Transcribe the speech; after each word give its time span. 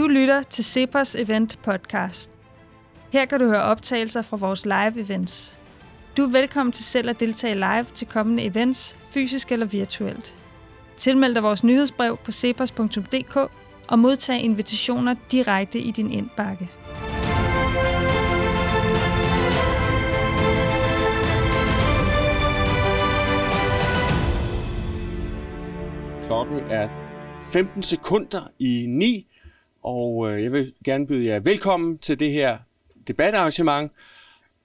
Du 0.00 0.06
lytter 0.06 0.42
til 0.42 0.64
Cepos 0.64 1.14
Event 1.14 1.58
Podcast. 1.62 2.30
Her 3.12 3.24
kan 3.24 3.40
du 3.40 3.46
høre 3.46 3.62
optagelser 3.62 4.22
fra 4.22 4.36
vores 4.36 4.64
live 4.64 5.00
events. 5.00 5.58
Du 6.16 6.22
er 6.22 6.30
velkommen 6.30 6.72
til 6.72 6.84
selv 6.84 7.10
at 7.10 7.20
deltage 7.20 7.54
live 7.54 7.84
til 7.84 8.06
kommende 8.06 8.44
events, 8.44 8.98
fysisk 9.10 9.52
eller 9.52 9.66
virtuelt. 9.66 10.34
Tilmeld 10.96 11.34
dig 11.34 11.42
vores 11.42 11.64
nyhedsbrev 11.64 12.16
på 12.16 12.32
cepos.dk 12.32 13.36
og 13.88 13.98
modtag 13.98 14.40
invitationer 14.40 15.14
direkte 15.32 15.78
i 15.78 15.90
din 15.90 16.10
indbakke. 16.10 16.70
Klokken 26.26 26.60
er 26.70 26.88
15 27.52 27.82
sekunder 27.82 28.50
i 28.58 28.86
9, 28.88 29.29
og 29.82 30.30
øh, 30.30 30.42
jeg 30.42 30.52
vil 30.52 30.72
gerne 30.84 31.06
byde 31.06 31.26
jer 31.26 31.40
velkommen 31.40 31.98
til 31.98 32.20
det 32.20 32.32
her 32.32 32.58
debatarrangement 33.08 33.92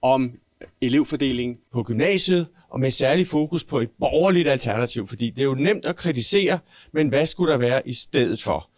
om 0.02 0.32
elevfordeling 0.80 1.58
på 1.72 1.82
gymnasiet, 1.82 2.46
og 2.68 2.80
med 2.80 2.90
særlig 2.90 3.26
fokus 3.26 3.64
på 3.64 3.80
et 3.80 3.90
borgerligt 4.00 4.48
alternativ, 4.48 5.06
fordi 5.06 5.30
det 5.30 5.40
er 5.40 5.46
jo 5.46 5.54
nemt 5.54 5.86
at 5.86 5.96
kritisere, 5.96 6.58
men 6.92 7.08
hvad 7.08 7.26
skulle 7.26 7.52
der 7.52 7.58
være 7.58 7.88
i 7.88 7.92
stedet 7.92 8.42
for? 8.42 8.70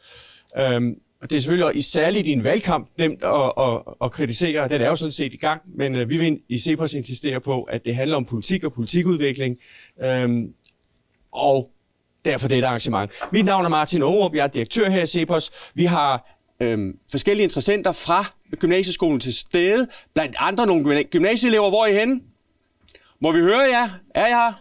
Øhm, 0.58 1.00
og 1.22 1.30
det 1.30 1.36
er 1.36 1.40
selvfølgelig 1.40 1.76
i 1.76 1.80
særligt 1.80 2.26
i 2.26 2.30
en 2.30 2.44
valgkamp 2.44 2.88
nemt 2.98 3.24
at, 3.24 3.52
at, 3.58 3.80
at 4.02 4.12
kritisere, 4.12 4.68
den 4.68 4.80
er 4.80 4.88
jo 4.88 4.96
sådan 4.96 5.12
set 5.12 5.34
i 5.34 5.36
gang, 5.36 5.62
men 5.74 5.96
øh, 5.96 6.08
vi 6.08 6.18
vil 6.18 6.40
i 6.48 6.58
Cepos 6.58 6.94
insistere 6.94 7.40
på, 7.40 7.62
at 7.62 7.84
det 7.84 7.94
handler 7.94 8.16
om 8.16 8.24
politik 8.24 8.64
og 8.64 8.72
politikudvikling, 8.72 9.56
øhm, 10.02 10.54
og 11.32 11.70
derfor 12.24 12.48
det 12.48 12.64
arrangement. 12.64 13.10
Mit 13.32 13.44
navn 13.44 13.64
er 13.64 13.68
Martin 13.68 14.02
Aarup, 14.02 14.34
jeg 14.34 14.42
er 14.42 14.46
direktør 14.46 14.90
her 14.90 15.02
i 15.02 15.06
Cepos. 15.06 15.50
Vi 15.74 15.84
har 15.84 16.38
øhm, 16.60 16.92
forskellige 17.10 17.44
interessenter 17.44 17.92
fra 17.92 18.24
gymnasieskolen 18.56 19.20
til 19.20 19.34
stede, 19.34 19.86
blandt 20.14 20.36
andre 20.38 20.66
nogle 20.66 21.04
gymnasieelever. 21.04 21.68
Hvor 21.68 21.84
er 21.84 21.88
I 21.88 21.94
henne? 21.94 22.20
Må 23.20 23.32
vi 23.32 23.40
høre 23.40 23.60
jer? 23.60 23.88
Er 24.14 24.26
I 24.26 24.30
her? 24.30 24.52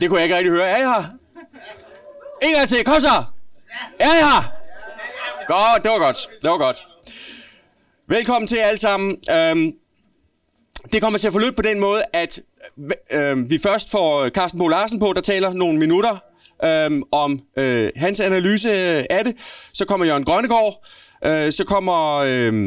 Det 0.00 0.08
kunne 0.08 0.18
jeg 0.18 0.24
ikke 0.24 0.36
rigtig 0.36 0.52
høre. 0.52 0.68
Er 0.68 0.76
I 0.76 0.80
her? 0.80 1.04
En 2.42 2.54
gang 2.56 2.68
til. 2.68 2.84
Kom 2.84 3.00
så! 3.00 3.24
Er 3.98 4.12
I 4.12 4.22
her? 4.22 4.52
Godt, 5.46 5.82
det 5.82 5.90
var 5.90 5.98
godt. 5.98 6.16
Det 6.42 6.50
var 6.50 6.58
godt. 6.58 6.86
Velkommen 8.08 8.46
til 8.46 8.56
alle 8.56 8.78
sammen. 8.78 9.18
Øhm, 9.30 9.72
det 10.92 11.02
kommer 11.02 11.18
til 11.18 11.26
at 11.26 11.32
forløbe 11.32 11.56
på 11.56 11.62
den 11.62 11.80
måde, 11.80 12.02
at 12.12 12.40
øh, 13.12 13.50
vi 13.50 13.58
først 13.58 13.90
får 13.90 14.28
Carsten 14.28 14.58
Bo 14.58 14.68
Larsen 14.68 14.98
på, 14.98 15.12
der 15.12 15.20
taler 15.20 15.52
nogle 15.52 15.78
minutter 15.78 16.16
øh, 16.64 17.02
om 17.12 17.40
øh, 17.58 17.90
hans 17.96 18.20
analyse 18.20 18.68
øh, 18.68 19.04
af 19.10 19.24
det. 19.24 19.34
Så 19.72 19.84
kommer 19.84 20.06
Jørgen 20.06 20.24
Grønnegård. 20.24 20.86
Øh, 21.24 21.52
så 21.52 21.64
kommer 21.64 22.14
øh, 22.16 22.64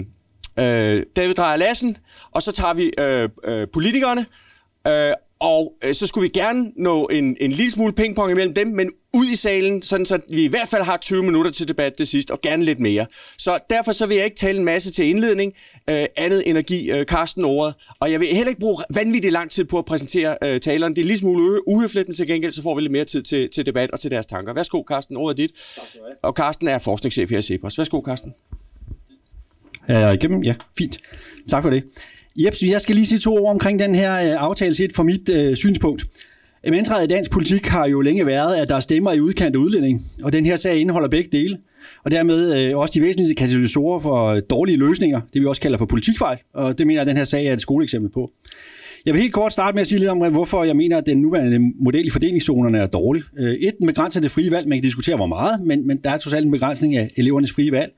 øh, 0.59 1.03
David 1.15 1.33
Drejer 1.33 1.57
Lassen. 1.57 1.97
Og 2.31 2.41
så 2.41 2.51
tager 2.51 2.73
vi 2.73 2.91
øh, 2.99 3.29
øh, 3.43 3.67
politikerne. 3.73 4.25
Øh, 4.87 5.13
og 5.39 5.73
øh, 5.83 5.95
så 5.95 6.07
skulle 6.07 6.23
vi 6.23 6.39
gerne 6.39 6.71
nå 6.75 7.07
en, 7.07 7.37
en 7.39 7.51
lille 7.51 7.71
smule 7.71 7.93
pingpong 7.93 8.31
imellem 8.31 8.53
dem, 8.53 8.67
men 8.67 8.91
ud 9.13 9.25
i 9.25 9.35
salen, 9.35 9.81
sådan 9.81 10.05
så 10.05 10.19
vi 10.29 10.43
i 10.43 10.47
hvert 10.47 10.67
fald 10.67 10.83
har 10.83 10.97
20 10.97 11.23
minutter 11.23 11.51
til 11.51 11.67
debat 11.67 11.97
det 11.97 12.07
sidst, 12.07 12.31
og 12.31 12.41
gerne 12.41 12.63
lidt 12.63 12.79
mere. 12.79 13.05
Så 13.37 13.59
derfor 13.69 13.91
så 13.91 14.05
vil 14.05 14.15
jeg 14.17 14.25
ikke 14.25 14.37
tale 14.37 14.57
en 14.57 14.65
masse 14.65 14.91
til 14.91 15.05
indledning, 15.05 15.53
øh, 15.89 16.05
andet 16.17 16.49
energi, 16.49 16.91
øh, 16.91 17.05
Karsten 17.05 17.45
ordet. 17.45 17.75
Og 17.99 18.11
jeg 18.11 18.19
vil 18.19 18.27
heller 18.27 18.49
ikke 18.49 18.59
bruge 18.59 18.83
vanvittigt 18.95 19.31
lang 19.31 19.51
tid 19.51 19.65
på 19.65 19.77
at 19.77 19.85
præsentere 19.85 20.37
øh, 20.43 20.59
taleren. 20.59 20.95
Det 20.95 21.01
er 21.01 21.05
lige 21.05 21.17
smule 21.17 21.67
uhøfligt, 21.67 22.07
men 22.07 22.15
til 22.15 22.27
gengæld 22.27 22.51
så 22.51 22.61
får 22.61 22.75
vi 22.75 22.81
lidt 22.81 22.91
mere 22.91 23.05
tid 23.05 23.21
til, 23.21 23.49
til 23.49 23.65
debat 23.65 23.91
og 23.91 23.99
til 23.99 24.11
deres 24.11 24.25
tanker. 24.25 24.53
Værsgo, 24.53 24.83
Karsten, 24.83 25.17
ordet 25.17 25.33
er 25.33 25.47
dit. 25.47 25.51
Og 26.23 26.35
Karsten 26.35 26.67
er 26.67 26.77
forskningschef 26.77 27.29
her 27.29 27.37
i 27.37 27.41
Cepos. 27.41 27.77
Værsgo, 27.77 28.01
Karsten. 28.01 28.33
Er 29.87 29.99
jeg 29.99 30.13
igennem? 30.13 30.43
Ja, 30.43 30.55
fint. 30.77 30.99
Tak 31.49 31.63
for 31.63 31.69
det. 31.69 31.83
Jeps, 32.45 32.63
jeg 32.63 32.81
skal 32.81 32.95
lige 32.95 33.05
sige 33.05 33.19
to 33.19 33.35
ord 33.35 33.51
omkring 33.51 33.79
den 33.79 33.95
her 33.95 34.15
øh, 34.15 34.43
aftale 34.43 34.75
set 34.75 34.93
fra 34.93 35.03
mit 35.03 35.29
øh, 35.29 35.55
synspunkt. 35.55 36.05
Mantraet 36.69 37.03
i 37.05 37.07
dansk 37.07 37.31
politik 37.31 37.67
har 37.67 37.87
jo 37.87 38.01
længe 38.01 38.25
været, 38.25 38.55
at 38.55 38.69
der 38.69 38.75
er 38.75 38.79
stemmer 38.79 39.11
i 39.11 39.19
udkant 39.19 39.55
af 39.55 39.59
udlænding, 39.59 40.05
og 40.23 40.33
den 40.33 40.45
her 40.45 40.55
sag 40.55 40.77
indeholder 40.77 41.09
begge 41.09 41.29
dele, 41.31 41.57
og 42.03 42.11
dermed 42.11 42.57
øh, 42.57 42.77
også 42.77 42.91
de 42.95 43.01
væsentligste 43.01 43.35
katalysatorer 43.35 43.99
for 43.99 44.39
dårlige 44.39 44.77
løsninger, 44.77 45.21
det 45.33 45.41
vi 45.41 45.45
også 45.45 45.61
kalder 45.61 45.77
for 45.77 45.85
politikfejl, 45.85 46.37
og 46.53 46.77
det 46.77 46.87
mener 46.87 46.99
jeg, 46.99 47.01
at 47.01 47.07
den 47.07 47.17
her 47.17 47.23
sag 47.23 47.45
er 47.45 47.53
et 47.53 47.61
skoleeksempel 47.61 48.11
på. 48.11 48.31
Jeg 49.05 49.13
vil 49.13 49.21
helt 49.21 49.33
kort 49.33 49.53
starte 49.53 49.75
med 49.75 49.81
at 49.81 49.87
sige 49.87 49.99
lidt 49.99 50.09
om, 50.09 50.31
hvorfor 50.31 50.63
jeg 50.63 50.75
mener, 50.75 50.97
at 50.97 51.05
den 51.05 51.21
nuværende 51.21 51.59
model 51.79 52.07
i 52.07 52.09
fordelingszonerne 52.09 52.77
er 52.77 52.85
dårlig. 52.85 53.23
Øh, 53.37 53.53
et, 53.53 53.73
den 53.79 53.87
begrænser 53.87 54.21
det 54.21 54.31
frie 54.31 54.51
valg. 54.51 54.67
Man 54.67 54.77
kan 54.77 54.83
diskutere, 54.83 55.15
hvor 55.15 55.25
meget, 55.25 55.61
men, 55.65 55.87
men 55.87 55.97
der 56.03 56.09
er 56.09 56.17
totalt 56.17 56.45
en 56.45 56.51
begrænsning 56.51 56.97
af 56.97 57.11
elevernes 57.15 57.51
frie 57.51 57.71
valg. 57.71 57.91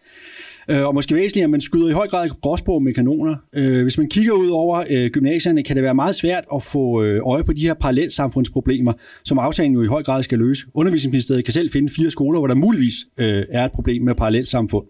Øh, 0.71 0.87
og 0.87 0.93
måske 0.93 1.15
væsentligt, 1.15 1.43
at 1.43 1.49
man 1.49 1.61
skyder 1.61 1.89
i 1.89 1.91
høj 1.91 2.07
grad 2.07 2.29
gråsbog 2.41 2.83
med 2.83 2.93
kanoner. 2.93 3.35
Øh, 3.55 3.81
hvis 3.81 3.97
man 3.97 4.09
kigger 4.09 4.31
ud 4.31 4.49
over 4.49 4.83
øh, 4.89 5.09
gymnasierne, 5.09 5.63
kan 5.63 5.75
det 5.75 5.83
være 5.83 5.95
meget 5.95 6.15
svært 6.15 6.43
at 6.55 6.63
få 6.63 7.03
øh, 7.03 7.21
øje 7.25 7.43
på 7.43 7.53
de 7.53 7.61
her 7.61 7.73
parallelsamfundsproblemer, 7.73 8.91
som 9.23 9.39
aftalen 9.39 9.73
jo 9.73 9.83
i 9.83 9.87
høj 9.87 10.03
grad 10.03 10.23
skal 10.23 10.39
løse. 10.39 10.65
Undervisningsministeriet 10.73 11.45
kan 11.45 11.53
selv 11.53 11.69
finde 11.69 11.93
fire 11.93 12.11
skoler, 12.11 12.39
hvor 12.39 12.47
der 12.47 12.55
muligvis 12.55 12.93
øh, 13.17 13.45
er 13.49 13.65
et 13.65 13.71
problem 13.71 14.01
med 14.01 14.15
parallelsamfund. 14.15 14.85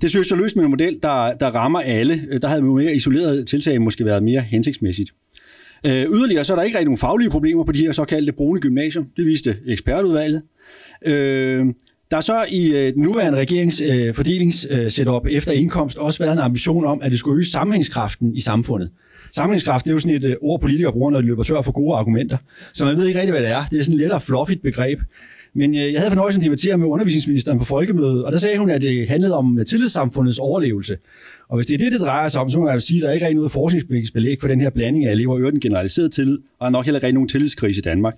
Det 0.00 0.10
synes 0.10 0.30
jeg 0.30 0.38
løst 0.38 0.56
med 0.56 0.64
en 0.64 0.70
model, 0.70 0.98
der, 1.02 1.32
der 1.32 1.46
rammer 1.46 1.80
alle. 1.80 2.20
Øh, 2.30 2.42
der 2.42 2.48
havde 2.48 2.62
mere 2.62 2.94
isoleret 2.94 3.46
tiltag 3.46 3.82
måske 3.82 4.04
været 4.04 4.22
mere 4.22 4.40
hensigtsmæssigt. 4.40 5.10
Øh, 5.86 5.92
yderligere 5.92 6.44
så 6.44 6.52
er 6.52 6.56
der 6.56 6.62
ikke 6.62 6.78
rigtig 6.78 6.86
nogen 6.86 6.98
faglige 6.98 7.30
problemer 7.30 7.64
på 7.64 7.72
de 7.72 7.78
her 7.78 7.92
såkaldte 7.92 8.32
brune 8.32 8.60
gymnasier. 8.60 9.04
Det 9.16 9.26
viste 9.26 9.56
ekspertudvalget. 9.66 10.42
Øh, 11.06 11.66
der 12.10 12.16
er 12.16 12.20
så 12.20 12.44
i 12.48 12.76
øh, 12.76 12.94
den 12.94 13.02
nuværende 13.02 13.38
regerings 13.38 13.80
øh, 13.80 14.14
fordelingssetup 14.14 15.26
øh, 15.26 15.32
efter 15.32 15.52
indkomst 15.52 15.98
også 15.98 16.18
været 16.18 16.32
en 16.32 16.38
ambition 16.38 16.84
om, 16.84 17.02
at 17.02 17.10
det 17.10 17.18
skulle 17.18 17.36
øge 17.36 17.46
sammenhængskraften 17.46 18.34
i 18.34 18.40
samfundet. 18.40 18.90
Sammenhængskraft 19.32 19.84
det 19.84 19.90
er 19.90 19.94
jo 19.94 19.98
sådan 19.98 20.16
et 20.16 20.24
øh, 20.24 20.36
ord, 20.42 20.60
politikere 20.60 20.92
bruger, 20.92 21.10
når 21.10 21.20
de 21.20 21.26
løber 21.26 21.42
tør 21.42 21.62
for 21.62 21.72
gode 21.72 21.96
argumenter. 21.96 22.36
Så 22.72 22.84
man 22.84 22.96
ved 22.96 23.06
ikke 23.06 23.20
rigtig, 23.20 23.32
hvad 23.32 23.42
det 23.42 23.50
er. 23.50 23.64
Det 23.70 23.78
er 23.78 23.82
sådan 23.82 23.94
et 23.94 24.00
lettere 24.00 24.20
fluffigt 24.20 24.62
begreb. 24.62 24.98
Men 25.54 25.74
øh, 25.74 25.92
jeg 25.92 26.00
havde 26.00 26.10
fornøjelsen 26.10 26.42
at 26.42 26.44
debattere 26.44 26.78
med 26.78 26.86
undervisningsministeren 26.86 27.58
på 27.58 27.64
folkemødet, 27.64 28.24
og 28.24 28.32
der 28.32 28.38
sagde 28.38 28.58
hun, 28.58 28.70
at 28.70 28.82
det 28.82 29.08
handlede 29.08 29.36
om 29.36 29.58
øh, 29.58 29.66
tillidssamfundets 29.66 30.38
overlevelse. 30.38 30.96
Og 31.48 31.56
hvis 31.56 31.66
det 31.66 31.74
er 31.74 31.78
det, 31.78 31.92
det 31.92 32.00
drejer 32.00 32.28
sig 32.28 32.40
om, 32.40 32.50
så 32.50 32.58
må 32.58 32.70
jeg 32.70 32.82
sige, 32.82 32.98
at 32.98 33.02
der 33.02 33.12
ikke 33.12 33.26
er 33.26 33.34
noget 33.34 33.50
forskningsbelæg 33.50 34.36
for 34.40 34.48
den 34.48 34.60
her 34.60 34.70
blanding 34.70 35.06
af 35.06 35.12
elever 35.12 35.46
og 35.46 35.52
den 35.52 35.60
generaliseret 35.60 36.12
tillid, 36.12 36.38
og 36.58 36.72
nok 36.72 36.84
heller 36.84 37.00
ikke 37.00 37.14
nogen 37.14 37.28
tillidskrise 37.28 37.78
i 37.78 37.82
Danmark. 37.82 38.14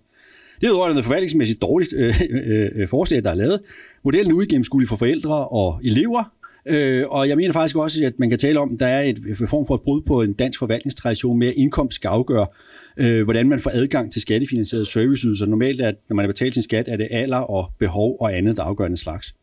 Det 0.60 0.68
er 0.68 0.88
noget 0.88 1.04
forvaltningsmæssigt 1.04 1.62
dårligt 1.62 1.92
øh, 1.96 2.20
øh, 2.30 2.68
øh, 2.74 2.88
forslag, 2.88 3.22
der 3.22 3.30
er 3.30 3.34
lavet. 3.34 3.60
Modellen 4.04 4.32
er 4.32 4.36
uigennemskuelig 4.36 4.88
for 4.88 4.96
forældre 4.96 5.48
og 5.48 5.80
elever, 5.84 6.32
øh, 6.66 7.04
og 7.08 7.28
jeg 7.28 7.36
mener 7.36 7.52
faktisk 7.52 7.76
også, 7.76 8.04
at 8.04 8.18
man 8.18 8.30
kan 8.30 8.38
tale 8.38 8.60
om, 8.60 8.72
at 8.72 8.78
der 8.78 8.86
er 8.86 9.02
et 9.02 9.18
form 9.48 9.66
for 9.66 9.74
et 9.74 9.80
brud 9.80 10.00
på 10.00 10.22
en 10.22 10.32
dansk 10.32 10.58
forvaltningstradition 10.58 11.38
med, 11.38 11.48
at 11.48 11.54
indkomst 11.56 11.94
skal 11.94 12.08
afgøre, 12.08 12.46
øh, 12.96 13.24
hvordan 13.24 13.48
man 13.48 13.60
får 13.60 13.70
adgang 13.74 14.12
til 14.12 14.22
skattefinansierede 14.22 14.86
serviceydelser. 14.86 15.46
Normalt 15.46 15.80
er, 15.80 15.92
når 16.08 16.16
man 16.16 16.24
har 16.24 16.28
betalt 16.32 16.54
sin 16.54 16.62
skat, 16.62 16.88
er 16.88 16.96
det 16.96 17.08
alder 17.10 17.38
og 17.38 17.70
behov 17.78 18.16
og 18.20 18.36
andet, 18.36 18.56
der 18.56 18.62
afgør 18.62 18.88
den 18.88 18.96
slags. 18.96 19.34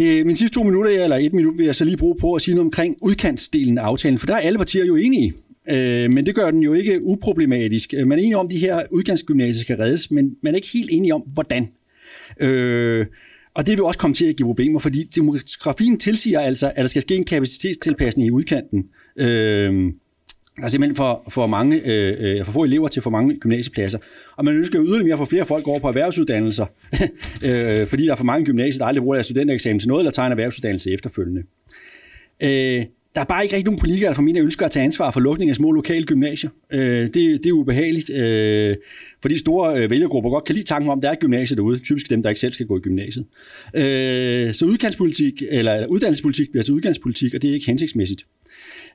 Øh, 0.00 0.26
min 0.26 0.36
sidste 0.36 0.54
to 0.54 0.62
minutter, 0.62 1.04
eller 1.04 1.16
et 1.16 1.32
minut, 1.32 1.58
vil 1.58 1.66
jeg 1.66 1.74
så 1.74 1.84
lige 1.84 1.96
bruge 1.96 2.16
på 2.20 2.34
at 2.34 2.42
sige 2.42 2.54
noget 2.54 2.66
omkring 2.66 2.96
udkantsdelen 3.00 3.78
af 3.78 3.82
aftalen, 3.82 4.18
for 4.18 4.26
der 4.26 4.34
er 4.34 4.38
alle 4.38 4.58
partier 4.58 4.84
jo 4.84 4.96
enige. 4.96 5.34
Øh, 5.70 6.10
men 6.10 6.26
det 6.26 6.34
gør 6.34 6.50
den 6.50 6.62
jo 6.62 6.74
ikke 6.74 7.02
uproblematisk. 7.02 7.94
Øh, 7.96 8.06
man 8.06 8.18
er 8.18 8.22
enig 8.22 8.36
om, 8.36 8.46
at 8.46 8.50
de 8.50 8.58
her 8.58 8.82
udgangsgymnasier 8.90 9.60
skal 9.60 9.76
reddes, 9.76 10.10
men 10.10 10.36
man 10.42 10.54
er 10.54 10.56
ikke 10.56 10.68
helt 10.72 10.90
enig 10.92 11.14
om, 11.14 11.20
hvordan. 11.20 11.68
Øh, 12.40 13.06
og 13.54 13.66
det 13.66 13.76
vil 13.76 13.84
også 13.84 13.98
komme 13.98 14.14
til 14.14 14.24
at 14.24 14.36
give 14.36 14.46
problemer, 14.46 14.78
fordi 14.78 15.02
demografien 15.04 15.98
tilsiger 15.98 16.40
altså, 16.40 16.68
at 16.68 16.76
der 16.76 16.86
skal 16.86 17.02
ske 17.02 17.16
en 17.16 17.24
kapacitetstilpasning 17.24 18.26
i 18.28 18.30
udkanten. 18.30 18.84
Øh, 19.16 19.92
der 20.56 20.64
er 20.64 20.68
simpelthen 20.68 20.96
for, 20.96 21.24
for, 21.28 21.46
mange, 21.46 21.80
øh 21.84 22.44
for 22.44 22.52
få 22.52 22.64
elever 22.64 22.88
til 22.88 23.02
for 23.02 23.10
mange 23.10 23.36
gymnasiepladser. 23.36 23.98
Og 24.36 24.44
man 24.44 24.56
ønsker 24.56 24.84
yderligere 24.84 25.12
at 25.12 25.18
få 25.18 25.24
flere 25.24 25.46
folk 25.46 25.68
over 25.68 25.78
på 25.78 25.88
erhvervsuddannelser, 25.88 26.66
øh, 27.48 27.86
fordi 27.86 28.06
der 28.06 28.12
er 28.12 28.16
for 28.16 28.24
mange 28.24 28.46
gymnasier, 28.46 28.78
der 28.78 28.86
aldrig 28.86 29.02
bruger 29.02 29.14
deres 29.14 29.26
studentereksamen 29.26 29.78
til 29.80 29.88
noget, 29.88 30.00
eller 30.00 30.10
tager 30.10 30.26
en 30.26 30.32
erhvervsuddannelse 30.32 30.92
efterfølgende. 30.92 31.42
Øh, 32.42 32.84
der 33.14 33.20
er 33.20 33.24
bare 33.24 33.42
ikke 33.42 33.56
rigtig 33.56 33.64
nogen 33.64 33.80
politikere, 33.80 34.08
der 34.08 34.14
formentlig 34.14 34.42
ønsker 34.42 34.66
at 34.66 34.70
tage 34.70 34.84
ansvar 34.84 35.10
for 35.10 35.20
lukningen 35.20 35.50
af 35.50 35.56
små 35.56 35.72
lokale 35.72 36.06
gymnasier. 36.06 36.50
Øh, 36.72 37.02
det, 37.02 37.14
det 37.14 37.46
er 37.46 37.52
ubehageligt, 37.52 38.10
øh, 38.10 38.76
fordi 39.22 39.38
store 39.38 39.82
øh, 39.82 39.90
vælgergrupper 39.90 40.30
godt 40.30 40.44
kan 40.44 40.54
lide 40.54 40.66
tanken 40.66 40.90
om, 40.90 40.98
at 40.98 41.02
der 41.02 41.08
er 41.08 41.12
et 41.12 41.20
gymnasie 41.20 41.56
derude. 41.56 41.78
Typisk 41.78 42.10
dem, 42.10 42.22
der 42.22 42.28
ikke 42.28 42.40
selv 42.40 42.52
skal 42.52 42.66
gå 42.66 42.76
i 42.76 42.80
gymnasiet. 42.80 43.26
Øh, 43.76 44.54
så 44.54 44.64
udkantspolitik, 44.64 45.42
eller 45.48 45.86
uddannelsespolitik 45.86 46.50
bliver 46.50 46.64
til 46.64 46.74
udkantspolitik, 46.74 47.34
og 47.34 47.42
det 47.42 47.50
er 47.50 47.54
ikke 47.54 47.66
hensigtsmæssigt. 47.66 48.26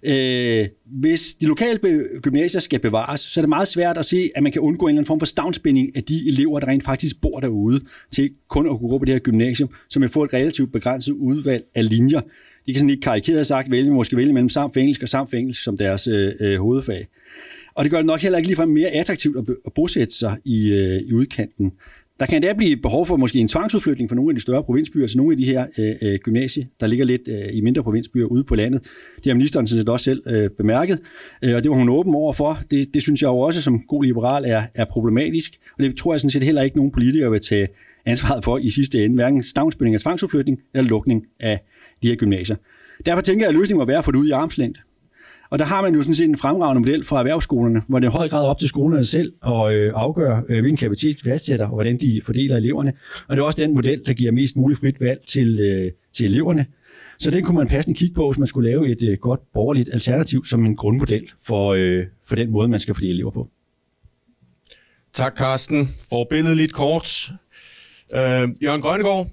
Øh, 0.04 0.68
hvis 0.86 1.36
de 1.36 1.46
lokale 1.46 1.80
gymnasier 2.22 2.62
skal 2.62 2.80
bevares, 2.80 3.22
så 3.22 3.40
er 3.40 3.42
det 3.42 3.50
meget 3.50 3.68
svært 3.68 3.98
at 3.98 4.06
se, 4.06 4.32
at 4.36 4.44
man 4.44 4.52
kan 4.52 4.62
undgå 4.62 4.86
en 4.86 4.90
eller 4.90 5.00
anden 5.00 5.08
form 5.08 5.20
for 5.20 5.26
stavnspænding 5.26 5.96
af 5.96 6.04
de 6.04 6.28
elever, 6.28 6.60
der 6.60 6.68
rent 6.68 6.84
faktisk 6.84 7.22
bor 7.22 7.40
derude, 7.40 7.80
til 8.12 8.30
kun 8.50 8.66
at 8.66 8.80
kunne 8.80 8.90
gå 8.90 8.98
på 8.98 9.06
det 9.06 9.14
her 9.14 9.20
gymnasium, 9.20 9.70
så 9.90 10.00
man 10.00 10.10
får 10.10 10.26
et 10.26 10.34
relativt 10.34 10.72
begrænset 10.72 11.14
udvalg 11.14 11.64
af 11.76 11.90
linjer, 11.90 12.22
de 12.66 12.74
kan 12.74 12.80
sådan 12.80 12.90
lidt 12.90 13.04
karikeret 13.04 13.48
sagt 13.48 13.72
vælge, 13.72 13.92
måske 13.92 14.18
vælge 14.18 14.34
mellem 14.34 14.50
samt 14.50 14.78
engelsk 14.78 15.04
og 15.04 15.10
samt 15.10 15.34
engelsk 15.34 15.64
som 15.64 15.78
deres 15.78 16.08
øh, 16.08 16.34
øh, 16.40 16.60
hovedfag. 16.60 17.08
Og 17.76 17.84
det 17.84 17.92
gør 17.92 17.98
det 17.98 18.06
nok 18.06 18.22
heller 18.22 18.38
ikke 18.38 18.48
ligefrem 18.48 18.70
mere 18.70 18.88
attraktivt 18.88 19.38
at, 19.38 19.56
at 19.66 19.74
bosætte 19.74 20.14
sig 20.14 20.38
i, 20.46 20.74
øh, 20.74 21.02
i 21.02 21.14
udkanten. 21.14 21.72
Der 22.20 22.26
kan 22.26 22.36
endda 22.36 22.54
blive 22.54 22.78
behov 22.78 23.06
for 23.06 23.16
måske 23.16 23.40
en 23.40 23.48
tvangsudflytning 23.48 24.10
for 24.10 24.16
nogle 24.16 24.30
af 24.30 24.36
de 24.36 24.42
større 24.42 24.64
provinsbyer, 24.64 25.02
altså 25.02 25.18
nogle 25.18 25.34
af 25.34 25.38
de 25.38 25.46
her 25.46 25.66
øh, 25.78 25.96
øh, 26.02 26.20
gymnasier, 26.20 26.66
der 26.80 26.88
ligger 26.88 27.06
lidt 27.06 27.28
øh, 27.28 27.50
i 27.54 27.62
mindre 27.62 27.84
provinsbyer 27.84 28.26
ude 28.26 28.44
på 28.44 28.56
landet. 28.56 28.82
Det 29.16 29.26
har 29.26 29.34
ministeren 29.34 29.68
sådan 29.68 29.82
set 29.82 29.90
også 29.90 30.04
selv 30.04 30.24
øh, 30.28 30.50
bemærket, 30.50 31.00
øh, 31.42 31.56
og 31.56 31.64
det 31.64 31.72
var 31.72 31.78
hun 31.78 31.90
åben 31.90 32.16
over 32.16 32.34
for. 32.34 32.60
Det, 32.72 32.94
det 32.94 33.02
synes 33.02 33.22
jeg 33.22 33.28
jo 33.28 33.40
også 33.40 33.62
som 33.62 33.80
god 33.88 34.04
liberal 34.04 34.44
er, 34.48 34.64
er 34.76 34.86
problematisk, 34.86 35.60
og 35.78 35.84
det 35.84 35.98
tror 35.98 36.14
jeg 36.14 36.20
sådan 36.20 36.30
set 36.30 36.44
heller 36.44 36.62
ikke 36.62 36.78
nogen 36.78 36.92
politikere 36.92 37.32
vil 37.32 37.40
tage 37.40 37.68
ansvaret 38.06 38.44
for 38.44 38.58
i 38.58 38.70
sidste 38.70 39.06
ende, 39.06 39.16
hverken 39.16 39.44
stavnsbinding 39.44 39.96
af 39.96 40.02
tvangsudflytning 40.02 40.60
eller 40.74 40.90
lukning 40.90 41.26
af 41.40 41.60
de 42.04 42.08
her 42.08 42.16
gymnasier. 42.16 42.58
Derfor 43.06 43.22
tænker 43.22 43.46
jeg, 43.46 43.50
at 43.50 43.56
løsningen 43.56 43.80
må 43.80 43.86
være 43.86 43.98
at 43.98 44.06
få 44.06 44.12
det 44.12 44.18
ud 44.18 44.28
i 44.28 44.32
armslængde. 44.32 44.80
Og 45.50 45.60
der 45.60 45.66
har 45.66 45.82
man 45.82 45.96
jo 45.96 46.02
sådan 46.02 46.16
set 46.16 46.30
en 46.30 46.38
fremragende 46.38 46.80
model 46.80 47.06
fra 47.06 47.20
erhvervsskolerne, 47.20 47.82
hvor 47.88 48.00
det 48.00 48.08
er 48.08 48.12
i 48.12 48.18
høj 48.18 48.30
grad 48.30 48.46
op 48.46 48.60
til 48.60 48.68
skolerne 48.68 49.04
selv 49.04 49.34
at 49.48 49.74
øh, 49.74 49.92
afgøre, 49.96 50.44
øh, 50.50 50.60
hvilken 50.60 50.78
kapacitet 50.78 51.24
de 51.24 51.30
fastsætter, 51.30 51.66
og 51.66 51.74
hvordan 51.74 51.98
de 51.98 52.22
fordeler 52.26 52.58
eleverne. 52.58 52.94
Og 53.28 53.36
det 53.36 53.42
er 53.42 53.46
også 53.46 53.62
den 53.62 53.74
model, 53.74 54.02
der 54.06 54.14
giver 54.14 54.32
mest 54.32 54.56
muligt 54.56 54.80
frit 54.80 55.02
valg 55.02 55.20
til, 55.28 55.60
øh, 55.60 55.92
til 56.14 56.26
eleverne. 56.26 56.66
Så 57.20 57.32
den 57.32 57.44
kunne 57.44 57.58
man 57.58 57.68
passende 57.68 57.98
kigge 57.98 58.16
på, 58.16 58.32
hvis 58.32 58.40
man 58.40 58.48
skulle 58.48 58.70
lave 58.70 58.92
et 58.92 59.04
øh, 59.04 59.18
godt 59.18 59.40
borgerligt 59.54 59.90
alternativ 59.94 60.46
som 60.46 60.66
en 60.66 60.76
grundmodel 60.76 61.32
for, 61.44 61.74
øh, 61.74 62.06
for 62.26 62.36
den 62.36 62.52
måde, 62.52 62.68
man 62.68 62.80
skal 62.80 62.96
fordele 62.96 63.14
elever 63.14 63.32
på. 63.32 63.50
Tak, 65.14 65.38
Carsten. 65.38 65.90
Forbilledeligt 66.10 66.74
kort. 66.74 67.32
Øh, 68.16 68.50
Jørgen 68.64 68.82
Grønnegård, 68.82 69.28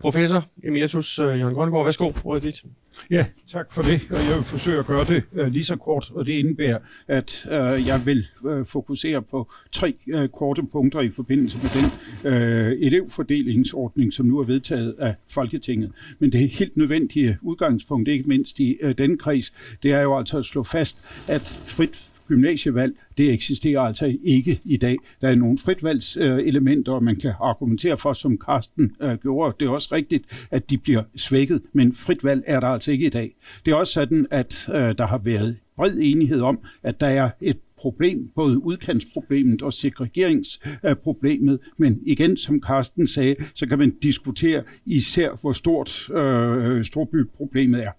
professor 0.00 0.44
emeritus. 0.64 1.18
Øh, 1.18 1.38
Jørgen 1.38 1.54
Grønnegård, 1.54 1.84
værsgo, 1.84 2.12
ordet 2.24 2.42
dit. 2.42 2.64
Ja, 3.10 3.26
tak 3.48 3.72
for 3.72 3.82
det. 3.82 4.00
og 4.10 4.16
Jeg 4.16 4.36
vil 4.36 4.44
forsøge 4.44 4.78
at 4.78 4.86
gøre 4.86 5.04
det 5.04 5.22
uh, 5.32 5.46
lige 5.46 5.64
så 5.64 5.76
kort, 5.76 6.10
og 6.14 6.26
det 6.26 6.32
indebærer, 6.32 6.78
at 7.08 7.46
uh, 7.46 7.86
jeg 7.86 8.02
vil 8.04 8.26
uh, 8.42 8.66
fokusere 8.66 9.22
på 9.22 9.50
tre 9.72 9.94
uh, 10.14 10.26
korte 10.26 10.62
punkter 10.72 11.00
i 11.00 11.10
forbindelse 11.10 11.58
med 11.62 11.70
den 11.74 11.86
uh, 12.32 12.86
elevfordelingsordning, 12.86 14.12
som 14.12 14.26
nu 14.26 14.38
er 14.38 14.44
vedtaget 14.44 14.94
af 14.98 15.14
Folketinget. 15.28 15.92
Men 16.18 16.32
det 16.32 16.48
helt 16.48 16.76
nødvendige 16.76 17.38
udgangspunkt, 17.42 18.08
ikke 18.08 18.28
mindst 18.28 18.60
i 18.60 18.78
uh, 18.84 18.90
den 18.90 19.18
kreds, 19.18 19.52
det 19.82 19.92
er 19.92 20.00
jo 20.00 20.18
altså 20.18 20.38
at 20.38 20.44
slå 20.44 20.62
fast, 20.62 21.08
at 21.28 21.62
frit 21.66 22.09
gymnasievalg, 22.30 22.94
det 23.18 23.32
eksisterer 23.32 23.80
altså 23.80 24.16
ikke 24.24 24.60
i 24.64 24.76
dag. 24.76 24.96
Der 25.22 25.28
er 25.28 25.34
nogle 25.34 25.58
fritvalgselementer, 25.58 27.00
man 27.00 27.16
kan 27.16 27.32
argumentere 27.40 27.98
for, 27.98 28.12
som 28.12 28.38
Karsten 28.38 28.96
øh, 29.02 29.18
gjorde. 29.22 29.56
Det 29.60 29.66
er 29.66 29.70
også 29.70 29.88
rigtigt, 29.92 30.24
at 30.50 30.70
de 30.70 30.78
bliver 30.78 31.02
svækket, 31.16 31.62
men 31.72 31.94
fritvalg 31.94 32.42
er 32.46 32.60
der 32.60 32.66
altså 32.66 32.92
ikke 32.92 33.06
i 33.06 33.10
dag. 33.10 33.36
Det 33.64 33.72
er 33.72 33.76
også 33.76 33.92
sådan, 33.92 34.26
at 34.30 34.68
øh, 34.68 34.74
der 34.74 35.06
har 35.06 35.18
været 35.18 35.56
bred 35.76 35.98
enighed 36.00 36.40
om, 36.40 36.58
at 36.82 37.00
der 37.00 37.06
er 37.06 37.30
et 37.40 37.56
problem, 37.76 38.30
både 38.34 38.58
udkantsproblemet 38.58 39.62
og 39.62 39.72
segregeringsproblemet. 39.72 41.58
Men 41.76 42.00
igen, 42.06 42.36
som 42.36 42.60
Karsten 42.60 43.06
sagde, 43.06 43.36
så 43.54 43.66
kan 43.66 43.78
man 43.78 43.90
diskutere 44.02 44.62
især, 44.86 45.38
hvor 45.40 45.52
stort 45.52 46.10
øh, 46.10 46.84
storbyproblemet 46.84 47.84
er. 47.84 47.90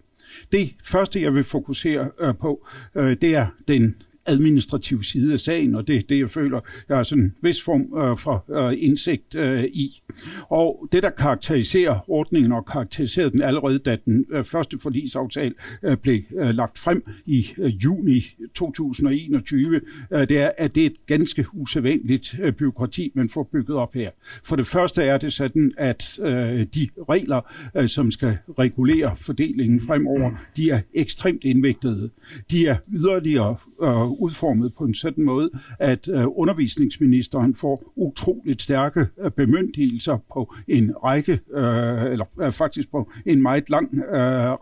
Det 0.51 0.75
første, 0.83 1.21
jeg 1.21 1.33
vil 1.33 1.43
fokusere 1.43 2.09
øh, 2.19 2.35
på, 2.35 2.67
øh, 2.95 3.17
det 3.21 3.35
er 3.35 3.47
den 3.67 3.95
administrative 4.25 5.03
side 5.03 5.33
af 5.33 5.39
sagen, 5.39 5.75
og 5.75 5.87
det 5.87 5.95
er 5.95 6.01
det, 6.09 6.19
jeg 6.19 6.29
føler, 6.29 6.59
jeg 6.89 6.97
har 6.97 7.03
sådan 7.03 7.23
en 7.23 7.35
vis 7.41 7.63
form 7.63 7.97
øh, 7.97 8.17
for 8.17 8.45
øh, 8.49 8.77
indsigt 8.77 9.35
øh, 9.35 9.63
i. 9.63 10.01
Og 10.49 10.87
det, 10.91 11.03
der 11.03 11.09
karakteriserer 11.09 12.09
ordningen 12.09 12.51
og 12.51 12.65
karakteriserede 12.65 13.31
den 13.31 13.41
allerede, 13.41 13.79
da 13.79 13.97
den 14.05 14.25
øh, 14.31 14.43
første 14.43 14.79
forlisaftale 14.79 15.53
øh, 15.83 15.97
blev 15.97 16.21
øh, 16.39 16.49
lagt 16.49 16.79
frem 16.79 17.03
i 17.25 17.47
øh, 17.59 17.83
juni 17.83 18.35
2021, 18.55 19.81
øh, 20.11 20.27
det 20.27 20.37
er, 20.37 20.51
at 20.57 20.75
det 20.75 20.83
er 20.83 20.85
et 20.85 21.07
ganske 21.07 21.45
usædvanligt 21.53 22.35
øh, 22.41 22.53
byråkrati, 22.53 23.11
man 23.15 23.29
får 23.29 23.49
bygget 23.51 23.77
op 23.77 23.93
her. 23.93 24.09
For 24.43 24.55
det 24.55 24.67
første 24.67 25.03
er 25.03 25.17
det 25.17 25.33
sådan, 25.33 25.71
at 25.77 26.19
øh, 26.19 26.65
de 26.75 26.89
regler, 27.09 27.53
øh, 27.75 27.87
som 27.87 28.11
skal 28.11 28.37
regulere 28.59 29.17
fordelingen 29.17 29.81
fremover, 29.81 30.31
de 30.57 30.69
er 30.69 30.81
ekstremt 30.93 31.43
indviklede. 31.43 32.09
De 32.51 32.67
er 32.67 32.75
yderligere 32.93 33.55
øh, 33.83 34.10
udformet 34.19 34.73
på 34.77 34.83
en 34.83 34.93
sådan 34.93 35.23
måde, 35.23 35.49
at 35.79 36.07
øh, 36.07 36.25
undervisningsministeren 36.27 37.55
får 37.55 37.91
utroligt 37.95 38.61
stærke 38.61 39.07
øh, 39.19 39.31
bemyndigelser 39.31 40.17
på 40.33 40.53
en 40.67 40.91
række, 41.03 41.31
øh, 41.53 42.11
eller 42.11 42.51
faktisk 42.51 42.91
på 42.91 43.11
en 43.25 43.41
meget 43.41 43.69
lang 43.69 44.03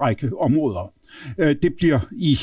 række 0.02 0.38
områder. 0.38 0.94
Det 1.38 1.74
bliver 1.78 2.00
i 2.12 2.38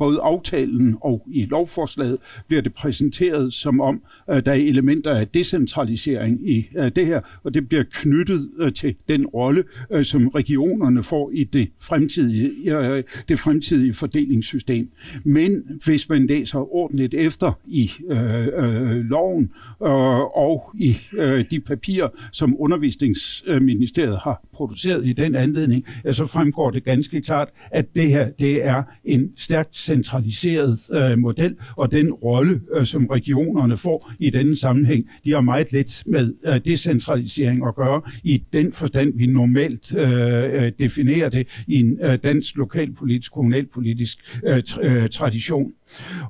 både 0.00 0.20
aftalen 0.20 0.96
og 1.00 1.26
i 1.26 1.42
lovforslaget 1.42 2.18
bliver 2.48 2.62
det 2.62 2.74
præsenteret 2.74 3.54
som 3.54 3.80
om, 3.80 4.02
at 4.28 4.44
der 4.44 4.50
er 4.50 4.56
elementer 4.56 5.14
af 5.14 5.28
decentralisering 5.28 6.50
i 6.50 6.68
øh, 6.76 6.90
det 6.96 7.06
her, 7.06 7.20
og 7.44 7.54
det 7.54 7.68
bliver 7.68 7.84
knyttet 7.92 8.50
øh, 8.58 8.72
til 8.72 8.94
den 9.08 9.26
rolle, 9.26 9.64
øh, 9.92 10.04
som 10.04 10.28
regionerne 10.28 11.02
får 11.02 11.30
i 11.34 11.44
det 11.44 11.68
fremtidige, 11.80 13.04
det 13.28 13.38
fremtidige 13.38 13.94
fordelingssystem. 13.94 14.90
Men 15.24 15.80
hvis 15.84 16.08
man 16.08 16.26
læser 16.26 16.74
ordentligt 16.74 17.14
efter 17.14 17.52
i 17.66 17.90
øh, 18.10 18.46
øh, 18.46 19.04
loven 19.04 19.50
øh, 19.82 20.20
og 20.20 20.70
i 20.74 20.96
øh, 21.12 21.44
de 21.50 21.60
papirer, 21.60 22.08
som 22.32 22.56
undervisningsministeriet 22.58 24.18
har 24.18 24.44
produceret 24.52 25.06
i 25.06 25.12
den 25.12 25.34
anledning, 25.34 25.86
så 26.10 26.26
fremgår 26.26 26.70
det 26.70 26.84
ganske 26.84 27.20
klart, 27.20 27.48
at 27.70 27.94
det 27.94 28.08
her 28.08 28.30
det 28.30 28.64
er 28.64 28.82
en 29.04 29.32
stærkt 29.36 29.76
centraliseret 29.90 30.78
øh, 30.94 31.18
model, 31.18 31.56
og 31.76 31.92
den 31.92 32.12
rolle, 32.12 32.60
øh, 32.74 32.86
som 32.86 33.06
regionerne 33.06 33.76
får 33.76 34.12
i 34.18 34.30
denne 34.30 34.56
sammenhæng, 34.56 35.04
de 35.24 35.30
har 35.30 35.40
meget 35.40 35.72
lidt 35.72 36.02
med 36.06 36.34
øh, 36.46 36.60
decentralisering 36.64 37.66
at 37.66 37.74
gøre, 37.74 38.02
i 38.24 38.42
den 38.52 38.72
forstand, 38.72 39.12
vi 39.16 39.26
normalt 39.26 39.96
øh, 39.96 40.64
øh 40.64 40.72
definerer 40.78 41.28
det 41.28 41.64
i 41.66 41.76
en 41.80 41.98
øh, 42.04 42.18
dansk 42.24 42.56
lokalpolitisk, 42.56 43.32
kommunalpolitisk 43.32 44.40
øh, 44.46 44.62
øh, 44.82 45.08
tradition. 45.10 45.72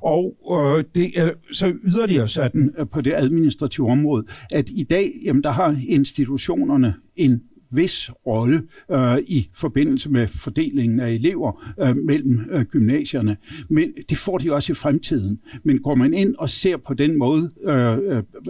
Og 0.01 0.35
øh, 0.51 0.83
det 0.95 1.19
er 1.19 1.31
så 1.51 1.73
yderligere 1.83 2.27
sådan 2.27 2.73
øh, 2.77 2.85
på 2.87 3.01
det 3.01 3.13
administrative 3.13 3.91
område, 3.91 4.25
at 4.51 4.69
i 4.69 4.83
dag, 4.83 5.11
jamen, 5.25 5.43
der 5.43 5.51
har 5.51 5.81
institutionerne 5.87 6.93
en 7.15 7.41
vis 7.71 8.11
rolle 8.27 8.63
øh, 8.91 9.17
i 9.17 9.49
forbindelse 9.53 10.09
med 10.09 10.27
fordelingen 10.27 10.99
af 10.99 11.11
elever 11.11 11.73
øh, 11.81 11.97
mellem 11.97 12.45
øh, 12.51 12.61
gymnasierne. 12.61 13.37
Men 13.69 13.93
det 14.09 14.17
får 14.17 14.37
de 14.37 14.53
også 14.53 14.71
i 14.71 14.75
fremtiden. 14.75 15.39
Men 15.63 15.79
går 15.79 15.95
man 15.95 16.13
ind 16.13 16.35
og 16.37 16.49
ser 16.49 16.77
på 16.77 16.93
den 16.93 17.17
måde, 17.17 17.51
øh, 17.63 17.97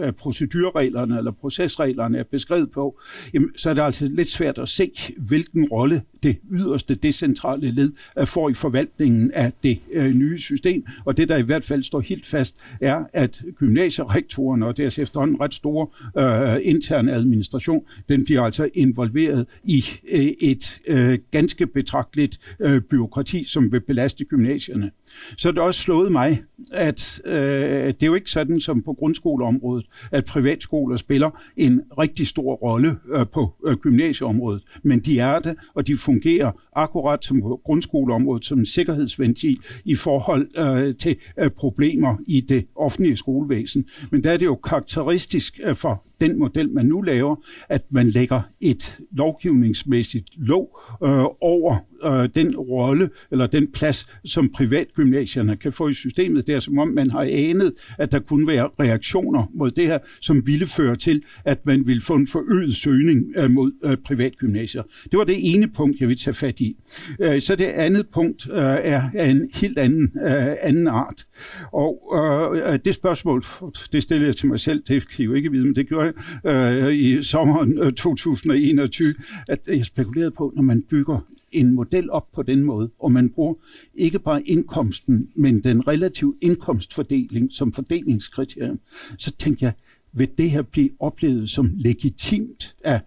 øh, 0.00 0.12
procedurreglerne 0.12 1.18
eller 1.18 1.30
procesreglerne 1.30 2.18
er 2.18 2.24
beskrevet 2.30 2.70
på, 2.70 3.00
jamen, 3.34 3.50
så 3.56 3.70
er 3.70 3.74
det 3.74 3.82
altså 3.82 4.08
lidt 4.08 4.28
svært 4.28 4.58
at 4.58 4.68
se, 4.68 4.90
hvilken 5.28 5.68
rolle 5.68 6.02
det 6.22 6.36
yderste 6.52 6.94
decentrale 6.94 7.70
led 7.70 7.92
øh, 8.18 8.26
får 8.26 8.48
i 8.48 8.54
forvaltningen 8.54 9.30
af 9.30 9.52
det 9.62 9.78
øh, 9.92 10.14
nye 10.14 10.38
system. 10.38 10.86
Og 11.04 11.16
det, 11.16 11.28
der 11.28 11.36
i 11.36 11.42
hvert 11.42 11.64
fald 11.64 11.82
står 11.82 12.00
helt 12.00 12.26
fast, 12.26 12.64
er, 12.80 13.04
at 13.12 13.42
gymnasierektorerne 13.56 14.66
og 14.66 14.76
deres 14.76 14.98
efterhånden 14.98 15.40
ret 15.40 15.54
store 15.54 15.86
øh, 16.18 16.60
interne 16.62 17.12
administration, 17.12 17.84
den 18.08 18.24
bliver 18.24 18.42
altså 18.42 18.68
involveret 18.74 19.11
involveret 19.12 19.46
i 19.64 19.84
øh, 20.08 20.20
et 20.40 20.80
øh, 20.86 21.18
ganske 21.30 21.66
betragteligt 21.66 22.38
øh, 22.60 22.80
byråkrati, 22.80 23.44
som 23.44 23.72
vil 23.72 23.80
belaste 23.80 24.24
gymnasierne. 24.24 24.90
Så 25.36 25.48
er 25.48 25.52
det 25.52 25.62
også 25.62 25.80
slået 25.80 26.12
mig, 26.12 26.42
at 26.72 27.20
øh, 27.24 27.86
det 27.86 28.02
er 28.02 28.06
jo 28.06 28.14
ikke 28.14 28.30
sådan 28.30 28.60
som 28.60 28.82
på 28.82 28.92
grundskoleområdet, 28.92 29.86
at 30.12 30.24
privatskoler 30.24 30.96
spiller 30.96 31.42
en 31.56 31.82
rigtig 31.98 32.26
stor 32.26 32.54
rolle 32.54 32.96
øh, 33.14 33.26
på 33.26 33.54
øh, 33.66 33.76
gymnasieområdet. 33.76 34.62
Men 34.82 35.00
de 35.00 35.18
er 35.18 35.38
det, 35.38 35.56
og 35.74 35.86
de 35.86 35.96
fungerer 35.96 36.52
akkurat 36.76 37.24
som 37.24 37.40
på 37.40 37.60
grundskoleområdet 37.64 38.44
som 38.44 38.58
en 38.58 38.66
sikkerhedsventil 38.66 39.58
i 39.84 39.94
forhold 39.94 40.48
øh, 40.56 40.96
til 40.96 41.16
øh, 41.38 41.50
problemer 41.50 42.16
i 42.26 42.40
det 42.40 42.66
offentlige 42.76 43.16
skolevæsen. 43.16 43.86
Men 44.10 44.24
der 44.24 44.30
er 44.30 44.36
det 44.36 44.46
jo 44.46 44.54
karakteristisk 44.54 45.60
øh, 45.64 45.76
for 45.76 46.04
den 46.20 46.38
model, 46.38 46.70
man 46.70 46.86
nu 46.86 47.00
laver, 47.00 47.36
at 47.68 47.82
man 47.90 48.06
lægger 48.08 48.40
et 48.60 48.98
lovgivningsmæssigt 49.12 50.28
lov 50.36 50.80
øh, 51.04 51.24
over 51.40 51.76
øh, 52.04 52.28
den 52.34 52.56
rolle 52.56 53.10
eller 53.30 53.46
den 53.46 53.72
plads, 53.72 54.12
som 54.24 54.52
privatgymnasierne 54.52 55.56
kan 55.56 55.72
få 55.72 55.88
i 55.88 55.94
systemet. 55.94 56.46
Det 56.46 56.54
er 56.54 56.60
som 56.60 56.78
om, 56.78 56.88
man 56.88 57.10
har 57.10 57.20
anet, 57.20 57.72
at 57.98 58.12
der 58.12 58.18
kunne 58.18 58.46
være 58.46 58.68
reaktioner 58.80 59.50
mod 59.54 59.70
det 59.70 59.86
her, 59.86 59.98
som 60.20 60.46
ville 60.46 60.66
føre 60.66 60.96
til, 60.96 61.22
at 61.44 61.66
man 61.66 61.86
ville 61.86 62.02
få 62.02 62.14
en 62.14 62.26
forøget 62.26 62.76
søgning 62.76 63.26
øh, 63.36 63.50
mod 63.50 63.72
øh, 63.84 63.96
privatgymnasier. 63.96 64.82
Det 65.10 65.18
var 65.18 65.24
det 65.24 65.54
ene 65.54 65.68
punkt, 65.68 66.00
jeg 66.00 66.08
vil 66.08 66.16
tage 66.16 66.34
fat 66.34 66.60
i. 66.60 66.76
Øh, 67.20 67.42
så 67.42 67.56
det 67.56 67.64
andet 67.64 68.08
punkt 68.08 68.46
øh, 68.50 68.58
er 68.58 69.24
en 69.24 69.50
helt 69.54 69.78
anden, 69.78 70.12
øh, 70.26 70.56
anden 70.62 70.88
art. 70.88 71.26
Og 71.72 72.12
øh, 72.16 72.78
det 72.84 72.94
spørgsmål, 72.94 73.44
det 73.92 74.02
stiller 74.02 74.26
jeg 74.26 74.36
til 74.36 74.48
mig 74.48 74.60
selv, 74.60 74.82
det 74.88 75.08
kan 75.08 75.22
I 75.22 75.24
jo 75.24 75.34
ikke 75.34 75.50
vide, 75.50 75.64
men 75.64 75.74
det 75.74 75.88
gjorde 75.88 76.12
jeg 76.44 76.84
øh, 76.86 76.94
i 76.94 77.22
sommeren 77.22 77.78
øh, 77.82 77.92
2021, 77.92 79.14
at 79.48 79.58
jeg 79.66 79.84
spekulerede 79.84 80.30
på, 80.30 80.52
når 80.56 80.62
man 80.62 80.82
bygger 80.90 81.26
en 81.52 81.74
model 81.74 82.10
op 82.10 82.32
på 82.32 82.42
den 82.42 82.64
måde, 82.64 82.90
og 82.98 83.12
man 83.12 83.30
bruger 83.30 83.54
ikke 83.94 84.18
bare 84.18 84.42
indkomsten, 84.42 85.28
men 85.34 85.64
den 85.64 85.88
relative 85.88 86.34
indkomstfordeling 86.40 87.52
som 87.52 87.72
fordelingskriterium, 87.72 88.80
så 89.18 89.32
tænker 89.36 89.66
jeg, 89.66 89.72
vil 90.12 90.28
det 90.36 90.50
her 90.50 90.62
blive 90.62 90.90
oplevet 90.98 91.50
som 91.50 91.70
legitimt 91.74 92.74
af 92.84 93.00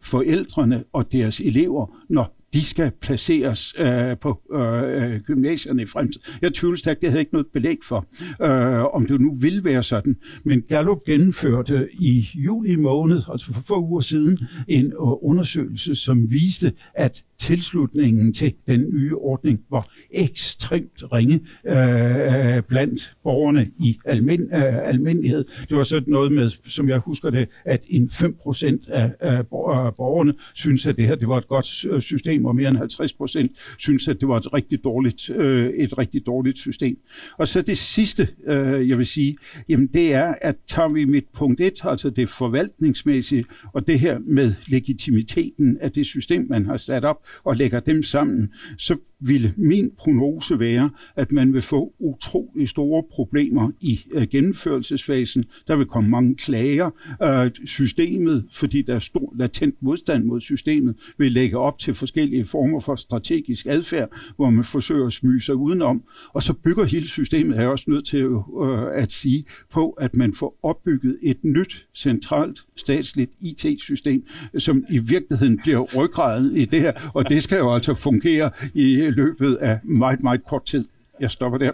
forældrene 0.00 0.84
og 0.92 1.12
deres 1.12 1.40
elever, 1.40 2.04
når 2.08 2.41
de 2.52 2.64
skal 2.64 2.90
placeres 3.00 3.74
øh, 3.80 4.18
på 4.18 4.40
øh, 4.54 5.12
øh 5.12 5.20
gymnasierne 5.20 5.82
i 5.82 5.86
fremtiden. 5.86 6.38
Jeg 6.42 6.54
tvivler 6.54 6.78
stærkt, 6.78 7.00
det 7.00 7.10
havde 7.10 7.20
ikke 7.20 7.32
noget 7.32 7.46
belæg 7.52 7.78
for, 7.84 8.06
øh, 8.42 8.94
om 8.94 9.06
det 9.06 9.20
nu 9.20 9.34
vil 9.34 9.64
være 9.64 9.82
sådan. 9.82 10.16
Men 10.44 10.62
Gallup 10.62 11.04
gennemførte 11.04 11.88
i 11.92 12.28
juli 12.34 12.76
måned, 12.76 13.22
altså 13.32 13.52
for 13.52 13.62
få 13.68 13.80
uger 13.80 14.00
siden, 14.00 14.38
en 14.68 14.86
øh, 14.86 14.92
undersøgelse, 14.98 15.94
som 15.94 16.30
viste, 16.30 16.72
at 16.94 17.24
tilslutningen 17.38 18.32
til 18.32 18.54
den 18.68 18.80
nye 18.80 19.16
ordning 19.16 19.60
var 19.70 19.88
ekstremt 20.10 21.12
ringe 21.12 21.34
øh, 21.66 22.62
blandt 22.62 23.16
borgerne 23.22 23.70
i 23.78 23.98
almen, 24.04 24.40
øh, 24.40 24.88
almindelighed. 24.88 25.44
Det 25.68 25.76
var 25.76 25.82
sådan 25.82 26.10
noget 26.12 26.32
med, 26.32 26.50
som 26.70 26.88
jeg 26.88 26.98
husker 26.98 27.30
det, 27.30 27.48
at 27.64 27.84
en 27.88 28.08
5% 28.12 28.92
af, 28.92 29.10
af 29.20 29.46
borgerne 29.46 30.34
synes, 30.54 30.86
at 30.86 30.96
det 30.96 31.08
her 31.08 31.14
det 31.14 31.28
var 31.28 31.38
et 31.38 31.48
godt 31.48 31.84
øh, 31.90 32.00
system, 32.00 32.41
og 32.46 32.56
mere 32.56 32.68
end 32.68 32.76
50 32.76 33.12
procent 33.12 33.52
synes, 33.78 34.08
at 34.08 34.20
det 34.20 34.28
var 34.28 34.36
et 34.36 34.52
rigtig 34.54 34.84
dårligt, 34.84 35.30
øh, 35.30 35.70
et 35.70 35.98
rigtig 35.98 36.26
dårligt 36.26 36.58
system. 36.58 36.98
Og 37.38 37.48
så 37.48 37.62
det 37.62 37.78
sidste, 37.78 38.28
øh, 38.46 38.88
jeg 38.88 38.98
vil 38.98 39.06
sige, 39.06 39.36
jamen 39.68 39.86
det 39.86 40.14
er, 40.14 40.34
at 40.40 40.56
tager 40.66 40.88
vi 40.88 41.04
mit 41.04 41.24
punkt 41.34 41.60
1, 41.60 41.80
altså 41.84 42.10
det 42.10 42.28
forvaltningsmæssige, 42.28 43.44
og 43.72 43.86
det 43.86 44.00
her 44.00 44.18
med 44.26 44.54
legitimiteten 44.68 45.78
af 45.80 45.92
det 45.92 46.06
system, 46.06 46.46
man 46.48 46.66
har 46.66 46.76
sat 46.76 47.04
op, 47.04 47.26
og 47.44 47.56
lægger 47.56 47.80
dem 47.80 48.02
sammen, 48.02 48.52
så 48.78 48.96
ville 49.24 49.54
min 49.56 49.90
prognose 49.98 50.58
være, 50.58 50.90
at 51.16 51.32
man 51.32 51.52
vil 51.52 51.62
få 51.62 51.94
utrolig 51.98 52.68
store 52.68 53.02
problemer 53.10 53.70
i 53.80 54.00
øh, 54.12 54.26
gennemførelsesfasen. 54.28 55.44
Der 55.68 55.76
vil 55.76 55.86
komme 55.86 56.10
mange 56.10 56.34
klager. 56.34 56.90
Uh, 57.24 57.66
systemet, 57.66 58.44
fordi 58.52 58.82
der 58.82 58.94
er 58.94 58.98
stor 58.98 59.32
latent 59.36 59.74
modstand 59.80 60.24
mod 60.24 60.40
systemet, 60.40 60.96
vil 61.18 61.32
lægge 61.32 61.58
op 61.58 61.78
til 61.78 61.94
forskellige 61.94 62.31
former 62.46 62.80
for 62.80 62.96
strategisk 62.96 63.66
adfærd, 63.66 64.08
hvor 64.36 64.50
man 64.50 64.64
forsøger 64.64 65.06
at 65.06 65.12
smyge 65.12 65.40
sig 65.40 65.54
udenom. 65.54 66.02
Og 66.32 66.42
så 66.42 66.52
bygger 66.52 66.84
hele 66.84 67.08
systemet, 67.08 67.56
er 67.56 67.60
jeg 67.60 67.70
også 67.70 67.84
nødt 67.88 68.06
til 68.06 68.18
øh, 68.18 69.02
at 69.02 69.12
sige, 69.12 69.42
på 69.70 69.90
at 69.90 70.16
man 70.16 70.34
får 70.34 70.58
opbygget 70.62 71.18
et 71.22 71.44
nyt 71.44 71.86
centralt 71.94 72.60
statsligt 72.76 73.30
IT-system, 73.40 74.26
som 74.58 74.84
i 74.90 74.98
virkeligheden 74.98 75.58
bliver 75.58 75.80
ryggraden 75.96 76.56
i 76.56 76.64
det 76.64 76.80
her, 76.80 76.92
og 77.14 77.28
det 77.28 77.42
skal 77.42 77.58
jo 77.58 77.74
altså 77.74 77.94
fungere 77.94 78.50
i 78.74 78.96
løbet 78.96 79.54
af 79.56 79.78
meget, 79.84 80.22
meget 80.22 80.44
kort 80.44 80.64
tid. 80.64 80.84
Jeg 81.20 81.30
stopper 81.30 81.58
der. 81.58 81.72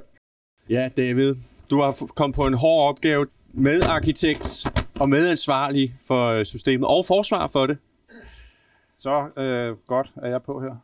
Ja, 0.71 0.89
David, 0.97 1.35
du 1.71 1.81
har 1.81 2.07
kommet 2.17 2.35
på 2.37 2.47
en 2.47 2.55
hård 2.55 2.89
opgave 2.89 3.27
med 3.53 3.83
arkitekt 3.83 4.67
og 5.01 5.09
medansvarlig 5.09 5.95
for 6.07 6.27
øh, 6.27 6.45
systemet 6.45 6.89
og 6.89 7.07
forsvar 7.07 7.49
for 7.53 7.67
det. 7.67 7.79
Så 8.99 9.29
øh, 9.37 9.77
godt 9.87 10.13
er 10.17 10.29
jeg 10.29 10.43
på 10.43 10.61
her. 10.61 10.77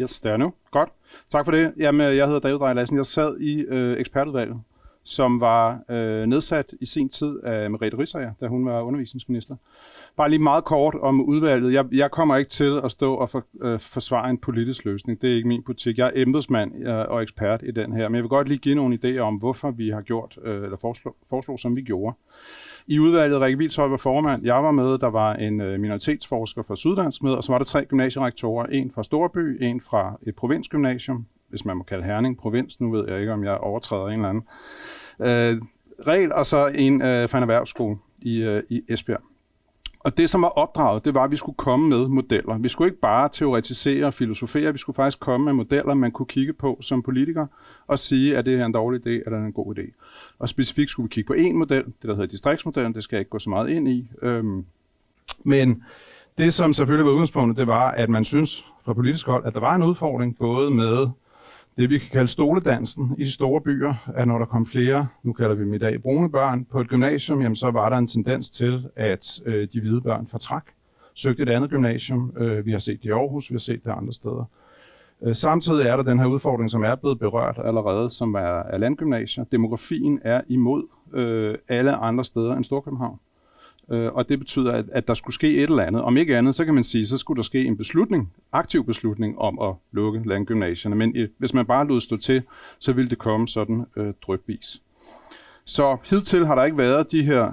Yes, 0.00 0.20
det 0.20 0.32
er 0.32 0.36
nu. 0.36 0.52
Godt. 0.70 0.88
Tak 1.30 1.44
for 1.44 1.52
det. 1.52 1.72
Jamen, 1.76 2.06
øh, 2.06 2.16
jeg 2.16 2.26
hedder 2.26 2.40
David 2.40 2.58
Drejer 2.58 2.74
Lassen. 2.74 2.96
Jeg 2.96 3.06
sad 3.06 3.40
i 3.40 3.60
øh, 3.60 4.00
ekspertudvalget, 4.00 4.60
som 5.04 5.40
var 5.40 5.80
øh, 5.88 6.26
nedsat 6.26 6.74
i 6.80 6.86
sin 6.86 7.08
tid 7.08 7.40
af 7.40 7.70
Merete 7.70 7.98
Risager, 7.98 8.32
da 8.40 8.46
hun 8.46 8.66
var 8.66 8.82
undervisningsminister. 8.82 9.56
Bare 10.16 10.30
lige 10.30 10.42
meget 10.42 10.64
kort 10.64 10.94
om 10.94 11.20
udvalget. 11.20 11.72
Jeg, 11.72 11.86
jeg 11.92 12.10
kommer 12.10 12.36
ikke 12.36 12.50
til 12.50 12.80
at 12.84 12.90
stå 12.90 13.14
og 13.14 13.28
for, 13.28 13.44
øh, 13.60 13.80
forsvare 13.80 14.30
en 14.30 14.38
politisk 14.38 14.84
løsning. 14.84 15.22
Det 15.22 15.30
er 15.30 15.36
ikke 15.36 15.48
min 15.48 15.62
politik. 15.62 15.98
Jeg 15.98 16.06
er 16.06 16.22
embedsmand 16.22 16.86
øh, 16.86 17.08
og 17.08 17.22
ekspert 17.22 17.62
i 17.62 17.70
den 17.70 17.92
her. 17.92 18.08
Men 18.08 18.14
jeg 18.14 18.22
vil 18.22 18.28
godt 18.28 18.48
lige 18.48 18.58
give 18.58 18.74
nogle 18.74 18.98
idéer 19.04 19.20
om, 19.20 19.34
hvorfor 19.34 19.70
vi 19.70 19.88
har 19.88 20.00
gjort, 20.00 20.38
øh, 20.42 20.62
eller 20.64 20.76
foreslog, 20.76 21.16
foreslå, 21.28 21.56
som 21.56 21.76
vi 21.76 21.82
gjorde. 21.82 22.14
I 22.90 22.98
udvalget, 22.98 23.40
Rikke 23.40 23.58
Vilshøj 23.58 23.88
var 23.88 23.96
formand, 23.96 24.44
jeg 24.44 24.54
var 24.54 24.70
med, 24.70 24.98
der 24.98 25.10
var 25.10 25.34
en 25.34 25.60
øh, 25.60 25.80
minoritetsforsker 25.80 26.62
fra 26.62 26.76
Syddansk 26.76 27.22
med, 27.22 27.32
og 27.32 27.44
så 27.44 27.52
var 27.52 27.58
der 27.58 27.64
tre 27.64 27.84
gymnasierektorer, 27.84 28.66
en 28.66 28.90
fra 28.90 29.02
Storby, 29.02 29.64
en 29.64 29.80
fra 29.80 30.18
et 30.22 30.36
provinsgymnasium, 30.36 31.26
hvis 31.48 31.64
man 31.64 31.76
må 31.76 31.82
kalde 31.82 32.04
Herning 32.04 32.38
provins, 32.38 32.80
nu 32.80 32.90
ved 32.90 33.08
jeg 33.08 33.20
ikke, 33.20 33.32
om 33.32 33.44
jeg 33.44 33.58
overtræder 33.58 34.06
en 34.06 34.12
eller 34.12 34.28
anden 34.28 34.44
øh, 35.20 35.62
regel, 36.06 36.32
og 36.32 36.46
så 36.46 36.66
en 36.66 37.02
øh, 37.02 37.28
fra 37.28 37.38
en 37.38 37.42
erhvervsskole 37.42 37.96
i, 38.18 38.36
øh, 38.36 38.62
i 38.68 38.82
Esbjerg. 38.88 39.22
Og 40.00 40.16
det, 40.16 40.30
som 40.30 40.42
var 40.42 40.48
opdraget, 40.48 41.04
det 41.04 41.14
var, 41.14 41.24
at 41.24 41.30
vi 41.30 41.36
skulle 41.36 41.56
komme 41.56 41.88
med 41.88 42.08
modeller. 42.08 42.58
Vi 42.58 42.68
skulle 42.68 42.88
ikke 42.88 43.00
bare 43.00 43.28
teoretisere 43.32 44.06
og 44.06 44.14
filosofere, 44.14 44.72
vi 44.72 44.78
skulle 44.78 44.96
faktisk 44.96 45.20
komme 45.20 45.44
med 45.44 45.52
modeller, 45.52 45.94
man 45.94 46.12
kunne 46.12 46.26
kigge 46.26 46.52
på 46.52 46.78
som 46.80 47.02
politiker 47.02 47.46
og 47.86 47.98
sige, 47.98 48.36
at 48.36 48.46
det 48.46 48.56
her 48.56 48.62
er 48.62 48.66
en 48.66 48.72
dårlig 48.72 49.00
idé, 49.00 49.10
eller 49.10 49.38
en 49.38 49.52
god 49.52 49.78
idé. 49.78 49.92
Og 50.38 50.48
specifikt 50.48 50.90
skulle 50.90 51.04
vi 51.04 51.12
kigge 51.14 51.26
på 51.26 51.32
en 51.32 51.56
model, 51.56 51.84
det 51.84 52.02
der 52.02 52.14
hedder 52.14 52.26
distriktsmodellen, 52.26 52.94
det 52.94 53.04
skal 53.04 53.16
jeg 53.16 53.20
ikke 53.20 53.30
gå 53.30 53.38
så 53.38 53.50
meget 53.50 53.68
ind 53.68 53.88
i. 53.88 54.08
Øhm, 54.22 54.64
men 55.44 55.84
det, 56.38 56.54
som 56.54 56.72
selvfølgelig 56.72 57.06
var 57.06 57.12
udgangspunktet, 57.12 57.56
det 57.56 57.66
var, 57.66 57.90
at 57.90 58.08
man 58.08 58.24
synes 58.24 58.64
fra 58.82 58.92
politisk 58.92 59.26
hold, 59.26 59.46
at 59.46 59.54
der 59.54 59.60
var 59.60 59.74
en 59.74 59.82
udfordring, 59.82 60.38
både 60.38 60.70
med 60.70 61.08
det, 61.80 61.90
vi 61.90 61.98
kan 61.98 62.08
kalde 62.12 62.28
stoledansen 62.28 63.14
i 63.18 63.24
de 63.24 63.32
store 63.32 63.60
byer, 63.60 63.94
at 64.14 64.28
når 64.28 64.38
der 64.38 64.46
kom 64.46 64.66
flere, 64.66 65.08
nu 65.22 65.32
kalder 65.32 65.54
vi 65.54 65.64
dem 65.64 65.74
i 65.74 65.78
dag 65.78 66.02
brune 66.02 66.30
børn, 66.30 66.64
på 66.64 66.80
et 66.80 66.88
gymnasium, 66.88 67.42
jamen, 67.42 67.56
så 67.56 67.70
var 67.70 67.88
der 67.88 67.96
en 67.96 68.06
tendens 68.06 68.50
til, 68.50 68.88
at 68.96 69.40
øh, 69.46 69.68
de 69.72 69.80
hvide 69.80 70.00
børn 70.00 70.26
fortræk, 70.26 70.62
søgte 71.14 71.42
et 71.42 71.48
andet 71.48 71.70
gymnasium. 71.70 72.32
Øh, 72.36 72.66
vi 72.66 72.70
har 72.70 72.78
set 72.78 73.02
det 73.02 73.08
i 73.08 73.12
Aarhus, 73.12 73.50
vi 73.50 73.54
har 73.54 73.58
set 73.58 73.84
det 73.84 73.90
andre 73.90 74.12
steder. 74.12 74.44
Øh, 75.22 75.34
samtidig 75.34 75.86
er 75.86 75.96
der 75.96 76.02
den 76.02 76.18
her 76.18 76.26
udfordring, 76.26 76.70
som 76.70 76.84
er 76.84 76.94
blevet 76.94 77.18
berørt 77.18 77.60
allerede, 77.64 78.10
som 78.10 78.34
er, 78.34 78.62
er 78.62 78.78
landgymnasier. 78.78 79.44
Demografien 79.44 80.20
er 80.24 80.40
imod 80.48 80.82
øh, 81.14 81.58
alle 81.68 81.96
andre 81.96 82.24
steder 82.24 82.56
end 82.56 82.64
Storkøbenhavn. 82.64 83.18
Øh, 83.90 84.12
og 84.12 84.28
det 84.28 84.38
betyder, 84.38 84.72
at, 84.72 84.84
at 84.92 85.08
der 85.08 85.14
skulle 85.14 85.34
ske 85.34 85.56
et 85.56 85.62
eller 85.62 85.82
andet. 85.82 86.02
Om 86.02 86.16
ikke 86.16 86.36
andet, 86.36 86.54
så 86.54 86.64
kan 86.64 86.74
man 86.74 86.84
sige, 86.84 87.06
så 87.06 87.18
skulle 87.18 87.36
der 87.36 87.42
ske 87.42 87.64
en 87.64 87.76
beslutning, 87.76 88.32
aktiv 88.52 88.84
beslutning 88.84 89.38
om 89.38 89.58
at 89.58 89.74
lukke 89.92 90.22
landgymnasierne. 90.28 90.96
Men 90.96 91.16
øh, 91.16 91.28
hvis 91.38 91.54
man 91.54 91.66
bare 91.66 91.86
lod 91.86 92.00
stå 92.00 92.16
til, 92.16 92.42
så 92.78 92.92
ville 92.92 93.10
det 93.10 93.18
komme 93.18 93.48
sådan 93.48 93.86
øh, 93.96 94.14
drøbvis. 94.26 94.82
Så 95.64 95.96
hidtil 96.04 96.46
har 96.46 96.54
der 96.54 96.64
ikke 96.64 96.78
været 96.78 97.12
de 97.12 97.22
her... 97.22 97.52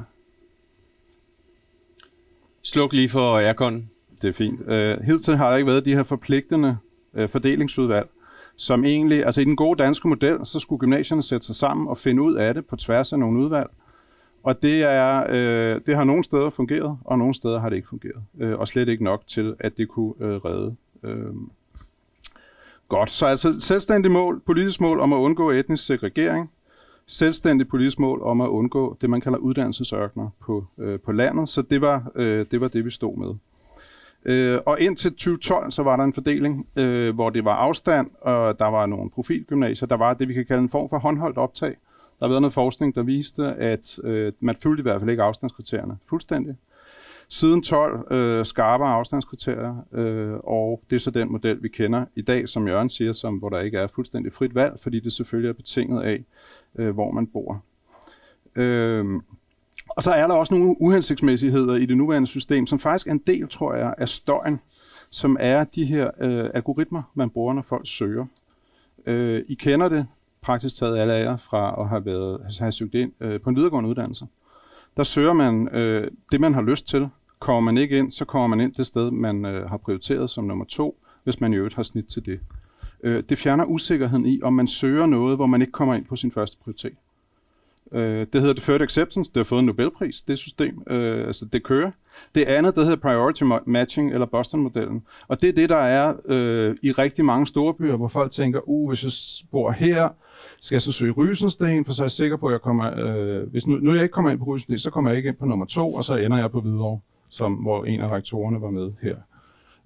Sluk 2.63 2.94
lige 2.94 3.10
for 3.10 3.38
aircon. 3.38 3.89
Det 4.22 4.27
er 4.27 4.34
fint. 4.34 4.70
Øh, 4.70 4.98
hidtil 5.01 5.36
har 5.38 5.50
der 5.50 5.58
ikke 5.58 5.67
været 5.67 5.86
de 5.86 5.96
her 5.96 6.03
forpligtende 6.03 6.77
øh, 7.13 7.29
fordelingsudvalg, 7.29 8.10
som 8.58 8.86
egentlig, 8.86 9.25
altså 9.25 9.41
i 9.41 9.44
den 9.44 9.56
gode 9.56 9.84
danske 9.84 10.08
model, 10.08 10.46
så 10.46 10.60
skulle 10.60 10.79
gymnasierne 10.79 11.24
sætte 11.24 11.46
sig 11.46 11.56
sammen 11.56 11.88
og 11.88 11.98
finde 11.98 12.22
ud 12.22 12.36
af 12.36 12.53
det 12.53 12.65
på 12.65 12.75
tværs 12.75 13.13
af 13.13 13.20
nogle 13.20 13.39
udvalg. 13.39 13.70
Og 14.48 14.62
det, 14.62 14.84
er, 14.84 15.25
øh, 15.30 15.82
det 15.86 15.96
har 15.96 16.04
nogle 16.04 16.24
steder 16.24 16.50
fungeret, 16.50 16.98
og 17.06 17.18
nogle 17.18 17.34
steder 17.34 17.60
har 17.60 17.70
det 17.70 17.75
ikke 17.75 17.88
fungeret. 17.88 18.24
Øh, 18.39 18.60
og 18.60 18.68
slet 18.68 18.89
ikke 18.89 19.04
nok 19.04 19.24
til, 19.27 19.56
at 19.60 19.77
det 19.77 19.88
kunne 19.88 20.13
øh, 20.20 20.36
redde. 20.36 20.75
Øh. 21.04 21.34
Godt, 22.88 23.12
så 23.12 23.25
altså 23.25 23.60
selvstændig 23.60 24.12
mål, 24.12 24.42
politisk 24.46 24.82
mål 24.82 25.00
om 25.00 25.13
at 25.13 25.18
undgå 25.18 25.51
etnisk 25.51 25.86
segregering, 25.86 26.51
selvstændig 27.08 27.68
politisk 27.68 28.00
mål 28.00 28.22
om 28.22 28.42
at 28.42 28.48
undgå 28.48 28.98
det, 29.01 29.10
man 29.10 29.22
kalder 29.22 29.38
uddannelsesørkner 29.38 30.30
på, 30.39 30.66
øh, 30.77 31.00
på 31.00 31.12
landet. 31.12 31.50
Så 31.50 31.62
det 31.62 31.82
var, 31.82 32.12
øh, 32.16 32.46
det 32.51 32.62
var 32.62 32.68
det, 32.68 32.86
vi 32.86 32.92
stod 32.92 33.18
med. 33.18 33.36
Øh, 34.25 34.60
og 34.66 34.80
indtil 34.80 35.12
2012, 35.12 35.72
så 35.72 35.84
var 35.84 35.96
der 35.96 36.04
en 36.04 36.13
fordeling, 36.13 36.68
øh, 36.75 37.16
hvor 37.16 37.30
det 37.30 37.46
var 37.46 37.56
afstand, 37.56 38.10
og 38.22 38.60
der 38.60 38.68
var 38.68 38.86
nogle 38.86 39.10
profilgymnasier. 39.10 39.88
Der 39.88 39.98
var 39.98 40.13
det, 40.13 40.27
vi 40.27 40.34
kan 40.34 40.46
kalde 40.46 40.62
en 40.62 40.70
form 40.70 40.89
for 40.89 40.98
håndholdt 40.98 41.38
optag. 41.38 41.75
Der 42.20 42.26
har 42.26 42.30
været 42.30 42.42
noget 42.42 42.54
forskning, 42.54 42.96
der 42.96 43.04
viste, 43.04 43.44
at 43.46 44.00
øh, 44.04 44.34
man 44.40 44.56
fulgte 44.56 44.82
i 44.82 44.84
hvert 44.84 45.02
fald 45.02 45.10
ikke 45.10 45.24
afstandskriterierne 45.24 45.98
fuldstændig. 46.06 46.56
Siden 47.30 47.62
12 47.62 48.14
øh, 48.14 48.46
skarpere 48.46 48.90
afstandskriterier, 48.90 49.86
øh, 49.94 50.34
og 50.44 50.84
det 50.90 50.96
er 50.96 51.00
så 51.00 51.12
den 51.12 51.32
model, 51.32 51.64
vi 51.64 51.70
kender 51.70 52.06
i 52.16 52.22
dag, 52.22 52.50
som 52.50 52.68
Jørgen 52.68 52.90
siger, 52.90 53.14
som, 53.14 53.36
hvor 53.38 53.50
der 53.50 53.60
ikke 53.60 53.78
er 53.78 53.88
fuldstændig 53.88 54.34
frit 54.34 54.56
valg, 54.56 54.80
fordi 54.80 55.00
det 55.00 55.14
selvfølgelig 55.14 55.50
er 55.50 55.54
betinget 55.54 56.04
af, 56.04 56.24
øh, 56.76 56.94
hvor 56.94 57.12
man 57.12 57.28
bor. 57.28 57.64
Øh, 58.56 59.06
og 59.90 60.04
så 60.04 60.12
er 60.12 60.28
der 60.28 60.36
også 60.36 60.54
nogle 60.54 60.76
uhensigtsmæssigheder 60.82 61.76
i 61.76 61.86
det 61.86 61.98
nuværende 61.98 62.28
system, 62.28 62.68
som 62.68 62.80
faktisk 62.80 63.08
er 63.08 63.12
en 63.12 63.24
del, 63.28 63.48
tror 63.48 63.76
jeg, 63.76 63.94
af 63.98 64.10
støjen, 64.10 64.60
som 65.10 65.38
er 65.40 65.64
de 65.64 65.86
her 65.86 66.12
øh, 66.22 66.50
algoritmer, 66.54 67.04
man 67.14 67.30
bruger, 67.30 67.54
når 67.54 67.62
folk 67.62 67.88
søger. 67.88 68.26
Øh, 69.06 69.44
I 69.48 69.54
kender 69.54 69.90
det, 69.90 70.08
praktisk 70.48 70.75
taget 70.75 70.98
alle 70.98 71.13
af 71.13 71.24
jer 71.24 71.38
fra 71.38 71.82
at 71.82 71.89
have, 71.89 72.06
været, 72.06 72.58
have 72.60 72.72
søgt 72.72 72.96
ind 72.96 73.12
øh, 73.22 73.42
på 73.42 73.50
en 73.50 73.56
videregående 73.56 73.89
uddannelse. 73.89 74.25
Der 74.98 75.04
søger 75.04 75.34
man 75.34 75.68
øh, 75.68 76.12
det, 76.32 76.42
man 76.42 76.54
har 76.54 76.62
lyst 76.62 76.88
til. 76.88 77.10
Kommer 77.39 77.62
man 77.62 77.77
ikke 77.77 77.98
ind, 77.98 78.12
så 78.12 78.25
kommer 78.25 78.48
man 78.48 78.60
ind 78.60 78.74
det 78.74 78.86
sted, 78.86 79.12
man 79.12 79.46
øh, 79.46 79.70
har 79.70 79.77
prioriteret 79.77 80.30
som 80.30 80.44
nummer 80.44 80.66
to, 80.66 80.98
hvis 81.24 81.42
man 81.42 81.54
i 81.54 81.56
øvrigt 81.56 81.75
har 81.75 81.84
snit 81.84 82.06
til 82.06 82.25
det. 82.25 82.39
Øh, 83.04 83.24
det 83.30 83.38
fjerner 83.38 83.66
usikkerheden 83.66 84.25
i, 84.25 84.42
om 84.42 84.54
man 84.54 84.68
søger 84.68 85.06
noget, 85.06 85.38
hvor 85.38 85.46
man 85.46 85.62
ikke 85.62 85.72
kommer 85.72 85.96
ind 85.96 86.06
på 86.06 86.16
sin 86.16 86.32
første 86.32 86.58
prioritet. 86.63 86.94
Øh, 87.92 88.27
det 88.34 88.42
hedder 88.42 88.54
Deferred 88.54 88.82
Acceptance, 88.82 89.32
det 89.32 89.39
har 89.39 89.44
fået 89.44 89.60
en 89.60 89.66
Nobelpris, 89.66 90.22
det 90.22 90.38
system, 90.38 90.84
øh, 90.88 91.27
altså 91.27 91.46
det 91.46 91.63
kører. 91.63 91.92
Det 92.36 92.44
andet, 92.46 92.75
det 92.75 92.84
hedder 92.84 92.98
Priority 92.98 93.44
Matching, 93.66 94.13
eller 94.13 94.25
Boston-modellen. 94.25 95.04
Og 95.27 95.42
det 95.42 95.50
er 95.50 95.54
det, 95.54 95.70
der 95.70 95.77
er 95.77 96.13
øh, 96.25 96.75
i 96.82 96.92
rigtig 96.92 97.25
mange 97.25 97.48
store 97.48 97.74
byer, 97.74 97.96
hvor 97.96 98.08
folk 98.08 98.32
tænker, 98.32 98.60
uh, 98.70 98.89
hvis 98.89 99.04
jeg 99.04 99.12
bor 99.51 99.72
her, 99.72 100.10
skal 100.62 100.76
jeg 100.76 100.82
så 100.82 100.92
søge 100.92 101.12
Rysensten, 101.12 101.86
for 101.86 101.94
så 101.94 102.04
er 102.04 102.06
jeg 102.06 102.12
sikker 102.12 102.38
på, 102.38 102.48
at 102.48 102.52
jeg 102.52 102.62
kommer... 102.62 102.92
Øh, 102.98 103.52
hvis 103.52 103.68
nu, 103.68 103.76
nu 103.76 103.94
jeg 103.94 104.04
ikke 104.04 104.14
kommer 104.14 104.32
ind 104.32 104.40
på 104.40 104.46
Rysensten, 104.46 104.78
så 104.80 104.90
kommer 104.92 105.12
jeg 105.12 105.18
ikke 105.18 105.30
ind 105.30 105.38
på 105.38 105.46
nummer 105.46 105.66
to, 105.66 105.94
og 105.94 106.04
så 106.04 106.16
ender 106.16 106.38
jeg 106.38 106.52
på 106.52 106.62
Hvidovre, 106.62 107.00
som, 107.30 107.54
hvor 107.54 107.86
en 107.86 108.02
af 108.02 108.10
rektorerne 108.10 108.62
var 108.62 108.70
med 108.70 108.92
her 109.02 109.16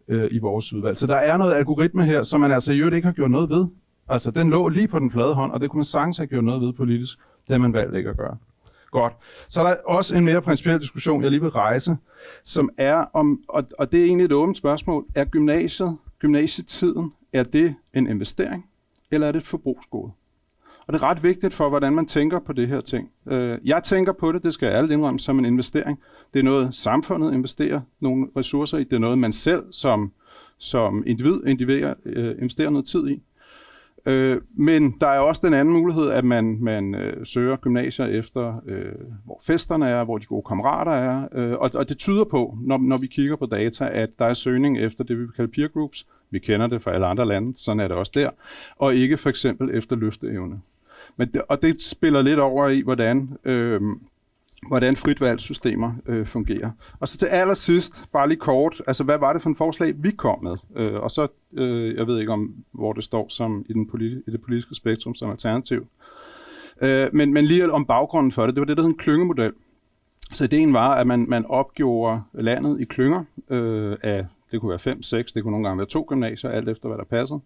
øh, 0.08 0.30
i 0.32 0.40
vores 0.40 0.74
udvalg. 0.74 0.98
Så 0.98 1.08
der 1.08 1.16
er 1.16 1.38
noget 1.38 1.54
algoritme 1.54 2.06
her, 2.06 2.24
som 2.24 2.40
man 2.42 2.51
altså 2.51 2.74
i 2.74 2.78
øvrigt 2.78 2.96
ikke 2.96 3.06
har 3.06 3.13
gjort 3.13 3.32
noget 3.32 3.50
ved. 3.50 3.66
Altså, 4.10 4.32
den 4.32 4.50
lå 4.50 4.68
lige 4.68 4.88
på 4.88 5.00
den 5.00 5.12
flade 5.12 5.34
hånd, 5.34 5.51
og 5.51 5.60
det 5.60 5.70
kunne 5.70 5.78
man 5.78 5.84
sagtens 5.84 6.18
have 6.18 6.28
gjort 6.28 6.44
noget 6.44 6.62
ved 6.62 6.74
politisk. 6.74 7.18
Det 7.18 7.54
har 7.54 7.58
man 7.58 7.74
valgt 7.74 7.96
ikke 7.96 8.10
at 8.10 8.18
gøre. 8.18 8.38
Godt. 8.92 9.13
Så 9.50 9.62
er 9.62 9.68
der 9.68 9.75
også 9.86 10.18
en 10.18 10.25
mere 10.25 10.42
principiel 10.42 10.80
diskussion, 10.80 11.24
jeg 11.24 11.32
lige 11.32 11.42
vil 11.42 11.50
rejse, 11.50 11.98
som 12.44 12.70
er 12.78 13.06
om, 13.13 13.44
og, 13.48 13.63
og 13.80 13.92
det 13.92 14.00
er 14.01 14.06
egentlig 14.06 14.25
et 14.25 14.32
åbent 14.32 14.58
spørgsmål, 14.58 15.06
er 15.16 15.25
gymnasiet, 15.25 15.98
gymnasietiden, 16.20 17.13
er 17.34 17.44
det 17.44 17.75
en 17.94 18.08
investering, 18.08 18.66
eller 19.12 19.28
er 19.28 19.32
det 19.32 19.40
et 19.40 19.48
forbrugsgode? 19.48 20.12
Og 20.91 20.95
det 20.95 21.03
er 21.03 21.10
ret 21.10 21.24
vigtigt 21.24 21.53
for, 21.53 21.69
hvordan 21.69 21.93
man 21.93 22.05
tænker 22.05 22.39
på 22.39 22.53
det 22.53 22.67
her 22.67 22.81
ting. 22.81 23.10
Øh, 23.27 23.57
jeg 23.65 23.83
tænker 23.83 24.13
på 24.13 24.31
det, 24.31 24.43
det 24.43 24.53
skal 24.53 24.65
jeg 24.65 24.75
alle 24.75 24.93
indrømme, 24.93 25.19
som 25.19 25.39
en 25.39 25.45
investering. 25.45 26.00
Det 26.33 26.39
er 26.39 26.43
noget, 26.43 26.75
samfundet 26.75 27.33
investerer 27.33 27.81
nogle 28.00 28.27
ressourcer 28.38 28.77
i. 28.77 28.83
Det 28.83 28.93
er 28.93 29.00
noget, 29.00 29.17
man 29.17 29.31
selv 29.31 29.63
som, 29.71 30.12
som 30.57 31.03
individ 31.07 31.39
investerer, 31.48 31.93
øh, 32.05 32.36
investerer 32.38 32.69
noget 32.69 32.86
tid 32.86 33.07
i. 33.07 33.21
Øh, 34.05 34.41
men 34.53 34.95
der 35.01 35.07
er 35.07 35.19
også 35.19 35.41
den 35.43 35.53
anden 35.53 35.74
mulighed, 35.74 36.10
at 36.10 36.25
man, 36.25 36.57
man 36.62 36.95
øh, 36.95 37.25
søger 37.25 37.55
gymnasier 37.55 38.05
efter, 38.05 38.62
øh, 38.67 38.91
hvor 39.25 39.41
festerne 39.43 39.88
er, 39.88 40.03
hvor 40.03 40.17
de 40.17 40.25
gode 40.25 40.43
kammerater 40.48 40.91
er. 40.91 41.27
Øh, 41.36 41.51
og, 41.51 41.71
og 41.74 41.89
det 41.89 41.98
tyder 41.98 42.24
på, 42.24 42.57
når, 42.62 42.77
når 42.77 42.98
vi 42.98 43.07
kigger 43.07 43.36
på 43.36 43.45
data, 43.45 43.89
at 43.93 44.10
der 44.19 44.25
er 44.25 44.33
søgning 44.33 44.77
efter 44.77 45.03
det, 45.03 45.17
vi 45.17 45.21
vil 45.21 45.31
kalde 45.31 45.51
peer 45.51 45.67
groups. 45.67 46.07
Vi 46.31 46.39
kender 46.39 46.67
det 46.67 46.81
fra 46.81 46.91
alle 46.91 47.05
andre 47.05 47.27
lande, 47.27 47.57
sådan 47.57 47.79
er 47.79 47.88
det 47.88 47.98
også 47.98 48.12
der. 48.15 48.29
Og 48.77 48.95
ikke 48.95 49.17
for 49.17 49.29
eksempel 49.29 49.69
efter 49.74 49.95
løfteevne. 49.95 50.62
Men 51.18 51.27
det, 51.34 51.41
og 51.50 51.62
det 51.62 51.84
spiller 51.84 52.22
lidt 52.22 52.39
over 52.39 52.68
i, 52.68 52.82
hvordan... 52.82 53.38
Øh, 53.46 53.82
hvordan 54.68 54.96
fritvalgssystemer 54.96 55.94
øh, 56.06 56.25
fungerer. 56.25 56.72
Og 57.00 57.08
så 57.08 57.18
til 57.18 57.25
allersidst, 57.25 58.03
bare 58.13 58.27
lige 58.27 58.39
kort, 58.39 58.82
altså 58.88 59.03
hvad 59.03 59.18
var 59.18 59.34
det 59.34 59.41
for 59.41 59.50
en 59.50 59.56
forslag, 59.56 59.94
vi 59.98 60.12
kom 60.12 60.44
med? 60.44 60.58
Øh, 60.75 60.94
og 60.94 61.12
så, 61.12 61.27
øh, 61.53 61.96
jeg 61.96 62.08
ved 62.08 62.20
ikke 62.20 62.32
om, 62.32 62.53
hvor 62.72 62.94
det 62.94 63.03
står 63.03 63.25
som 63.30 63.65
i, 63.70 63.74
den 63.74 63.89
politi- 63.89 64.24
i 64.27 64.32
det 64.32 64.41
politiske 64.41 64.75
spektrum 64.75 65.15
som 65.15 65.30
alternativ. 65.30 65.88
Øh, 66.82 67.10
men, 67.13 67.34
men 67.34 67.46
lige 67.46 67.72
om 67.72 67.86
baggrunden 67.86 68.32
for 68.32 68.46
det, 68.46 68.56
det 68.56 68.62
var 68.62 68.65
det, 68.65 68.77
der 68.77 68.84
hed 68.84 68.89
en 68.89 68.98
klyngemodel. 68.98 69.53
Så 70.34 70.44
ideen 70.44 70.74
var, 70.74 70.96
at 70.96 71.08
man, 71.08 71.25
man 71.30 71.46
opgjorde 71.46 72.22
landet 72.34 72.82
i 72.82 72.84
klynger 72.84 73.24
øh, 73.50 73.98
af, 74.03 74.25
det 74.51 74.62
kunne 74.62 74.70
være 74.70 74.80
fem, 74.80 75.03
seks, 75.03 75.32
det 75.32 75.44
kunne 75.44 75.51
nogle 75.51 75.68
gange 75.68 75.77
være 75.77 75.88
to 75.88 76.06
gymnasier, 76.10 76.51
alt 76.51 76.70
efter 76.70 76.88
hvad 76.88 76.98
der 76.98 77.03
passede. 77.03 77.39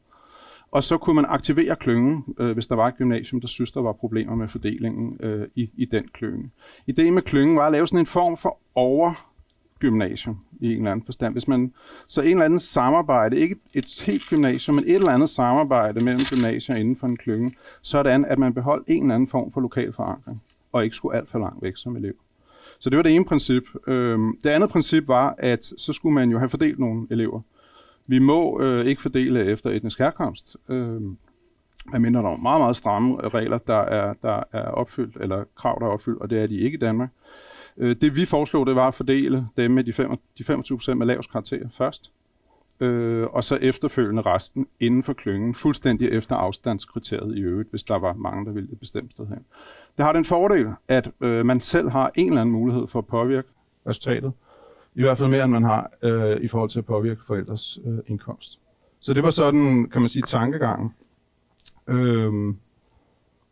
Og 0.76 0.84
så 0.84 0.98
kunne 0.98 1.16
man 1.16 1.26
aktivere 1.26 1.76
klyngen, 1.76 2.24
øh, 2.40 2.52
hvis 2.52 2.68
der 2.68 2.76
var 2.76 2.88
et 2.88 2.98
gymnasium, 2.98 3.42
der 3.42 3.48
synes, 3.48 3.72
der 3.72 3.82
var 3.82 3.94
problemer 3.94 4.36
med 4.36 4.48
fordelingen 4.48 5.18
øh, 5.20 5.48
i, 5.56 5.70
i 5.78 5.86
den 5.86 6.08
klynge. 6.14 6.50
Ideen 6.88 7.14
med 7.14 7.22
klyngen 7.22 7.56
var 7.56 7.66
at 7.66 7.72
lave 7.72 7.88
sådan 7.88 8.00
en 8.00 8.06
form 8.06 8.38
for 8.38 8.60
overgymnasium 8.76 10.40
i 10.60 10.72
en 10.72 10.78
eller 10.78 10.92
anden 10.92 11.06
forstand. 11.06 11.34
Hvis 11.34 11.48
man, 11.48 11.74
så 12.08 12.22
en 12.22 12.28
eller 12.28 12.46
anden 12.46 12.60
samarbejde, 12.60 13.38
ikke 13.38 13.56
et 13.74 14.04
helt 14.08 14.24
gymnasium, 14.30 14.76
men 14.76 14.84
et 14.84 14.96
eller 14.96 15.12
andet 15.12 15.30
samarbejde 15.30 16.06
mellem 16.06 16.22
gymnasier 16.34 16.76
inden 16.76 16.96
for 16.96 17.08
en 17.08 17.18
klynge, 17.18 17.52
sådan 17.82 18.26
at 18.26 18.40
man 18.40 18.54
beholdt 18.54 18.88
en 18.88 19.04
eller 19.04 19.16
anden 19.16 19.30
form 19.30 19.52
for 19.52 19.62
lokal 19.62 19.94
forankring, 19.94 20.44
og 20.72 20.84
ikke 20.84 20.96
skulle 20.96 21.18
alt 21.18 21.30
for 21.30 21.40
langt 21.40 21.64
væk 21.64 21.78
som 21.78 21.96
elev. 21.96 22.14
Så 22.80 22.90
det 22.90 22.98
var 22.98 23.04
det 23.04 23.16
ene 23.16 23.26
princip. 23.26 23.64
Øhm, 23.88 24.38
det 24.44 24.50
andet 24.50 24.70
princip 24.70 25.08
var, 25.08 25.36
at 25.38 25.66
så 25.78 25.94
skulle 25.94 26.14
man 26.14 26.30
jo 26.30 26.38
have 26.40 26.50
fordelt 26.50 26.80
nogle 26.80 27.08
elever. 27.12 27.42
Vi 28.08 28.20
må 28.20 28.62
øh, 28.62 28.86
ikke 28.86 29.02
fordele 29.02 29.46
efter 29.46 29.70
etnisk 29.70 30.00
herkomst. 30.00 30.58
Øh, 30.70 31.02
mindre 32.00 32.22
der 32.22 32.30
er 32.30 32.38
meget, 32.38 32.62
meget 32.62 32.76
stramme 32.76 33.30
regler, 33.30 33.58
der 33.58 33.78
er, 33.78 34.14
der 34.22 34.44
er 34.52 34.68
opfyldt, 34.68 35.18
eller 35.22 35.44
krav, 35.56 35.78
der 35.80 35.86
er 35.86 35.90
opfyldt, 35.90 36.22
og 36.22 36.30
det 36.30 36.40
er 36.40 36.48
de 36.48 36.60
ikke 36.60 36.76
i 36.76 36.80
Danmark. 36.80 37.10
Øh, 37.78 37.96
det 38.02 38.16
vi 38.16 38.26
foreslog, 38.26 38.66
det 38.66 38.76
var 38.76 38.88
at 38.88 38.94
fordele 38.94 39.48
dem 39.58 39.72
med 39.72 39.84
de, 39.84 39.94
fem, 39.94 40.10
de 40.38 40.44
25% 40.54 40.94
med 40.94 41.06
lavest 41.06 41.32
karakter 41.32 41.70
først, 41.78 42.12
øh, 42.80 43.28
og 43.28 43.44
så 43.44 43.56
efterfølgende 43.56 44.22
resten 44.22 44.68
inden 44.80 45.04
for 45.04 45.14
klyngen, 45.14 45.56
fuldstændig 45.56 46.10
efter 46.10 46.36
afstandskriteriet 46.36 47.38
i 47.38 47.42
øvrigt, 47.42 47.70
hvis 47.70 47.84
der 47.84 48.00
var 48.00 48.14
mange, 48.14 48.46
der 48.46 48.52
ville 48.52 48.72
et 48.72 48.80
bestemt 48.80 49.12
sted 49.12 49.28
hen. 49.28 49.46
Det 49.98 50.06
har 50.06 50.14
den 50.14 50.26
fordel, 50.26 50.68
at 50.88 51.12
øh, 51.22 51.46
man 51.46 51.62
selv 51.62 51.90
har 51.90 52.12
en 52.16 52.28
eller 52.28 52.42
anden 52.42 52.54
mulighed 52.54 52.88
for 52.88 53.00
at 53.00 53.08
påvirke 53.08 53.48
resultatet, 53.88 54.34
i 54.96 55.02
hvert 55.02 55.18
fald 55.18 55.30
mere, 55.30 55.44
end 55.44 55.52
man 55.52 55.64
har 55.64 55.92
øh, 56.02 56.42
i 56.42 56.48
forhold 56.48 56.70
til 56.70 56.80
at 56.80 56.86
påvirke 56.86 57.22
forældres 57.28 57.80
øh, 57.86 57.98
indkomst. 58.08 58.60
Så 59.00 59.14
det 59.14 59.24
var 59.24 59.30
sådan, 59.30 59.90
kan 59.92 60.02
man 60.02 60.10
sige, 60.10 60.24
tankegangen. 60.24 60.94
Øhm, 61.88 62.58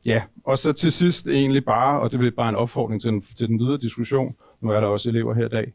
ja, 0.05 0.23
og 0.43 0.57
så 0.57 0.73
til 0.73 0.91
sidst 0.91 1.27
egentlig 1.27 1.65
bare, 1.65 1.99
og 1.99 2.11
det 2.11 2.27
er 2.27 2.31
bare 2.31 2.49
en 2.49 2.55
opfordring 2.55 3.01
til 3.01 3.11
den, 3.11 3.21
til 3.21 3.47
den 3.47 3.59
videre 3.59 3.77
diskussion, 3.77 4.35
nu 4.61 4.69
er 4.69 4.79
der 4.79 4.87
også 4.87 5.09
elever 5.09 5.33
her 5.33 5.45
i 5.45 5.49
dag, 5.49 5.73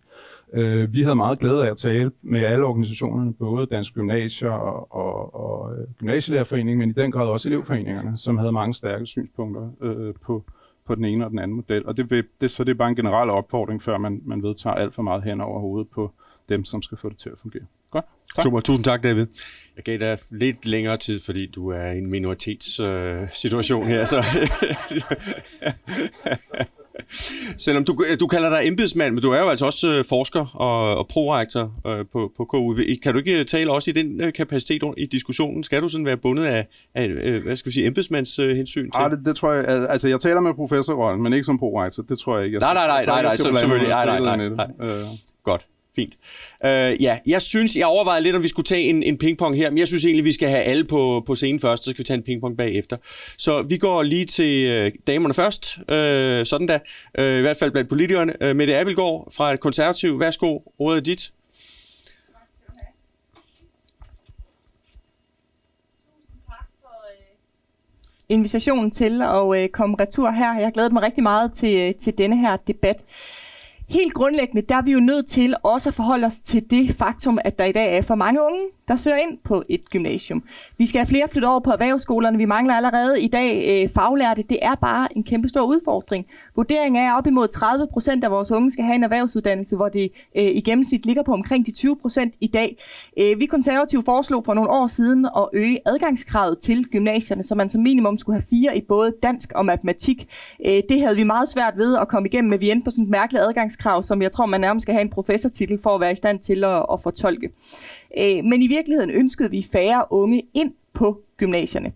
øh, 0.53 0.93
vi 0.93 1.03
havde 1.03 1.15
meget 1.15 1.39
glæde 1.39 1.67
af 1.67 1.71
at 1.71 1.77
tale 1.77 2.11
med 2.23 2.41
alle 2.41 2.65
organisationerne, 2.65 3.35
både 3.35 3.67
Dansk 3.67 3.95
Gymnasier 3.95 4.51
og, 4.51 4.93
og, 4.95 5.35
og 5.35 5.77
øh, 5.77 5.87
Gymnasielærerforeningen, 5.99 6.79
men 6.79 6.91
i 6.91 6.93
den 6.93 7.13
grad 7.13 7.27
også 7.27 7.49
elevforeningerne, 7.49 8.17
som 8.17 8.39
havde 8.39 8.53
mange 8.53 8.75
stærke 8.75 9.07
synspunkter 9.07 9.71
øh, 9.81 10.15
på, 10.23 10.45
på 10.89 10.95
den 10.95 11.05
ene 11.05 11.25
og 11.25 11.31
den 11.31 11.39
anden 11.39 11.57
model. 11.57 11.87
Og 11.87 11.97
det 11.97 12.11
vil, 12.11 12.25
det, 12.41 12.51
så 12.51 12.65
det 12.65 12.71
er 12.71 12.75
bare 12.75 12.89
en 12.89 12.97
generel 12.97 13.31
opfordring, 13.31 13.83
før 13.83 13.99
man, 13.99 14.21
man 14.25 14.43
vedtager 14.43 14.75
alt 14.75 14.95
for 14.95 15.03
meget 15.03 15.23
hen 15.23 15.41
over 15.41 15.61
hovedet 15.61 15.89
på 15.89 16.13
dem, 16.49 16.65
som 16.65 16.83
skal 16.83 16.99
få 16.99 17.09
det 17.09 17.19
til 17.19 17.31
at 17.31 17.39
fungere. 17.39 17.63
Godt. 17.91 18.05
Tak. 18.37 18.43
Super, 18.43 18.61
tusind 18.61 18.85
tak 18.85 19.03
David. 19.03 19.27
Jeg 19.77 19.85
gav 19.85 19.99
dig 19.99 20.19
lidt 20.31 20.67
længere 20.67 20.97
tid, 20.97 21.21
fordi 21.21 21.47
du 21.47 21.69
er 21.69 21.87
i 21.87 21.99
en 21.99 22.11
minoritetssituation 22.11 23.23
øh, 23.23 23.31
situation 23.31 23.87
her. 23.87 24.05
Så 24.05 24.17
Selvom 27.67 27.85
du, 27.85 28.05
du 28.21 28.27
kalder 28.27 28.51
dig 28.51 28.69
embedsmand, 28.69 29.15
men 29.15 29.23
du 29.23 29.31
er 29.33 29.39
jo 29.39 29.49
altså 29.49 29.67
også 29.67 29.95
øh, 29.95 30.05
forsker 30.09 30.47
og, 30.55 30.97
og 30.97 31.09
prorektor 31.09 31.73
øh, 31.87 32.05
på, 32.13 32.33
på 32.37 32.45
KU. 32.45 32.77
Kan 33.03 33.13
du 33.13 33.19
ikke 33.19 33.45
tale 33.45 33.73
også 33.73 33.91
i 33.91 33.95
den 33.95 34.21
øh, 34.21 34.33
kapacitet 34.33 34.83
i 34.97 35.07
diskussionen? 35.07 35.65
Skal 35.65 35.83
du 35.83 35.89
sådan 35.89 36.05
være 36.07 36.17
bundet 36.17 36.45
af, 36.45 36.67
af 36.95 37.09
hvad 37.45 37.57
skal 37.57 37.71
vi 37.71 37.75
sige, 37.75 37.87
embedsmandshensyn 37.87 38.91
til? 38.91 39.01
Ah, 39.01 39.11
det, 39.11 39.19
det 39.25 39.37
tror 39.37 39.53
jeg, 39.53 39.87
altså 39.91 40.09
jeg 40.09 40.21
taler 40.21 40.41
med 40.41 40.55
professorrollen, 40.55 41.23
men 41.23 41.33
ikke 41.33 41.45
som 41.45 41.59
prorektor. 41.59 42.03
Det 42.03 42.19
tror 42.19 42.37
jeg 42.37 42.47
ikke. 42.47 42.59
Jeg 42.61 42.75
nej, 42.75 42.87
nej, 42.87 43.05
nej, 43.05 43.07
nej, 43.07 43.23
nej, 43.23 43.37
så, 43.37 43.43
selvfølgelig. 43.43 43.89
Nej, 43.89 44.19
nej, 44.21 44.37
nej, 44.37 44.49
nej. 44.49 44.89
Øh. 44.89 45.03
Godt. 45.45 45.67
Fint. 45.99 46.15
Øh, 46.65 47.03
ja, 47.03 47.19
jeg 47.27 47.43
synes, 47.43 47.77
jeg 47.77 47.87
overvejede 47.87 48.23
lidt, 48.23 48.37
om 48.37 48.43
vi 48.43 48.49
skulle 48.49 48.67
tage 48.67 48.83
en, 48.83 49.03
en 49.03 49.19
pingpong 49.19 49.57
her, 49.57 49.71
men 49.71 49.79
jeg 49.79 49.89
synes 49.89 50.05
egentlig, 50.05 50.25
vi 50.25 50.33
skal 50.33 50.49
have 50.49 50.63
alle 50.63 50.85
på, 50.85 51.23
på 51.27 51.35
scenen 51.35 51.61
først, 51.61 51.85
så 51.85 51.91
skal 51.91 51.99
vi 51.99 52.05
tage 52.05 52.17
en 52.17 52.23
pingpong 52.23 52.57
bagefter. 52.57 52.97
Så 53.39 53.63
vi 53.63 53.77
går 53.77 54.03
lige 54.03 54.25
til 54.25 54.69
øh, 54.69 54.93
damerne 55.07 55.35
først, 55.35 55.79
øh, 55.89 56.47
sådan 56.47 56.67
da, 56.67 56.79
øh, 57.19 57.39
i 57.39 57.41
hvert 57.41 57.57
fald 57.57 57.71
blandt 57.71 57.89
politikerne. 57.89 58.33
Øh, 58.41 58.57
Mette 58.57 58.79
Abelgaard 58.79 59.33
fra 59.37 59.53
et 59.53 59.61
konservativ, 59.61 60.21
værsgo, 60.21 60.59
ordet 60.79 60.99
er 60.99 61.03
dit. 61.03 61.33
invitationen 68.29 68.91
til 68.91 69.23
at 69.23 69.57
øh, 69.57 69.69
komme 69.69 69.97
retur 70.01 70.31
her. 70.31 70.55
Jeg 70.55 70.67
har 70.67 70.71
glædet 70.71 70.93
mig 70.93 71.03
rigtig 71.03 71.23
meget 71.23 71.53
til, 71.53 71.79
øh, 71.79 71.95
til 71.95 72.19
denne 72.19 72.37
her 72.37 72.57
debat. 72.57 73.05
Helt 73.89 74.15
grundlæggende, 74.15 74.63
der 74.63 74.77
er 74.77 74.83
vi 74.83 74.93
jo 74.93 75.01
nødt 75.01 75.29
til 75.29 75.55
også 75.63 75.91
at 75.91 75.95
forholde 75.95 76.27
os 76.27 76.41
til 76.41 76.71
det 76.71 76.95
faktum, 76.95 77.39
at 77.45 77.59
der 77.59 77.65
i 77.65 77.73
dag 77.73 77.97
er 77.99 78.03
for 78.03 78.15
mange 78.15 78.43
unge, 78.43 78.61
der 78.89 78.97
søger 78.97 79.17
ind 79.17 79.39
på 79.45 79.63
et 79.69 79.91
gymnasium. 79.91 80.43
Vi 80.79 80.87
skal 80.87 80.99
have 80.99 81.07
flere 81.07 81.29
flyttet 81.29 81.51
over 81.51 81.61
på 81.61 81.71
erhvervsskolerne. 81.71 82.39
Vi 82.39 82.45
mangler 82.45 82.75
allerede 82.75 83.23
i 83.23 83.29
dag 83.29 83.83
øh, 83.85 83.91
faglærte. 83.95 84.43
Det 84.43 84.59
er 84.63 84.75
bare 84.75 85.17
en 85.17 85.25
kæmpe 85.25 85.49
stor 85.49 85.63
udfordring. 85.63 86.27
Vurderingen 86.57 87.03
er, 87.03 87.13
at 87.13 87.19
op 87.19 87.27
imod 87.27 87.49
30 87.49 87.87
procent 87.93 88.25
af 88.25 88.31
vores 88.31 88.51
unge 88.51 88.71
skal 88.71 88.85
have 88.85 88.95
en 88.95 89.05
erhvervsuddannelse, 89.05 89.77
hvor 89.77 89.89
det 89.89 90.11
øh, 90.37 90.45
i 90.45 90.61
gennemsnit 90.61 91.07
ligger 91.07 91.23
på 91.23 91.33
omkring 91.33 91.67
de 91.67 91.73
20 91.73 91.97
procent 91.97 92.35
i 92.41 92.47
dag. 92.47 92.77
Øh, 93.19 93.41
vi 93.41 93.47
konservative 93.47 94.03
foreslog 94.05 94.45
for 94.45 94.55
nogle 94.55 94.71
år 94.71 94.87
siden 94.87 95.25
at 95.37 95.49
øge 95.53 95.79
adgangskravet 95.87 96.59
til 96.59 96.85
gymnasierne, 96.85 97.43
så 97.43 97.55
man 97.55 97.71
som 97.71 97.83
minimum 97.83 98.19
skulle 98.19 98.37
have 98.37 98.47
fire 98.51 98.77
i 98.77 98.81
både 98.81 99.15
dansk 99.23 99.53
og 99.55 99.67
matematik. 99.67 100.29
Øh, 100.67 100.83
det 100.89 101.01
havde 101.01 101.17
vi 101.17 101.23
meget 101.23 101.49
svært 101.49 101.75
ved 101.77 101.97
at 101.99 102.09
komme 102.09 102.29
igennem, 102.29 102.51
men 102.51 102.61
vi 102.61 102.71
endte 102.71 102.85
på 102.85 102.91
sådan 102.91 103.05
et 103.05 103.11
mærkeligt 103.11 103.45
adgangskrav, 103.45 104.03
som 104.03 104.23
jeg 104.23 104.33
tror, 104.33 104.47
man 104.47 104.61
nærmest 104.61 104.83
skal 104.83 104.95
have 104.95 105.03
en 105.03 105.11
professortitel 105.11 105.79
for 105.83 105.95
at 105.95 106.01
være 106.01 106.13
i 106.13 106.17
stand 106.17 106.39
til 106.39 106.65
at, 106.65 106.87
at 106.93 107.01
fortolke. 107.03 107.51
Øh, 108.19 108.45
men 108.45 108.63
i 108.63 108.67
virkeligheden 108.67 109.11
ønskede 109.11 109.51
vi 109.51 109.67
færre 109.73 110.05
unge 110.11 110.43
ind 110.55 110.73
på 110.95 111.21
gymnasierne. 111.37 111.93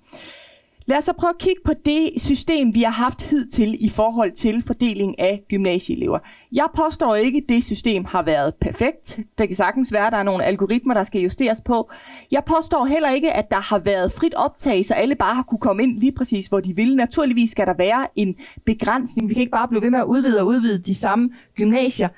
Lad 0.87 0.99
os 0.99 1.05
så 1.05 1.13
prøve 1.13 1.31
at 1.31 1.39
kigge 1.39 1.61
på 1.65 1.73
det 1.85 2.11
system, 2.17 2.75
vi 2.75 2.83
har 2.83 2.91
haft 2.93 3.31
hidtil 3.31 3.77
i 3.85 3.89
forhold 3.89 4.33
til 4.33 4.63
fordeling 4.67 5.19
af 5.19 5.43
gymnasieelever. 5.49 6.19
Jeg 6.53 6.67
påstår 6.77 7.15
ikke, 7.15 7.39
at 7.39 7.49
det 7.49 7.65
system 7.65 8.05
har 8.05 8.23
været 8.23 8.55
perfekt. 8.55 9.21
Det 9.39 9.49
kan 9.49 9.57
sagtens 9.57 9.93
være, 9.93 10.07
at 10.07 10.13
der 10.13 10.19
er 10.19 10.23
nogle 10.23 10.45
algoritmer, 10.45 10.95
der 10.95 11.05
skal 11.05 11.21
justeres 11.21 11.61
på. 11.61 11.91
Jeg 12.31 12.43
påstår 12.47 12.85
heller 12.85 13.11
ikke, 13.11 13.33
at 13.33 13.51
der 13.51 13.61
har 13.61 13.79
været 13.79 14.13
frit 14.13 14.35
optag, 14.35 14.87
så 14.87 14.95
alle 14.95 15.15
bare 15.15 15.35
har 15.35 15.43
kunne 15.43 15.59
komme 15.59 15.83
ind 15.83 15.99
lige 15.99 16.13
præcis, 16.13 16.47
hvor 16.47 16.61
de 16.61 16.77
ville. 16.77 16.97
Naturligvis 16.97 17.51
skal 17.51 17.67
der 17.67 17.75
være 17.79 18.07
en 18.17 18.35
begrænsning. 18.65 19.29
Vi 19.29 19.35
kan 19.35 19.41
ikke 19.41 19.51
bare 19.51 19.69
blive 19.69 19.83
ved 19.83 19.91
med 19.91 19.99
at 19.99 20.07
udvide 20.07 20.41
og 20.41 20.47
udvide 20.47 20.79
de 20.79 20.95
samme 20.95 21.31
gymnasier. 21.57 22.09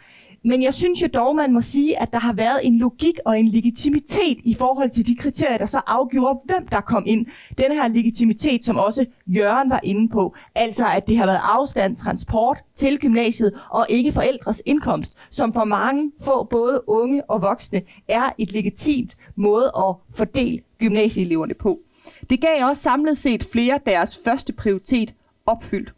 Men 0.47 0.63
jeg 0.63 0.75
synes 0.75 1.03
jo 1.03 1.07
dog, 1.15 1.37
man 1.37 1.53
må 1.53 1.61
sige, 1.61 2.03
at 2.03 2.13
der 2.13 2.19
har 2.19 2.33
været 2.33 2.61
en 2.63 2.79
logik 2.79 3.19
og 3.25 3.41
en 3.41 3.49
legitimitet 3.49 4.39
i 4.45 4.55
forhold 4.55 4.91
til 4.91 5.07
de 5.07 5.17
kriterier, 5.17 5.59
der 5.59 5.67
så 5.67 5.81
afgjorde, 5.87 6.41
hvem 6.45 6.67
der 6.67 6.81
kom 6.81 7.03
ind. 7.07 7.27
Den 7.59 7.73
her 7.73 7.89
legitimitet, 7.89 8.65
som 8.65 8.77
også 8.77 9.07
Jørgen 9.27 9.71
var 9.71 9.81
inde 9.83 10.09
på, 10.09 10.35
altså 10.55 10.87
at 10.87 11.09
det 11.09 11.17
har 11.17 11.27
været 11.27 11.41
afstand, 11.43 11.97
transport 11.97 12.59
til 12.75 12.99
gymnasiet 12.99 13.53
og 13.71 13.87
ikke 13.89 14.13
forældres 14.13 14.63
indkomst, 14.67 15.15
som 15.31 15.53
for 15.53 15.65
mange 15.65 16.13
få 16.21 16.45
både 16.45 16.89
unge 16.89 17.31
og 17.31 17.43
voksne 17.43 17.83
er 18.09 18.31
et 18.39 18.53
legitimt 18.53 19.17
måde 19.37 19.73
at 19.77 19.95
fordele 20.17 20.61
gymnasieeleverne 20.79 21.55
på. 21.55 21.79
Det 22.31 22.41
gav 22.41 22.69
også 22.69 22.83
samlet 22.83 23.19
set 23.19 23.45
flere 23.53 23.79
deres 23.87 24.21
første 24.25 24.53
prioritet 24.53 25.15
opfyldt. 25.47 25.95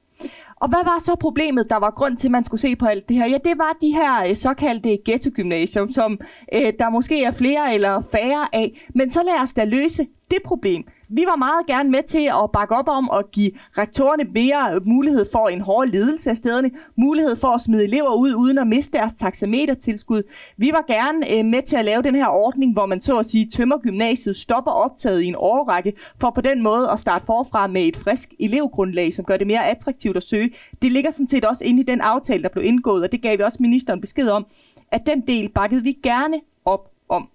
Og 0.60 0.68
hvad 0.68 0.84
var 0.84 0.98
så 0.98 1.14
problemet, 1.20 1.70
der 1.70 1.76
var 1.76 1.90
grund 1.90 2.16
til, 2.16 2.28
at 2.28 2.32
man 2.32 2.44
skulle 2.44 2.60
se 2.60 2.76
på 2.76 2.86
alt 2.86 3.08
det 3.08 3.16
her? 3.16 3.26
Ja, 3.26 3.38
det 3.44 3.58
var 3.58 3.76
de 3.80 3.92
her 3.94 4.28
øh, 4.28 4.36
såkaldte 4.36 4.98
ghetto-gymnasium, 5.04 5.90
som 5.90 6.20
øh, 6.52 6.72
der 6.78 6.90
måske 6.90 7.24
er 7.24 7.30
flere 7.30 7.74
eller 7.74 8.00
færre 8.12 8.48
af. 8.52 8.86
Men 8.94 9.10
så 9.10 9.22
lad 9.22 9.42
os 9.42 9.52
da 9.52 9.64
løse 9.64 10.06
det 10.30 10.38
problem. 10.44 10.84
Vi 11.08 11.24
var 11.26 11.36
meget 11.36 11.66
gerne 11.66 11.90
med 11.90 12.02
til 12.02 12.30
at 12.44 12.52
bakke 12.52 12.76
op 12.76 12.88
om 12.88 13.10
at 13.12 13.30
give 13.32 13.50
rektorerne 13.78 14.24
mere 14.34 14.80
mulighed 14.84 15.26
for 15.32 15.48
en 15.48 15.60
hård 15.60 15.88
ledelse 15.88 16.30
af 16.30 16.36
stederne, 16.36 16.70
mulighed 16.96 17.36
for 17.36 17.48
at 17.48 17.60
smide 17.60 17.84
elever 17.84 18.14
ud 18.14 18.34
uden 18.34 18.58
at 18.58 18.66
miste 18.66 18.98
deres 18.98 19.12
taxametertilskud. 19.12 20.22
Vi 20.56 20.70
var 20.72 20.84
gerne 20.86 21.38
øh, 21.38 21.44
med 21.44 21.62
til 21.62 21.76
at 21.76 21.84
lave 21.84 22.02
den 22.02 22.14
her 22.14 22.26
ordning, 22.26 22.72
hvor 22.72 22.86
man 22.86 23.00
så 23.00 23.18
at 23.18 23.26
sige 23.26 23.50
tømmer 23.50 23.78
gymnasiet, 23.78 24.36
stopper 24.36 24.70
optaget 24.70 25.22
i 25.22 25.26
en 25.26 25.34
årrække, 25.38 25.92
for 26.20 26.30
på 26.30 26.40
den 26.40 26.62
måde 26.62 26.90
at 26.90 27.00
starte 27.00 27.26
forfra 27.26 27.66
med 27.66 27.82
et 27.82 27.96
frisk 27.96 28.34
elevgrundlag, 28.40 29.14
som 29.14 29.24
gør 29.24 29.36
det 29.36 29.46
mere 29.46 29.66
attraktivt 29.66 30.16
at 30.16 30.22
søge. 30.22 30.50
Det 30.82 30.92
ligger 30.92 31.10
sådan 31.10 31.28
set 31.28 31.44
også 31.44 31.64
inde 31.64 31.82
i 31.82 31.84
den 31.84 32.00
aftale, 32.00 32.42
der 32.42 32.48
blev 32.48 32.64
indgået, 32.64 33.02
og 33.02 33.12
det 33.12 33.22
gav 33.22 33.38
vi 33.38 33.42
også 33.42 33.58
ministeren 33.60 34.00
besked 34.00 34.28
om, 34.28 34.46
at 34.90 35.06
den 35.06 35.20
del 35.20 35.48
bakkede 35.48 35.82
vi 35.82 35.92
gerne 36.02 36.40
op 36.64 36.90
om. 37.08 37.28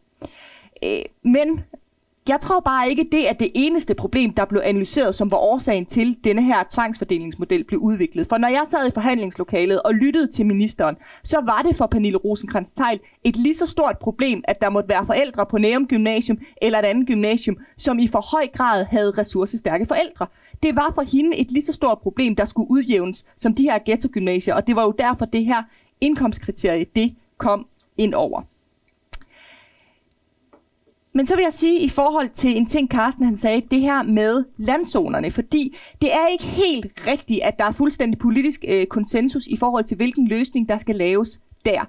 Øh, 0.83 1.01
men 1.23 1.61
jeg 2.29 2.39
tror 2.39 2.59
bare 2.59 2.89
ikke, 2.89 3.07
det 3.11 3.29
er 3.29 3.33
det 3.33 3.51
eneste 3.55 3.95
problem, 3.95 4.33
der 4.33 4.45
blev 4.45 4.61
analyseret, 4.65 5.15
som 5.15 5.31
var 5.31 5.37
årsagen 5.37 5.85
til, 5.85 6.15
at 6.19 6.23
denne 6.23 6.43
her 6.43 6.63
tvangsfordelingsmodel 6.69 7.63
blev 7.63 7.79
udviklet. 7.79 8.27
For 8.27 8.37
når 8.37 8.47
jeg 8.47 8.63
sad 8.67 8.87
i 8.87 8.91
forhandlingslokalet 8.91 9.81
og 9.81 9.93
lyttede 9.93 10.31
til 10.31 10.45
ministeren, 10.45 10.95
så 11.23 11.41
var 11.45 11.61
det 11.61 11.75
for 11.75 11.85
Pernille 11.85 12.17
rosenkrantz 12.17 12.73
teil 12.73 12.99
et 13.23 13.37
lige 13.37 13.55
så 13.55 13.65
stort 13.65 13.97
problem, 13.97 14.43
at 14.47 14.61
der 14.61 14.69
måtte 14.69 14.89
være 14.89 15.05
forældre 15.05 15.45
på 15.45 15.57
Nærum 15.57 15.87
Gymnasium 15.87 16.37
eller 16.61 16.79
et 16.79 16.85
andet 16.85 17.07
gymnasium, 17.07 17.57
som 17.77 17.99
i 17.99 18.07
for 18.07 18.37
høj 18.37 18.47
grad 18.53 18.85
havde 18.85 19.11
ressourcestærke 19.17 19.85
forældre. 19.85 20.27
Det 20.63 20.75
var 20.75 20.91
for 20.95 21.01
hende 21.01 21.37
et 21.37 21.51
lige 21.51 21.65
så 21.65 21.73
stort 21.73 21.99
problem, 21.99 22.35
der 22.35 22.45
skulle 22.45 22.71
udjævnes 22.71 23.25
som 23.37 23.55
de 23.55 23.63
her 23.63 23.79
ghetto-gymnasier, 23.85 24.53
og 24.53 24.67
det 24.67 24.75
var 24.75 24.83
jo 24.83 24.93
derfor, 24.99 25.25
det 25.25 25.45
her 25.45 25.63
indkomstkriterie, 26.01 26.85
det 26.95 27.15
kom 27.37 27.67
ind 27.97 28.13
over. 28.13 28.41
Men 31.21 31.27
så 31.27 31.35
vil 31.35 31.43
jeg 31.43 31.53
sige 31.53 31.79
i 31.79 31.89
forhold 31.89 32.29
til 32.29 32.57
en 32.57 32.65
ting, 32.65 32.89
Carsten 32.89 33.25
han 33.25 33.37
sagde, 33.37 33.61
det 33.71 33.81
her 33.81 34.03
med 34.03 34.45
landzonerne, 34.57 35.31
fordi 35.31 35.77
det 36.01 36.13
er 36.13 36.27
ikke 36.27 36.43
helt 36.43 37.07
rigtigt, 37.07 37.39
at 37.43 37.59
der 37.59 37.65
er 37.65 37.71
fuldstændig 37.71 38.19
politisk 38.19 38.65
øh, 38.67 38.85
konsensus 38.85 39.47
i 39.47 39.57
forhold 39.57 39.83
til, 39.83 39.97
hvilken 39.97 40.27
løsning, 40.27 40.69
der 40.69 40.77
skal 40.77 40.95
laves 40.95 41.41
der. 41.65 41.81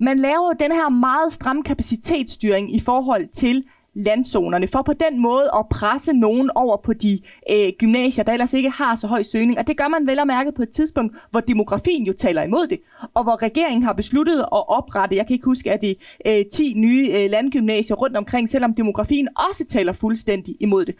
Man 0.00 0.18
laver 0.18 0.52
den 0.52 0.72
her 0.72 0.88
meget 0.88 1.32
stram 1.32 1.62
kapacitetsstyring 1.62 2.74
i 2.74 2.80
forhold 2.80 3.28
til 3.28 3.64
landzonerne, 3.94 4.68
for 4.68 4.82
på 4.82 4.92
den 4.92 5.18
måde 5.18 5.50
at 5.58 5.66
presse 5.70 6.12
nogen 6.12 6.50
over 6.54 6.76
på 6.76 6.92
de 6.92 7.20
øh, 7.50 7.68
gymnasier, 7.78 8.24
der 8.24 8.32
ellers 8.32 8.52
ikke 8.52 8.70
har 8.70 8.94
så 8.94 9.06
høj 9.06 9.22
søgning. 9.22 9.58
Og 9.58 9.66
det 9.66 9.76
gør 9.76 9.88
man 9.88 10.06
vel 10.06 10.18
at 10.18 10.26
mærke 10.26 10.52
på 10.52 10.62
et 10.62 10.70
tidspunkt, 10.70 11.16
hvor 11.30 11.40
demografien 11.40 12.06
jo 12.06 12.12
taler 12.12 12.42
imod 12.42 12.66
det, 12.66 12.80
og 13.14 13.22
hvor 13.22 13.42
regeringen 13.42 13.82
har 13.82 13.92
besluttet 13.92 14.38
at 14.38 14.68
oprette, 14.68 15.16
jeg 15.16 15.26
kan 15.26 15.34
ikke 15.34 15.44
huske, 15.44 15.72
at 15.72 15.80
det 15.80 15.96
øh, 16.26 16.44
10 16.52 16.74
nye 16.76 17.10
øh, 17.12 17.30
landgymnasier 17.30 17.96
rundt 17.96 18.16
omkring, 18.16 18.48
selvom 18.48 18.74
demografien 18.74 19.28
også 19.50 19.64
taler 19.68 19.92
fuldstændig 19.92 20.56
imod 20.60 20.84
det. 20.84 20.94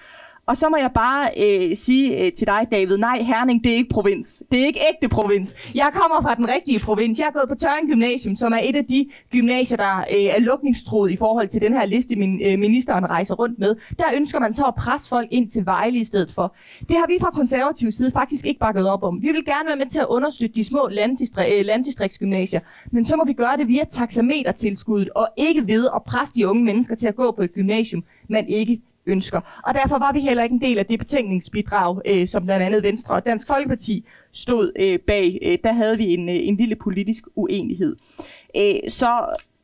Og 0.48 0.56
så 0.56 0.68
må 0.68 0.76
jeg 0.76 0.90
bare 0.94 1.30
øh, 1.37 1.76
sige 1.76 2.24
øh, 2.24 2.32
til 2.32 2.46
dig, 2.46 2.66
David, 2.72 2.96
nej, 2.96 3.18
Herning, 3.22 3.64
det 3.64 3.72
er 3.72 3.76
ikke 3.76 3.88
provins. 3.88 4.42
Det 4.52 4.62
er 4.62 4.66
ikke 4.66 4.80
ægte 4.94 5.08
provins. 5.08 5.54
Jeg 5.74 5.90
kommer 5.92 6.22
fra 6.22 6.34
den 6.34 6.48
rigtige 6.48 6.80
provins. 6.84 7.18
Jeg 7.18 7.26
er 7.26 7.30
gået 7.30 7.48
på 7.48 7.54
Tørring 7.54 7.88
Gymnasium, 7.88 8.34
som 8.37 8.52
er 8.52 8.61
et 8.62 8.76
af 8.76 8.84
de 8.84 9.08
gymnasier, 9.32 9.76
der 9.76 9.98
øh, 9.98 10.24
er 10.24 10.38
lukningstroet 10.38 11.11
i 11.11 11.16
forhold 11.16 11.48
til 11.48 11.61
den 11.61 11.72
her 11.72 11.87
liste, 11.87 12.16
min, 12.16 12.40
øh, 12.46 12.58
ministeren 12.58 13.11
rejser 13.11 13.34
rundt 13.34 13.58
med. 13.58 13.76
Der 13.98 14.04
ønsker 14.14 14.40
man 14.40 14.52
så 14.52 14.64
at 14.64 14.74
presse 14.74 15.08
folk 15.08 15.28
ind 15.30 15.50
til 15.50 15.66
Vejle 15.66 15.98
i 15.98 16.04
stedet 16.04 16.32
for. 16.32 16.54
Det 16.88 16.96
har 16.96 17.06
vi 17.06 17.14
fra 17.20 17.30
konservativ 17.30 17.92
side 17.92 18.11
faktisk 18.11 18.46
ikke 18.46 18.61
bakket 18.61 18.88
op 18.88 19.02
om. 19.02 19.22
Vi 19.22 19.26
vil 19.26 19.44
gerne 19.44 19.66
være 19.66 19.76
med 19.76 19.87
til 19.87 19.98
at 19.98 20.06
understøtte 20.06 20.54
de 20.54 20.64
små 20.64 20.88
landdistri- 20.90 21.58
øh, 21.58 21.64
landdistriktsgymnasier, 21.64 22.61
men 22.90 23.04
så 23.04 23.16
må 23.16 23.24
vi 23.26 23.32
gøre 23.32 23.56
det 23.56 23.68
via 23.68 23.84
taxametertilskuddet, 23.84 25.11
og 25.14 25.28
ikke 25.37 25.66
ved 25.66 25.88
at 25.94 26.02
presse 26.06 26.34
de 26.34 26.48
unge 26.48 26.64
mennesker 26.64 26.94
til 26.94 27.06
at 27.06 27.16
gå 27.16 27.30
på 27.30 27.42
et 27.42 27.52
gymnasium, 27.52 28.04
man 28.28 28.48
ikke 28.48 28.80
ønsker. 29.09 29.40
Og 29.64 29.75
derfor 29.75 29.99
var 29.99 30.12
vi 30.12 30.21
heller 30.21 30.42
ikke 30.42 30.53
en 30.55 30.61
del 30.61 30.79
af 30.79 30.87
det 30.87 30.99
betænkningsbidrag, 30.99 32.01
øh, 32.07 32.27
som 32.27 32.44
blandt 32.44 32.64
andet 32.64 32.83
Venstre 32.83 33.14
og 33.14 33.27
Dansk 33.27 33.47
Folkeparti 33.47 34.07
stod 34.33 34.73
øh, 34.79 34.99
bag. 34.99 35.38
Øh, 35.42 35.59
der 35.64 35.73
havde 35.73 35.99
vi 35.99 36.14
en, 36.14 36.29
øh, 36.29 36.37
en 36.38 36.57
lille 36.57 36.77
politisk 36.77 37.25
uenighed. 37.37 37.97
Øh, 38.57 38.75
så 38.88 39.09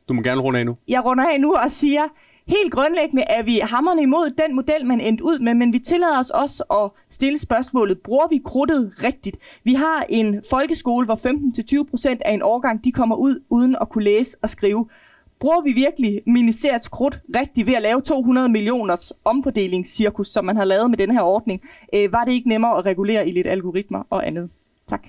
du 0.09 0.13
må 0.13 0.21
gerne 0.21 0.41
runde 0.41 0.59
af 0.59 0.65
nu. 0.65 0.77
Jeg 0.87 1.05
runder 1.05 1.25
af 1.33 1.41
nu 1.41 1.53
og 1.53 1.71
siger, 1.71 2.07
Helt 2.47 2.73
grundlæggende 2.73 3.23
er 3.23 3.43
vi 3.43 3.59
hammerne 3.63 4.01
imod 4.01 4.29
den 4.29 4.55
model, 4.55 4.85
man 4.85 5.01
endte 5.01 5.23
ud 5.23 5.39
med, 5.39 5.53
men 5.53 5.73
vi 5.73 5.79
tillader 5.79 6.19
os 6.19 6.29
også 6.29 6.63
at 6.63 6.91
stille 7.09 7.39
spørgsmålet, 7.39 7.99
bruger 7.99 8.27
vi 8.27 8.41
krudtet 8.45 8.93
rigtigt? 9.03 9.37
Vi 9.63 9.73
har 9.73 10.05
en 10.09 10.43
folkeskole, 10.49 11.05
hvor 11.05 11.15
15-20% 11.15 12.17
af 12.25 12.33
en 12.33 12.41
årgang, 12.41 12.83
de 12.83 12.91
kommer 12.91 13.15
ud 13.15 13.43
uden 13.49 13.75
at 13.81 13.89
kunne 13.89 14.03
læse 14.03 14.37
og 14.41 14.49
skrive 14.49 14.87
bruger 15.39 15.61
vi 15.61 15.71
virkelig 15.71 16.21
ministeriets 16.25 16.87
krudt 16.87 17.19
rigtigt 17.35 17.67
ved 17.67 17.73
at 17.73 17.81
lave 17.81 18.01
200 18.01 18.49
millioners 18.49 19.13
omfordelingscirkus, 19.25 20.27
som 20.27 20.45
man 20.45 20.55
har 20.55 20.65
lavet 20.65 20.89
med 20.89 20.97
den 20.97 21.11
her 21.11 21.21
ordning? 21.21 21.61
Øh, 21.93 22.11
var 22.11 22.23
det 22.23 22.31
ikke 22.31 22.49
nemmere 22.49 22.77
at 22.77 22.85
regulere 22.85 23.27
i 23.27 23.31
lidt 23.31 23.47
algoritmer 23.47 24.03
og 24.09 24.27
andet? 24.27 24.49
Tak. 24.89 25.07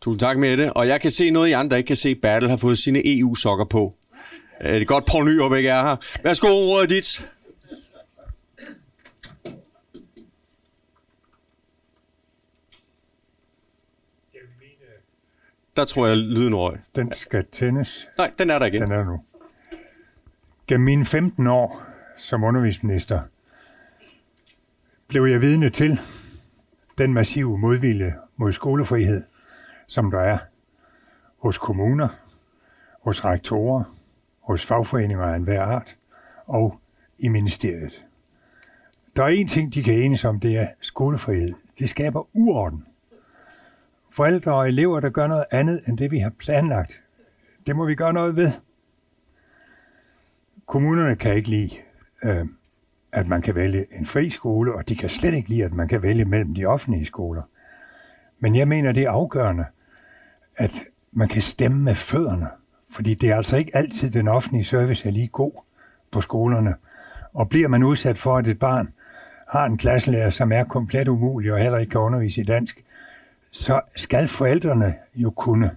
Tusind 0.00 0.20
tak, 0.20 0.38
Mette. 0.38 0.72
Og 0.72 0.88
jeg 0.88 1.00
kan 1.00 1.10
se 1.10 1.30
noget, 1.30 1.48
I 1.48 1.52
andre 1.52 1.76
ikke 1.76 1.86
kan 1.86 1.96
se. 1.96 2.14
Bertel 2.14 2.50
har 2.50 2.56
fået 2.56 2.78
sine 2.78 3.02
EU-sokker 3.04 3.64
på. 3.64 3.94
Øh, 4.64 4.74
det 4.74 4.82
er 4.82 4.84
godt, 4.84 5.04
Poul 5.04 5.24
Nyrup 5.24 5.54
ikke 5.56 5.68
er 5.68 5.82
her. 5.82 5.96
Værsgo, 6.24 6.48
ordet 6.48 6.90
dit. 6.90 7.28
Der 15.76 15.84
tror 15.84 16.06
jeg, 16.06 16.16
lyden 16.16 16.54
røg. 16.54 16.78
Den 16.96 17.12
skal 17.12 17.46
tændes. 17.52 18.08
Nej, 18.18 18.30
den 18.38 18.50
er 18.50 18.58
der 18.58 18.66
igen. 18.66 18.82
Den 18.82 18.92
er 18.92 19.04
nu. 19.04 19.20
Gennem 20.66 20.84
mine 20.84 21.04
15 21.04 21.46
år 21.46 21.82
som 22.16 22.44
undervisningsminister 22.44 23.20
blev 25.08 25.24
jeg 25.24 25.40
vidne 25.40 25.70
til 25.70 26.00
den 26.98 27.14
massive 27.14 27.58
modvilje 27.58 28.14
mod 28.36 28.52
skolefrihed, 28.52 29.22
som 29.86 30.10
der 30.10 30.20
er 30.20 30.38
hos 31.38 31.58
kommuner, 31.58 32.08
hos 33.02 33.24
rektorer, 33.24 33.84
hos 34.40 34.66
fagforeninger 34.66 35.24
af 35.24 35.36
enhver 35.36 35.62
art 35.62 35.96
og 36.46 36.80
i 37.18 37.28
ministeriet. 37.28 38.04
Der 39.16 39.22
er 39.22 39.28
en 39.28 39.48
ting, 39.48 39.74
de 39.74 39.82
kan 39.82 39.94
enes 39.94 40.24
om, 40.24 40.40
det 40.40 40.56
er 40.56 40.66
skolefrihed. 40.80 41.54
Det 41.78 41.90
skaber 41.90 42.28
uorden 42.32 42.86
forældre 44.12 44.54
og 44.54 44.68
elever, 44.68 45.00
der 45.00 45.10
gør 45.10 45.26
noget 45.26 45.44
andet 45.50 45.80
end 45.88 45.98
det, 45.98 46.10
vi 46.10 46.18
har 46.18 46.32
planlagt. 46.38 47.02
Det 47.66 47.76
må 47.76 47.86
vi 47.86 47.94
gøre 47.94 48.12
noget 48.12 48.36
ved. 48.36 48.50
Kommunerne 50.66 51.16
kan 51.16 51.36
ikke 51.36 51.48
lide, 51.48 51.70
øh, 52.24 52.46
at 53.12 53.26
man 53.26 53.42
kan 53.42 53.54
vælge 53.54 53.86
en 53.92 54.06
fri 54.06 54.30
skole, 54.30 54.74
og 54.74 54.88
de 54.88 54.96
kan 54.96 55.08
slet 55.08 55.34
ikke 55.34 55.48
lide, 55.48 55.64
at 55.64 55.72
man 55.72 55.88
kan 55.88 56.02
vælge 56.02 56.24
mellem 56.24 56.54
de 56.54 56.66
offentlige 56.66 57.06
skoler. 57.06 57.42
Men 58.40 58.56
jeg 58.56 58.68
mener, 58.68 58.92
det 58.92 59.02
er 59.02 59.10
afgørende, 59.10 59.64
at 60.56 60.84
man 61.12 61.28
kan 61.28 61.42
stemme 61.42 61.82
med 61.82 61.94
fødderne, 61.94 62.48
fordi 62.90 63.14
det 63.14 63.30
er 63.30 63.36
altså 63.36 63.56
ikke 63.56 63.76
altid, 63.76 64.10
den 64.10 64.28
offentlige 64.28 64.64
service 64.64 65.08
er 65.08 65.12
lige 65.12 65.28
god 65.28 65.52
på 66.10 66.20
skolerne. 66.20 66.74
Og 67.32 67.48
bliver 67.48 67.68
man 67.68 67.82
udsat 67.82 68.18
for, 68.18 68.36
at 68.36 68.48
et 68.48 68.58
barn 68.58 68.92
har 69.48 69.64
en 69.66 69.78
klasselærer, 69.78 70.30
som 70.30 70.52
er 70.52 70.64
komplet 70.64 71.08
umulig 71.08 71.52
og 71.52 71.58
heller 71.58 71.78
ikke 71.78 71.90
kan 71.90 72.00
undervise 72.00 72.40
i 72.40 72.44
dansk, 72.44 72.84
så 73.52 73.80
skal 73.96 74.28
forældrene 74.28 74.94
jo 75.14 75.30
kunne 75.30 75.70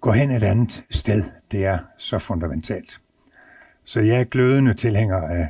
gå 0.00 0.12
hen 0.12 0.30
et 0.30 0.42
andet 0.42 0.84
sted. 0.90 1.24
Det 1.50 1.64
er 1.64 1.78
så 1.98 2.18
fundamentalt. 2.18 3.00
Så 3.84 4.00
jeg 4.00 4.20
er 4.20 4.24
glødende 4.24 4.74
tilhænger 4.74 5.16
af 5.16 5.48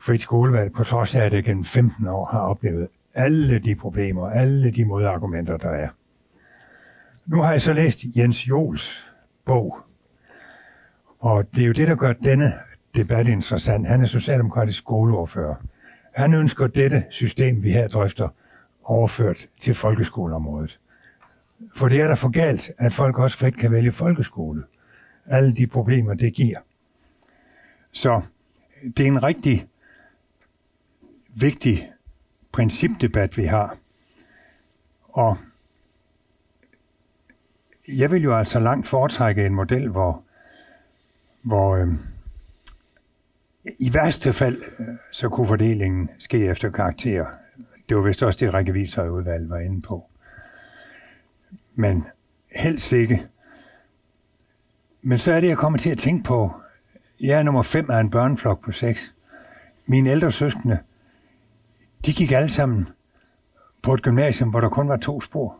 frit 0.00 0.20
skolevalg, 0.20 0.72
på 0.72 0.84
trods 0.84 1.14
af, 1.14 1.24
at 1.24 1.32
jeg 1.32 1.44
gennem 1.44 1.64
15 1.64 2.06
år 2.06 2.24
har 2.24 2.40
oplevet 2.40 2.88
alle 3.14 3.58
de 3.58 3.74
problemer, 3.74 4.30
alle 4.30 4.70
de 4.70 4.84
modargumenter, 4.84 5.56
der 5.56 5.70
er. 5.70 5.88
Nu 7.26 7.42
har 7.42 7.50
jeg 7.50 7.60
så 7.60 7.72
læst 7.72 7.98
Jens 8.16 8.48
Jols 8.48 9.12
bog, 9.44 9.78
og 11.18 11.44
det 11.54 11.62
er 11.62 11.66
jo 11.66 11.72
det, 11.72 11.88
der 11.88 11.94
gør 11.94 12.12
denne 12.12 12.52
debat 12.96 13.28
interessant. 13.28 13.86
Han 13.86 14.02
er 14.02 14.06
socialdemokratisk 14.06 14.78
skoleordfører. 14.78 15.54
Han 16.14 16.34
ønsker 16.34 16.66
dette 16.66 17.04
system, 17.10 17.62
vi 17.62 17.72
her 17.72 17.88
drøfter, 17.88 18.28
overført 18.88 19.48
til 19.60 19.74
folkeskoleområdet. 19.74 20.80
For 21.76 21.88
det 21.88 22.00
er 22.00 22.08
da 22.08 22.14
for 22.14 22.28
galt, 22.28 22.70
at 22.78 22.92
folk 22.92 23.18
også 23.18 23.38
frit 23.38 23.56
kan 23.56 23.72
vælge 23.72 23.92
folkeskole. 23.92 24.64
Alle 25.26 25.54
de 25.54 25.66
problemer, 25.66 26.14
det 26.14 26.34
giver. 26.34 26.58
Så 27.92 28.20
øh, 28.82 28.90
det 28.96 29.00
er 29.00 29.06
en 29.06 29.22
rigtig 29.22 29.68
vigtig 31.40 31.92
principdebat, 32.52 33.36
vi 33.36 33.44
har. 33.44 33.76
Og 35.02 35.36
jeg 37.88 38.10
vil 38.10 38.22
jo 38.22 38.36
altså 38.36 38.60
langt 38.60 38.86
foretrække 38.86 39.46
en 39.46 39.54
model, 39.54 39.88
hvor, 39.88 40.22
hvor 41.42 41.76
øh, 41.76 41.88
i 43.78 43.94
værste 43.94 44.32
fald, 44.32 44.62
øh, 44.78 44.86
så 45.12 45.28
kunne 45.28 45.46
fordelingen 45.46 46.10
ske 46.18 46.46
efter 46.46 46.70
karakter. 46.70 47.26
Det 47.88 47.96
var 47.96 48.02
vist 48.02 48.22
også 48.22 48.38
det, 48.46 48.54
Rikke 48.54 48.72
udvalg 49.12 49.50
var 49.50 49.58
inde 49.58 49.82
på. 49.82 50.06
Men 51.74 52.06
helst 52.56 52.92
ikke. 52.92 53.26
Men 55.02 55.18
så 55.18 55.32
er 55.32 55.40
det, 55.40 55.48
jeg 55.48 55.58
kommer 55.58 55.78
til 55.78 55.90
at 55.90 55.98
tænke 55.98 56.24
på, 56.24 56.52
jeg 57.20 57.38
er 57.38 57.42
nummer 57.42 57.62
5 57.62 57.90
af 57.90 58.00
en 58.00 58.10
børneflok 58.10 58.64
på 58.64 58.72
seks. 58.72 59.14
Mine 59.86 60.10
ældre 60.10 60.32
søskende, 60.32 60.78
de 62.06 62.12
gik 62.12 62.32
alle 62.32 62.50
sammen 62.50 62.88
på 63.82 63.94
et 63.94 64.02
gymnasium, 64.02 64.50
hvor 64.50 64.60
der 64.60 64.68
kun 64.68 64.88
var 64.88 64.96
to 64.96 65.20
spor. 65.20 65.56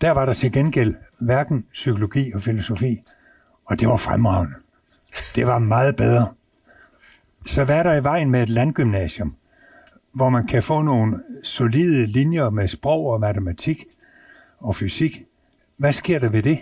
Der 0.00 0.10
var 0.10 0.26
der 0.26 0.32
til 0.32 0.52
gengæld 0.52 0.94
hverken 1.18 1.66
psykologi 1.72 2.32
og 2.32 2.42
filosofi, 2.42 3.02
og 3.64 3.80
det 3.80 3.88
var 3.88 3.96
fremragende. 3.96 4.54
Det 5.34 5.46
var 5.46 5.58
meget 5.58 5.96
bedre. 5.96 6.34
Så 7.46 7.64
hvad 7.64 7.78
er 7.78 7.82
der 7.82 7.94
i 7.94 8.04
vejen 8.04 8.30
med 8.30 8.42
et 8.42 8.48
landgymnasium, 8.48 9.36
hvor 10.12 10.28
man 10.28 10.46
kan 10.46 10.62
få 10.62 10.82
nogle 10.82 11.22
solide 11.42 12.06
linjer 12.06 12.50
med 12.50 12.68
sprog 12.68 13.06
og 13.06 13.20
matematik 13.20 13.84
og 14.58 14.76
fysik? 14.76 15.24
Hvad 15.76 15.92
sker 15.92 16.18
der 16.18 16.28
ved 16.28 16.42
det? 16.42 16.58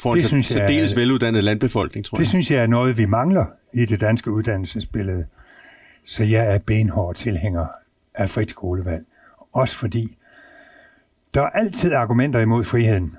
For 0.00 0.14
en 0.14 0.20
det 0.20 0.44
særdeles 0.44 0.96
veluddannet 0.96 1.44
landbefolkning, 1.44 2.04
tror 2.04 2.16
det 2.16 2.20
jeg. 2.20 2.24
Det 2.24 2.28
synes 2.28 2.50
jeg 2.50 2.62
er 2.62 2.66
noget, 2.66 2.98
vi 2.98 3.04
mangler 3.04 3.46
i 3.72 3.84
det 3.84 4.00
danske 4.00 4.30
uddannelsesbillede. 4.30 5.26
Så 6.04 6.24
jeg 6.24 6.54
er 6.54 6.58
benhård 6.58 7.14
tilhænger 7.14 7.66
af 8.14 8.30
frit 8.30 8.50
skolevalg. 8.50 9.04
Også 9.52 9.76
fordi, 9.76 10.16
der 11.34 11.42
er 11.42 11.48
altid 11.48 11.92
argumenter 11.92 12.40
imod 12.40 12.64
friheden. 12.64 13.16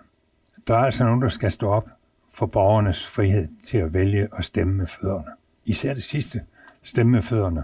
Der 0.67 0.73
er 0.73 0.85
altså 0.85 1.05
nogen, 1.05 1.21
der 1.21 1.29
skal 1.29 1.51
stå 1.51 1.69
op 1.69 1.89
for 2.33 2.45
borgernes 2.45 3.07
frihed 3.07 3.47
til 3.63 3.77
at 3.77 3.93
vælge 3.93 4.33
og 4.33 4.43
stemme 4.43 4.73
med 4.73 4.87
fødderne. 4.87 5.31
Især 5.65 5.93
det 5.93 6.03
sidste, 6.03 6.41
stemme 6.83 7.11
med 7.11 7.21
fødderne. 7.21 7.63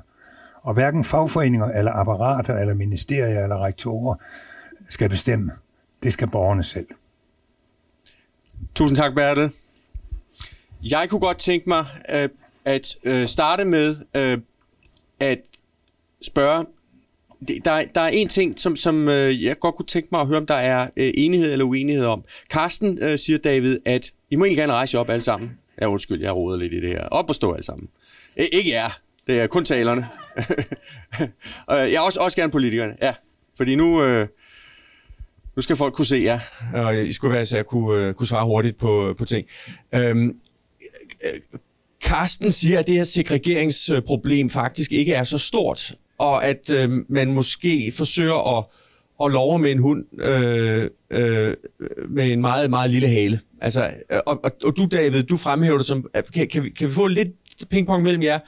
Og 0.64 0.74
hverken 0.74 1.06
fagforeninger, 1.06 1.68
eller 1.68 1.92
apparater, 1.92 2.58
eller 2.58 2.74
ministerier, 2.74 3.44
eller 3.44 3.66
rektorer 3.66 4.16
skal 4.90 5.10
bestemme. 5.10 5.52
Det 6.04 6.14
skal 6.14 6.28
borgerne 6.28 6.64
selv. 6.64 6.88
Tusind 8.76 8.98
tak, 8.98 9.14
Bertel. 9.16 9.52
Jeg 10.84 11.08
kunne 11.10 11.22
godt 11.22 11.38
tænke 11.38 11.70
mig 11.70 11.86
øh, 12.14 12.30
at 12.66 12.96
øh, 13.04 13.28
starte 13.28 13.66
med 13.66 13.96
øh, 14.16 14.38
at 15.20 15.40
spørge 16.22 16.66
der, 17.66 17.82
der 17.96 18.02
er 18.02 18.08
en 18.08 18.28
ting, 18.28 18.60
som, 18.60 18.76
som 18.76 19.10
øh, 19.10 19.44
jeg 19.44 19.60
godt 19.60 19.76
kunne 19.76 19.86
tænke 19.86 20.10
mig 20.12 20.22
at 20.22 20.28
høre, 20.28 20.38
om 20.38 20.46
der 20.46 20.54
er 20.56 20.82
øh, 20.98 21.12
enighed 21.14 21.52
eller 21.52 21.66
uenighed 21.66 22.06
om. 22.06 22.24
Karsten 22.50 23.00
øh, 23.02 23.18
siger, 23.18 23.38
David, 23.38 23.80
at 23.86 24.12
I 24.30 24.36
må 24.36 24.46
egentlig 24.46 24.58
gerne 24.58 24.74
rejse 24.74 25.00
op 25.00 25.10
alle 25.10 25.22
sammen. 25.22 25.52
Ja, 25.82 25.88
undskyld, 25.88 26.22
jeg 26.22 26.36
roder 26.36 26.58
lidt 26.58 26.74
i 26.74 26.82
det 26.82 26.90
her. 26.90 27.04
Op 27.04 27.30
og 27.30 27.36
stå 27.36 27.54
alle 27.54 27.64
sammen. 27.64 27.90
Æ, 28.38 28.44
ikke 28.54 28.72
jer. 28.72 29.00
Det 29.28 29.42
er 29.42 29.48
kun 29.48 29.66
talerne. 29.66 30.23
jeg 31.70 31.94
er 31.94 32.00
også, 32.00 32.20
også 32.20 32.38
gerne 32.38 32.52
politikerne. 32.52 32.94
Ja, 33.02 33.14
fordi 33.58 33.76
nu, 33.76 34.04
øh, 34.04 34.28
nu 35.56 35.62
skal 35.62 35.76
folk 35.76 35.94
kunne 35.94 36.06
se 36.06 36.22
jer, 36.24 36.40
og 36.74 36.98
I 36.98 37.12
skulle 37.12 37.34
være 37.34 37.46
så 37.46 37.56
jeg 37.56 37.66
kunne, 37.66 38.08
øh, 38.08 38.14
kunne 38.14 38.28
svare 38.28 38.46
hurtigt 38.46 38.78
på, 38.78 39.10
øh, 39.10 39.16
på 39.16 39.26
ting. 39.26 39.48
Øhm, 39.96 40.38
øh, 41.26 41.60
Karsten 42.02 42.52
siger, 42.52 42.80
at 42.80 42.88
det 42.88 42.96
her 42.96 43.04
segregeringsproblem 43.04 44.50
faktisk 44.50 44.92
ikke 44.92 45.14
er 45.14 45.24
så 45.24 45.38
stort, 45.38 45.96
og 46.18 46.46
at 46.46 46.70
øh, 46.70 46.92
man 47.10 47.34
måske 47.34 47.94
forsøger 47.98 48.58
at, 48.58 48.66
at 49.26 49.32
love 49.32 49.60
med 49.60 49.72
en 49.72 49.78
hund 49.78 50.22
øh, 50.22 50.90
øh, 51.10 51.56
med 52.10 52.32
en 52.32 52.42
meget, 52.42 52.70
meget 52.70 52.92
lille 52.92 53.08
hale. 53.08 53.40
Altså, 53.62 53.92
øh, 54.12 54.20
og, 54.26 54.40
og, 54.44 54.52
og 54.64 54.78
du, 54.78 54.88
David, 54.92 55.24
du 55.24 55.38
fremhæver 55.38 55.78
det 55.78 55.86
som... 55.86 56.10
Kan, 56.34 56.48
kan, 56.48 56.64
vi, 56.64 56.70
kan 56.70 56.88
vi 56.88 56.94
få 56.94 57.08
lidt 57.08 57.30
pingpong 57.70 58.04
mellem 58.04 58.24
jer? 58.24 58.40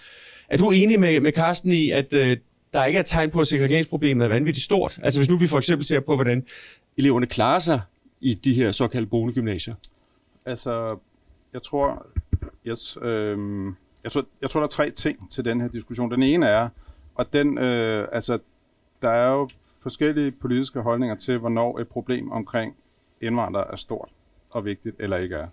Er 0.49 0.57
du 0.57 0.71
enig 0.71 0.99
med, 0.99 1.19
med 1.19 1.31
Carsten 1.31 1.71
i, 1.71 1.91
at 1.91 2.13
øh, 2.13 2.37
der 2.73 2.85
ikke 2.85 2.99
er 2.99 3.03
tegn 3.03 3.31
på, 3.31 3.39
at 3.39 3.47
segregeringsproblemet 3.47 4.25
er 4.25 4.29
vanvittigt 4.29 4.65
stort? 4.65 4.99
Altså 5.03 5.19
hvis 5.19 5.29
nu 5.29 5.37
vi 5.37 5.47
for 5.47 5.57
eksempel 5.57 5.85
ser 5.85 5.99
på, 5.99 6.15
hvordan 6.15 6.45
eleverne 6.97 7.25
klarer 7.25 7.59
sig 7.59 7.81
i 8.21 8.33
de 8.33 8.53
her 8.53 8.71
såkaldte 8.71 9.09
bonegymnasier? 9.09 9.75
Altså, 10.45 10.97
jeg 11.53 11.63
tror, 11.63 12.07
yes, 12.67 12.97
øh, 13.01 13.37
jeg, 14.03 14.11
tror, 14.11 14.25
jeg 14.41 14.49
tror, 14.49 14.59
der 14.59 14.67
er 14.67 14.71
tre 14.71 14.91
ting 14.91 15.31
til 15.31 15.45
den 15.45 15.61
her 15.61 15.67
diskussion. 15.67 16.11
Den 16.11 16.23
ene 16.23 16.47
er, 16.47 16.69
og 17.15 17.33
den, 17.33 17.57
øh, 17.57 18.07
altså, 18.11 18.39
der 19.01 19.09
er 19.09 19.31
jo 19.31 19.49
forskellige 19.81 20.31
politiske 20.31 20.81
holdninger 20.81 21.15
til, 21.15 21.37
hvornår 21.37 21.79
et 21.79 21.87
problem 21.87 22.31
omkring 22.31 22.75
indvandrere 23.21 23.71
er 23.71 23.75
stort 23.75 24.09
og 24.49 24.65
vigtigt 24.65 24.95
eller 24.99 25.17
ikke 25.17 25.35
er. 25.35 25.47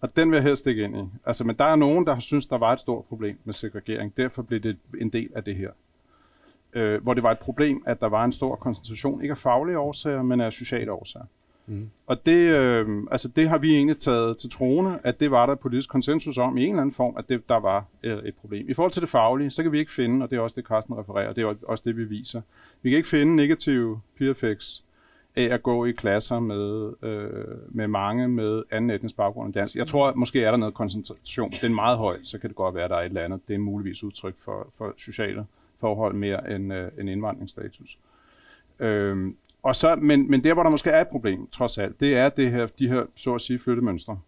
Og 0.00 0.16
den 0.16 0.30
vil 0.30 0.36
jeg 0.36 0.44
helst 0.44 0.66
ikke 0.66 0.82
ind 0.82 0.96
i. 0.96 1.00
Altså, 1.26 1.44
men 1.44 1.56
der 1.56 1.64
er 1.64 1.76
nogen, 1.76 2.06
der 2.06 2.14
har 2.14 2.20
synes, 2.20 2.46
der 2.46 2.58
var 2.58 2.72
et 2.72 2.80
stort 2.80 3.04
problem 3.04 3.38
med 3.44 3.54
segregering. 3.54 4.16
Derfor 4.16 4.42
blev 4.42 4.60
det 4.60 4.76
en 5.00 5.08
del 5.08 5.28
af 5.34 5.44
det 5.44 5.56
her. 5.56 5.70
Øh, 6.72 7.02
hvor 7.02 7.14
det 7.14 7.22
var 7.22 7.30
et 7.30 7.38
problem, 7.38 7.82
at 7.86 8.00
der 8.00 8.06
var 8.06 8.24
en 8.24 8.32
stor 8.32 8.56
koncentration, 8.56 9.22
ikke 9.22 9.32
af 9.32 9.38
faglige 9.38 9.78
årsager, 9.78 10.22
men 10.22 10.40
af 10.40 10.52
sociale 10.52 10.92
årsager. 10.92 11.26
Mm. 11.66 11.90
Og 12.06 12.26
det, 12.26 12.56
øh, 12.58 13.02
altså 13.10 13.28
det 13.28 13.48
har 13.48 13.58
vi 13.58 13.74
egentlig 13.74 13.98
taget 13.98 14.38
til 14.38 14.50
troende, 14.50 14.98
at 15.04 15.20
det 15.20 15.30
var 15.30 15.46
der 15.46 15.54
politisk 15.54 15.90
konsensus 15.90 16.38
om 16.38 16.58
i 16.58 16.62
en 16.62 16.68
eller 16.68 16.82
anden 16.82 16.94
form, 16.94 17.14
at 17.18 17.28
det, 17.28 17.48
der 17.48 17.60
var 17.60 17.84
øh, 18.02 18.18
et 18.18 18.34
problem. 18.34 18.68
I 18.68 18.74
forhold 18.74 18.92
til 18.92 19.02
det 19.02 19.08
faglige, 19.08 19.50
så 19.50 19.62
kan 19.62 19.72
vi 19.72 19.78
ikke 19.78 19.92
finde, 19.92 20.24
og 20.24 20.30
det 20.30 20.36
er 20.36 20.40
også 20.40 20.54
det, 20.56 20.64
Carsten 20.64 20.98
refererer, 20.98 21.32
det 21.32 21.42
er 21.42 21.54
også 21.68 21.82
det, 21.86 21.96
vi 21.96 22.04
viser. 22.04 22.40
Vi 22.82 22.90
kan 22.90 22.96
ikke 22.96 23.08
finde 23.08 23.36
negative 23.36 24.00
peer 24.18 24.30
effects 24.30 24.84
af 25.38 25.54
at 25.54 25.62
gå 25.62 25.84
i 25.84 25.92
klasser 25.92 26.40
med, 26.40 26.92
øh, 27.02 27.44
med 27.68 27.88
mange 27.88 28.28
med 28.28 28.62
anden 28.70 28.90
etnisk 28.90 29.16
baggrund 29.16 29.46
end 29.46 29.54
dansk. 29.54 29.76
Jeg 29.76 29.86
tror, 29.86 30.08
at 30.08 30.16
måske 30.16 30.44
er 30.44 30.50
der 30.50 30.58
noget 30.58 30.74
koncentration. 30.74 31.50
Den 31.50 31.70
er 31.70 31.74
meget 31.74 31.98
høj, 31.98 32.18
så 32.22 32.38
kan 32.38 32.48
det 32.50 32.56
godt 32.56 32.74
være, 32.74 32.84
at 32.84 32.90
der 32.90 32.96
er 32.96 33.00
et 33.00 33.06
eller 33.06 33.24
andet. 33.24 33.40
Det 33.48 33.54
er 33.54 33.58
muligvis 33.58 34.04
udtryk 34.04 34.34
for, 34.38 34.68
for 34.78 34.94
sociale 34.96 35.46
forhold 35.80 36.14
mere 36.14 36.54
end, 36.54 36.72
øh, 36.72 36.90
end 37.00 37.10
indvandringsstatus. 37.10 37.98
Øh, 38.80 39.32
og 39.62 39.74
så, 39.74 39.96
men, 39.96 40.30
men 40.30 40.44
der, 40.44 40.54
hvor 40.54 40.62
der 40.62 40.70
måske 40.70 40.90
er 40.90 41.00
et 41.00 41.08
problem, 41.08 41.46
trods 41.46 41.78
alt, 41.78 42.00
det 42.00 42.16
er 42.16 42.28
det 42.28 42.50
her, 42.50 42.66
de 42.66 42.88
her, 42.88 43.04
så 43.16 43.34
at 43.34 43.40
sige, 43.40 43.58
flyttemønstre. 43.58 44.18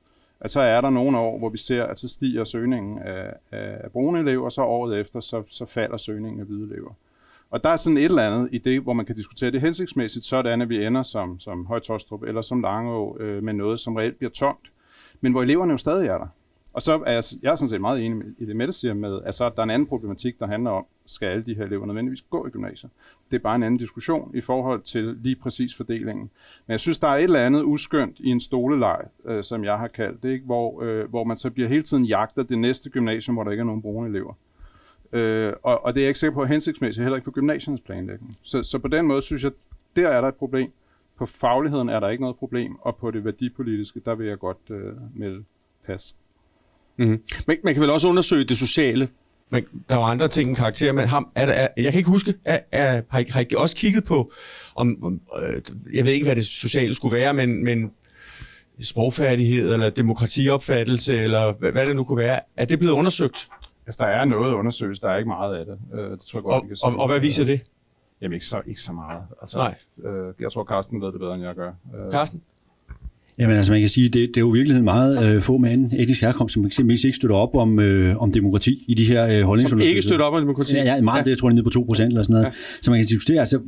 At 0.41 0.53
så 0.53 0.61
er 0.61 0.81
der 0.81 0.91
nogle 0.91 1.19
år, 1.19 1.39
hvor 1.39 1.49
vi 1.49 1.59
ser, 1.59 1.85
at 1.85 1.99
så 1.99 2.09
stiger 2.09 2.45
søgningen 2.45 2.99
af, 2.99 3.35
af 3.51 3.93
brune 3.93 4.21
elever, 4.21 4.45
og 4.45 4.53
så 4.53 4.63
året 4.63 5.01
efter, 5.01 5.21
så, 5.21 5.43
så 5.49 5.67
falder 5.67 5.97
søgningen 5.97 6.41
af 6.41 6.47
hvide 6.47 6.73
elever. 6.73 6.93
Og 7.51 7.65
der 7.65 7.71
er 7.71 7.77
sådan 7.77 7.97
et 7.97 8.05
eller 8.05 8.27
andet 8.27 8.49
i 8.53 8.59
det, 8.59 8.81
hvor 8.81 8.93
man 8.93 9.07
kan 9.07 9.17
diskutere 9.17 9.51
det 9.51 9.61
hensigtsmæssigt, 9.61 10.25
sådan 10.25 10.63
at 10.63 10.69
vi 10.69 10.85
ender 10.87 11.03
som, 11.03 11.41
som 11.41 11.67
Højtostrup 11.67 12.23
eller 12.23 12.43
som 12.43 12.61
Langeå 12.61 13.17
øh, 13.21 13.43
med 13.43 13.53
noget, 13.53 13.81
som 13.81 13.97
reelt 13.97 14.17
bliver 14.17 14.31
tomt, 14.31 14.73
men 15.21 15.33
hvor 15.33 15.43
eleverne 15.43 15.73
jo 15.73 15.79
stadig 15.79 16.09
er 16.09 16.19
der. 16.19 16.27
Og 16.73 16.83
så 16.83 17.03
er 17.07 17.13
jeg, 17.13 17.23
jeg 17.43 17.51
er 17.51 17.55
sådan 17.55 17.69
set 17.69 17.81
meget 17.81 18.07
enig 18.07 18.27
i 18.39 18.45
det, 18.45 18.57
Mette 18.57 18.73
siger 18.73 18.95
med, 18.95 19.21
at 19.25 19.35
så 19.35 19.49
der 19.49 19.59
er 19.59 19.63
en 19.63 19.71
anden 19.71 19.89
problematik, 19.89 20.39
der 20.39 20.47
handler 20.47 20.71
om, 20.71 20.87
skal 21.07 21.27
alle 21.27 21.45
de 21.45 21.55
her 21.55 21.65
elever 21.65 21.87
nødvendigvis 21.87 22.23
gå 22.23 22.47
i 22.47 22.51
gymnasiet. 22.51 22.93
Det 23.31 23.37
er 23.37 23.41
bare 23.41 23.57
en 23.57 23.63
anden 23.63 23.79
diskussion 23.79 24.31
i 24.35 24.41
forhold 24.41 24.83
til 24.83 25.05
lige 25.05 25.37
præcis 25.37 25.75
fordelingen. 25.75 26.31
Men 26.67 26.73
jeg 26.73 26.81
synes, 26.81 26.99
der 26.99 27.09
er 27.09 27.17
et 27.17 27.23
eller 27.23 27.47
andet 27.47 27.63
uskyndt 27.63 28.17
i 28.19 28.29
en 28.29 28.41
stoleleg, 28.41 29.01
øh, 29.25 29.45
som 29.45 29.65
jeg 29.65 29.79
har 29.79 29.89
kaldt 29.89 30.23
det, 30.23 30.31
ikke? 30.31 30.45
Hvor, 30.45 30.83
øh, 30.83 31.11
hvor 31.11 31.25
man 31.25 31.37
så 31.37 31.51
bliver 31.51 31.69
hele 31.69 31.83
tiden 31.83 32.05
jagtet 32.05 32.49
det 32.49 32.59
næste 32.59 32.91
gymnasium, 32.91 33.35
hvor 33.35 33.45
der 33.45 33.51
ikke 33.51 33.61
er 33.61 33.65
nogen 33.65 33.83
brune 33.83 34.09
elever. 34.09 34.35
Øh, 35.13 35.53
og, 35.63 35.85
og 35.85 35.95
det 35.95 36.01
er 36.01 36.05
jeg 36.05 36.09
ikke 36.09 36.21
sikker 36.21 36.35
på 36.35 36.45
hensigtsmæssigt, 36.45 37.05
heller 37.05 37.17
ikke 37.17 37.25
for 37.25 37.31
gymnasiernes 37.31 37.81
planlægning. 37.81 38.37
Så, 38.43 38.63
så 38.63 38.79
på 38.79 38.89
den 38.89 39.07
måde 39.07 39.23
synes 39.23 39.45
jeg, 39.45 39.53
der 39.97 40.09
er 40.09 40.21
der 40.21 40.29
et 40.29 40.35
problem. 40.35 40.71
På 41.19 41.27
fagligheden 41.27 41.89
er 41.89 42.01
der 42.01 42.09
ikke 42.09 42.23
noget 42.23 42.37
problem, 42.37 42.77
og 42.81 42.97
på 42.97 43.11
det 43.11 43.25
værdipolitiske, 43.25 44.01
der 44.05 44.15
vil 44.15 44.27
jeg 44.27 44.39
godt 44.39 44.71
øh, 44.71 44.93
melde 45.15 45.45
pas. 45.87 46.17
Mm-hmm. 46.97 47.23
Man, 47.47 47.57
man 47.65 47.75
kan 47.75 47.83
vel 47.83 47.91
også 47.91 48.09
undersøge 48.09 48.45
det 48.45 48.57
sociale. 48.57 49.09
Men 49.51 49.65
der 49.89 49.95
er 49.95 49.99
jo 49.99 50.05
andre 50.05 50.29
ting 50.29 50.49
end 50.49 50.57
karakter, 50.57 50.93
men 50.93 51.09
ham, 51.09 51.29
er 51.35 51.47
der, 51.47 51.53
er, 51.53 51.69
jeg 51.77 51.93
kan 51.93 51.99
ikke 51.99 52.11
huske, 52.11 52.35
er, 52.47 52.59
er, 52.73 53.03
har, 53.11 53.19
I, 53.19 53.25
har 53.31 53.41
I 53.41 53.47
også 53.57 53.77
kigget 53.77 54.05
på, 54.05 54.33
om, 54.77 55.05
om 55.05 55.21
øh, 55.43 55.63
jeg 55.95 56.05
ved 56.05 56.13
ikke, 56.13 56.27
hvad 56.27 56.37
det 56.37 56.47
sociale 56.47 56.95
skulle 56.95 57.17
være, 57.17 57.35
men, 57.35 57.65
men 57.65 57.93
sprogfærdighed, 58.81 59.73
eller 59.73 59.91
demokratiopfattelse, 59.91 61.19
eller 61.19 61.53
hvad, 61.53 61.73
hvad 61.73 61.87
det 61.87 61.97
nu 61.97 62.05
kunne 62.05 62.19
være, 62.19 62.41
er 62.57 62.65
det 62.65 62.79
blevet 62.79 62.95
undersøgt? 62.95 63.49
Altså, 63.91 64.03
der 64.05 64.09
er 64.09 64.25
noget 64.25 64.55
undersøgt, 64.55 65.03
der 65.03 65.09
er 65.09 65.17
ikke 65.17 65.29
meget 65.29 65.55
af 65.59 65.65
det. 65.67 65.79
Øh, 65.95 66.11
det 66.11 66.21
tror 66.21 66.39
jeg 66.39 66.43
godt, 66.43 66.55
og, 66.55 66.63
vi 66.63 66.69
kan 66.69 66.77
sige. 66.77 66.87
Og, 66.87 66.99
og 66.99 67.09
hvad 67.09 67.21
viser 67.21 67.45
det? 67.45 67.61
Jamen, 68.21 68.35
ikke 68.35 68.47
så, 68.47 68.61
ikke 68.67 68.81
så 68.81 68.93
meget. 68.93 69.23
Altså, 69.41 69.57
Nej. 69.57 69.75
Øh, 70.11 70.35
jeg 70.41 70.53
tror, 70.53 70.65
Carsten 70.65 71.01
ved 71.03 71.13
det 71.13 71.21
bedre, 71.21 71.35
end 71.35 71.45
jeg 71.45 71.55
gør. 71.55 71.69
Øh, 71.69 72.13
Carsten? 72.13 72.43
Jamen 73.39 73.57
altså 73.57 73.73
man 73.73 73.81
kan 73.81 73.89
sige, 73.89 74.09
det, 74.09 74.29
det 74.29 74.37
er 74.37 74.41
jo 74.41 74.55
i 74.55 74.57
virkeligheden 74.57 74.85
meget 74.85 75.25
øh, 75.25 75.43
få 75.43 75.59
med 75.59 75.71
anden 75.71 75.93
etnisk 76.01 76.21
herkomst, 76.21 76.55
som 76.55 76.67
eksempelvis 76.67 77.05
ikke 77.05 77.17
støtter 77.17 77.37
op 77.37 77.55
om, 77.55 77.79
øh, 77.79 78.17
om 78.23 78.33
demokrati 78.33 78.85
i 78.89 78.95
de 78.95 79.05
her 79.05 79.23
øh, 79.27 79.43
holdningsundersøgelser. 79.43 79.71
Som 79.71 79.81
ikke 79.81 80.03
støtter 80.03 80.25
op 80.25 80.35
om 80.35 80.41
demokrati? 80.41 80.75
Ja, 80.75 80.85
ja 80.85 81.01
meget, 81.01 81.19
ja. 81.19 81.25
det 81.25 81.31
jeg 81.31 81.39
tror 81.39 81.49
jeg 81.49 81.55
nede 81.55 81.65
på 81.65 81.95
2% 81.95 82.03
eller 82.03 82.23
sådan 82.23 82.33
noget. 82.33 82.47
Ja. 82.47 82.51
Så 82.81 82.91
man 82.91 83.01
kan 83.01 83.07
diskutere, 83.07 83.41
altså 83.41 83.61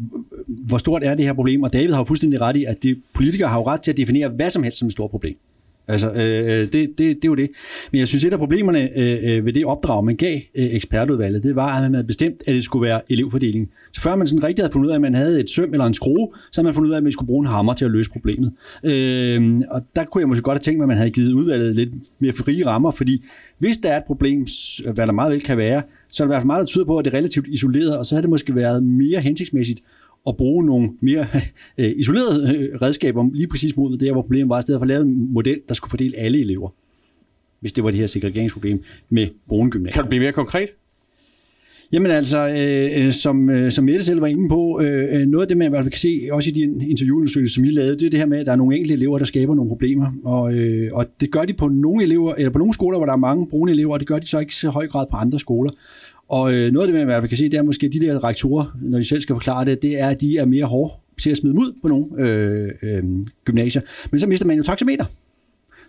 hvor 0.47 0.79
stort 0.79 1.03
er 1.05 1.15
det 1.15 1.25
her 1.25 1.33
problem? 1.33 1.63
Og 1.63 1.73
David 1.73 1.93
har 1.93 2.01
jo 2.01 2.05
fuldstændig 2.05 2.41
ret 2.41 2.57
i, 2.57 2.65
at 2.65 2.83
de 2.83 2.97
politikere 3.15 3.49
har 3.49 3.59
jo 3.59 3.67
ret 3.67 3.81
til 3.81 3.91
at 3.91 3.97
definere 3.97 4.29
hvad 4.29 4.51
som 4.51 4.63
helst 4.63 4.79
som 4.79 4.87
et 4.87 4.93
stort 4.93 5.11
problem. 5.11 5.37
Altså, 5.89 6.11
øh, 6.13 6.61
øh, 6.61 6.61
det, 6.61 6.73
det, 6.73 6.99
det 6.99 7.25
er 7.25 7.29
jo 7.29 7.35
det. 7.35 7.51
Men 7.93 7.99
jeg 7.99 8.09
synes, 8.09 8.25
et 8.25 8.33
af 8.33 8.39
problemerne 8.39 8.99
øh, 8.99 9.19
øh, 9.23 9.47
ved 9.47 9.53
det 9.53 9.65
opdrag, 9.65 10.05
man 10.05 10.17
gav 10.17 10.37
øh, 10.37 10.65
ekspertudvalget, 10.75 11.43
det 11.43 11.57
var, 11.57 11.77
at 11.77 11.83
man 11.83 11.95
havde 11.95 12.07
bestemt, 12.07 12.37
at 12.47 12.55
det 12.55 12.65
skulle 12.65 12.89
være 12.89 13.01
elevfordeling. 13.09 13.71
Så 13.93 14.01
før 14.01 14.17
man 14.17 14.27
sådan 14.27 14.43
rigtig 14.43 14.63
havde 14.63 14.73
fundet 14.73 14.87
ud 14.87 14.91
af, 14.91 14.95
at 14.95 15.01
man 15.01 15.15
havde 15.15 15.41
et 15.41 15.51
søm 15.51 15.73
eller 15.73 15.87
en 15.87 15.95
skrue, 15.95 16.29
så 16.53 16.61
havde 16.61 16.65
man 16.65 16.75
fundet 16.75 16.89
ud 16.89 16.93
af, 16.93 16.97
at 16.97 17.03
man 17.03 17.13
skulle 17.13 17.27
bruge 17.27 17.43
en 17.43 17.47
hammer 17.47 17.75
til 17.75 17.85
at 17.85 17.91
løse 17.91 18.11
problemet. 18.11 18.53
Øh, 18.85 19.61
og 19.71 19.83
der 19.97 20.05
kunne 20.05 20.21
jeg 20.21 20.29
måske 20.29 20.43
godt 20.43 20.57
have 20.57 20.63
tænkt 20.63 20.79
mig, 20.79 20.85
at 20.85 20.89
man 20.89 20.97
havde 20.97 21.11
givet 21.11 21.33
udvalget 21.33 21.77
lidt 21.77 21.91
mere 22.21 22.33
frie 22.33 22.67
rammer, 22.67 22.91
fordi 22.91 23.25
hvis 23.59 23.77
der 23.77 23.93
er 23.93 23.97
et 23.97 24.05
problem, 24.05 24.47
hvad 24.95 25.07
der 25.07 25.13
meget 25.13 25.33
vel 25.33 25.41
kan 25.41 25.59
være, 25.59 25.83
så 26.11 26.23
er 26.23 26.27
der 26.27 26.31
i 26.31 26.33
hvert 26.33 26.41
fald 26.41 26.47
meget, 26.47 26.61
der 26.61 26.67
tyder 26.67 26.85
på, 26.85 26.99
at 26.99 27.05
det 27.05 27.15
er 27.15 27.19
relativt 27.19 27.47
isoleret, 27.49 27.99
og 27.99 28.07
så 28.07 28.15
havde 28.15 28.23
det 28.23 28.31
måske 28.31 28.55
været 28.55 28.83
mere 28.83 29.21
hensigtsmæssigt 29.21 29.81
at 30.29 30.37
bruge 30.37 30.67
nogle 30.67 30.91
mere 31.01 31.27
øh, 31.79 31.93
isolerede 31.97 32.57
øh, 32.57 32.83
redskaber 32.83 33.29
lige 33.33 33.47
præcis 33.47 33.77
mod 33.77 33.99
det, 33.99 34.13
hvor 34.13 34.23
problemet 34.23 34.49
var, 34.49 34.59
i 34.59 34.63
stedet 34.63 34.79
for 34.79 34.83
at 34.83 34.89
lave 34.89 35.03
en 35.03 35.33
model, 35.33 35.61
der 35.69 35.75
skulle 35.75 35.91
fordele 35.91 36.17
alle 36.17 36.41
elever, 36.41 36.69
hvis 37.61 37.73
det 37.73 37.85
var 37.85 37.91
det 37.91 38.01
her 38.01 38.07
segregeringsproblem 38.07 38.83
med 39.11 39.29
brune 39.49 39.71
gymnasier. 39.71 40.03
Kan 40.03 40.05
du 40.05 40.09
blive 40.09 40.21
mere 40.21 40.33
konkret? 40.33 40.69
Jamen 41.93 42.11
altså, 42.11 42.49
øh, 42.49 43.13
som, 43.13 43.51
øh, 43.51 43.71
som 43.71 43.85
Mette 43.85 44.05
selv 44.05 44.21
var 44.21 44.27
inde 44.27 44.49
på, 44.49 44.81
øh, 44.81 45.27
noget 45.27 45.45
af 45.45 45.49
det, 45.49 45.57
man 45.57 45.67
i 45.67 45.69
hvert 45.69 45.85
fald 45.85 45.93
kan 45.93 45.99
se, 45.99 46.29
også 46.33 46.51
i 46.51 46.53
de 46.53 46.61
interviewundersøgelser, 46.89 47.55
som 47.55 47.65
I 47.65 47.71
lavede, 47.71 47.99
det 47.99 48.07
er 48.07 48.11
det 48.11 48.19
her 48.19 48.27
med, 48.27 48.39
at 48.39 48.47
der 48.47 48.53
er 48.53 48.57
nogle 48.57 48.77
enkelte 48.77 48.95
elever, 48.95 49.19
der 49.19 49.25
skaber 49.25 49.55
nogle 49.55 49.69
problemer. 49.69 50.13
Og, 50.25 50.53
øh, 50.53 50.91
og 50.93 51.07
det 51.21 51.31
gør 51.31 51.45
de 51.45 51.53
på 51.53 51.69
nogle 51.69 52.05
elever, 52.05 52.35
eller 52.35 52.51
på 52.51 52.59
nogle 52.59 52.75
skoler, 52.75 52.99
hvor 52.99 53.07
der 53.07 53.13
er 53.13 53.17
mange 53.17 53.47
brune 53.47 53.73
elever, 53.73 53.93
og 53.93 54.01
det 54.01 54.09
gør 54.09 54.19
de 54.19 54.27
så 54.27 54.39
ikke 54.39 54.55
så 54.55 54.71
høj 54.71 54.87
grad 54.87 55.07
på 55.11 55.17
andre 55.17 55.39
skoler. 55.39 55.71
Og 56.33 56.55
øh, 56.55 56.73
noget 56.73 56.87
af 56.87 56.93
det, 56.93 56.95
man 56.95 57.03
i 57.03 57.05
hvert 57.05 57.23
fald 57.23 57.29
kan 57.29 57.39
se, 57.39 57.45
det 57.45 57.55
er 57.55 57.63
måske, 57.63 57.87
at 57.87 57.93
de 57.93 58.01
der 58.01 58.25
rektorer, 58.25 58.77
når 58.83 58.99
de 58.99 59.05
selv 59.05 59.21
skal 59.21 59.35
forklare 59.35 59.65
det, 59.65 59.83
det 59.83 60.01
er, 60.01 60.09
at 60.09 60.21
de 60.21 60.39
er 60.39 60.45
mere 60.45 60.65
hårde 60.65 60.95
til 61.23 61.31
at 61.31 61.37
smide 61.37 61.55
dem 61.55 61.61
ud 61.61 61.73
på 61.83 61.89
nogle 61.89 62.07
øh, 62.19 62.71
øh, 62.83 63.05
gymnasier. 63.45 63.83
Men 64.11 64.21
så 64.21 64.27
mister 64.27 64.47
man 64.47 64.57
jo 64.57 64.63
taxameter. 64.63 65.05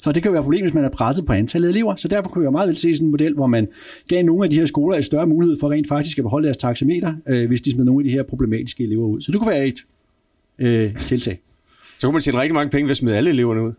Så 0.01 0.11
det 0.11 0.23
kan 0.23 0.29
jo 0.29 0.31
være 0.31 0.39
et 0.39 0.43
problem, 0.43 0.61
hvis 0.61 0.73
man 0.73 0.83
er 0.85 0.89
presset 0.89 1.25
på 1.25 1.33
antallet 1.33 1.67
af 1.67 1.71
elever. 1.71 1.95
Så 1.95 2.07
derfor 2.07 2.29
kunne 2.29 2.43
jeg 2.43 2.51
meget 2.51 2.67
vel 2.67 2.77
se 2.77 2.95
sådan 2.95 3.07
en 3.07 3.11
model, 3.11 3.33
hvor 3.33 3.47
man 3.47 3.67
gav 4.07 4.23
nogle 4.23 4.43
af 4.43 4.49
de 4.49 4.55
her 4.55 4.65
skoler 4.65 4.97
en 4.97 5.03
større 5.03 5.27
mulighed 5.27 5.57
for 5.59 5.71
rent 5.71 5.87
faktisk 5.87 6.17
at 6.17 6.23
beholde 6.23 6.45
deres 6.45 6.57
taxameter, 6.57 7.13
øh, 7.29 7.47
hvis 7.47 7.61
de 7.61 7.71
smed 7.71 7.85
nogle 7.85 8.01
af 8.01 8.03
de 8.03 8.11
her 8.11 8.23
problematiske 8.23 8.83
elever 8.83 9.05
ud. 9.05 9.21
Så 9.21 9.31
det 9.31 9.39
kunne 9.39 9.51
være 9.51 9.67
et 9.67 9.79
øh, 10.59 11.05
tiltag. 11.05 11.39
Så 11.99 12.07
kunne 12.07 12.13
man 12.13 12.21
tjene 12.21 12.41
rigtig 12.41 12.53
mange 12.53 12.69
penge 12.69 12.85
ved 12.85 12.91
at 12.91 12.97
smide 12.97 13.17
alle 13.17 13.29
eleverne 13.29 13.61
ud. 13.61 13.71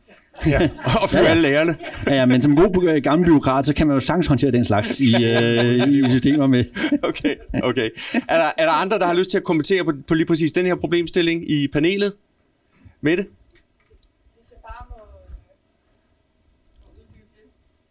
Ja. 0.46 0.70
og 1.02 1.10
fyre 1.10 1.20
ja, 1.20 1.26
ja. 1.26 1.30
alle 1.30 1.42
lærerne. 1.42 1.76
Ja, 2.06 2.14
ja, 2.14 2.26
men 2.26 2.40
som 2.40 2.56
god 2.56 3.00
gammel 3.00 3.26
byråkrat, 3.26 3.66
så 3.66 3.74
kan 3.74 3.86
man 3.86 3.94
jo 3.94 4.00
sagtens 4.00 4.26
håndtere 4.26 4.50
den 4.50 4.64
slags 4.64 5.00
i, 5.00 5.24
øh, 5.24 5.88
i 5.88 6.10
systemer 6.10 6.46
med. 6.46 6.64
okay, 7.08 7.34
okay. 7.62 7.90
Er 8.28 8.36
der, 8.36 8.50
er 8.58 8.64
der 8.64 8.72
andre, 8.72 8.98
der 8.98 9.06
har 9.06 9.14
lyst 9.14 9.30
til 9.30 9.38
at 9.38 9.44
kommentere 9.44 9.84
på, 9.84 9.92
på 10.08 10.14
lige 10.14 10.26
præcis 10.26 10.52
den 10.52 10.66
her 10.66 10.74
problemstilling 10.74 11.50
i 11.50 11.68
panelet? 11.72 12.12
Mette? 13.00 13.26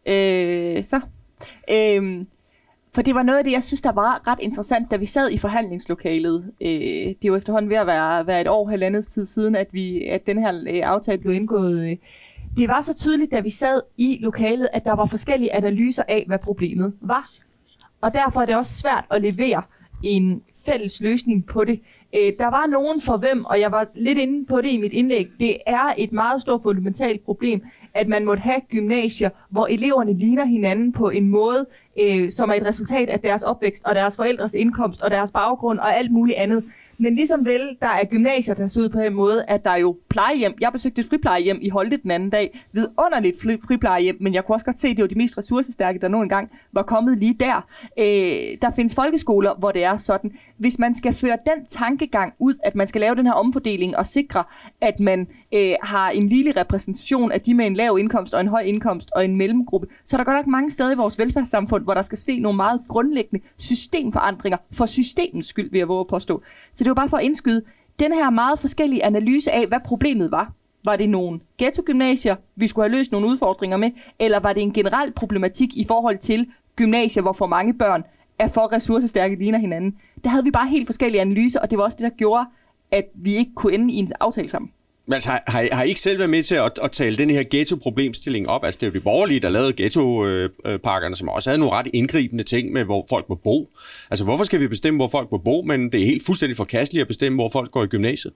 Øh, 0.06 0.84
så. 0.84 1.00
Øh, 1.70 2.26
for 2.94 3.02
det 3.02 3.16
var 3.16 3.24
noget 3.24 3.38
af 3.38 3.44
det, 3.44 3.52
jeg 3.52 3.64
synes, 3.64 3.82
der 3.82 3.92
var 3.92 4.28
ret 4.28 4.40
interessant, 4.42 4.92
da 4.92 4.96
vi 4.96 5.06
sad 5.06 5.32
i 5.32 5.38
forhandlingslokalet. 5.38 6.46
Øh, 6.62 6.70
det 7.08 7.10
er 7.10 7.28
jo 7.28 7.36
efterhånden 7.36 7.70
ved 7.70 7.78
at 7.78 7.88
være, 7.88 8.28
være 8.28 8.42
et 8.42 8.48
år, 8.48 8.70
halvandet 8.70 9.06
tid 9.06 9.26
siden, 9.26 9.56
at, 9.56 9.68
vi, 9.72 10.06
at 10.06 10.28
den 10.28 10.40
her 10.40 10.64
øh, 10.70 10.82
aftale 10.84 11.18
blev 11.18 11.34
indgået. 11.34 11.90
Øh. 11.90 11.98
Det 12.58 12.68
var 12.68 12.82
så 12.82 12.94
tydeligt, 12.94 13.32
da 13.32 13.40
vi 13.40 13.50
sad 13.50 13.82
i 13.98 14.18
lokalet, 14.22 14.68
at 14.74 14.84
der 14.84 14.94
var 14.94 15.06
forskellige 15.06 15.54
analyser 15.54 16.04
af, 16.08 16.24
hvad 16.28 16.40
problemet 16.40 16.94
var. 17.02 17.32
Og 18.02 18.14
derfor 18.14 18.42
er 18.42 18.46
det 18.46 18.56
også 18.56 18.74
svært 18.74 19.06
at 19.12 19.22
levere 19.22 19.62
en 20.04 20.42
fælles 20.66 21.02
løsning 21.02 21.46
på 21.46 21.64
det. 21.64 21.80
Øh, 22.16 22.34
der 22.40 22.50
var 22.50 22.68
nogen 22.68 23.02
for 23.02 23.18
hvem, 23.18 23.46
og 23.46 23.60
jeg 23.60 23.72
var 23.72 23.88
lidt 23.96 24.18
inde 24.18 24.46
på 24.46 24.62
det 24.62 24.70
i 24.70 24.78
mit 24.78 24.94
indlæg, 24.94 25.28
det 25.40 25.58
er 25.68 25.94
et 25.98 26.12
meget 26.12 26.42
stort 26.42 26.62
fundamentalt 26.64 27.26
problem, 27.26 27.62
at 27.94 28.08
man 28.08 28.26
måtte 28.26 28.42
have 28.42 28.62
gymnasier, 28.70 29.30
hvor 29.50 29.68
eleverne 29.68 30.14
ligner 30.14 30.46
hinanden 30.46 30.92
på 30.92 31.10
en 31.10 31.30
måde, 31.30 31.66
øh, 32.02 32.30
som 32.30 32.50
er 32.50 32.54
et 32.54 32.66
resultat 32.66 33.10
af 33.10 33.20
deres 33.20 33.44
opvækst 33.44 33.86
og 33.86 33.96
deres 33.96 34.16
forældres 34.16 34.54
indkomst 34.54 35.02
og 35.02 35.12
deres 35.12 35.32
baggrund 35.32 35.80
og 35.80 35.98
alt 35.98 36.12
muligt 36.12 36.38
andet. 36.38 36.64
Men 37.04 37.16
ligesom 37.16 37.46
vel, 37.46 37.78
der 37.82 37.88
er 37.88 38.06
gymnasier, 38.06 38.56
der 38.56 38.68
ser 38.68 38.82
ud 38.82 38.90
på 38.90 39.00
den 39.00 39.14
måde, 39.14 39.46
at 39.48 39.66
der 39.66 39.72
er 39.72 39.78
jo 39.78 39.98
plejehjem. 40.10 40.54
Jeg 40.62 40.72
besøgte 40.72 41.02
et 41.02 41.08
friplejehjem 41.10 41.60
i 41.62 41.70
Holte 41.70 41.98
den 41.98 42.12
anden 42.12 42.30
dag. 42.30 42.60
Vidunderligt 42.72 43.42
friplejehjem, 43.42 44.18
men 44.20 44.34
jeg 44.34 44.46
kunne 44.46 44.56
også 44.56 44.66
godt 44.66 44.80
se, 44.80 44.88
at 44.88 44.98
det 44.98 45.04
var 45.04 45.08
de 45.08 45.16
mest 45.16 45.38
ressourcestærke, 45.38 46.00
der 46.00 46.08
nogen 46.08 46.30
gang 46.30 46.52
var 46.72 46.84
kommet 46.84 47.18
lige 47.18 47.38
der. 47.40 47.68
Øh, 48.00 48.58
der 48.62 48.72
findes 48.76 48.96
folkeskoler, 48.96 49.54
hvor 49.60 49.72
det 49.72 49.84
er 49.84 49.98
sådan. 49.98 50.32
Hvis 50.58 50.80
man 50.80 50.96
skal 50.96 51.14
føre 51.14 51.38
den 51.46 51.66
tankegang 51.66 52.34
ud, 52.40 52.56
at 52.64 52.76
man 52.76 52.88
skal 52.88 53.02
lave 53.02 53.16
den 53.16 53.26
her 53.26 53.34
omfordeling 53.34 53.98
og 53.98 54.06
sikre, 54.06 54.44
at 54.82 55.00
man 55.00 55.28
øh, 55.54 55.76
har 55.82 56.10
en 56.10 56.30
lille 56.30 56.52
repræsentation 56.52 57.32
af 57.32 57.42
de 57.42 57.54
med 57.54 57.66
en 57.66 57.76
lav 57.76 57.98
indkomst 58.00 58.34
og 58.34 58.42
en 58.42 58.48
høj 58.48 58.62
indkomst 58.62 59.12
og 59.16 59.26
en 59.26 59.36
mellemgruppe, 59.36 59.88
så 60.06 60.16
er 60.16 60.18
der 60.18 60.26
godt 60.26 60.38
nok 60.38 60.48
mange 60.48 60.72
steder 60.72 60.92
i 60.92 60.96
vores 60.96 61.20
velfærdssamfund, 61.20 61.84
hvor 61.84 61.94
der 61.94 62.02
skal 62.02 62.18
ske 62.18 62.40
nogle 62.40 62.56
meget 62.56 62.82
grundlæggende 62.88 63.46
systemforandringer 63.58 64.58
for 64.72 64.86
systemens 64.86 65.48
skyld, 65.48 65.72
vil 65.72 65.78
jeg 65.78 65.88
våge 65.88 66.00
at 66.00 66.08
påstå. 66.08 66.42
Så 66.74 66.84
det 66.84 66.90
var 66.90 66.96
bare 66.96 67.10
for 67.10 67.18
at 67.18 67.24
indskyde 67.24 67.62
den 68.00 68.14
her 68.14 68.30
meget 68.30 68.60
forskellige 68.60 69.06
analyse 69.06 69.52
af, 69.52 69.68
hvad 69.68 69.80
problemet 69.86 70.32
var. 70.32 70.52
Var 70.86 70.96
det 70.96 71.10
nogle 71.10 71.40
ghetto-gymnasier, 71.58 72.36
vi 72.56 72.68
skulle 72.68 72.90
have 72.90 72.98
løst 72.98 73.12
nogle 73.12 73.28
udfordringer 73.28 73.78
med, 73.78 73.92
eller 74.20 74.40
var 74.40 74.54
det 74.54 74.64
en 74.64 74.74
generel 74.74 75.12
problematik 75.12 75.78
i 75.78 75.86
forhold 75.88 76.18
til 76.18 76.48
gymnasier, 76.76 77.24
hvor 77.24 77.34
for 77.34 77.48
mange 77.48 77.74
børn 77.74 78.04
er 78.40 78.48
for 78.48 78.74
ressourcestærke 78.74 79.36
ligner 79.36 79.60
hinanden? 79.60 79.98
Der 80.24 80.30
havde 80.30 80.44
vi 80.44 80.52
bare 80.52 80.68
helt 80.68 80.86
forskellige 80.88 81.22
analyser, 81.22 81.60
og 81.60 81.70
det 81.70 81.78
var 81.78 81.84
også 81.84 81.98
det, 82.02 82.12
der 82.12 82.18
gjorde, 82.18 82.46
at 82.92 83.06
vi 83.14 83.36
ikke 83.36 83.52
kunne 83.56 83.74
ende 83.74 83.94
i 83.94 83.98
en 83.98 84.12
aftale 84.20 84.50
sammen. 84.50 84.72
Men 85.08 85.14
altså, 85.14 85.30
har, 85.30 85.44
har, 85.48 85.68
har 85.72 85.84
I 85.84 85.88
ikke 85.88 86.00
selv 86.00 86.18
været 86.18 86.30
med 86.30 86.44
til 86.44 86.56
at, 86.56 86.80
at 86.84 86.92
tale 86.92 87.18
den 87.18 87.30
her 87.30 87.44
ghetto-problemstilling 87.52 88.50
op? 88.50 88.66
Altså, 88.66 88.78
det 88.80 88.88
er 88.88 88.92
jo 88.92 88.94
de 88.94 89.04
borgerlige, 89.04 89.40
der 89.40 89.50
lavede 89.50 89.74
ghetto-pakkerne, 89.74 91.16
som 91.16 91.30
også 91.30 91.50
havde 91.50 91.60
nogle 91.60 91.74
ret 91.74 91.88
indgribende 91.94 92.44
ting 92.44 92.72
med, 92.72 92.84
hvor 92.84 93.06
folk 93.10 93.26
må 93.30 93.36
bo. 93.36 93.70
Altså, 94.12 94.24
hvorfor 94.24 94.44
skal 94.44 94.60
vi 94.60 94.68
bestemme, 94.68 94.98
hvor 94.98 95.08
folk 95.08 95.32
må 95.32 95.38
bo, 95.38 95.62
men 95.62 95.92
det 95.92 96.02
er 96.02 96.06
helt 96.06 96.26
fuldstændig 96.26 96.58
forkasteligt 96.58 97.02
at 97.02 97.08
bestemme, 97.08 97.36
hvor 97.36 97.50
folk 97.50 97.72
går 97.72 97.84
i 97.84 97.88
gymnasiet? 97.88 98.34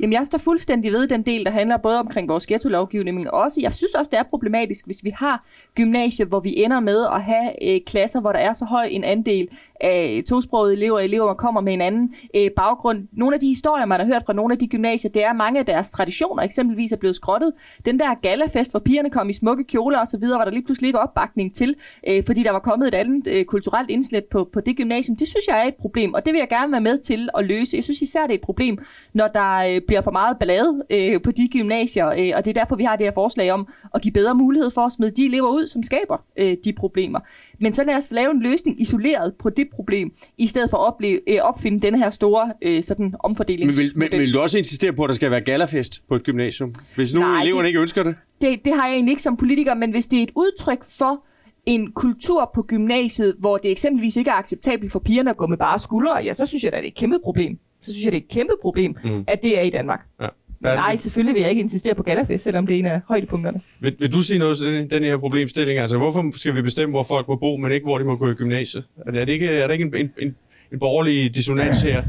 Jamen, 0.00 0.12
jeg 0.12 0.26
står 0.26 0.38
fuldstændig 0.38 0.92
ved 0.92 1.08
den 1.08 1.22
del, 1.22 1.44
der 1.44 1.50
handler 1.50 1.76
både 1.76 1.98
omkring 1.98 2.28
vores 2.28 2.46
ghetto-lovgivning, 2.46 3.16
men 3.16 3.28
også, 3.28 3.60
jeg 3.60 3.74
synes 3.74 3.94
også, 3.94 4.10
det 4.10 4.18
er 4.18 4.22
problematisk, 4.22 4.86
hvis 4.86 5.04
vi 5.04 5.10
har 5.16 5.46
gymnasier, 5.74 6.26
hvor 6.26 6.40
vi 6.40 6.56
ender 6.56 6.80
med 6.80 7.06
at 7.14 7.22
have 7.22 7.74
øh, 7.74 7.80
klasser, 7.86 8.20
hvor 8.20 8.32
der 8.32 8.38
er 8.38 8.52
så 8.52 8.64
høj 8.64 8.88
en 8.90 9.04
andel 9.04 9.48
af 9.80 10.22
tosprogede 10.28 10.72
elever, 10.72 10.98
elever, 10.98 11.26
der 11.26 11.34
kommer 11.34 11.60
med 11.60 11.72
en 11.72 11.80
anden 11.80 12.14
øh, 12.34 12.50
baggrund. 12.56 13.08
Nogle 13.12 13.34
af 13.34 13.40
de 13.40 13.48
historier, 13.48 13.86
man 13.86 14.00
har 14.00 14.06
hørt 14.06 14.22
fra 14.26 14.32
nogle 14.32 14.52
af 14.52 14.58
de 14.58 14.68
gymnasier, 14.68 15.10
det 15.10 15.24
er, 15.24 15.30
at 15.30 15.36
mange 15.36 15.60
af 15.60 15.66
deres 15.66 15.90
traditioner 15.90 16.42
eksempelvis 16.42 16.92
er 16.92 16.96
blevet 16.96 17.16
skrottet. 17.16 17.52
Den 17.84 17.98
der 17.98 18.14
galafest, 18.14 18.70
hvor 18.70 18.80
pigerne 18.80 19.10
kom 19.10 19.28
i 19.28 19.32
smukke 19.32 19.64
kjoler 19.64 20.00
osv., 20.02 20.22
var 20.22 20.44
der 20.44 20.50
lige 20.50 20.64
pludselig 20.64 20.88
ikke 20.88 20.98
opbakning 20.98 21.54
til, 21.54 21.74
øh, 22.08 22.24
fordi 22.24 22.42
der 22.42 22.52
var 22.52 22.58
kommet 22.58 22.88
et 22.88 22.94
andet 22.94 23.26
øh, 23.26 23.44
kulturelt 23.44 23.90
indslæt 23.90 24.24
på, 24.24 24.48
på 24.52 24.60
det 24.60 24.76
gymnasium. 24.76 25.16
Det 25.16 25.28
synes 25.28 25.46
jeg 25.48 25.62
er 25.64 25.68
et 25.68 25.74
problem, 25.74 26.14
og 26.14 26.24
det 26.24 26.32
vil 26.32 26.38
jeg 26.38 26.48
gerne 26.48 26.72
være 26.72 26.80
med 26.80 26.98
til 26.98 27.28
at 27.38 27.44
løse. 27.44 27.76
Jeg 27.76 27.84
synes 27.84 28.02
især, 28.02 28.22
det 28.22 28.30
er 28.30 28.34
et 28.34 28.40
problem, 28.40 28.78
når 29.12 29.28
der 29.28 29.57
øh, 29.66 29.80
bliver 29.86 30.00
for 30.02 30.10
meget 30.10 30.36
ballade 30.38 30.82
øh, 30.90 31.22
på 31.22 31.30
de 31.30 31.48
gymnasier, 31.52 32.06
øh, 32.08 32.30
og 32.36 32.44
det 32.44 32.56
er 32.56 32.60
derfor, 32.60 32.76
vi 32.76 32.84
har 32.84 32.96
det 32.96 33.06
her 33.06 33.12
forslag 33.12 33.52
om 33.52 33.68
at 33.94 34.02
give 34.02 34.12
bedre 34.12 34.34
mulighed 34.34 34.70
for 34.70 34.80
at 34.80 34.92
smide 34.92 35.10
de 35.10 35.26
elever 35.26 35.48
ud, 35.48 35.66
som 35.66 35.82
skaber 35.82 36.24
øh, 36.38 36.56
de 36.64 36.72
problemer. 36.72 37.20
Men 37.60 37.72
så 37.72 37.84
lad 37.84 37.94
os 37.96 38.10
lave 38.10 38.30
en 38.30 38.42
løsning 38.42 38.80
isoleret 38.80 39.34
på 39.38 39.50
det 39.50 39.68
problem, 39.74 40.12
i 40.38 40.46
stedet 40.46 40.70
for 40.70 40.76
at 40.76 40.86
opleve, 40.86 41.20
øh, 41.26 41.38
opfinde 41.42 41.80
denne 41.80 41.98
her 41.98 42.10
store 42.10 42.52
øh, 42.62 42.82
sådan 42.82 43.14
omfordeling. 43.20 43.66
Men 43.70 43.76
vil, 43.76 43.92
men 43.94 44.08
vil 44.12 44.34
du 44.34 44.40
også 44.40 44.58
insistere 44.58 44.92
på, 44.92 45.02
at 45.04 45.08
der 45.08 45.14
skal 45.14 45.30
være 45.30 45.40
galafest 45.40 46.02
på 46.08 46.14
et 46.14 46.22
gymnasium, 46.22 46.74
hvis 46.94 47.14
nu 47.14 47.20
Nej, 47.20 47.42
eleverne 47.42 47.62
det, 47.62 47.68
ikke 47.68 47.80
ønsker 47.80 48.02
det? 48.02 48.16
det? 48.40 48.64
Det 48.64 48.74
har 48.74 48.86
jeg 48.86 48.94
egentlig 48.94 49.12
ikke 49.12 49.22
som 49.22 49.36
politiker, 49.36 49.74
men 49.74 49.90
hvis 49.90 50.06
det 50.06 50.18
er 50.18 50.22
et 50.22 50.32
udtryk 50.34 50.84
for 50.98 51.24
en 51.66 51.92
kultur 51.92 52.50
på 52.54 52.62
gymnasiet, 52.62 53.34
hvor 53.38 53.56
det 53.56 53.70
eksempelvis 53.70 54.16
ikke 54.16 54.30
er 54.30 54.34
acceptabelt 54.34 54.92
for 54.92 54.98
pigerne 54.98 55.30
at 55.30 55.36
gå 55.36 55.46
med 55.46 55.56
bare 55.56 55.78
skuldre, 55.78 56.16
ja, 56.16 56.32
så 56.32 56.46
synes 56.46 56.64
jeg, 56.64 56.72
at 56.72 56.76
det 56.78 56.84
er 56.84 56.92
et 56.92 56.96
kæmpe 56.96 57.18
problem. 57.24 57.58
Så 57.80 57.92
synes 57.92 58.04
jeg, 58.04 58.12
det 58.12 58.18
er 58.18 58.22
et 58.22 58.28
kæmpe 58.28 58.52
problem, 58.62 58.96
mm. 59.04 59.24
at 59.26 59.40
det 59.42 59.58
er 59.58 59.62
i 59.62 59.70
Danmark. 59.70 60.00
Ja. 60.20 60.28
Nej, 60.60 60.96
selvfølgelig 60.96 61.34
vil 61.34 61.40
jeg 61.40 61.50
ikke 61.50 61.62
insistere 61.62 61.94
på 61.94 62.02
Galafest, 62.02 62.44
selvom 62.44 62.66
det 62.66 62.74
er 62.74 62.78
en 62.78 62.86
af 62.86 63.00
højdepunkterne. 63.08 63.60
Vil, 63.80 63.96
vil 63.98 64.12
du 64.12 64.22
sige 64.22 64.38
noget 64.38 64.56
til 64.56 64.66
den, 64.66 64.90
den 64.90 65.04
her 65.04 65.16
problemstilling? 65.16 65.78
Altså, 65.78 65.98
hvorfor 65.98 66.30
skal 66.32 66.54
vi 66.54 66.62
bestemme, 66.62 66.92
hvor 66.92 67.02
folk 67.02 67.28
må 67.28 67.36
bo, 67.36 67.56
men 67.56 67.72
ikke 67.72 67.84
hvor 67.84 67.98
de 67.98 68.04
må 68.04 68.16
gå 68.16 68.30
i 68.30 68.34
gymnasiet? 68.34 68.88
Er, 69.06 69.10
det, 69.10 69.20
er, 69.20 69.24
det 69.24 69.32
ikke, 69.32 69.48
er 69.48 69.66
der 69.66 69.72
ikke 69.72 69.84
en, 69.84 69.94
en, 69.96 70.12
en, 70.18 70.36
en 70.72 70.78
borgerlig 70.78 71.34
dissonans 71.34 71.82
her? 71.82 72.02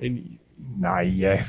En... 0.00 0.38
Nej, 0.78 1.14
ja. 1.18 1.42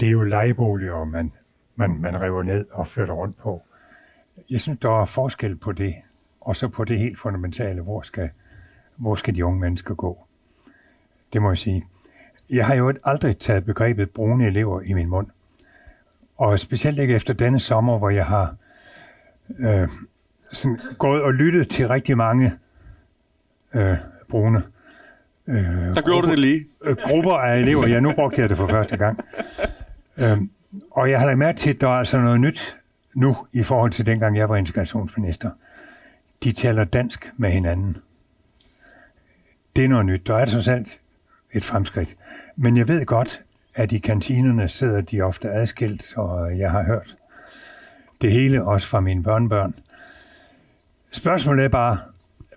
Det 0.00 0.06
er 0.06 0.12
jo 0.12 0.22
lejeboliger, 0.22 1.04
man, 1.04 1.32
man, 1.76 2.00
man 2.00 2.20
river 2.20 2.42
ned 2.42 2.64
og 2.70 2.86
flytter 2.86 3.14
rundt 3.14 3.38
på. 3.38 3.62
Jeg 4.50 4.60
synes, 4.60 4.78
der 4.82 5.02
er 5.02 5.04
forskel 5.04 5.56
på 5.56 5.72
det, 5.72 5.94
og 6.40 6.56
så 6.56 6.68
på 6.68 6.84
det 6.84 6.98
helt 6.98 7.18
fundamentale, 7.18 7.80
hvor 7.80 8.02
skal, 8.02 8.30
hvor 8.96 9.14
skal 9.14 9.36
de 9.36 9.44
unge 9.44 9.60
mennesker 9.60 9.94
gå? 9.94 10.18
Det 11.32 11.42
må 11.42 11.50
jeg 11.50 11.58
sige. 11.58 11.84
Jeg 12.50 12.66
har 12.66 12.74
jo 12.74 12.92
aldrig 13.04 13.38
taget 13.38 13.64
begrebet 13.64 14.10
brune 14.10 14.46
elever 14.46 14.80
i 14.80 14.92
min 14.92 15.08
mund. 15.08 15.26
Og 16.36 16.60
specielt 16.60 16.98
ikke 16.98 17.14
efter 17.14 17.34
denne 17.34 17.60
sommer, 17.60 17.98
hvor 17.98 18.10
jeg 18.10 18.26
har 18.26 18.54
øh, 19.58 19.88
sådan 20.52 20.78
gået 20.98 21.22
og 21.22 21.34
lyttet 21.34 21.68
til 21.70 21.88
rigtig 21.88 22.16
mange 22.16 22.52
øh, 23.74 23.96
brune 24.28 24.62
øh, 25.48 25.54
Der 25.56 26.02
gjorde 26.02 26.26
du 26.26 26.30
det 26.30 26.38
lige. 26.38 26.66
øh, 26.84 26.96
grupper 26.96 27.32
af 27.34 27.58
elever. 27.58 27.86
Ja, 27.86 28.00
nu 28.00 28.12
brugte 28.12 28.40
jeg 28.40 28.48
det 28.48 28.56
for 28.56 28.66
første 28.66 28.96
gang. 28.96 29.20
Øhm, 30.18 30.50
og 30.90 31.10
jeg 31.10 31.18
har 31.20 31.26
lagt 31.26 31.38
mærke 31.38 31.58
til, 31.58 31.70
at 31.70 31.80
der 31.80 31.88
er 31.88 31.92
altså 31.92 32.20
noget 32.20 32.40
nyt 32.40 32.76
nu 33.14 33.36
i 33.52 33.62
forhold 33.62 33.90
til 33.90 34.06
dengang 34.06 34.36
jeg 34.36 34.48
var 34.48 34.56
integrationsminister. 34.56 35.50
De 36.44 36.52
taler 36.52 36.84
dansk 36.84 37.32
med 37.36 37.50
hinanden. 37.50 37.96
Det 39.76 39.84
er 39.84 39.88
noget 39.88 40.06
nyt. 40.06 40.26
Der 40.26 40.36
er 40.36 40.46
trods 40.46 40.68
alt 40.68 41.00
et 41.52 41.64
fremskridt. 41.64 42.16
Men 42.56 42.76
jeg 42.76 42.88
ved 42.88 43.06
godt, 43.06 43.40
at 43.74 43.92
i 43.92 43.98
kantinerne 43.98 44.68
sidder 44.68 45.00
de 45.00 45.20
ofte 45.22 45.50
adskilt, 45.50 46.16
og 46.16 46.58
jeg 46.58 46.70
har 46.70 46.82
hørt 46.82 47.16
det 48.20 48.32
hele, 48.32 48.64
også 48.64 48.88
fra 48.88 49.00
mine 49.00 49.22
børnebørn. 49.22 49.74
Spørgsmålet 51.10 51.64
er 51.64 51.68
bare, 51.68 51.98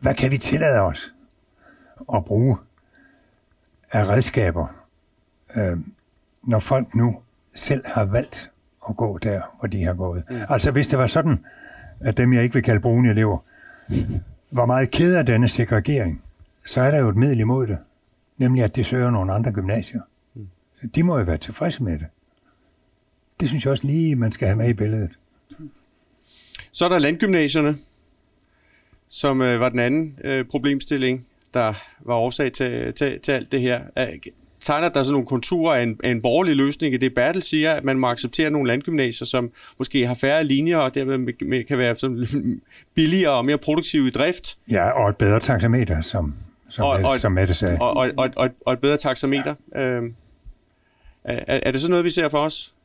hvad 0.02 0.16
kan 0.16 0.32
vi 0.32 0.38
tillade 0.38 0.80
os 0.80 1.14
at 2.14 2.26
bruge 2.26 2.58
af 3.92 4.08
redskaber, 4.08 4.68
øh, 5.56 5.78
når 6.44 6.60
folk 6.60 6.96
nu 6.96 7.20
selv 7.54 7.84
har 7.86 8.06
valgt 8.06 8.52
at 8.89 8.96
gå 8.96 9.18
der, 9.18 9.42
hvor 9.60 9.68
de 9.68 9.84
har 9.84 9.94
gået. 9.94 10.24
Mm. 10.30 10.42
Altså 10.50 10.72
hvis 10.72 10.88
det 10.88 11.00
var 11.00 11.08
sådan, 11.08 11.46
at 12.00 12.18
dem, 12.18 12.34
jeg 12.34 12.44
ikke 12.44 12.54
vil 12.54 12.64
kalde 12.64 12.82
brune 12.82 13.10
elever, 13.10 13.38
var 14.52 14.66
meget 14.66 14.92
ked 14.92 15.16
af 15.16 15.26
denne 15.26 15.50
segregering, 15.50 16.24
så 16.66 16.82
er 16.82 16.92
der 16.92 17.00
jo 17.00 17.10
et 17.10 17.16
middel 17.16 17.39
imod 17.39 17.68
det, 17.68 17.78
nemlig 18.38 18.63
at 18.63 18.75
de 18.75 18.84
søger 18.84 19.09
nogle 19.09 19.34
andre 19.34 19.51
gymnasier. 19.51 20.01
Så 20.82 20.88
de 20.95 21.03
må 21.03 21.17
jo 21.17 21.23
være 21.23 21.38
tilfredse 21.38 21.84
med 21.84 21.99
det. 21.99 22.07
Det 23.39 23.49
synes 23.49 23.65
jeg 23.65 23.71
også 23.71 23.88
lige, 23.88 24.15
man 24.15 24.32
skal 24.32 24.47
have 24.47 24.57
med 24.57 24.69
i 24.69 24.73
billedet. 24.73 25.11
Så 26.71 26.86
er 26.86 26.89
der 26.89 26.99
landgymnasierne, 26.99 27.75
som 29.09 29.41
øh, 29.41 29.59
var 29.59 29.69
den 29.69 29.79
anden 29.79 30.19
øh, 30.23 30.45
problemstilling, 30.45 31.25
der 31.53 31.73
var 31.99 32.15
årsag 32.15 32.51
til, 32.51 32.93
til, 32.93 33.19
til 33.19 33.32
alt 33.32 33.51
det 33.51 33.61
her. 33.61 33.82
Øh, 33.99 34.05
tegner 34.59 34.89
der 34.89 35.03
sådan 35.03 35.11
nogle 35.13 35.27
konturer 35.27 35.75
af 35.75 35.84
en, 35.84 35.99
af 36.03 36.09
en 36.11 36.21
borgerlig 36.21 36.55
løsning 36.55 36.93
i 36.93 36.97
det, 36.97 37.13
Bertel 37.13 37.41
siger, 37.41 37.73
at 37.73 37.84
man 37.84 37.97
må 37.99 38.07
acceptere 38.07 38.49
nogle 38.49 38.67
landgymnasier, 38.67 39.25
som 39.25 39.51
måske 39.77 40.07
har 40.07 40.13
færre 40.13 40.43
linjer, 40.43 40.77
og 40.77 40.93
dermed 40.93 41.17
med- 41.17 41.34
med- 41.45 41.63
kan 41.63 41.77
være 41.77 41.95
sådan 41.95 42.25
billigere 42.95 43.32
og 43.34 43.45
mere 43.45 43.57
produktive 43.57 44.07
i 44.07 44.09
drift, 44.09 44.57
Ja, 44.69 44.89
og 44.89 45.09
et 45.09 45.17
bedre 45.17 45.39
taxameter, 45.39 46.01
som, 46.01 46.34
som, 46.72 46.86
Og- 46.86 46.99
og, 47.03 47.19
som 47.19 47.32
Mette 47.32 47.53
sagde. 47.53 47.78
og, 47.82 47.93
og, 47.97 48.11
og, 48.17 48.30
og, 48.36 48.49
og 48.65 48.74
et 48.74 48.80
bedre 48.80 48.97
taxameter. 48.97 49.55
Øh, 49.76 50.03
er, 51.24 51.59
er 51.63 51.72
det 51.72 51.82
så 51.82 51.89
noget, 51.89 52.05
vi 52.05 52.09
ser 52.09 52.30
for 52.30 52.38
os? 52.38 52.76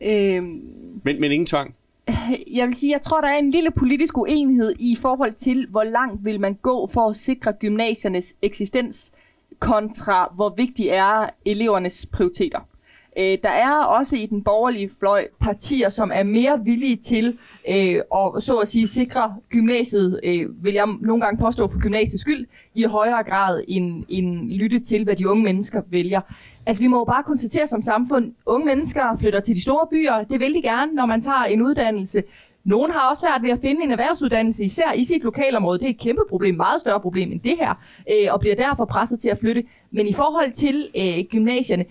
Øhm, 0.00 0.44
Men, 1.04 1.20
men 1.20 1.32
ingen 1.32 1.46
tvang. 1.46 1.74
jeg 2.52 2.66
vil 2.66 2.74
sige, 2.76 2.92
jeg 2.92 3.02
tror, 3.02 3.20
der 3.20 3.28
er 3.28 3.36
en 3.38 3.50
lille 3.50 3.70
politisk 3.70 4.18
uenighed 4.18 4.74
i 4.78 4.96
forhold 5.00 5.32
til, 5.32 5.66
hvor 5.70 5.82
langt 5.84 6.24
vil 6.24 6.40
man 6.40 6.54
gå 6.54 6.86
for 6.86 7.10
at 7.10 7.16
sikre 7.16 7.52
gymnasiernes 7.52 8.34
eksistens, 8.42 9.12
kontra 9.58 10.32
hvor 10.34 10.54
vigtig 10.56 10.88
er 10.88 11.30
elevernes 11.44 12.06
prioriteter. 12.12 12.67
Øh, 13.18 13.38
der 13.42 13.48
er 13.48 13.84
også 13.84 14.16
i 14.16 14.26
den 14.26 14.42
borgerlige 14.42 14.90
fløj 15.00 15.26
partier, 15.40 15.88
som 15.88 16.10
er 16.14 16.22
mere 16.22 16.60
villige 16.64 16.96
til 16.96 17.38
øh, 17.68 17.94
at 17.94 18.42
så 18.42 18.58
at 18.62 18.68
sige 18.68 18.86
sikre 18.86 19.34
gymnasiet, 19.50 20.20
øh, 20.24 20.64
vil 20.64 20.74
jeg 20.74 20.86
nogle 21.00 21.24
gange 21.24 21.40
påstå 21.40 21.68
for 21.68 21.80
gymnasiets 21.80 22.20
skyld, 22.20 22.46
i 22.74 22.82
højere 22.82 23.22
grad 23.22 23.64
end, 23.68 24.04
end 24.08 24.50
lytte 24.50 24.78
til, 24.78 25.04
hvad 25.04 25.16
de 25.16 25.28
unge 25.28 25.42
mennesker 25.42 25.82
vælger. 25.90 26.20
Altså 26.66 26.82
vi 26.82 26.88
må 26.88 26.98
jo 26.98 27.04
bare 27.04 27.22
konstatere 27.22 27.66
som 27.66 27.82
samfund, 27.82 28.32
unge 28.46 28.66
mennesker 28.66 29.16
flytter 29.20 29.40
til 29.40 29.54
de 29.54 29.62
store 29.62 29.86
byer, 29.90 30.24
det 30.24 30.40
vil 30.40 30.54
de 30.54 30.62
gerne, 30.62 30.94
når 30.94 31.06
man 31.06 31.20
tager 31.20 31.44
en 31.44 31.62
uddannelse. 31.62 32.22
Nogle 32.64 32.92
har 32.92 33.10
også 33.10 33.20
svært 33.20 33.42
ved 33.42 33.50
at 33.50 33.58
finde 33.62 33.84
en 33.84 33.90
erhvervsuddannelse, 33.90 34.64
især 34.64 34.92
i 34.92 35.04
sit 35.04 35.24
lokalområde. 35.24 35.78
Det 35.78 35.86
er 35.86 35.90
et 35.90 36.00
kæmpe 36.00 36.22
problem, 36.28 36.54
meget 36.54 36.80
større 36.80 37.00
problem 37.00 37.32
end 37.32 37.40
det 37.40 37.54
her, 37.60 37.74
øh, 38.10 38.32
og 38.32 38.40
bliver 38.40 38.56
derfor 38.56 38.84
presset 38.84 39.20
til 39.20 39.28
at 39.28 39.38
flytte. 39.38 39.64
Men 39.90 40.06
i 40.06 40.12
forhold 40.12 40.52
til 40.52 40.88
øh, 40.96 41.24
gymnasierne, 41.30 41.84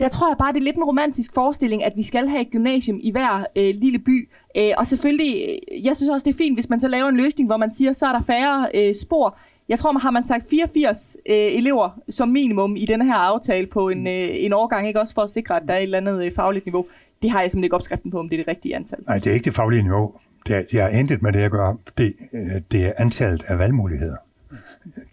der 0.00 0.08
tror 0.08 0.28
jeg 0.28 0.36
bare, 0.38 0.52
det 0.52 0.58
er 0.58 0.64
lidt 0.64 0.76
en 0.76 0.84
romantisk 0.84 1.34
forestilling, 1.34 1.84
at 1.84 1.92
vi 1.96 2.02
skal 2.02 2.28
have 2.28 2.42
et 2.42 2.50
gymnasium 2.50 2.98
i 3.02 3.10
hver 3.10 3.46
øh, 3.56 3.74
lille 3.74 3.98
by. 3.98 4.28
Øh, 4.56 4.70
og 4.78 4.86
selvfølgelig, 4.86 5.34
øh, 5.48 5.84
jeg 5.84 5.96
synes 5.96 6.10
også, 6.10 6.24
det 6.24 6.32
er 6.32 6.38
fint, 6.38 6.56
hvis 6.56 6.68
man 6.68 6.80
så 6.80 6.88
laver 6.88 7.08
en 7.08 7.16
løsning, 7.16 7.48
hvor 7.48 7.56
man 7.56 7.72
siger, 7.72 7.92
så 7.92 8.06
er 8.06 8.12
der 8.12 8.22
færre 8.22 8.68
øh, 8.74 8.94
spor. 8.94 9.38
Jeg 9.68 9.78
tror, 9.78 9.92
man 9.92 10.00
har 10.00 10.10
man 10.10 10.24
sagt 10.24 10.44
84 10.50 11.16
øh, 11.26 11.36
elever 11.36 12.00
som 12.08 12.28
minimum 12.28 12.76
i 12.76 12.86
denne 12.86 13.04
her 13.04 13.14
aftale 13.14 13.66
på 13.66 13.88
en, 13.88 14.06
øh, 14.06 14.28
en 14.30 14.52
årgang, 14.52 14.88
ikke 14.88 15.00
også 15.00 15.14
for 15.14 15.22
at 15.22 15.30
sikre, 15.30 15.56
at 15.56 15.62
der 15.68 15.74
er 15.74 15.78
et 15.78 15.82
eller 15.82 15.98
andet 15.98 16.24
øh, 16.24 16.32
fagligt 16.32 16.66
niveau. 16.66 16.86
Det 17.22 17.30
har 17.30 17.40
jeg 17.40 17.50
simpelthen 17.50 17.64
ikke 17.64 17.76
opskriften 17.76 18.10
på, 18.10 18.18
om 18.18 18.28
det 18.28 18.36
er 18.36 18.42
det 18.42 18.48
rigtige 18.48 18.76
antal. 18.76 18.98
Nej, 19.06 19.18
det 19.18 19.26
er 19.26 19.34
ikke 19.34 19.44
det 19.44 19.54
faglige 19.54 19.82
niveau. 19.82 20.12
Det 20.46 20.56
er, 20.56 20.62
jeg 20.72 20.84
har 20.84 20.90
intet 20.90 21.22
med 21.22 21.32
det 21.32 21.38
at 21.38 21.50
gøre. 21.50 21.76
Det, 21.98 22.14
øh, 22.32 22.60
det 22.72 22.86
er 22.86 22.92
antallet 22.96 23.44
af 23.48 23.58
valgmuligheder. 23.58 24.16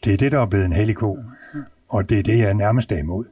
Det 0.05 0.13
er 0.13 0.17
det, 0.17 0.32
der 0.32 0.39
er 0.39 0.45
blevet 0.45 0.65
en 0.65 0.73
hellig 0.73 0.95
ko. 0.95 1.19
Og 1.89 2.09
det 2.09 2.19
er 2.19 2.23
det, 2.23 2.38
jeg 2.38 2.49
er 2.49 2.53
nærmest 2.53 2.91
er 2.91 2.97
imod. 2.97 3.25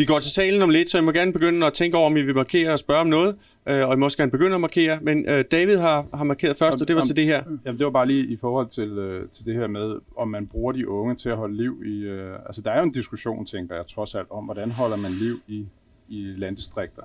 Vi 0.00 0.04
går 0.04 0.18
til 0.18 0.30
salen 0.30 0.62
om 0.62 0.70
lidt, 0.70 0.90
så 0.90 0.98
I 0.98 1.00
må 1.00 1.12
gerne 1.12 1.32
begynde 1.32 1.66
at 1.66 1.72
tænke 1.72 1.96
over, 1.96 2.06
om 2.06 2.16
I 2.16 2.22
vil 2.22 2.34
markere 2.34 2.72
og 2.72 2.78
spørge 2.78 3.00
om 3.00 3.06
noget. 3.06 3.36
Øh, 3.68 3.88
og 3.88 3.94
I 3.94 3.96
må 3.96 4.04
også 4.04 4.18
gerne 4.18 4.30
begynde 4.30 4.54
at 4.54 4.60
markere. 4.60 4.98
Men 5.02 5.28
øh, 5.28 5.44
David 5.50 5.76
har, 5.76 6.06
har 6.14 6.24
markeret 6.24 6.56
først, 6.56 6.82
og 6.82 6.88
det 6.88 6.96
var 6.96 7.02
Om- 7.02 7.06
til 7.06 7.16
det 7.16 7.24
her. 7.24 7.42
Jamen, 7.64 7.78
det 7.78 7.84
var 7.84 7.90
bare 7.90 8.06
lige 8.06 8.26
i 8.26 8.36
forhold 8.36 8.68
til, 8.68 8.88
øh, 8.98 9.28
til 9.32 9.44
det 9.44 9.54
her 9.54 9.66
med, 9.66 9.98
om 10.16 10.28
man 10.28 10.46
bruger 10.46 10.72
de 10.72 10.88
unge 10.88 11.14
til 11.14 11.28
at 11.28 11.36
holde 11.36 11.56
liv 11.56 11.82
i... 11.86 12.02
Øh, 12.02 12.34
altså, 12.46 12.62
der 12.62 12.70
er 12.70 12.78
jo 12.78 12.82
en 12.82 12.92
diskussion, 12.92 13.46
tænker 13.46 13.74
jeg, 13.74 13.86
trods 13.86 14.14
alt, 14.14 14.26
om, 14.30 14.44
hvordan 14.44 14.70
holder 14.70 14.96
man 14.96 15.12
liv 15.12 15.40
i, 15.48 15.66
i 16.08 16.34
landdistrikter. 16.36 17.02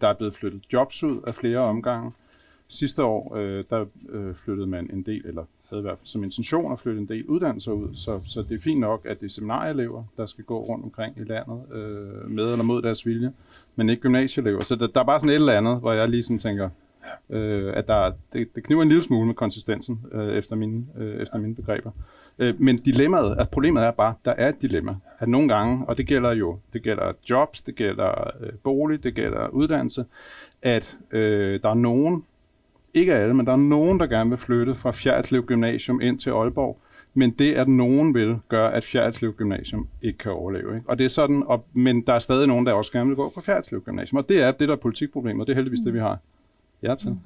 Der 0.00 0.08
er 0.08 0.14
blevet 0.14 0.34
flyttet 0.34 0.62
jobs 0.72 1.04
ud 1.04 1.20
af 1.26 1.34
flere 1.34 1.58
omgange. 1.58 2.12
Sidste 2.68 3.04
år, 3.04 3.36
øh, 3.36 3.64
der 3.70 3.84
øh, 4.08 4.34
flyttede 4.34 4.66
man 4.66 4.90
en 4.92 5.02
del, 5.02 5.22
eller 5.24 5.44
havde 5.68 5.80
i 5.80 5.82
hvert 5.82 5.98
fald 5.98 6.06
som 6.06 6.24
intention 6.24 6.72
at 6.72 6.78
flytte 6.78 7.00
en 7.00 7.08
del 7.08 7.26
uddannelser 7.26 7.72
ud, 7.72 7.88
så, 7.94 8.20
så 8.26 8.42
det 8.42 8.56
er 8.56 8.60
fint 8.60 8.80
nok, 8.80 9.06
at 9.06 9.20
det 9.20 9.26
er 9.26 9.30
seminarieelever, 9.30 10.04
der 10.16 10.26
skal 10.26 10.44
gå 10.44 10.60
rundt 10.60 10.84
omkring 10.84 11.14
i 11.18 11.24
landet 11.24 11.62
øh, 11.72 12.30
med 12.30 12.44
eller 12.44 12.62
mod 12.62 12.82
deres 12.82 13.06
vilje, 13.06 13.32
men 13.76 13.88
ikke 13.88 14.02
gymnasieelever. 14.02 14.64
Så 14.64 14.76
der, 14.76 14.86
der 14.86 15.00
er 15.00 15.04
bare 15.04 15.20
sådan 15.20 15.30
et 15.30 15.34
eller 15.34 15.52
andet, 15.52 15.80
hvor 15.80 15.92
jeg 15.92 16.08
lige 16.08 16.22
sådan 16.22 16.38
tænker, 16.38 16.68
øh, 17.30 17.72
at 17.76 17.88
der, 17.88 18.12
det, 18.32 18.54
det 18.54 18.64
kniver 18.64 18.82
en 18.82 18.88
lille 18.88 19.04
smule 19.04 19.26
med 19.26 19.34
konsistensen 19.34 20.00
øh, 20.12 20.34
efter, 20.34 20.56
mine, 20.56 20.86
øh, 20.96 21.22
efter 21.22 21.38
mine 21.38 21.54
begreber. 21.54 21.90
Øh, 22.38 22.60
men 22.60 22.76
dilemmaet, 22.76 23.36
at 23.38 23.48
problemet 23.48 23.82
er 23.82 23.90
bare, 23.90 24.14
der 24.24 24.32
er 24.32 24.48
et 24.48 24.62
dilemma. 24.62 24.96
At 25.18 25.28
nogle 25.28 25.48
gange, 25.48 25.86
og 25.86 25.98
det 25.98 26.06
gælder 26.06 26.32
jo, 26.32 26.58
det 26.72 26.82
gælder 26.82 27.12
jobs, 27.30 27.60
det 27.60 27.74
gælder 27.74 28.30
øh, 28.40 28.52
bolig, 28.62 29.04
det 29.04 29.14
gælder 29.14 29.48
uddannelse, 29.48 30.04
at 30.62 30.96
øh, 31.10 31.60
der 31.62 31.70
er 31.70 31.74
nogen, 31.74 32.24
ikke 32.94 33.14
alle, 33.14 33.34
men 33.34 33.46
der 33.46 33.52
er 33.52 33.56
nogen, 33.56 34.00
der 34.00 34.06
gerne 34.06 34.30
vil 34.30 34.38
flytte 34.38 34.74
fra 34.74 34.90
Fjerdslev 34.90 35.42
Gymnasium 35.42 36.00
ind 36.00 36.18
til 36.18 36.30
Aalborg, 36.30 36.80
men 37.14 37.30
det, 37.30 37.54
at 37.54 37.68
nogen 37.68 38.14
vil, 38.14 38.36
gøre, 38.48 38.74
at 38.74 38.84
Fjerdslev 38.84 39.32
Gymnasium 39.32 39.88
ikke 40.02 40.18
kan 40.18 40.32
overleve. 40.32 40.74
Ikke? 40.74 40.88
Og 40.88 40.98
det 40.98 41.04
er 41.04 41.08
sådan, 41.08 41.42
og, 41.46 41.64
men 41.72 42.02
der 42.06 42.12
er 42.12 42.18
stadig 42.18 42.46
nogen, 42.46 42.66
der 42.66 42.72
også 42.72 42.92
gerne 42.92 43.06
vil 43.06 43.16
gå 43.16 43.32
på 43.34 43.40
Fjerdslev 43.40 43.80
Gymnasium, 43.80 44.18
og 44.18 44.28
det 44.28 44.42
er 44.42 44.50
det, 44.50 44.68
der 44.68 44.74
er 44.74 44.78
politikproblemet, 44.78 45.40
og 45.40 45.46
det 45.46 45.52
er 45.52 45.56
heldigvis 45.56 45.80
det, 45.80 45.94
vi 45.94 45.98
har. 45.98 46.18
Ja 46.82 46.94
til. 46.94 47.16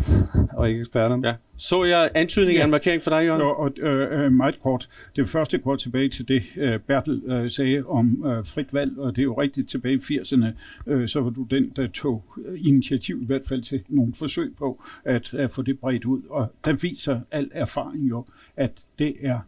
og 0.58 0.68
ikke 0.68 0.80
eksperterne. 0.80 1.28
Ja. 1.28 1.34
Så 1.56 1.84
jeg 1.84 2.10
antydning 2.14 2.58
af 2.58 2.64
en 2.64 2.70
markering 2.70 3.02
for 3.02 3.10
dig, 3.10 3.26
Jørgen? 3.26 3.42
Og, 3.42 3.58
og 3.58 3.70
øh, 3.78 4.24
øh, 4.24 4.32
meget 4.32 4.62
kort. 4.62 4.88
Det 5.16 5.28
første 5.28 5.58
går 5.58 5.76
tilbage 5.76 6.08
til 6.08 6.28
det, 6.28 6.42
øh, 6.56 6.80
Bertel 6.80 7.22
øh, 7.26 7.50
sagde 7.50 7.84
om 7.86 8.26
øh, 8.26 8.46
frit 8.46 8.74
valg, 8.74 8.98
og 8.98 9.16
det 9.16 9.22
er 9.22 9.24
jo 9.24 9.40
rigtigt 9.40 9.70
tilbage 9.70 9.94
i 9.94 10.18
80'erne, 10.18 10.46
øh, 10.86 11.08
så 11.08 11.20
var 11.20 11.30
du 11.30 11.42
den, 11.42 11.72
der 11.76 11.86
tog 11.86 12.24
øh, 12.44 12.66
initiativ 12.66 13.22
i 13.22 13.26
hvert 13.26 13.46
fald 13.48 13.62
til 13.62 13.82
nogle 13.88 14.14
forsøg 14.14 14.54
på 14.58 14.82
at, 15.04 15.34
at 15.34 15.52
få 15.52 15.62
det 15.62 15.78
bredt 15.78 16.04
ud. 16.04 16.22
Og 16.30 16.52
der 16.64 16.72
viser 16.72 17.20
al 17.30 17.50
erfaring 17.52 18.08
jo, 18.08 18.24
at 18.56 18.72
det 18.98 19.14
er 19.20 19.40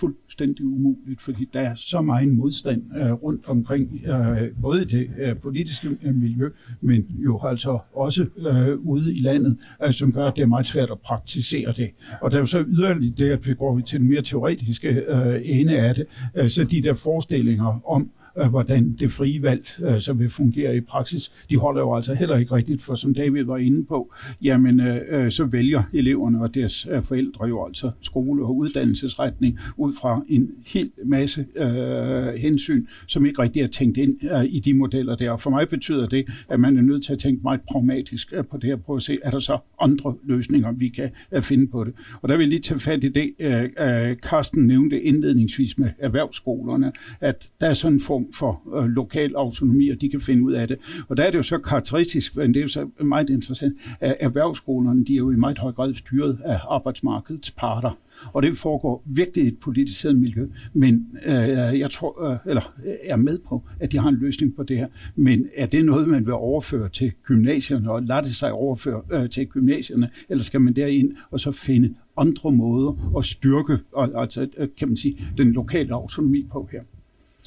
fuldstændig 0.00 0.66
umuligt, 0.66 1.22
fordi 1.22 1.48
der 1.52 1.60
er 1.60 1.74
så 1.76 2.00
meget 2.00 2.28
modstand 2.28 2.82
øh, 2.96 3.12
rundt 3.12 3.48
omkring, 3.48 4.00
øh, 4.06 4.48
både 4.62 4.82
i 4.82 4.84
det 4.84 5.10
øh, 5.18 5.36
politiske 5.36 5.88
øh, 6.02 6.14
miljø, 6.14 6.50
men 6.80 7.06
jo 7.24 7.40
altså 7.42 7.78
også 7.94 8.26
øh, 8.38 8.78
ude 8.78 9.12
i 9.12 9.20
landet, 9.22 9.58
øh, 9.84 9.92
som 9.92 10.12
gør, 10.12 10.26
at 10.26 10.36
det 10.36 10.42
er 10.42 10.46
meget 10.46 10.66
svært 10.66 10.90
at 10.90 10.98
praktisere 10.98 11.72
det. 11.72 11.90
Og 12.20 12.30
der 12.30 12.36
er 12.36 12.40
jo 12.40 12.46
så 12.46 12.64
yderligere 12.68 13.14
det, 13.16 13.30
at 13.30 13.48
vi 13.48 13.54
går 13.54 13.80
til 13.80 14.00
den 14.00 14.08
mere 14.08 14.22
teoretiske 14.22 14.88
øh, 14.88 15.40
ende 15.44 15.78
af 15.78 15.94
det, 15.94 16.06
øh, 16.34 16.48
så 16.48 16.64
de 16.64 16.82
der 16.82 16.94
forestillinger 16.94 17.80
om, 17.90 18.10
Øh, 18.40 18.48
hvordan 18.48 18.96
det 19.00 19.12
frie 19.12 19.42
valg 19.42 19.66
øh, 19.82 20.00
så 20.00 20.12
vil 20.12 20.30
fungere 20.30 20.76
i 20.76 20.80
praksis, 20.80 21.32
de 21.50 21.56
holder 21.56 21.80
jo 21.80 21.96
altså 21.96 22.14
heller 22.14 22.36
ikke 22.36 22.54
rigtigt, 22.54 22.82
for 22.82 22.94
som 22.94 23.14
David 23.14 23.44
var 23.44 23.56
inde 23.56 23.84
på, 23.84 24.12
jamen 24.42 24.80
øh, 24.80 25.00
øh, 25.10 25.30
så 25.30 25.44
vælger 25.44 25.82
eleverne 25.92 26.42
og 26.42 26.54
deres 26.54 26.88
øh, 26.90 27.02
forældre 27.02 27.46
jo 27.46 27.66
altså 27.66 27.90
skole- 28.00 28.44
og 28.44 28.56
uddannelsesretning 28.56 29.58
ud 29.76 29.92
fra 30.00 30.22
en 30.28 30.50
hel 30.66 30.90
masse 31.04 31.46
øh, 31.56 32.34
hensyn, 32.34 32.86
som 33.06 33.26
ikke 33.26 33.42
rigtig 33.42 33.62
er 33.62 33.66
tænkt 33.66 33.96
ind 33.96 34.24
øh, 34.24 34.44
i 34.44 34.60
de 34.60 34.74
modeller 34.74 35.16
der. 35.16 35.30
Og 35.30 35.40
for 35.40 35.50
mig 35.50 35.68
betyder 35.68 36.06
det, 36.06 36.28
at 36.48 36.60
man 36.60 36.78
er 36.78 36.82
nødt 36.82 37.04
til 37.04 37.12
at 37.12 37.18
tænke 37.18 37.42
meget 37.42 37.60
pragmatisk 37.60 38.32
øh, 38.32 38.44
på 38.44 38.56
det 38.56 38.64
her, 38.64 38.76
på 38.76 38.94
at 38.94 39.02
se, 39.02 39.18
er 39.22 39.30
der 39.30 39.40
så 39.40 39.58
andre 39.80 40.14
løsninger, 40.24 40.72
vi 40.72 40.88
kan 40.88 41.10
øh, 41.32 41.42
finde 41.42 41.66
på 41.66 41.84
det. 41.84 41.92
Og 42.22 42.28
der 42.28 42.36
vil 42.36 42.44
jeg 42.44 42.48
lige 42.48 42.60
tage 42.60 42.80
fat 42.80 43.04
i 43.04 43.08
det, 43.08 43.32
øh, 43.38 43.62
øh, 43.62 44.16
Carsten 44.16 44.66
nævnte 44.66 45.02
indledningsvis 45.02 45.78
med 45.78 45.90
erhvervsskolerne, 45.98 46.92
at 47.20 47.50
der 47.60 47.66
er 47.66 47.74
sådan 47.74 47.94
en 47.94 48.00
form 48.00 48.27
brug 48.28 48.34
for 48.34 48.78
øh, 48.78 48.84
lokal 48.84 49.34
autonomi, 49.36 49.88
og 49.88 50.00
de 50.00 50.08
kan 50.08 50.20
finde 50.20 50.42
ud 50.42 50.52
af 50.52 50.68
det. 50.68 50.78
Og 51.08 51.16
der 51.16 51.22
er 51.22 51.30
det 51.30 51.38
jo 51.38 51.42
så 51.42 51.58
karakteristisk, 51.58 52.36
men 52.36 52.54
det 52.54 52.60
er 52.60 52.62
jo 52.62 52.68
så 52.68 52.88
meget 53.00 53.30
interessant, 53.30 53.76
at 54.00 54.16
erhvervsskolerne 54.20 55.04
de 55.04 55.12
er 55.12 55.16
jo 55.16 55.30
i 55.30 55.36
meget 55.36 55.58
høj 55.58 55.72
grad 55.72 55.94
styret 55.94 56.38
af 56.44 56.60
arbejdsmarkedets 56.68 57.50
parter. 57.50 57.98
Og 58.32 58.42
det 58.42 58.58
foregår 58.58 59.02
virkelig 59.06 59.44
i 59.44 59.48
et 59.48 59.58
politiseret 59.58 60.16
miljø. 60.16 60.48
Men 60.72 61.06
øh, 61.26 61.78
jeg 61.78 61.90
tror, 61.90 62.30
øh, 62.30 62.38
eller 62.46 62.74
øh, 62.86 62.94
er 63.02 63.16
med 63.16 63.38
på, 63.48 63.62
at 63.80 63.92
de 63.92 63.98
har 63.98 64.08
en 64.08 64.14
løsning 64.14 64.56
på 64.56 64.62
det 64.62 64.76
her. 64.76 64.88
Men 65.16 65.48
er 65.54 65.66
det 65.66 65.84
noget, 65.84 66.08
man 66.08 66.26
vil 66.26 66.34
overføre 66.34 66.88
til 66.88 67.12
gymnasierne, 67.24 67.90
og 67.90 68.02
lade 68.02 68.22
det 68.22 68.34
sig 68.34 68.52
overføre 68.52 69.02
øh, 69.12 69.30
til 69.30 69.46
gymnasierne, 69.46 70.08
eller 70.28 70.44
skal 70.44 70.60
man 70.60 70.72
derind 70.72 71.12
og 71.30 71.40
så 71.40 71.52
finde 71.52 71.94
andre 72.16 72.52
måder 72.52 73.14
at 73.18 73.24
styrke, 73.24 73.78
og, 73.92 74.22
altså, 74.22 74.48
øh, 74.56 74.68
kan 74.78 74.88
man 74.88 74.96
sige, 74.96 75.24
den 75.38 75.52
lokale 75.52 75.94
autonomi 75.94 76.46
på 76.50 76.68
her? 76.72 76.80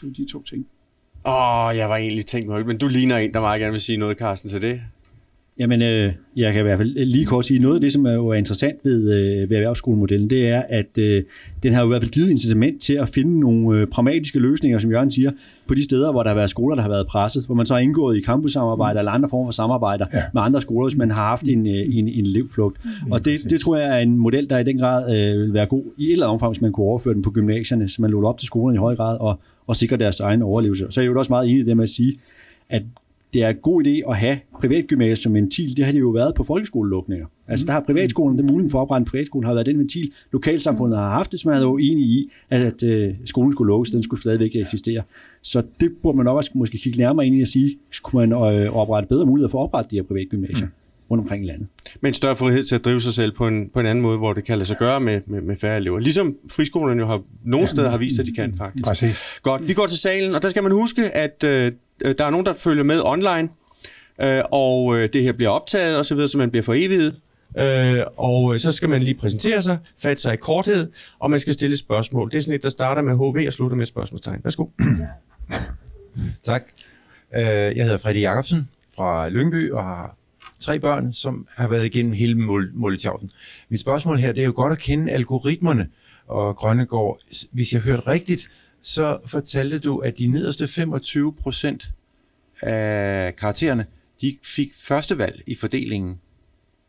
Så 0.02 0.08
de 0.18 0.26
to 0.32 0.44
ting. 0.44 0.66
Åh, 1.26 1.66
oh, 1.66 1.78
jeg 1.78 1.90
var 1.90 1.96
egentlig 1.96 2.26
tænkt 2.26 2.48
mig, 2.50 2.68
men 2.68 2.78
du 2.78 2.88
ligner 2.88 3.18
en, 3.18 3.34
der 3.34 3.40
meget 3.40 3.60
gerne 3.60 3.72
vil 3.72 3.82
sige 3.82 3.98
noget, 3.98 4.18
Carsten, 4.18 4.50
til 4.50 4.62
det. 4.62 4.82
Jamen, 5.60 5.82
øh, 5.82 6.14
jeg 6.36 6.54
kan 6.54 6.60
i 6.60 6.64
hvert 6.64 6.78
fald 6.78 7.06
lige 7.06 7.26
kort 7.26 7.46
sige, 7.46 7.60
noget 7.60 7.76
af 7.76 7.82
det, 7.82 7.94
som 7.94 8.06
er 8.06 8.14
jo 8.14 8.28
er 8.28 8.34
interessant 8.34 8.80
ved, 8.84 9.14
øh, 9.14 9.50
ved 9.50 9.58
erhvervsskolemodellen, 9.58 10.30
det 10.30 10.48
er, 10.48 10.64
at 10.70 10.98
øh, 10.98 11.24
den 11.64 11.74
har 11.74 11.82
jo 11.82 11.88
i 11.88 11.90
hvert 11.90 12.02
fald 12.02 12.12
givet 12.12 12.30
incitament 12.30 12.82
til 12.82 12.94
at 12.94 13.10
finde 13.10 13.40
nogle 13.40 13.80
øh, 13.80 13.88
pragmatiske 13.88 14.40
løsninger, 14.40 14.80
som 14.80 14.92
Jørgen 14.92 15.12
siger, 15.12 15.32
på 15.68 15.74
de 15.74 15.84
steder, 15.84 16.12
hvor 16.12 16.24
der 16.24 16.30
har 16.30 16.36
været 16.36 16.50
skoler, 16.50 16.76
der 16.76 16.82
har 16.82 16.90
været 16.90 17.08
presset, 17.08 17.46
hvor 17.46 17.56
man 17.56 17.66
så 17.66 17.74
har 17.74 17.82
indgået 17.82 18.18
i 18.18 18.22
campussamarbejde 18.22 19.00
eller 19.00 19.12
andre 19.12 19.30
former 19.30 19.48
for 19.48 19.52
samarbejder 19.52 20.06
ja. 20.14 20.24
med 20.34 20.42
andre 20.42 20.62
skoler, 20.62 20.88
hvis 20.90 20.98
man 20.98 21.12
har 21.12 21.24
haft 21.24 21.48
en, 21.48 21.68
øh, 21.68 21.98
en, 21.98 22.08
en 22.08 22.26
elevflugt. 22.26 22.78
Og 23.12 23.26
det, 23.26 23.40
det 23.50 23.62
tror 23.62 23.76
jeg 23.76 23.98
er 23.98 24.00
en 24.00 24.18
model, 24.18 24.50
der 24.50 24.58
i 24.58 24.64
den 24.64 24.78
grad 24.78 25.16
øh, 25.16 25.42
vil 25.42 25.54
være 25.54 25.66
god 25.66 25.84
i 25.98 26.06
et 26.06 26.12
eller 26.12 26.26
andet 26.26 26.34
omfang, 26.34 26.52
hvis 26.52 26.62
man 26.62 26.72
kunne 26.72 26.86
overføre 26.86 27.14
den 27.14 27.22
på 27.22 27.32
gymnasierne, 27.32 27.90
så 27.90 28.02
man 28.02 28.12
lå 28.12 28.24
op 28.24 28.40
til 28.40 28.48
skolerne 28.48 28.76
i 28.76 28.80
høj 28.80 28.96
grad 28.96 29.18
og, 29.20 29.40
og 29.68 29.76
sikre 29.76 29.98
deres 29.98 30.20
egen 30.20 30.42
overlevelse. 30.42 30.88
Så 30.90 31.02
er 31.02 31.04
jeg 31.04 31.12
jo 31.12 31.20
også 31.20 31.32
meget 31.32 31.50
enig 31.50 31.62
i 31.62 31.66
det 31.66 31.78
med 31.78 31.84
at 31.84 31.90
sige, 31.90 32.20
at 32.70 32.84
det 33.34 33.44
er 33.44 33.50
en 33.50 33.56
god 33.56 33.86
idé 33.86 34.10
at 34.12 34.18
have 34.18 34.40
privatgymnasiet 34.60 35.18
som 35.18 35.34
ventil. 35.34 35.78
Det 35.78 35.86
har 35.86 35.92
det 35.92 36.00
jo 36.00 36.10
været 36.10 36.36
på 36.36 36.44
folkeskolelukninger. 36.44 37.26
Altså 37.48 37.66
der 37.66 37.72
har 37.72 37.80
privatskolen, 37.80 38.38
den 38.38 38.46
mulighed 38.46 38.70
for 38.70 38.80
at 38.80 38.82
oprette 38.82 39.02
en 39.02 39.06
privatskole, 39.06 39.48
har 39.48 39.54
været 39.54 39.66
den 39.66 39.78
ventil, 39.78 40.12
lokalsamfundet 40.32 41.00
har 41.00 41.10
haft 41.10 41.32
det, 41.32 41.40
som 41.40 41.52
man 41.52 41.62
er 41.62 41.66
jo 41.66 41.78
enig 41.78 42.06
i, 42.06 42.30
at, 42.50 42.62
at 42.62 42.84
øh, 42.84 43.14
skolen 43.26 43.52
skulle 43.52 43.68
lukkes, 43.68 43.92
den 43.92 44.04
skulle 44.04 44.22
stadigvæk 44.22 44.56
eksistere. 44.56 45.04
Så 45.42 45.64
det 45.80 45.92
burde 46.04 46.18
man 46.18 46.26
nok 46.26 46.38
også 46.38 46.52
måske 46.54 46.78
kigge 46.78 47.00
nærmere 47.00 47.28
ind 47.28 47.36
i 47.36 47.42
at 47.42 47.48
sige, 47.48 47.78
skulle 47.92 48.28
man 48.28 48.56
øh, 48.56 48.76
oprette 48.76 49.10
bedre 49.10 49.26
muligheder 49.26 49.52
for 49.52 49.60
at 49.60 49.64
oprette 49.64 49.92
de 49.92 49.96
her 49.96 50.04
privatgymnasier 50.04 50.68
mm 50.68 50.74
rundt 51.12 51.22
omkring 51.22 51.44
i 51.44 51.48
landet. 51.48 51.68
Med 52.02 52.10
en 52.10 52.14
større 52.14 52.36
frihed 52.36 52.64
til 52.64 52.76
at 52.76 52.86
drive 52.86 53.02
sig 53.02 53.14
selv 53.14 53.32
på 53.36 53.48
en, 53.48 53.70
på 53.74 53.80
en 53.80 53.86
anden 53.86 54.02
måde, 54.02 54.18
hvor 54.18 54.34
det 54.34 54.44
kan 54.44 54.58
lade 54.58 54.66
sig 54.68 54.78
gøre 54.78 55.00
med, 55.00 55.22
med, 55.28 55.42
med 55.42 55.56
færre 55.56 55.78
elever. 55.78 56.00
Ligesom 56.00 56.36
friskolerne 56.52 57.02
jo 57.02 57.08
har 57.08 57.22
nogle 57.46 57.68
steder 57.68 57.90
har 57.90 57.98
vist, 57.98 58.20
at 58.20 58.26
de 58.26 58.32
kan 58.34 58.54
faktisk. 58.58 58.86
Præcis. 58.86 59.40
Godt, 59.44 59.68
vi 59.68 59.74
går 59.74 59.86
til 59.88 59.98
salen, 60.00 60.36
og 60.36 60.42
der 60.42 60.50
skal 60.50 60.64
man 60.64 60.72
huske, 60.72 61.10
at 61.10 61.44
øh, 61.44 61.72
der 62.18 62.26
er 62.26 62.30
nogen, 62.30 62.46
der 62.46 62.54
følger 62.54 62.84
med 62.84 63.02
online, 63.04 63.50
øh, 64.22 64.42
og 64.52 64.98
øh, 64.98 65.10
det 65.14 65.24
her 65.24 65.32
bliver 65.34 65.50
optaget 65.50 65.98
og 65.98 66.06
så 66.06 66.16
videre, 66.16 66.28
så 66.28 66.38
man 66.38 66.50
bliver 66.52 66.64
for 66.64 66.74
evigt. 66.78 67.16
Øh, 67.60 68.00
og 68.18 68.60
så 68.60 68.72
skal 68.72 68.90
man 68.90 69.04
lige 69.04 69.16
præsentere 69.16 69.62
sig, 69.62 69.78
fatte 70.02 70.22
sig 70.22 70.34
i 70.34 70.38
korthed, 70.38 70.92
og 71.20 71.32
man 71.32 71.40
skal 71.40 71.54
stille 71.54 71.78
spørgsmål. 71.78 72.32
Det 72.32 72.38
er 72.38 72.42
sådan 72.42 72.56
et, 72.56 72.64
der 72.64 72.70
starter 72.70 73.02
med 73.02 73.14
HV 73.16 73.48
og 73.48 73.54
slutter 73.54 73.78
med 73.78 73.86
spørgsmålstegn. 73.86 74.40
Værsgo. 74.44 74.66
Tak. 76.44 76.64
Øh, 77.36 77.42
Jeg 77.42 77.84
hedder 77.84 77.98
Fredrik 77.98 78.22
Jacobsen 78.22 78.70
fra 78.96 79.30
Lyngby 79.30 79.72
og 79.72 79.84
har 79.84 80.18
tre 80.62 80.80
børn, 80.80 81.14
som 81.14 81.48
har 81.56 81.68
været 81.68 81.86
igennem 81.86 82.14
hele 82.14 82.36
Molletjavsen. 82.74 83.32
Mit 83.70 83.80
spørgsmål 83.80 84.18
her, 84.18 84.32
det 84.32 84.42
er 84.42 84.46
jo 84.46 84.54
godt 84.56 84.74
at 84.74 84.80
kende 84.80 85.12
algoritmerne, 85.12 85.88
og 86.28 86.56
Grønnegård, 86.56 87.20
hvis 87.52 87.74
jeg 87.74 87.82
hørte 87.82 88.08
rigtigt, 88.08 88.50
så 88.82 89.18
fortalte 89.26 89.80
du, 89.80 89.98
at 89.98 90.18
de 90.18 90.28
nederste 90.28 90.68
25 90.68 91.34
procent 91.34 91.94
af 92.62 93.36
karaktererne, 93.36 93.86
de 94.22 94.38
fik 94.44 94.70
første 94.76 95.18
valg 95.18 95.44
i 95.48 95.56
fordelingen. 95.56 96.20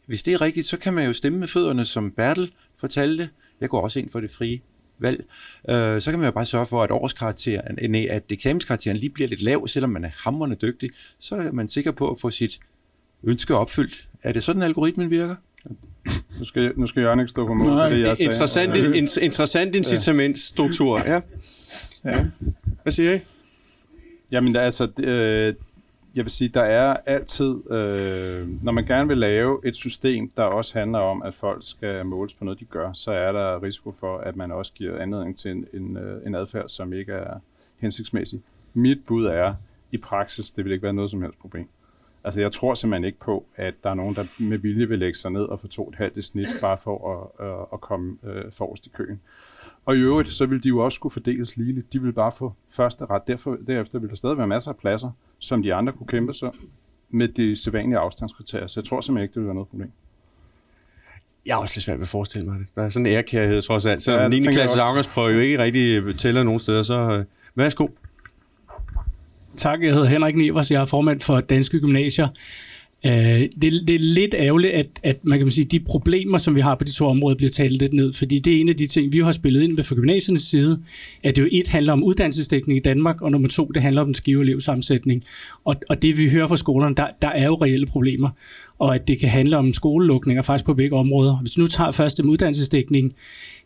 Hvis 0.06 0.22
det 0.22 0.34
er 0.34 0.40
rigtigt, 0.40 0.66
så 0.66 0.76
kan 0.76 0.94
man 0.94 1.06
jo 1.06 1.12
stemme 1.12 1.38
med 1.38 1.48
fødderne, 1.48 1.84
som 1.84 2.10
Bertel 2.10 2.52
fortalte. 2.76 3.28
Jeg 3.60 3.68
går 3.68 3.80
også 3.80 3.98
ind 3.98 4.10
for 4.10 4.20
det 4.20 4.30
frie 4.30 4.60
valg. 4.98 5.24
Øh, 5.70 6.00
så 6.00 6.10
kan 6.10 6.18
man 6.18 6.26
jo 6.26 6.32
bare 6.32 6.46
sørge 6.46 6.66
for, 6.66 6.82
at 6.82 6.90
årskarakteren, 6.90 7.90
nej, 7.90 8.06
at 8.10 8.22
eksamenskarakteren 8.30 8.96
lige 8.96 9.10
bliver 9.10 9.28
lidt 9.28 9.42
lav, 9.42 9.68
selvom 9.68 9.90
man 9.90 10.04
er 10.04 10.10
hammerne 10.16 10.54
dygtig. 10.54 10.90
Så 11.18 11.34
er 11.34 11.52
man 11.52 11.68
sikker 11.68 11.92
på 11.92 12.10
at 12.10 12.20
få 12.20 12.30
sit 12.30 12.60
ønske 13.24 13.56
opfyldt. 13.56 14.08
Er 14.22 14.32
det 14.32 14.44
sådan, 14.44 14.62
algoritmen 14.62 15.10
virker? 15.10 15.34
Nu 16.38 16.44
skal, 16.44 16.72
nu 16.76 16.86
skal 16.86 17.02
Jørgen 17.02 17.20
ikke 17.20 17.30
stå 17.30 17.46
på 17.46 17.54
mål 17.54 17.66
for 17.66 17.74
det, 17.74 18.00
jeg 18.00 18.16
sagde. 18.16 18.24
Interessant, 18.24 18.76
in, 18.76 19.08
interessant 19.22 19.76
incitamentsstruktur, 19.76 20.98
ja. 20.98 21.20
Ja. 22.04 22.26
Hvad 22.82 22.92
siger 22.92 23.14
I? 23.14 23.18
Jamen 24.32 24.56
altså, 24.56 24.88
øh, 24.98 25.54
jeg 26.14 26.24
vil 26.24 26.30
sige, 26.32 26.48
der 26.48 26.62
er 26.62 26.96
altid, 27.06 27.70
øh, 27.70 28.64
når 28.64 28.72
man 28.72 28.86
gerne 28.86 29.08
vil 29.08 29.18
lave 29.18 29.60
et 29.64 29.76
system, 29.76 30.30
der 30.36 30.42
også 30.42 30.78
handler 30.78 30.98
om, 30.98 31.22
at 31.22 31.34
folk 31.34 31.62
skal 31.66 32.06
måles 32.06 32.34
på 32.34 32.44
noget, 32.44 32.60
de 32.60 32.64
gør, 32.64 32.92
så 32.92 33.10
er 33.10 33.32
der 33.32 33.62
risiko 33.62 33.92
for, 34.00 34.18
at 34.18 34.36
man 34.36 34.52
også 34.52 34.72
giver 34.72 34.98
anledning 34.98 35.38
til 35.38 35.50
en, 35.50 35.66
en, 35.74 35.96
øh, 35.96 36.26
en 36.26 36.34
adfærd, 36.34 36.68
som 36.68 36.92
ikke 36.92 37.12
er 37.12 37.34
hensigtsmæssig. 37.78 38.40
Mit 38.74 38.98
bud 39.06 39.24
er, 39.24 39.54
i 39.92 39.96
praksis, 39.96 40.50
det 40.50 40.64
vil 40.64 40.72
ikke 40.72 40.82
være 40.82 40.92
noget 40.92 41.10
som 41.10 41.22
helst 41.22 41.38
problem. 41.38 41.68
Altså, 42.24 42.40
jeg 42.40 42.52
tror 42.52 42.74
simpelthen 42.74 43.04
ikke 43.04 43.18
på, 43.18 43.46
at 43.56 43.74
der 43.84 43.90
er 43.90 43.94
nogen, 43.94 44.14
der 44.16 44.24
med 44.38 44.58
vilje 44.58 44.88
vil 44.88 44.98
lægge 44.98 45.18
sig 45.18 45.30
ned 45.30 45.42
og 45.42 45.60
få 45.60 45.68
to 45.68 45.88
et 45.88 45.94
halvt 45.94 46.24
snit, 46.24 46.46
bare 46.60 46.78
for 46.78 46.96
at, 47.40 47.46
øh, 47.46 47.52
at 47.72 47.80
komme 47.80 48.16
øh, 48.24 48.44
forrest 48.52 48.86
i 48.86 48.88
køen. 48.88 49.20
Og 49.84 49.96
i 49.96 49.98
øvrigt, 49.98 50.32
så 50.32 50.46
vil 50.46 50.62
de 50.64 50.68
jo 50.68 50.78
også 50.78 50.96
skulle 50.96 51.12
fordeles 51.12 51.56
ligeligt. 51.56 51.92
De 51.92 52.02
vil 52.02 52.12
bare 52.12 52.32
få 52.32 52.52
første 52.70 53.06
ret. 53.06 53.22
Derfor, 53.26 53.58
derefter 53.66 53.98
vil 53.98 54.08
der 54.10 54.16
stadig 54.16 54.38
være 54.38 54.46
masser 54.46 54.70
af 54.70 54.76
pladser, 54.76 55.10
som 55.38 55.62
de 55.62 55.74
andre 55.74 55.92
kunne 55.92 56.06
kæmpe 56.06 56.34
sig 56.34 56.50
med 57.10 57.28
de 57.28 57.56
sædvanlige 57.56 57.98
afstandskriterier. 57.98 58.66
Så 58.66 58.80
jeg 58.80 58.84
tror 58.88 59.00
simpelthen 59.00 59.22
ikke, 59.22 59.34
det 59.34 59.40
vil 59.40 59.46
være 59.46 59.54
noget 59.54 59.68
problem. 59.68 59.90
Jeg 61.46 61.54
har 61.54 61.60
også 61.60 61.74
lidt 61.76 61.84
svært 61.84 61.96
ved 61.98 62.02
at 62.02 62.08
forestille 62.08 62.46
mig 62.48 62.58
det. 62.58 62.66
Der 62.74 62.82
er 62.82 62.88
sådan 62.88 63.06
en 63.06 63.12
ærkærhed 63.12 63.62
trods 63.62 63.86
alt. 63.86 64.02
Så 64.02 64.12
Ja, 64.12 64.18
ja, 64.18 64.24
det 64.24 64.30
9. 64.30 64.36
tænker 64.36 64.48
jeg 64.50 64.54
klasses 64.54 64.76
også. 64.76 64.82
afgangsprøve 64.88 65.28
jo 65.34 65.38
ikke 65.38 65.58
rigtig 65.58 66.18
tæller 66.18 66.42
nogen 66.42 66.60
steder, 66.60 66.82
så 66.82 66.98
øh, 66.98 67.24
værsgo. 67.54 67.88
Tak, 69.56 69.82
jeg 69.82 69.92
hedder 69.92 70.08
Henrik 70.08 70.36
Nevers, 70.36 70.70
jeg 70.70 70.80
er 70.80 70.84
formand 70.84 71.20
for 71.20 71.40
Danske 71.40 71.80
Gymnasier. 71.80 72.28
Øh, 73.06 73.12
det, 73.12 73.88
det 73.88 73.94
er 73.94 73.98
lidt 73.98 74.34
ærgerligt, 74.38 74.72
at, 74.72 74.86
at 75.02 75.16
man 75.24 75.38
kan 75.38 75.50
sige, 75.50 75.64
de 75.64 75.80
problemer, 75.80 76.38
som 76.38 76.54
vi 76.54 76.60
har 76.60 76.74
på 76.74 76.84
de 76.84 76.92
to 76.92 77.06
områder, 77.06 77.36
bliver 77.36 77.50
talt 77.50 77.72
lidt 77.72 77.92
ned, 77.92 78.12
fordi 78.12 78.38
det 78.38 78.56
er 78.56 78.60
en 78.60 78.68
af 78.68 78.76
de 78.76 78.86
ting, 78.86 79.12
vi 79.12 79.18
har 79.18 79.32
spillet 79.32 79.62
ind 79.62 79.72
med 79.72 79.84
fra 79.84 79.94
gymnasiernes 79.94 80.42
side, 80.42 80.82
at 81.22 81.36
det 81.36 81.42
jo 81.42 81.48
et 81.52 81.68
handler 81.68 81.92
om 81.92 82.02
uddannelsesdækning 82.02 82.76
i 82.76 82.82
Danmark, 82.82 83.22
og 83.22 83.30
nummer 83.30 83.48
to, 83.48 83.64
det 83.64 83.82
handler 83.82 84.00
om 84.00 84.06
den 84.06 84.14
skive 84.14 84.42
elevsammensætning. 84.42 85.24
Og, 85.64 85.76
og 85.88 86.02
det 86.02 86.18
vi 86.18 86.28
hører 86.28 86.48
fra 86.48 86.56
skolerne, 86.56 86.94
der, 86.94 87.06
der 87.22 87.28
er 87.28 87.46
jo 87.46 87.54
reelle 87.54 87.86
problemer, 87.86 88.28
og 88.78 88.94
at 88.94 89.08
det 89.08 89.18
kan 89.18 89.28
handle 89.28 89.56
om 89.56 89.72
skolelukninger 89.72 90.42
faktisk 90.42 90.64
på 90.64 90.74
begge 90.74 90.96
områder. 90.96 91.36
Hvis 91.36 91.56
vi 91.56 91.60
nu 91.60 91.66
tager 91.66 91.90
først 91.90 92.18
dem 92.18 92.28
uddannelsesdækning, 92.28 93.14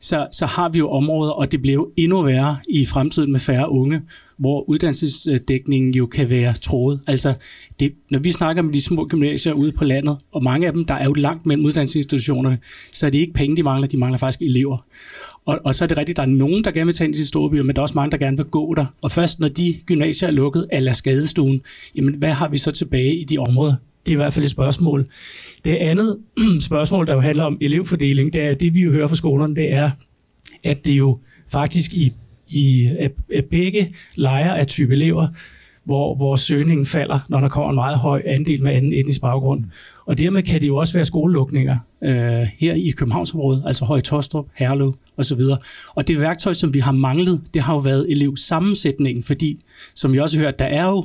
så, 0.01 0.27
så 0.33 0.47
har 0.47 0.69
vi 0.69 0.79
jo 0.79 0.91
områder, 0.91 1.33
og 1.33 1.53
det 1.53 1.63
bliver 1.63 1.75
jo 1.75 1.91
endnu 1.97 2.23
værre 2.23 2.57
i 2.69 2.87
fremtiden 2.87 3.33
med 3.33 3.41
færre 3.41 3.71
unge, 3.71 4.01
hvor 4.39 4.69
uddannelsesdækningen 4.69 5.95
jo 5.95 6.07
kan 6.07 6.31
være 6.31 6.53
troet. 6.53 7.01
Altså, 7.07 7.35
det, 7.81 7.93
når 8.11 8.19
vi 8.19 8.31
snakker 8.31 8.63
med 8.63 8.73
de 8.73 8.81
små 8.81 9.07
gymnasier 9.07 9.53
ude 9.53 9.73
på 9.73 9.85
landet, 9.85 10.17
og 10.33 10.45
mange 10.45 10.67
af 10.67 10.73
dem, 10.73 10.85
der 10.85 10.95
er 10.95 11.05
jo 11.05 11.13
langt 11.13 11.47
mellem 11.47 11.65
uddannelsesinstitutionerne, 11.65 12.59
så 12.93 13.07
er 13.07 13.11
det 13.11 13.19
ikke 13.19 13.33
penge, 13.33 13.57
de 13.57 13.63
mangler, 13.63 13.89
de 13.89 13.97
mangler 13.97 14.19
faktisk 14.19 14.43
elever. 14.43 14.79
Og, 15.47 15.59
og 15.65 15.75
så 15.75 15.85
er 15.85 15.89
det 15.89 15.99
rigtigt, 15.99 16.17
der 16.17 16.23
er 16.23 16.27
nogen, 16.27 16.65
der 16.65 16.71
gerne 16.71 16.87
vil 16.87 16.95
tage 16.95 17.09
ind 17.09 17.15
i 17.15 17.19
de 17.19 17.27
store 17.27 17.51
byer, 17.51 17.63
men 17.63 17.77
der 17.77 17.81
er 17.81 17.83
også 17.83 17.95
mange, 17.95 18.11
der 18.11 18.17
gerne 18.17 18.37
vil 18.37 18.47
gå 18.47 18.75
der. 18.75 18.87
Og 19.03 19.11
først 19.11 19.41
når 19.41 19.49
de 19.49 19.75
gymnasier 19.87 20.29
er 20.29 20.33
lukket, 20.33 20.67
eller 20.73 20.93
skadestuen, 20.93 21.61
jamen 21.95 22.15
hvad 22.15 22.33
har 22.33 22.49
vi 22.49 22.59
så 22.59 22.71
tilbage 22.71 23.17
i 23.17 23.25
de 23.25 23.39
områder? 23.39 23.75
Det 24.07 24.13
er 24.13 24.17
i 24.17 24.17
hvert 24.17 24.33
fald 24.33 24.45
et 24.45 24.51
spørgsmål. 24.51 25.07
Det 25.65 25.77
andet 25.77 26.19
spørgsmål, 26.61 27.07
der 27.07 27.15
jo 27.15 27.21
handler 27.21 27.45
om 27.45 27.59
elevfordeling, 27.61 28.33
det 28.33 28.43
er 28.43 28.55
det, 28.55 28.75
vi 28.75 28.81
jo 28.81 28.93
hører 28.93 29.09
fra 29.09 29.17
skolerne, 29.17 29.55
det 29.55 29.73
er, 29.73 29.91
at 30.65 30.87
det 30.87 30.93
jo 30.93 31.19
faktisk 31.49 31.95
i, 31.95 32.13
i 32.51 32.91
af, 32.99 33.11
af 33.35 33.45
begge 33.45 33.95
lejre 34.17 34.59
af 34.59 34.67
type 34.67 34.93
elever, 34.93 35.29
hvor, 35.85 36.15
hvor 36.15 36.37
søgningen 36.37 36.87
falder, 36.87 37.21
når 37.29 37.41
der 37.41 37.49
kommer 37.49 37.71
en 37.71 37.75
meget 37.75 37.99
høj 37.99 38.23
andel 38.27 38.63
med 38.63 38.73
anden 38.73 38.93
etnisk 38.93 39.21
baggrund. 39.21 39.65
Og 40.07 40.19
dermed 40.19 40.43
kan 40.43 40.61
det 40.61 40.67
jo 40.67 40.77
også 40.77 40.95
være 40.95 41.05
skolelukninger 41.05 41.79
øh, 42.05 42.47
her 42.61 42.75
i 42.75 42.91
Københavnsområdet, 42.97 43.63
altså 43.67 43.85
Høje 43.85 44.01
Tostrup, 44.01 44.47
Herlev 44.55 44.95
osv. 45.17 45.41
Og 45.95 46.09
det 46.09 46.21
værktøj, 46.21 46.53
som 46.53 46.75
vi 46.75 46.79
har 46.79 46.93
manglet, 46.93 47.41
det 47.55 47.63
har 47.63 47.75
jo 47.75 47.79
været 47.79 48.07
elevsammensætningen, 48.11 49.25
fordi, 49.25 49.61
som 49.95 50.13
vi 50.13 50.19
også 50.19 50.37
har 50.39 50.45
hørt, 50.45 50.59
der 50.59 50.65
er 50.65 50.85
jo 50.85 51.05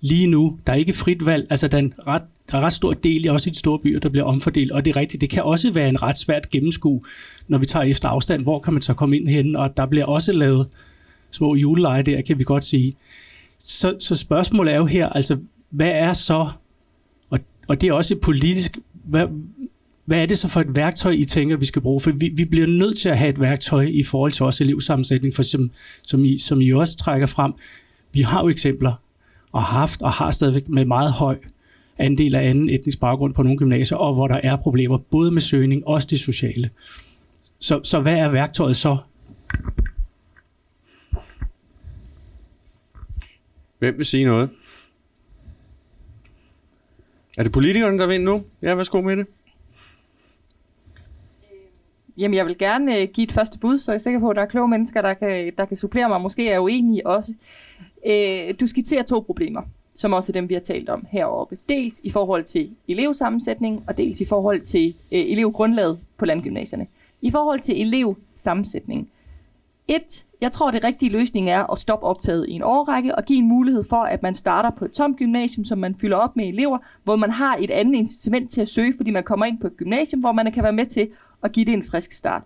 lige 0.00 0.26
nu, 0.26 0.58
der 0.66 0.72
er 0.72 0.76
ikke 0.76 0.92
frit 0.92 1.26
valg, 1.26 1.46
altså 1.50 1.68
den 1.68 1.94
ret, 2.06 2.22
der 2.50 2.58
er 2.58 2.60
ret 2.62 2.72
stor 2.72 2.94
del, 2.94 3.30
også 3.30 3.50
i 3.50 3.52
de 3.52 3.58
store 3.58 3.78
byer, 3.78 4.00
der 4.00 4.08
bliver 4.08 4.24
omfordelt, 4.24 4.70
og 4.70 4.84
det 4.84 4.96
er 4.96 5.00
rigtigt, 5.00 5.20
det 5.20 5.30
kan 5.30 5.42
også 5.42 5.70
være 5.70 5.88
en 5.88 6.02
ret 6.02 6.18
svært 6.18 6.50
gennemskue, 6.50 7.02
når 7.48 7.58
vi 7.58 7.66
tager 7.66 7.84
efter 7.84 8.08
afstand, 8.08 8.42
hvor 8.42 8.60
kan 8.60 8.72
man 8.72 8.82
så 8.82 8.94
komme 8.94 9.16
ind 9.16 9.28
hen, 9.28 9.56
og 9.56 9.76
der 9.76 9.86
bliver 9.86 10.04
også 10.04 10.32
lavet 10.32 10.68
små 11.30 11.54
juleleje 11.54 12.02
der, 12.02 12.20
kan 12.20 12.38
vi 12.38 12.44
godt 12.44 12.64
sige. 12.64 12.94
Så, 13.58 13.96
så 14.00 14.16
spørgsmålet 14.16 14.74
er 14.74 14.76
jo 14.76 14.86
her, 14.86 15.08
altså, 15.08 15.38
hvad 15.70 15.90
er 15.90 16.12
så, 16.12 16.48
og, 17.30 17.38
og 17.68 17.80
det 17.80 17.88
er 17.88 17.92
også 17.92 18.14
et 18.14 18.20
politisk, 18.20 18.78
hvad, 19.04 19.26
hvad 20.04 20.22
er 20.22 20.26
det 20.26 20.38
så 20.38 20.48
for 20.48 20.60
et 20.60 20.76
værktøj, 20.76 21.12
I 21.12 21.24
tænker, 21.24 21.56
vi 21.56 21.64
skal 21.64 21.82
bruge? 21.82 22.00
For 22.00 22.10
vi, 22.10 22.28
vi 22.34 22.44
bliver 22.44 22.66
nødt 22.66 22.98
til 22.98 23.08
at 23.08 23.18
have 23.18 23.28
et 23.28 23.40
værktøj 23.40 23.82
i 23.90 24.02
forhold 24.02 24.32
til 24.32 24.44
også 24.44 24.64
elevsammensætning, 24.64 25.34
for 25.34 25.42
som, 25.42 25.70
som, 26.02 26.24
I, 26.24 26.38
som 26.38 26.60
I 26.60 26.72
også 26.72 26.96
trækker 26.96 27.26
frem. 27.26 27.52
Vi 28.12 28.20
har 28.20 28.42
jo 28.42 28.48
eksempler, 28.48 28.92
og 29.52 29.62
haft 29.62 30.02
og 30.02 30.12
har 30.12 30.30
stadigvæk 30.30 30.68
med 30.68 30.84
meget 30.84 31.12
høj 31.12 31.38
andel 31.98 32.34
af 32.34 32.48
anden 32.48 32.68
etnisk 32.68 33.00
baggrund 33.00 33.34
på 33.34 33.42
nogle 33.42 33.58
gymnasier, 33.58 33.98
og 33.98 34.14
hvor 34.14 34.28
der 34.28 34.40
er 34.42 34.56
problemer, 34.56 34.98
både 34.98 35.30
med 35.30 35.40
søgning, 35.40 35.86
og 35.86 35.94
også 35.94 36.08
det 36.10 36.18
sociale. 36.18 36.70
Så, 37.58 37.80
så 37.84 38.00
hvad 38.00 38.16
er 38.16 38.30
værktøjet 38.30 38.76
så? 38.76 38.96
Hvem 43.78 43.94
vil 43.98 44.06
sige 44.06 44.24
noget? 44.24 44.50
Er 47.38 47.42
det 47.42 47.52
politikerne, 47.52 47.98
der 47.98 48.06
vinder 48.06 48.32
nu? 48.32 48.42
Ja, 48.62 48.74
værsgo 48.74 49.00
med 49.00 49.16
det. 49.16 49.26
Jamen, 52.18 52.36
jeg 52.36 52.46
vil 52.46 52.58
gerne 52.58 52.98
øh, 52.98 53.08
give 53.14 53.24
et 53.24 53.32
første 53.32 53.58
bud, 53.58 53.78
så 53.78 53.92
jeg 53.92 53.94
er 53.98 54.02
sikker 54.02 54.20
på, 54.20 54.30
at 54.30 54.36
der 54.36 54.42
er 54.42 54.46
kloge 54.46 54.68
mennesker, 54.68 55.02
der 55.02 55.14
kan, 55.14 55.52
der 55.58 55.64
kan 55.64 55.76
supplere 55.76 56.08
mig. 56.08 56.20
Måske 56.20 56.46
er 56.46 56.52
jeg 56.52 56.60
uenig 56.60 57.06
også. 57.06 57.34
Øh, 58.06 58.54
du 58.60 58.66
skitserer 58.66 59.02
to 59.02 59.20
problemer, 59.20 59.62
som 59.98 60.12
også 60.12 60.30
er 60.30 60.34
dem, 60.34 60.48
vi 60.48 60.54
har 60.54 60.60
talt 60.60 60.88
om 60.88 61.06
heroppe. 61.10 61.58
Dels 61.68 62.00
i 62.04 62.10
forhold 62.10 62.44
til 62.44 62.70
elevsammensætning, 62.88 63.84
og 63.86 63.98
dels 63.98 64.20
i 64.20 64.24
forhold 64.24 64.60
til 64.60 64.94
øh, 65.12 65.20
elevgrundlaget 65.20 65.98
på 66.16 66.24
landgymnasierne. 66.24 66.86
I 67.22 67.30
forhold 67.30 67.60
til 67.60 67.80
elevsammensætning. 67.80 69.08
Et, 69.88 70.24
jeg 70.40 70.52
tror, 70.52 70.70
det 70.70 70.84
rigtige 70.84 71.12
løsning 71.12 71.50
er 71.50 71.72
at 71.72 71.78
stoppe 71.78 72.06
optaget 72.06 72.46
i 72.48 72.52
en 72.52 72.62
årrække 72.62 73.14
og 73.14 73.24
give 73.24 73.38
en 73.38 73.48
mulighed 73.48 73.84
for, 73.88 73.96
at 73.96 74.22
man 74.22 74.34
starter 74.34 74.70
på 74.70 74.84
et 74.84 74.92
tomt 74.92 75.16
gymnasium, 75.16 75.64
som 75.64 75.78
man 75.78 75.96
fylder 76.00 76.16
op 76.16 76.36
med 76.36 76.48
elever, 76.48 76.78
hvor 77.04 77.16
man 77.16 77.30
har 77.30 77.56
et 77.60 77.70
andet 77.70 77.94
incitament 77.94 78.50
til 78.50 78.60
at 78.60 78.68
søge, 78.68 78.94
fordi 78.96 79.10
man 79.10 79.24
kommer 79.24 79.46
ind 79.46 79.58
på 79.58 79.66
et 79.66 79.76
gymnasium, 79.76 80.20
hvor 80.20 80.32
man 80.32 80.52
kan 80.52 80.62
være 80.62 80.72
med 80.72 80.86
til 80.86 81.08
at 81.42 81.52
give 81.52 81.66
det 81.66 81.74
en 81.74 81.84
frisk 81.84 82.12
start. 82.12 82.42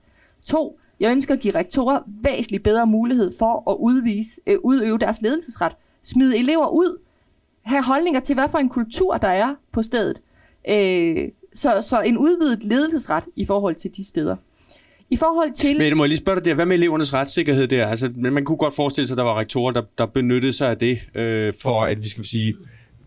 To, 0.47 0.79
jeg 1.01 1.11
ønsker 1.11 1.35
at 1.35 1.41
give 1.41 1.55
rektorer 1.55 2.01
væsentligt 2.07 2.63
bedre 2.63 2.87
mulighed 2.87 3.33
for 3.39 3.71
at 3.71 3.77
udvise, 3.81 4.41
øh, 4.47 4.59
udøve 4.63 4.99
deres 4.99 5.23
ledelsesret. 5.23 5.73
Smide 6.03 6.39
elever 6.39 6.69
ud. 6.69 6.99
Have 7.63 7.85
holdninger 7.85 8.21
til, 8.21 8.35
hvad 8.35 8.49
for 8.51 8.59
en 8.59 8.69
kultur 8.69 9.17
der 9.17 9.29
er 9.29 9.55
på 9.73 9.83
stedet. 9.83 10.21
Øh, 10.69 11.29
så, 11.55 11.83
så 11.83 12.01
en 12.01 12.19
udvidet 12.19 12.65
ledelsesret 12.65 13.25
i 13.37 13.47
forhold 13.47 13.75
til 13.75 13.91
de 13.97 14.09
steder. 14.09 14.37
I 15.11 15.17
forhold 15.17 15.53
til... 15.53 15.79
Men 15.79 15.97
må 15.97 16.05
jeg 16.05 16.09
lige 16.09 16.19
spørge 16.19 16.37
dig 16.37 16.45
der, 16.45 16.55
hvad 16.55 16.67
med 16.67 16.77
elevernes 16.77 17.15
retssikkerhed 17.15 17.67
der? 17.67 17.87
Altså, 17.87 18.11
man 18.17 18.45
kunne 18.45 18.59
godt 18.59 18.75
forestille 18.75 19.07
sig, 19.07 19.15
at 19.15 19.19
der 19.19 19.25
var 19.25 19.39
rektorer, 19.39 19.73
der, 19.73 19.83
der 19.99 20.07
benyttede 20.07 20.53
sig 20.53 20.71
af 20.71 20.77
det, 20.77 20.99
øh, 21.15 21.53
for 21.63 21.85
at 21.85 21.99
vi 21.99 22.09
skal 22.09 22.25
sige, 22.25 22.55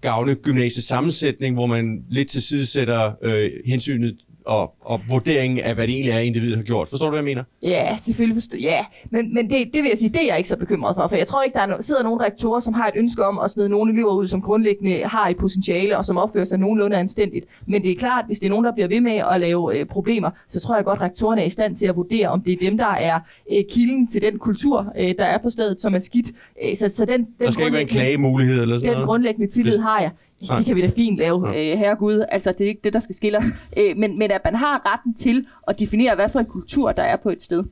gavne 0.01 0.35
gymnasiets 0.35 0.87
sammensætning, 0.87 1.55
hvor 1.55 1.65
man 1.65 2.03
lidt 2.09 2.27
til 2.27 2.41
side 2.41 2.65
sætter 2.65 3.11
øh, 3.21 3.51
hensynet 3.65 4.17
og, 4.45 4.73
og 4.81 4.99
vurderingen 5.09 5.59
af, 5.59 5.75
hvad 5.75 5.87
det 5.87 5.93
egentlig 5.93 6.11
er, 6.11 6.19
individet 6.19 6.55
har 6.57 6.63
gjort. 6.63 6.89
Forstår 6.89 7.05
du, 7.05 7.09
hvad 7.09 7.19
jeg 7.19 7.23
mener? 7.25 7.43
Ja, 7.63 7.97
selvfølgelig 8.01 8.35
forstår 8.35 8.57
Ja, 8.57 8.85
men, 9.09 9.33
men 9.33 9.49
det, 9.49 9.57
det 9.73 9.81
vil 9.83 9.89
jeg 9.89 9.97
sige, 9.97 10.09
det 10.09 10.21
er 10.21 10.27
jeg 10.27 10.37
ikke 10.37 10.49
så 10.49 10.57
bekymret 10.57 10.95
for, 10.95 11.07
for 11.07 11.15
jeg 11.15 11.27
tror 11.27 11.43
ikke, 11.43 11.53
der 11.55 11.61
er 11.61 11.67
no- 11.77 11.81
sidder 11.81 12.03
nogle 12.03 12.25
rektorer, 12.25 12.59
som 12.59 12.73
har 12.73 12.87
et 12.87 12.93
ønske 12.95 13.25
om 13.25 13.39
at 13.39 13.49
smide 13.49 13.69
nogle 13.69 13.93
elever 13.93 14.13
ud, 14.13 14.27
som 14.27 14.41
grundlæggende 14.41 15.03
har 15.05 15.27
et 15.29 15.37
potentiale, 15.37 15.97
og 15.97 16.05
som 16.05 16.17
opfører 16.17 16.43
sig 16.45 16.57
nogenlunde 16.59 16.97
anstændigt. 16.97 17.45
Men 17.67 17.81
det 17.83 17.91
er 17.91 17.95
klart, 17.95 18.25
hvis 18.27 18.39
det 18.39 18.45
er 18.45 18.49
nogen, 18.49 18.65
der 18.65 18.73
bliver 18.73 18.87
ved 18.87 19.01
med 19.01 19.21
at 19.33 19.39
lave 19.41 19.77
øh, 19.79 19.85
problemer, 19.85 20.29
så 20.49 20.59
tror 20.59 20.75
jeg 20.75 20.85
godt, 20.85 20.99
at 20.99 21.01
rektorerne 21.05 21.41
er 21.41 21.45
i 21.45 21.49
stand 21.49 21.75
til 21.75 21.85
at 21.85 21.95
vurdere, 21.95 22.27
om 22.27 22.41
det 22.41 22.53
er 22.53 22.57
dem, 22.61 22.77
der 22.77 22.85
er 22.93 23.19
øh, 23.51 23.63
kilden 23.71 24.07
til 24.07 24.21
den 24.21 24.39
kultur, 24.39 24.93
øh, 24.99 25.13
der 25.17 25.25
er 25.25 25.37
på 25.37 25.49
stedet, 25.49 25.81
som 25.81 25.95
er 25.95 25.99
skidt. 25.99 26.27
Øh, 26.65 26.75
så, 26.75 26.89
så 26.89 27.05
den, 27.05 27.19
den 27.19 27.27
Der 27.39 27.51
skal 27.51 27.63
ikke 27.65 27.73
være 27.73 27.81
en 27.81 27.87
klagemulighed 27.87 28.61
eller 28.61 28.77
sådan 28.77 28.87
den 28.89 28.93
noget? 28.95 29.07
grundlæggende 29.07 29.47
tillid 29.51 29.73
Det- 29.73 29.83
har 29.83 29.99
jeg. 30.01 30.11
Nej. 30.49 30.57
Det 30.57 30.65
kan 30.65 30.75
vi 30.75 30.81
da 30.81 30.87
fint 30.95 31.17
lave, 31.17 31.49
Ja. 31.49 31.71
øh, 31.71 31.77
herre 31.77 31.95
Gud. 31.95 32.25
Altså, 32.31 32.51
det 32.51 32.61
er 32.61 32.67
ikke 32.67 32.81
det, 32.83 32.93
der 32.93 32.99
skal 32.99 33.15
skille 33.15 33.37
os. 33.37 33.45
Øh, 33.77 33.97
men, 33.97 34.17
men 34.19 34.31
at 34.31 34.41
man 34.45 34.55
har 34.55 34.93
retten 34.93 35.13
til 35.13 35.45
at 35.67 35.79
definere, 35.79 36.15
hvad 36.15 36.29
for 36.29 36.39
en 36.39 36.45
kultur, 36.45 36.91
der 36.91 37.03
er 37.03 37.15
på 37.15 37.29
et 37.29 37.43
sted. 37.43 37.63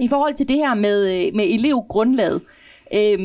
I 0.00 0.08
forhold 0.08 0.34
til 0.34 0.48
det 0.48 0.56
her 0.56 0.74
med, 0.74 1.26
øh, 1.26 1.34
med 1.34 1.44
elevgrundlaget. 1.44 2.40
Øh, 2.94 3.20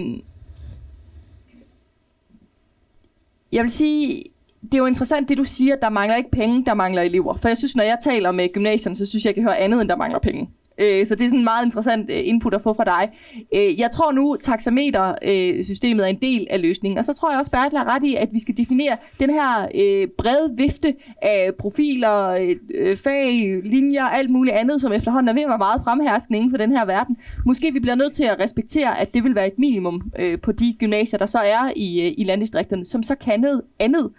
jeg 3.51 3.63
vil 3.63 3.71
sige, 3.71 4.23
det 4.61 4.73
er 4.73 4.77
jo 4.77 4.85
interessant, 4.85 5.29
det 5.29 5.37
du 5.37 5.43
siger, 5.43 5.75
der 5.75 5.89
mangler 5.89 6.15
ikke 6.17 6.31
penge, 6.31 6.65
der 6.65 6.73
mangler 6.73 7.01
elever. 7.01 7.37
For 7.37 7.47
jeg 7.47 7.57
synes, 7.57 7.75
når 7.75 7.83
jeg 7.83 7.97
taler 8.03 8.31
med 8.31 8.53
gymnasierne, 8.53 8.95
så 8.95 9.05
synes 9.05 9.25
jeg, 9.25 9.29
jeg 9.29 9.35
kan 9.35 9.43
høre 9.43 9.57
andet, 9.57 9.81
end 9.81 9.89
der 9.89 9.95
mangler 9.95 10.19
penge. 10.19 10.49
Øh, 10.79 11.07
Så 11.07 11.15
det 11.15 11.25
er 11.25 11.29
sådan 11.29 11.39
en 11.39 11.43
meget 11.43 11.65
interessant 11.65 12.09
øh, 12.09 12.21
input 12.23 12.53
at 12.53 12.61
få 12.61 12.73
fra 12.73 12.83
dig. 12.83 13.09
Øh, 13.55 13.79
Jeg 13.79 13.91
tror 13.91 14.11
nu, 14.11 14.37
taxametersystemet 14.41 16.01
øh, 16.01 16.05
er 16.05 16.09
en 16.09 16.21
del 16.21 16.47
af 16.49 16.61
løsningen. 16.61 16.97
Og 16.97 17.05
så 17.05 17.13
tror 17.13 17.31
jeg 17.31 17.39
også, 17.39 17.51
Bertel 17.51 17.77
har 17.77 17.95
ret 17.95 18.03
i, 18.03 18.15
at 18.15 18.29
vi 18.31 18.39
skal 18.39 18.57
definere 18.57 18.97
den 19.19 19.29
her 19.29 19.67
øh, 19.75 20.07
brede 20.17 20.53
vifte 20.57 20.95
af 21.21 21.51
profiler, 21.59 22.27
øh, 22.27 22.55
øh, 22.75 22.97
fag, 22.97 23.61
linjer, 23.63 24.03
alt 24.05 24.29
muligt 24.29 24.55
andet, 24.55 24.81
som 24.81 24.91
efterhånden 24.91 25.29
er 25.29 25.33
ved 25.33 25.41
at 25.41 25.49
være 25.49 25.57
meget 25.57 25.81
fremherskende 25.83 26.37
inden 26.37 26.51
for 26.51 26.57
den 26.57 26.71
her 26.71 26.85
verden. 26.85 27.17
Måske 27.45 27.73
vi 27.73 27.79
bliver 27.79 27.95
nødt 27.95 28.13
til 28.13 28.23
at 28.23 28.39
respektere, 28.39 28.99
at 28.99 29.13
det 29.13 29.23
vil 29.23 29.35
være 29.35 29.47
et 29.47 29.59
minimum 29.59 30.11
øh, 30.19 30.39
på 30.41 30.51
de 30.51 30.75
gymnasier, 30.79 31.17
der 31.17 31.25
så 31.25 31.39
er 31.39 31.71
i, 31.75 32.07
øh, 32.07 32.13
i 32.17 32.23
landdistrikterne, 32.23 32.85
som 32.85 33.03
så 33.03 33.15
kan 33.15 33.39
noget 33.39 33.61
andet. 33.79 34.09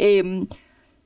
Øhm, 0.00 0.48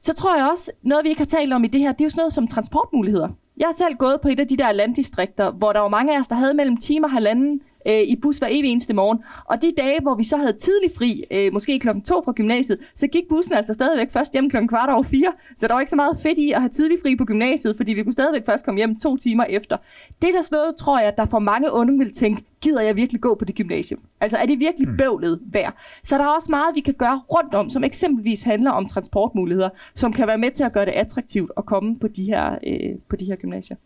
så 0.01 0.15
tror 0.15 0.37
jeg 0.37 0.49
også, 0.53 0.71
noget 0.83 1.05
vi 1.05 1.09
ikke 1.09 1.21
har 1.21 1.27
talt 1.27 1.53
om 1.53 1.65
i 1.65 1.69
det 1.69 1.81
her, 1.81 1.93
det 1.93 2.01
er 2.01 2.05
jo 2.05 2.11
sådan 2.11 2.21
noget 2.21 2.33
som 2.33 2.47
transportmuligheder. 2.47 3.29
Jeg 3.57 3.67
har 3.69 3.73
selv 3.73 3.97
gået 3.99 4.21
på 4.23 4.29
et 4.29 4.41
af 4.41 4.49
de 4.49 4.57
der 4.57 4.73
landdistrikter, 4.73 5.51
hvor 5.51 5.73
der 5.73 5.81
var 5.81 5.89
mange 5.89 6.17
af 6.17 6.21
os, 6.21 6.29
der 6.29 6.35
havde 6.35 6.55
mellem 6.55 6.77
timer 6.77 7.09
og 7.09 7.13
halvanden 7.13 7.61
øh, 7.89 8.01
i 8.01 8.17
bus 8.23 8.39
hver 8.39 8.49
evig 8.51 8.71
eneste 8.71 8.95
morgen. 8.95 9.19
Og 9.45 9.63
de 9.63 9.73
dage, 9.77 10.01
hvor 10.03 10.15
vi 10.15 10.25
så 10.25 10.37
havde 10.37 10.53
tidlig 10.53 10.91
fri, 10.99 11.25
øh, 11.31 11.53
måske 11.53 11.79
klokken 11.79 12.05
to 12.05 12.23
fra 12.25 12.33
gymnasiet, 12.33 12.79
så 12.97 13.07
gik 13.07 13.23
bussen 13.29 13.55
altså 13.55 13.75
stadigvæk 13.75 14.13
først 14.13 14.33
hjem 14.33 14.51
klokken 14.51 14.69
kvart 14.69 14.91
over 14.91 15.03
fire. 15.03 15.33
Så 15.57 15.69
der 15.69 15.73
var 15.75 15.81
ikke 15.81 15.91
så 15.91 15.97
meget 15.97 16.19
fedt 16.23 16.39
i 16.39 16.53
at 16.53 16.61
have 16.61 16.69
tidlig 16.69 16.99
fri 17.03 17.17
på 17.17 17.25
gymnasiet, 17.25 17.77
fordi 17.77 17.95
vi 17.95 18.03
kunne 18.03 18.13
stadigvæk 18.13 18.47
først 18.47 18.65
komme 18.65 18.79
hjem 18.79 18.99
to 19.01 19.17
timer 19.17 19.45
efter. 19.45 19.77
Det 20.23 20.35
der 20.35 20.43
sådan 20.43 20.57
noget, 20.57 20.77
tror 20.77 20.99
jeg, 20.99 21.09
at 21.09 21.17
der 21.17 21.27
for 21.27 21.39
mange 21.39 21.73
unge 21.73 21.99
vil 21.99 22.13
tænke, 22.13 22.43
gider 22.67 22.81
jeg 22.81 22.97
virkelig 22.97 23.21
gå 23.21 23.35
på 23.35 23.45
det 23.45 23.55
gymnasium? 23.55 24.01
Altså 24.21 24.37
er 24.37 24.47
det 24.47 24.59
virkelig 24.59 24.89
bøvlet 24.99 25.41
værd? 25.53 25.77
Så 26.05 26.19
der 26.19 26.25
er 26.25 26.29
også 26.29 26.51
meget, 26.51 26.75
vi 26.75 26.81
kan 26.81 26.95
gøre 26.95 27.23
rundt 27.31 27.55
om, 27.55 27.71
som 27.71 27.85
eksempelvis 27.85 28.43
handler 28.43 28.71
om 28.71 28.89
transportmuligheder, 28.89 29.69
som 29.95 30.13
kan 30.13 30.27
være 30.27 30.39
med 30.39 30.51
til 30.51 30.65
at 30.65 30.73
gøre 30.73 30.87
det 30.87 30.93
attraktivt 30.93 31.51
at 31.57 31.67
komme 31.67 31.99
på 31.99 32.09
de 32.09 32.25
her, 32.25 32.59
øh, 32.67 32.99
på 33.09 33.17
de 33.17 33.25
her 33.25 33.37
gymnasier. 33.37 33.77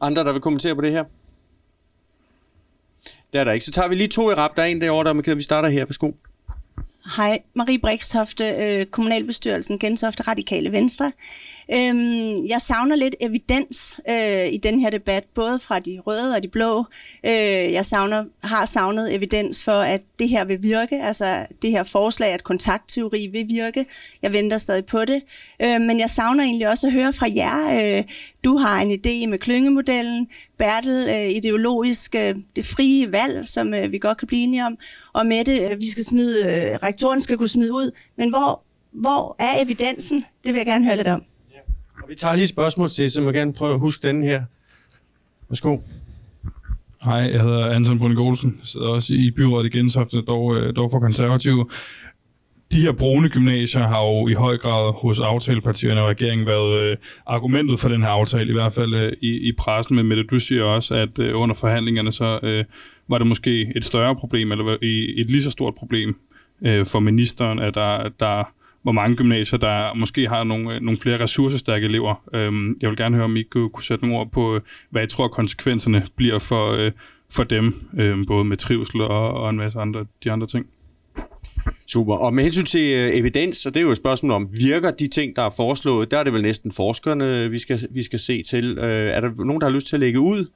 Andre, 0.00 0.24
der 0.24 0.32
vil 0.32 0.40
kommentere 0.40 0.74
på 0.74 0.80
det 0.80 0.92
her? 0.92 1.04
Det 3.32 3.40
er 3.40 3.44
der 3.44 3.52
ikke. 3.52 3.64
Så 3.64 3.70
tager 3.72 3.88
vi 3.88 3.94
lige 3.94 4.08
to 4.08 4.30
i 4.30 4.34
rap. 4.34 4.56
Der 4.56 4.62
er 4.62 4.66
en 4.66 4.80
derovre, 4.80 5.04
der 5.04 5.10
er 5.10 5.14
markeret. 5.14 5.36
Vi 5.36 5.42
starter 5.42 5.68
her. 5.68 5.84
Værsgo. 5.84 6.10
Hej, 7.16 7.38
Marie 7.54 7.78
Brikstofte, 7.78 8.44
øh, 8.44 8.86
kommunalbestyrelsen 8.86 9.78
Gentofte 9.78 10.22
Radikale 10.22 10.72
Venstre. 10.72 11.12
Øhm, 11.72 12.46
jeg 12.46 12.60
savner 12.60 12.96
lidt 12.96 13.14
evidens 13.20 14.00
øh, 14.08 14.52
i 14.52 14.56
den 14.56 14.80
her 14.80 14.90
debat, 14.90 15.24
både 15.34 15.58
fra 15.58 15.78
de 15.78 16.00
røde 16.06 16.34
og 16.34 16.42
de 16.42 16.48
blå. 16.48 16.84
Øh, 17.24 17.72
jeg 17.72 17.86
savner, 17.86 18.24
har 18.42 18.66
savnet 18.66 19.14
evidens 19.14 19.64
for, 19.64 19.80
at 19.80 20.00
det 20.18 20.28
her 20.28 20.44
vil 20.44 20.62
virke, 20.62 21.02
altså 21.02 21.46
det 21.62 21.70
her 21.70 21.82
forslag, 21.82 22.28
at 22.28 22.44
kontaktteori 22.44 23.28
vil 23.32 23.48
virke. 23.48 23.86
Jeg 24.22 24.32
venter 24.32 24.58
stadig 24.58 24.86
på 24.86 25.04
det. 25.04 25.22
Øh, 25.62 25.80
men 25.80 26.00
jeg 26.00 26.10
savner 26.10 26.44
egentlig 26.44 26.68
også 26.68 26.86
at 26.86 26.92
høre 26.92 27.12
fra 27.12 27.26
jer. 27.36 27.98
Øh, 27.98 28.04
du 28.44 28.56
har 28.56 28.80
en 28.80 28.90
idé 28.90 29.26
med 29.26 29.38
klyngemodellen, 29.38 30.28
Bertel 30.58 31.08
øh, 31.08 31.30
ideologisk 31.30 32.14
øh, 32.14 32.34
det 32.56 32.66
frie 32.66 33.12
valg, 33.12 33.48
som 33.48 33.74
øh, 33.74 33.92
vi 33.92 33.98
godt 33.98 34.18
kan 34.18 34.28
blive 34.28 34.42
enige 34.42 34.66
om, 34.66 34.78
og 35.12 35.26
med 35.26 35.44
det, 35.44 35.70
øh, 35.70 35.80
vi 35.80 35.90
skal 35.90 36.04
smide, 36.04 36.46
øh, 36.46 36.78
rektoren 36.82 37.20
skal 37.20 37.36
kunne 37.36 37.48
smide 37.48 37.72
ud. 37.72 37.90
Men 38.16 38.28
hvor, 38.28 38.62
hvor 38.92 39.36
er 39.38 39.62
evidensen? 39.62 40.24
Det 40.44 40.52
vil 40.52 40.58
jeg 40.58 40.66
gerne 40.66 40.84
høre 40.84 40.96
lidt 40.96 41.08
om. 41.08 41.22
Og 42.02 42.08
vi 42.08 42.14
tager 42.14 42.34
lige 42.34 42.44
et 42.44 42.50
spørgsmål 42.50 42.88
til, 42.88 43.10
så 43.10 43.20
jeg 43.20 43.26
må 43.26 43.32
gerne 43.32 43.52
prøve 43.52 43.74
at 43.74 43.80
huske 43.80 44.08
den 44.08 44.22
her. 44.22 44.42
Værsgo. 45.48 45.78
Hej, 47.04 47.14
jeg 47.14 47.42
hedder 47.42 47.66
Anton 47.66 47.98
Brunning 47.98 48.20
Olsen. 48.20 48.56
Jeg 48.58 48.66
sidder 48.66 48.88
også 48.88 49.14
i 49.14 49.30
byrådet 49.30 49.74
i 49.74 49.78
Gentofte, 49.78 50.22
dog, 50.22 50.56
øh, 50.56 50.76
dog 50.76 50.90
for 50.90 51.00
konservative. 51.00 51.68
De 52.72 52.80
her 52.80 52.92
brune 52.92 53.28
gymnasier 53.28 53.82
har 53.82 54.02
jo 54.02 54.28
i 54.28 54.34
høj 54.34 54.56
grad 54.56 54.92
hos 55.02 55.20
aftalepartierne 55.20 56.02
og 56.02 56.08
regeringen 56.08 56.46
været 56.46 56.80
øh, 56.80 56.96
argumentet 57.26 57.80
for 57.80 57.88
den 57.88 58.02
her 58.02 58.08
aftale, 58.08 58.50
i 58.50 58.52
hvert 58.52 58.72
fald 58.72 58.94
øh, 58.94 59.12
i, 59.22 59.48
i 59.48 59.52
pressen. 59.58 59.96
Men 59.96 60.06
Mette, 60.06 60.22
du 60.22 60.38
siger 60.38 60.64
også, 60.64 60.94
at 60.94 61.18
øh, 61.18 61.40
under 61.40 61.54
forhandlingerne 61.54 62.12
så 62.12 62.40
øh, 62.42 62.64
var 63.08 63.18
det 63.18 63.26
måske 63.26 63.72
et 63.76 63.84
større 63.84 64.16
problem, 64.16 64.52
eller 64.52 64.76
i, 64.82 65.20
et 65.20 65.30
lige 65.30 65.42
så 65.42 65.50
stort 65.50 65.74
problem 65.74 66.16
øh, 66.66 66.84
for 66.84 67.00
ministeren, 67.00 67.58
at 67.58 67.74
der, 67.74 68.08
der 68.20 68.54
hvor 68.82 68.92
mange 68.92 69.16
gymnasier, 69.16 69.58
der 69.58 69.94
måske 69.94 70.28
har 70.28 70.44
nogle, 70.44 70.74
øh, 70.74 70.80
nogle 70.80 70.98
flere 70.98 71.20
ressourcestærke 71.20 71.86
elever. 71.86 72.22
Øhm, 72.34 72.76
jeg 72.82 72.90
vil 72.90 72.96
gerne 72.96 73.16
høre, 73.16 73.24
om 73.24 73.36
I 73.36 73.42
kunne, 73.42 73.70
kunne 73.70 73.84
sætte 73.84 74.06
nogle 74.06 74.20
ord 74.20 74.30
på, 74.32 74.54
øh, 74.54 74.60
hvad 74.90 75.02
I 75.02 75.06
tror 75.06 75.28
konsekvenserne 75.28 76.06
bliver 76.16 76.38
for, 76.38 76.72
øh, 76.72 76.92
for 77.32 77.44
dem, 77.44 77.74
øh, 77.98 78.26
både 78.26 78.44
med 78.44 78.56
trivsel 78.56 79.00
og, 79.00 79.30
og 79.32 79.50
en 79.50 79.56
masse 79.56 79.78
andre, 79.78 80.06
de 80.24 80.32
andre 80.32 80.46
ting. 80.46 80.66
Super. 81.86 82.14
Og 82.14 82.34
med 82.34 82.44
hensyn 82.44 82.64
til 82.64 82.92
øh, 82.94 83.10
evidens, 83.18 83.56
så 83.56 83.70
det 83.70 83.76
er 83.76 83.80
jo 83.80 83.90
et 83.90 83.96
spørgsmål 83.96 84.32
om, 84.32 84.48
virker 84.52 84.90
de 84.90 85.08
ting, 85.08 85.36
der 85.36 85.42
er 85.42 85.50
foreslået? 85.56 86.10
Der 86.10 86.18
er 86.18 86.24
det 86.24 86.32
vel 86.32 86.42
næsten 86.42 86.72
forskerne, 86.72 87.50
vi 87.50 87.58
skal, 87.58 87.80
vi 87.90 88.02
skal 88.02 88.18
se 88.18 88.42
til. 88.42 88.78
Øh, 88.78 89.10
er 89.10 89.20
der 89.20 89.44
nogen, 89.44 89.60
der 89.60 89.66
har 89.66 89.74
lyst 89.74 89.86
til 89.86 89.96
at 89.96 90.00
lægge 90.00 90.20
ud? 90.20 90.46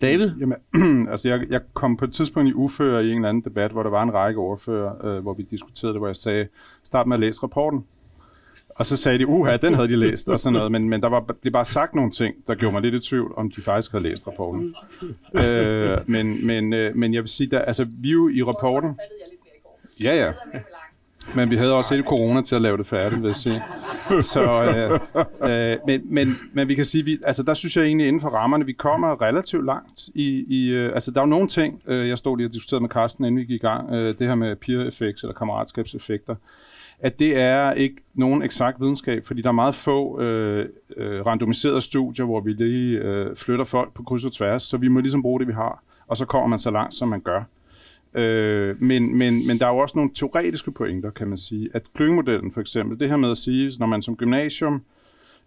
David? 0.00 0.30
Jamen, 0.40 1.08
altså 1.12 1.28
jeg, 1.28 1.40
jeg 1.50 1.60
kom 1.74 1.96
på 1.96 2.04
et 2.04 2.12
tidspunkt 2.12 2.50
i 2.50 2.52
uføre 2.54 3.04
i 3.04 3.10
en 3.10 3.16
eller 3.16 3.28
anden 3.28 3.44
debat, 3.44 3.70
hvor 3.70 3.82
der 3.82 3.90
var 3.90 4.02
en 4.02 4.14
række 4.14 4.40
ordfører, 4.40 5.06
øh, 5.06 5.22
hvor 5.22 5.34
vi 5.34 5.42
diskuterede 5.50 5.92
det, 5.94 6.00
hvor 6.00 6.08
jeg 6.08 6.16
sagde, 6.16 6.48
start 6.84 7.06
med 7.06 7.16
at 7.16 7.20
læse 7.20 7.42
rapporten. 7.42 7.84
Og 8.68 8.86
så 8.86 8.96
sagde 8.96 9.18
de, 9.18 9.26
uha, 9.26 9.56
den 9.56 9.74
havde 9.74 9.88
de 9.88 9.96
læst, 9.96 10.28
og 10.28 10.40
sådan 10.40 10.52
noget. 10.52 10.72
Men, 10.72 10.88
men 10.88 11.00
der 11.00 11.08
var, 11.08 11.20
blev 11.20 11.52
bare 11.52 11.64
sagt 11.64 11.94
nogle 11.94 12.10
ting, 12.10 12.34
der 12.46 12.54
gjorde 12.54 12.72
mig 12.72 12.82
lidt 12.82 12.94
i 12.94 13.08
tvivl, 13.08 13.32
om 13.36 13.50
de 13.50 13.62
faktisk 13.62 13.92
havde 13.92 14.04
læst 14.04 14.26
rapporten. 14.26 14.74
øh, 15.44 15.98
men, 16.06 16.46
men, 16.46 16.72
øh, 16.72 16.96
men 16.96 17.14
jeg 17.14 17.22
vil 17.22 17.28
sige, 17.28 17.50
der, 17.50 17.58
altså 17.58 17.86
vi 17.90 18.10
jo 18.10 18.28
i 18.28 18.42
rapporten, 18.42 18.98
Ja, 20.02 20.24
ja. 20.24 20.32
Men 21.34 21.50
vi 21.50 21.56
havde 21.56 21.74
også 21.74 21.94
hele 21.94 22.06
corona 22.06 22.42
til 22.42 22.54
at 22.54 22.62
lave 22.62 22.76
det 22.76 22.86
færdigt, 22.86 23.22
vil 23.22 23.28
jeg 23.28 23.36
sige. 23.36 23.62
Så, 24.20 24.62
øh, 24.62 25.00
øh, 25.50 25.78
men, 25.86 26.00
men, 26.04 26.36
men 26.52 26.68
vi 26.68 26.74
kan 26.74 26.84
sige, 26.84 27.04
vi, 27.04 27.18
altså 27.24 27.42
der 27.42 27.54
synes 27.54 27.76
jeg 27.76 27.84
egentlig 27.84 28.08
inden 28.08 28.20
for 28.20 28.28
rammerne, 28.28 28.66
vi 28.66 28.72
kommer 28.72 29.22
relativt 29.22 29.64
langt 29.64 30.08
i, 30.14 30.44
i 30.48 30.68
øh, 30.68 30.94
altså 30.94 31.10
der 31.10 31.20
er 31.20 31.22
jo 31.22 31.30
nogle 31.30 31.48
ting, 31.48 31.82
øh, 31.86 32.08
jeg 32.08 32.18
stod 32.18 32.36
lige 32.36 32.46
og 32.46 32.52
diskuterede 32.52 32.82
med 32.82 32.90
Carsten, 32.90 33.24
inden 33.24 33.38
vi 33.38 33.44
gik 33.44 33.50
i 33.50 33.66
gang, 33.66 33.90
øh, 33.90 34.18
det 34.18 34.26
her 34.26 34.34
med 34.34 34.56
peer 34.56 34.88
effects 34.88 35.22
eller 35.22 35.34
kammeratskabseffekter, 35.34 36.34
at 36.98 37.18
det 37.18 37.38
er 37.38 37.72
ikke 37.72 37.96
nogen 38.14 38.42
eksakt 38.42 38.80
videnskab, 38.80 39.26
fordi 39.26 39.42
der 39.42 39.48
er 39.48 39.52
meget 39.52 39.74
få 39.74 40.20
øh, 40.20 40.68
øh, 40.96 41.26
randomiserede 41.26 41.80
studier, 41.80 42.24
hvor 42.24 42.40
vi 42.40 42.52
lige 42.52 42.98
øh, 42.98 43.36
flytter 43.36 43.64
folk 43.64 43.94
på 43.94 44.02
kryds 44.02 44.24
og 44.24 44.32
tværs, 44.32 44.62
så 44.62 44.76
vi 44.76 44.88
må 44.88 45.00
ligesom 45.00 45.22
bruge 45.22 45.40
det, 45.40 45.48
vi 45.48 45.52
har, 45.52 45.82
og 46.06 46.16
så 46.16 46.24
kommer 46.24 46.48
man 46.48 46.58
så 46.58 46.70
langt, 46.70 46.94
som 46.94 47.08
man 47.08 47.20
gør. 47.20 47.42
Øh, 48.16 48.82
men, 48.82 49.18
men, 49.18 49.46
men 49.46 49.58
der 49.58 49.66
er 49.66 49.70
jo 49.70 49.78
også 49.78 49.98
nogle 49.98 50.10
teoretiske 50.14 50.70
pointer, 50.70 51.10
kan 51.10 51.28
man 51.28 51.38
sige. 51.38 51.68
At 51.74 51.82
klyngemodellen 51.94 52.52
for 52.52 52.60
eksempel, 52.60 53.00
det 53.00 53.08
her 53.08 53.16
med 53.16 53.30
at 53.30 53.36
sige, 53.36 53.72
når 53.78 53.86
man 53.86 54.02
som 54.02 54.16
gymnasium 54.16 54.82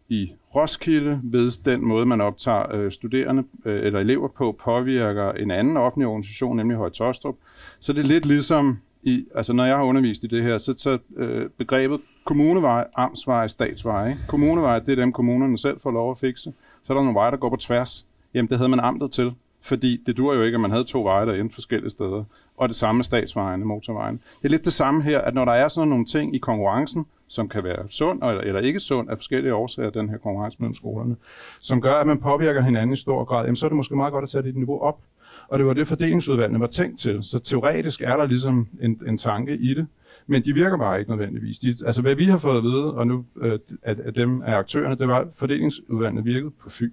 i 0.09 0.31
Roskilde 0.55 1.21
ved 1.23 1.63
den 1.65 1.85
måde, 1.85 2.05
man 2.05 2.21
optager 2.21 2.75
øh, 2.75 2.91
studerende 2.91 3.43
øh, 3.65 3.85
eller 3.85 3.99
elever 3.99 4.27
på, 4.27 4.55
påvirker 4.63 5.31
en 5.31 5.51
anden 5.51 5.77
offentlig 5.77 6.07
organisation, 6.07 6.57
nemlig 6.57 6.77
Høje 6.77 6.89
Tostrup, 6.89 7.35
så 7.79 7.93
det 7.93 7.99
er 7.99 8.07
lidt 8.07 8.25
ligesom, 8.25 8.79
i, 9.03 9.25
altså 9.35 9.53
når 9.53 9.65
jeg 9.65 9.75
har 9.75 9.83
undervist 9.83 10.23
i 10.23 10.27
det 10.27 10.43
her, 10.43 10.57
så, 10.57 10.73
så 10.77 10.97
øh, 11.17 11.49
begrebet 11.57 12.01
kommunevej, 12.23 12.87
amtsvej, 12.95 13.47
statsvej. 13.47 14.09
Ikke? 14.09 14.21
Kommunevej, 14.27 14.79
det 14.79 14.91
er 14.91 14.95
dem, 14.95 15.11
kommunerne 15.11 15.57
selv 15.57 15.79
får 15.79 15.91
lov 15.91 16.11
at 16.11 16.17
fikse. 16.17 16.53
Så 16.83 16.93
er 16.93 16.97
der 16.97 17.03
nogle 17.03 17.15
veje, 17.15 17.31
der 17.31 17.37
går 17.37 17.49
på 17.49 17.55
tværs. 17.55 18.05
Jamen, 18.33 18.49
det 18.49 18.57
havde 18.57 18.69
man 18.69 18.79
amtet 18.79 19.11
til. 19.11 19.31
Fordi 19.61 20.03
det 20.05 20.17
dur 20.17 20.33
jo 20.33 20.43
ikke, 20.43 20.55
at 20.55 20.61
man 20.61 20.71
havde 20.71 20.83
to 20.83 21.03
veje 21.03 21.25
derinde 21.25 21.53
forskellige 21.53 21.89
steder. 21.89 22.23
Og 22.57 22.69
det 22.69 22.75
samme 22.75 23.03
statsvejene, 23.03 23.65
motorvejen. 23.65 24.15
Det 24.15 24.45
er 24.45 24.49
lidt 24.49 24.65
det 24.65 24.73
samme 24.73 25.03
her, 25.03 25.21
at 25.21 25.33
når 25.33 25.45
der 25.45 25.51
er 25.51 25.67
sådan 25.67 25.89
nogle 25.89 26.05
ting 26.05 26.35
i 26.35 26.37
konkurrencen, 26.37 27.05
som 27.27 27.49
kan 27.49 27.63
være 27.63 27.85
sund 27.89 28.23
eller, 28.23 28.41
eller 28.41 28.61
ikke 28.61 28.79
sund 28.79 29.09
af 29.09 29.17
forskellige 29.17 29.53
årsager, 29.53 29.89
den 29.89 30.09
her 30.09 30.17
konkurrence 30.17 30.57
mellem 30.59 30.73
skolerne, 30.73 31.15
som 31.59 31.81
gør, 31.81 31.93
at 31.93 32.07
man 32.07 32.19
påvirker 32.19 32.61
hinanden 32.61 32.93
i 32.93 32.95
stor 32.95 33.23
grad, 33.23 33.43
jamen, 33.43 33.55
så 33.55 33.65
er 33.65 33.69
det 33.69 33.75
måske 33.75 33.95
meget 33.95 34.13
godt 34.13 34.23
at 34.23 34.29
sætte 34.29 34.49
dit 34.49 34.57
niveau 34.57 34.79
op. 34.79 34.99
Og 35.47 35.59
det 35.59 35.67
var 35.67 35.73
det, 35.73 35.87
fordelingsudvalgene 35.87 36.59
var 36.59 36.67
tænkt 36.67 36.99
til. 36.99 37.23
Så 37.23 37.39
teoretisk 37.39 38.01
er 38.01 38.17
der 38.17 38.25
ligesom 38.25 38.67
en, 38.81 39.01
en 39.07 39.17
tanke 39.17 39.57
i 39.57 39.73
det, 39.73 39.87
men 40.27 40.41
de 40.41 40.53
virker 40.53 40.77
bare 40.77 40.99
ikke 40.99 41.11
nødvendigvis. 41.11 41.59
De, 41.59 41.75
altså 41.85 42.01
hvad 42.01 42.15
vi 42.15 42.25
har 42.25 42.37
fået 42.37 42.57
at 42.57 42.63
vide, 42.63 42.93
og 42.93 43.07
nu 43.07 43.25
øh, 43.41 43.59
at, 43.81 43.99
at 43.99 44.15
dem 44.15 44.41
er 44.41 44.57
aktørerne, 44.57 44.95
det 44.95 45.07
var, 45.07 45.19
at 45.19 45.27
fordelingsudvalgene 45.39 46.23
virkede 46.23 46.51
på 46.51 46.69
Fyn. 46.69 46.91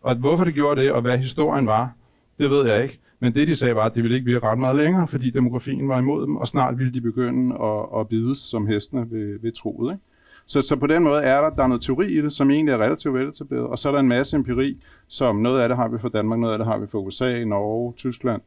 Og 0.00 0.14
hvorfor 0.14 0.44
det 0.44 0.54
gjorde 0.54 0.80
det, 0.80 0.92
og 0.92 1.02
hvad 1.02 1.18
historien 1.18 1.66
var, 1.66 1.92
det 2.38 2.50
ved 2.50 2.66
jeg 2.66 2.82
ikke. 2.82 2.98
Men 3.20 3.34
det, 3.34 3.48
de 3.48 3.56
sagde, 3.56 3.74
var, 3.74 3.84
at 3.84 3.94
det 3.94 4.02
ville 4.02 4.16
ikke 4.16 4.26
virke 4.26 4.46
ret 4.46 4.58
meget 4.58 4.76
længere, 4.76 5.08
fordi 5.08 5.30
demografien 5.30 5.88
var 5.88 5.98
imod 5.98 6.22
dem, 6.22 6.36
og 6.36 6.48
snart 6.48 6.78
ville 6.78 6.92
de 6.92 7.00
begynde 7.00 7.54
at, 7.62 8.00
at 8.00 8.08
bides 8.08 8.38
som 8.38 8.66
hestene 8.66 9.10
ved, 9.10 9.38
ved 9.42 9.52
troet. 9.52 9.92
Ikke? 9.92 10.04
Så, 10.46 10.62
så 10.62 10.76
på 10.76 10.86
den 10.86 11.04
måde 11.04 11.22
er 11.22 11.40
der, 11.40 11.50
der 11.50 11.62
er 11.62 11.66
noget 11.66 11.82
teori 11.82 12.18
i 12.18 12.22
det, 12.22 12.32
som 12.32 12.50
egentlig 12.50 12.72
er 12.72 12.78
relativt 12.78 13.14
veletableret, 13.14 13.66
og 13.66 13.78
så 13.78 13.88
er 13.88 13.92
der 13.92 14.00
en 14.00 14.08
masse 14.08 14.36
empiri, 14.36 14.76
som 15.08 15.36
noget 15.36 15.60
af 15.60 15.68
det 15.68 15.76
har 15.76 15.88
vi 15.88 15.98
fra 15.98 16.08
Danmark, 16.08 16.38
noget 16.38 16.52
af 16.52 16.58
det 16.58 16.66
har 16.66 16.78
vi 16.78 16.86
fra 16.86 16.98
USA, 16.98 17.44
Norge, 17.44 17.92
Tyskland, 17.96 18.40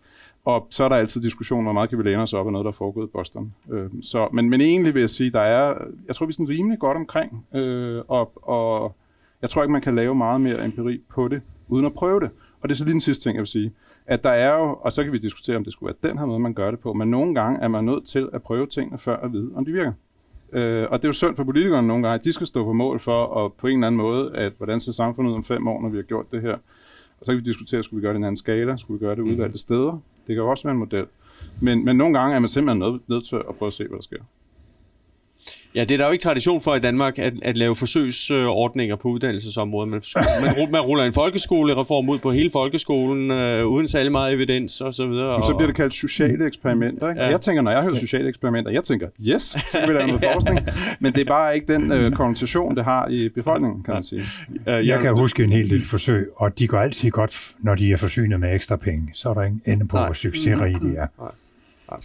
og 0.45 0.67
så 0.69 0.83
er 0.83 0.89
der 0.89 0.95
altid 0.95 1.21
diskussion, 1.21 1.63
hvor 1.63 1.73
meget 1.73 1.89
kan 1.89 1.99
vi 1.99 2.03
læne 2.03 2.21
os 2.21 2.33
op 2.33 2.45
af 2.45 2.51
noget, 2.51 2.65
der 2.65 2.71
er 2.71 2.75
foregået 2.75 3.07
i 3.07 3.11
Boston. 3.13 3.53
Øh, 3.71 3.89
så, 4.01 4.27
men, 4.33 4.49
men 4.49 4.61
egentlig 4.61 4.93
vil 4.93 4.99
jeg 4.99 5.09
sige, 5.09 5.31
der 5.31 5.41
er, 5.41 5.75
jeg 6.07 6.15
tror, 6.15 6.25
vi 6.25 6.31
er 6.31 6.33
sådan 6.33 6.49
rimelig 6.49 6.79
godt 6.79 6.97
omkring, 6.97 7.45
øh, 7.55 8.01
og, 8.07 8.31
og 8.49 8.95
jeg 9.43 9.49
tror 9.49 9.63
ikke, 9.63 9.71
man 9.71 9.81
kan 9.81 9.95
lave 9.95 10.15
meget 10.15 10.41
mere 10.41 10.65
empiri 10.65 11.01
på 11.09 11.27
det, 11.27 11.41
uden 11.67 11.85
at 11.85 11.93
prøve 11.93 12.19
det. 12.19 12.29
Og 12.61 12.69
det 12.69 12.75
er 12.75 12.77
så 12.77 12.83
lige 12.83 12.93
den 12.93 13.01
sidste 13.01 13.23
ting, 13.23 13.35
jeg 13.35 13.41
vil 13.41 13.47
sige. 13.47 13.71
At 14.05 14.23
der 14.23 14.29
er 14.29 14.55
jo, 14.59 14.77
og 14.81 14.91
så 14.91 15.03
kan 15.03 15.13
vi 15.13 15.17
diskutere, 15.17 15.57
om 15.57 15.63
det 15.63 15.73
skulle 15.73 15.93
være 16.03 16.11
den 16.11 16.19
her 16.19 16.25
måde, 16.25 16.39
man 16.39 16.53
gør 16.53 16.71
det 16.71 16.79
på, 16.79 16.93
men 16.93 17.07
nogle 17.11 17.35
gange 17.35 17.59
er 17.59 17.67
man 17.67 17.83
nødt 17.83 18.07
til 18.07 18.29
at 18.33 18.43
prøve 18.43 18.67
tingene 18.67 18.97
før 18.97 19.17
at 19.17 19.33
vide, 19.33 19.51
om 19.55 19.65
de 19.65 19.71
virker. 19.71 19.93
Øh, 20.53 20.87
og 20.91 20.99
det 20.99 21.05
er 21.05 21.09
jo 21.09 21.13
synd 21.13 21.35
for 21.35 21.43
politikerne 21.43 21.87
nogle 21.87 22.03
gange, 22.03 22.19
at 22.19 22.25
de 22.25 22.31
skal 22.31 22.47
stå 22.47 22.63
på 22.63 22.73
mål 22.73 22.99
for, 22.99 23.23
og 23.23 23.53
på 23.53 23.67
en 23.67 23.73
eller 23.73 23.87
anden 23.87 24.01
måde, 24.01 24.35
at 24.35 24.53
hvordan 24.57 24.79
ser 24.79 24.91
samfundet 24.91 25.31
ud 25.31 25.35
om 25.35 25.43
fem 25.43 25.67
år, 25.67 25.81
når 25.81 25.89
vi 25.89 25.97
har 25.97 26.03
gjort 26.03 26.31
det 26.31 26.41
her. 26.41 26.53
Og 27.19 27.25
så 27.25 27.31
kan 27.31 27.35
vi 27.35 27.49
diskutere, 27.49 27.83
skulle 27.83 28.01
vi 28.01 28.05
gøre 28.05 28.13
det 28.13 28.17
i 28.17 28.21
en 28.21 28.23
anden 28.23 28.37
skala, 28.37 28.77
skulle 28.77 28.99
vi 28.99 29.05
gøre 29.05 29.15
det 29.15 29.21
udvalgte 29.21 29.57
steder. 29.57 29.91
Det 29.91 30.27
kan 30.27 30.35
jo 30.35 30.49
også 30.49 30.63
være 30.63 30.73
en 30.73 30.79
model. 30.79 31.05
Men, 31.61 31.85
men 31.85 31.95
nogle 31.95 32.19
gange 32.19 32.35
er 32.35 32.39
man 32.39 32.49
simpelthen 32.49 32.79
nødt, 32.79 33.09
nødt 33.09 33.25
til 33.25 33.35
at 33.35 33.55
prøve 33.55 33.67
at 33.67 33.73
se, 33.73 33.87
hvad 33.87 33.97
der 33.97 34.03
sker. 34.03 34.23
Ja, 35.75 35.83
det 35.83 35.91
er 35.91 35.97
der 35.97 36.05
jo 36.05 36.11
ikke 36.11 36.21
tradition 36.21 36.61
for 36.61 36.75
i 36.75 36.79
Danmark, 36.79 37.19
at, 37.19 37.33
at 37.41 37.57
lave 37.57 37.75
forsøgsordninger 37.75 38.95
på 38.95 39.07
uddannelsesområdet. 39.07 39.89
Man, 39.89 40.01
man, 40.57 40.71
man 40.71 40.81
ruller 40.81 41.03
en 41.03 41.13
folkeskolereform 41.13 42.09
ud 42.09 42.19
på 42.19 42.31
hele 42.31 42.49
folkeskolen, 42.51 43.31
øh, 43.31 43.65
uden 43.65 43.87
særlig 43.87 44.11
meget 44.11 44.33
evidens 44.33 44.81
og 44.81 44.93
så 44.93 45.07
videre. 45.07 45.35
Og 45.35 45.45
så 45.45 45.53
bliver 45.55 45.67
det 45.67 45.75
kaldt 45.75 45.93
sociale 45.93 46.47
eksperimenter. 46.47 47.09
Ikke? 47.09 47.21
Ja. 47.21 47.29
Jeg 47.29 47.41
tænker, 47.41 47.61
når 47.61 47.71
jeg 47.71 47.81
hører 47.83 47.93
sociale 47.95 48.29
eksperimenter, 48.29 48.71
jeg 48.71 48.83
tænker, 48.83 49.07
yes, 49.29 49.43
så 49.43 49.77
kan 49.79 49.89
vi 49.89 49.93
lave 49.93 50.07
noget 50.07 50.23
forskning. 50.33 50.59
Men 50.99 51.13
det 51.13 51.21
er 51.21 51.25
bare 51.25 51.55
ikke 51.55 51.73
den 51.73 51.91
øh, 51.91 52.11
konnotation, 52.11 52.75
det 52.75 52.83
har 52.83 53.07
i 53.07 53.29
befolkningen, 53.29 53.83
kan 53.83 53.93
man 53.93 54.03
sige. 54.03 54.23
Jeg, 54.65 54.99
kan 55.01 55.13
huske 55.13 55.43
en 55.43 55.51
hel 55.51 55.69
del 55.69 55.85
forsøg, 55.85 56.29
og 56.35 56.59
de 56.59 56.67
går 56.67 56.77
altid 56.79 57.11
godt, 57.11 57.51
når 57.59 57.75
de 57.75 57.91
er 57.91 57.97
forsynet 57.97 58.39
med 58.39 58.55
ekstra 58.55 58.75
penge. 58.75 59.09
Så 59.13 59.29
er 59.29 59.33
der 59.33 59.41
ingen 59.41 59.61
ende 59.65 59.87
på, 59.87 59.97
hvor 59.97 60.13
succesrige 60.13 60.79
de 60.79 60.95
er. 60.95 61.07
Nej. 61.19 61.99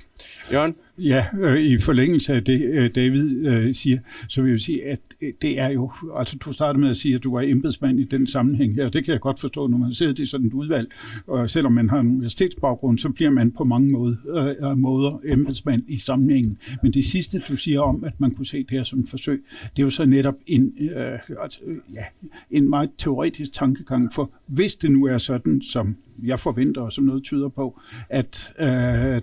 Jørgen? 0.52 0.74
Ja, 0.98 1.24
øh, 1.40 1.60
i 1.60 1.78
forlængelse 1.78 2.34
af 2.34 2.44
det, 2.44 2.62
øh, 2.62 2.90
David 2.94 3.46
øh, 3.46 3.74
siger, 3.74 3.98
så 4.28 4.42
vil 4.42 4.50
jeg 4.50 4.60
sige, 4.60 4.84
at 4.84 5.00
øh, 5.22 5.32
det 5.42 5.58
er 5.58 5.68
jo, 5.68 5.92
altså 6.16 6.36
du 6.44 6.52
startede 6.52 6.80
med 6.80 6.90
at 6.90 6.96
sige, 6.96 7.14
at 7.14 7.24
du 7.24 7.32
var 7.32 7.42
embedsmand 7.42 8.00
i 8.00 8.04
den 8.04 8.26
sammenhæng 8.26 8.74
her, 8.74 8.88
det 8.88 9.04
kan 9.04 9.12
jeg 9.12 9.20
godt 9.20 9.40
forstå, 9.40 9.66
når 9.66 9.78
man 9.78 9.94
sidder 9.94 10.22
i 10.22 10.26
sådan 10.26 10.46
et 10.46 10.52
udvalg, 10.52 10.86
og 11.26 11.50
selvom 11.50 11.72
man 11.72 11.90
har 11.90 12.00
en 12.00 12.08
universitetsbaggrund, 12.08 12.98
så 12.98 13.08
bliver 13.08 13.30
man 13.30 13.50
på 13.50 13.64
mange 13.64 13.90
måder, 13.90 14.16
øh, 14.28 14.70
øh, 14.70 14.78
måder 14.78 15.20
embedsmand 15.24 15.82
i 15.88 15.98
sammenhængen. 15.98 16.58
Men 16.82 16.92
det 16.92 17.04
sidste, 17.04 17.42
du 17.48 17.56
siger 17.56 17.80
om, 17.80 18.04
at 18.04 18.20
man 18.20 18.30
kunne 18.30 18.46
se 18.46 18.58
det 18.58 18.70
her 18.70 18.82
som 18.82 19.00
et 19.00 19.08
forsøg, 19.10 19.44
det 19.76 19.82
er 19.82 19.86
jo 19.86 19.90
så 19.90 20.04
netop 20.04 20.34
en, 20.46 20.72
øh, 20.80 21.18
altså, 21.42 21.60
øh, 21.66 21.76
ja, 21.94 22.04
en 22.50 22.70
meget 22.70 22.90
teoretisk 22.98 23.52
tankegang, 23.52 24.12
for 24.14 24.30
hvis 24.46 24.76
det 24.76 24.90
nu 24.90 25.04
er 25.04 25.18
sådan, 25.18 25.62
som 25.62 25.96
jeg 26.22 26.40
forventer, 26.40 26.80
og 26.80 26.92
som 26.92 27.04
noget 27.04 27.22
tyder 27.22 27.48
på, 27.48 27.80
at 28.08 28.52
øh, 28.60 28.66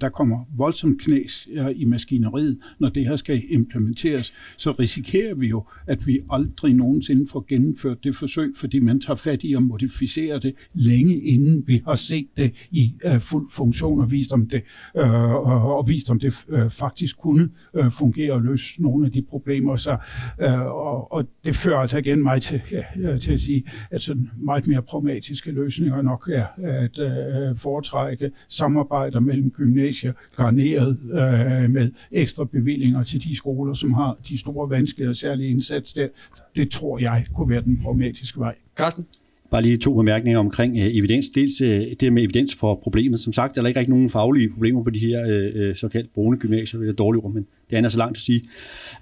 der 0.01 0.09
kommer 0.09 0.45
voldsomt 0.57 1.01
knæs 1.01 1.47
øh, 1.53 1.64
i 1.69 1.85
maskineriet, 1.85 2.57
når 2.79 2.89
det 2.89 3.07
her 3.07 3.15
skal 3.15 3.43
implementeres, 3.49 4.33
så 4.57 4.71
risikerer 4.71 5.35
vi 5.35 5.47
jo, 5.47 5.63
at 5.87 6.07
vi 6.07 6.19
aldrig 6.31 6.73
nogensinde 6.73 7.25
får 7.31 7.45
gennemført 7.47 8.03
det 8.03 8.15
forsøg, 8.15 8.53
fordi 8.55 8.79
man 8.79 8.99
tager 8.99 9.17
fat 9.17 9.43
i 9.43 9.53
at 9.53 9.63
modificere 9.63 10.39
det 10.39 10.53
længe 10.73 11.15
inden 11.21 11.63
vi 11.67 11.81
har 11.85 11.95
set 11.95 12.27
det 12.37 12.67
i 12.71 12.93
øh, 13.05 13.19
fuld 13.19 13.47
funktion 13.55 14.01
og 14.01 14.11
vist 14.11 14.31
om 14.31 14.47
det, 14.49 14.61
øh, 14.97 15.31
og 15.77 15.89
vist 15.89 16.09
om 16.09 16.19
det 16.19 16.45
øh, 16.49 16.69
faktisk 16.69 17.17
kunne 17.17 17.49
øh, 17.75 17.91
fungere 17.91 18.33
og 18.33 18.41
løse 18.41 18.81
nogle 18.81 19.05
af 19.05 19.11
de 19.11 19.21
problemer. 19.21 19.75
Så, 19.75 19.97
øh, 20.41 20.61
og, 20.61 21.11
og 21.11 21.27
det 21.45 21.55
fører 21.55 21.77
altså 21.77 21.97
igen 21.97 22.23
mig 22.23 22.41
til, 22.41 22.61
ja, 23.01 23.17
til 23.17 23.33
at 23.33 23.39
sige, 23.39 23.63
at 23.91 24.01
sådan 24.01 24.29
meget 24.37 24.67
mere 24.67 24.81
pragmatiske 24.81 25.51
løsninger 25.51 26.01
nok 26.01 26.29
er 26.33 26.45
at 26.57 26.99
øh, 26.99 27.57
foretrække 27.57 28.31
samarbejder 28.49 29.19
mellem 29.19 29.51
gymnasier, 29.51 30.13
garneret 30.37 30.97
øh, 31.11 31.54
med 31.61 31.91
ekstra 32.11 32.45
bevillinger 32.45 33.03
til 33.03 33.23
de 33.23 33.35
skoler, 33.35 33.73
som 33.73 33.93
har 33.93 34.17
de 34.29 34.37
store 34.37 34.69
vanskeligheder 34.69 35.11
og 35.11 35.15
særlige 35.15 35.49
indsats 35.49 35.93
der. 35.93 36.07
Det 36.55 36.71
tror 36.71 36.99
jeg 36.99 37.25
kunne 37.35 37.49
være 37.49 37.61
den 37.61 37.79
pragmatiske 37.83 38.39
vej. 38.39 38.55
Carsten? 38.77 39.05
Bare 39.51 39.61
lige 39.61 39.77
to 39.77 39.93
bemærkninger 39.93 40.39
omkring 40.39 40.77
øh, 40.77 40.95
evidens. 40.95 41.29
Dels 41.29 41.61
øh, 41.61 41.81
det 41.99 42.13
med 42.13 42.23
evidens 42.23 42.55
for 42.55 42.75
problemet. 42.83 43.19
Som 43.19 43.33
sagt, 43.33 43.55
der 43.55 43.61
er 43.63 43.67
ikke 43.67 43.79
rigtig 43.79 43.93
nogen 43.93 44.09
faglige 44.09 44.49
problemer 44.49 44.83
på 44.83 44.89
de 44.89 44.99
her 44.99 45.25
øh, 45.27 45.75
såkaldt 45.75 46.13
brune 46.13 46.37
gymnasier, 46.37 46.79
det 46.79 46.89
er 46.89 46.93
dårligt 46.93 47.25
ord, 47.25 47.33
men 47.33 47.45
det 47.69 47.77
er 47.77 47.89
så 47.89 47.97
langt 47.97 48.17
at 48.17 48.21
sige. 48.21 48.49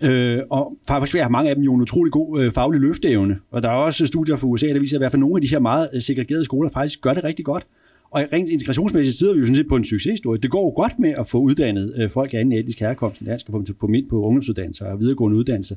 Øh, 0.01 0.39
og 0.49 0.77
faktisk 0.87 1.17
har 1.17 1.29
mange 1.29 1.49
af 1.49 1.55
dem 1.55 1.63
jo 1.63 1.73
en 1.73 1.81
utrolig 1.81 2.11
god 2.11 2.41
øh, 2.41 2.51
faglig 2.51 2.81
løfteevne. 2.81 3.37
Og 3.51 3.63
der 3.63 3.69
er 3.69 3.73
også 3.73 4.05
studier 4.05 4.35
fra 4.35 4.47
USA, 4.47 4.67
der 4.67 4.79
viser, 4.79 4.97
at 4.97 4.99
i 4.99 5.01
hvert 5.01 5.11
fald 5.11 5.19
nogle 5.19 5.37
af 5.37 5.41
de 5.41 5.49
her 5.49 5.59
meget 5.59 5.89
øh, 5.93 6.01
segregerede 6.01 6.45
skoler 6.45 6.69
faktisk 6.69 7.01
gør 7.01 7.13
det 7.13 7.23
rigtig 7.23 7.45
godt. 7.45 7.65
Og 8.13 8.23
rent 8.33 8.49
integrationsmæssigt 8.49 9.17
sidder 9.17 9.33
vi 9.33 9.39
jo 9.39 9.45
sådan 9.45 9.55
set 9.55 9.67
på 9.67 9.75
en 9.75 9.83
succeshistorie. 9.83 10.41
Det 10.41 10.51
går 10.51 10.65
jo 10.65 10.69
godt 10.81 10.99
med 10.99 11.13
at 11.19 11.29
få 11.29 11.37
uddannet 11.37 11.93
øh, 11.97 12.11
folk 12.11 12.33
af 12.33 12.39
anden 12.39 12.59
etnisk 12.59 12.79
herkomst 12.79 13.21
end 13.21 13.29
dansk, 13.29 13.49
og 13.49 13.51
få 13.51 13.63
dem 13.67 13.75
på 13.79 13.87
midt 13.87 14.09
på 14.09 14.23
ungdomsuddannelser 14.23 14.85
og 14.85 14.99
videregående 14.99 15.37
uddannelser. 15.37 15.75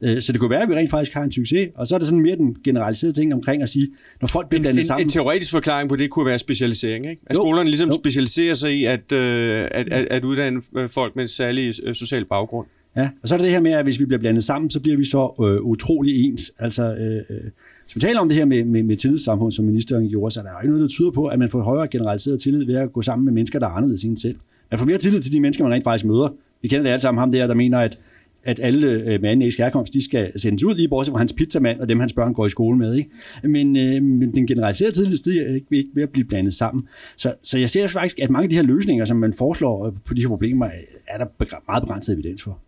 Øh, 0.00 0.22
så 0.22 0.32
det 0.32 0.40
kunne 0.40 0.50
være, 0.50 0.62
at 0.62 0.68
vi 0.68 0.74
rent 0.74 0.90
faktisk 0.90 1.14
har 1.14 1.22
en 1.22 1.32
succes. 1.32 1.68
Og 1.74 1.86
så 1.86 1.94
er 1.94 1.98
det 1.98 2.08
sådan 2.08 2.22
mere 2.22 2.36
den 2.36 2.56
generaliserede 2.64 3.14
ting 3.14 3.34
omkring 3.34 3.62
at 3.62 3.68
sige, 3.68 3.88
når 4.20 4.28
folk 4.28 4.48
bliver 4.48 4.62
blandet 4.62 4.86
sammen... 4.86 5.06
En 5.06 5.08
teoretisk 5.08 5.50
forklaring 5.50 5.88
på 5.88 5.96
det 5.96 6.10
kunne 6.10 6.26
være 6.26 6.38
specialisering, 6.38 7.06
ikke? 7.06 7.22
At 7.26 7.36
jo, 7.36 7.40
skolerne 7.40 7.68
ligesom 7.68 7.88
jo. 7.88 7.94
specialiserer 7.94 8.54
sig 8.54 8.72
i 8.72 8.84
at, 8.84 9.12
øh, 9.12 9.68
at, 9.70 9.92
at, 9.92 10.06
at 10.10 10.24
uddanne 10.24 10.62
folk 10.88 11.16
med 11.16 11.24
en 11.24 11.28
særlig 11.28 11.74
social 11.94 12.24
baggrund. 12.24 12.66
Ja, 12.96 13.10
og 13.22 13.28
så 13.28 13.34
er 13.34 13.38
det 13.38 13.44
det 13.44 13.52
her 13.52 13.60
med, 13.60 13.72
at 13.72 13.84
hvis 13.84 14.00
vi 14.00 14.04
bliver 14.04 14.20
blandet 14.20 14.44
sammen, 14.44 14.70
så 14.70 14.80
bliver 14.80 14.96
vi 14.96 15.04
så 15.04 15.34
øh, 15.40 15.62
utrolig 15.62 16.24
ens. 16.24 16.52
Altså, 16.58 16.94
øh, 16.94 17.50
som 17.88 18.00
taler 18.00 18.20
om 18.20 18.28
det 18.28 18.36
her 18.36 18.44
med, 18.44 18.64
med, 18.64 18.82
med 18.82 18.96
tillidssamfund, 18.96 19.52
som 19.52 19.64
ministeren 19.64 20.08
gjorde, 20.08 20.34
så 20.34 20.40
er 20.40 20.44
jo 20.44 20.60
ikke 20.62 20.68
noget, 20.68 20.82
der 20.82 20.88
tyder 20.88 21.10
på, 21.10 21.26
at 21.26 21.38
man 21.38 21.48
får 21.48 21.62
højere 21.62 21.88
generaliseret 21.88 22.40
tillid 22.40 22.66
ved 22.66 22.74
at 22.74 22.92
gå 22.92 23.02
sammen 23.02 23.24
med 23.24 23.32
mennesker, 23.32 23.58
der 23.58 23.66
er 23.66 23.70
anderledes 23.70 24.04
end 24.04 24.16
selv. 24.16 24.36
Man 24.70 24.78
får 24.78 24.86
mere 24.86 24.98
tillid 24.98 25.20
til 25.20 25.32
de 25.32 25.40
mennesker, 25.40 25.64
man 25.64 25.72
rent 25.72 25.84
faktisk 25.84 26.04
møder. 26.04 26.28
Vi 26.62 26.68
kender 26.68 26.82
det 26.82 26.90
alle 26.90 27.02
sammen, 27.02 27.18
ham 27.18 27.32
der, 27.32 27.46
der 27.46 27.54
mener, 27.54 27.78
at 27.78 27.98
at 28.44 28.60
alle 28.62 28.86
øh, 28.86 29.20
med 29.20 29.30
anden 29.30 29.42
ægsk 29.42 29.58
herkomst, 29.58 29.94
de 29.94 30.04
skal 30.04 30.40
sendes 30.40 30.64
ud, 30.64 30.74
lige 30.74 30.88
bortset 30.88 31.12
fra 31.12 31.18
hans 31.18 31.32
pizzamand 31.32 31.80
og 31.80 31.88
dem, 31.88 32.00
hans 32.00 32.12
børn 32.12 32.34
går 32.34 32.46
i 32.46 32.48
skole 32.48 32.78
med. 32.78 32.94
Ikke? 32.94 33.10
Men, 33.42 33.76
øh, 33.76 34.02
men 34.02 34.34
den 34.34 34.46
generaliserede 34.46 34.94
tidligere 34.94 35.16
stig 35.16 35.38
er 35.38 35.54
ikke, 35.54 35.66
ikke 35.70 35.90
ved 35.94 36.02
at 36.02 36.10
blive 36.10 36.24
blandet 36.24 36.54
sammen. 36.54 36.88
Så, 37.16 37.34
så 37.42 37.58
jeg 37.58 37.70
ser 37.70 37.86
faktisk, 37.86 38.20
at 38.20 38.30
mange 38.30 38.44
af 38.44 38.48
de 38.50 38.56
her 38.56 38.62
løsninger, 38.62 39.04
som 39.04 39.16
man 39.16 39.32
foreslår 39.32 39.86
øh, 39.86 39.92
på 40.04 40.14
de 40.14 40.20
her 40.20 40.28
problemer, 40.28 40.66
øh, 40.66 40.72
er 41.08 41.18
der 41.18 41.26
meget 41.68 41.82
begrænset 41.82 42.12
evidens 42.12 42.42
for. 42.42 42.58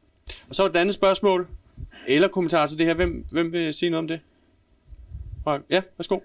Og 0.49 0.55
så 0.55 0.67
et 0.67 0.77
andet 0.77 0.95
spørgsmål, 0.95 1.47
eller 2.09 2.29
kommentar 2.29 2.67
til 2.67 2.79
det 2.79 2.87
her. 2.87 2.95
Hvem, 2.95 3.25
hvem 3.33 3.53
vil 3.53 3.75
sige 3.75 3.91
noget 3.91 4.03
om 4.03 4.09
det? 4.09 4.21
Ja, 5.71 5.83
værsgo. 5.99 6.19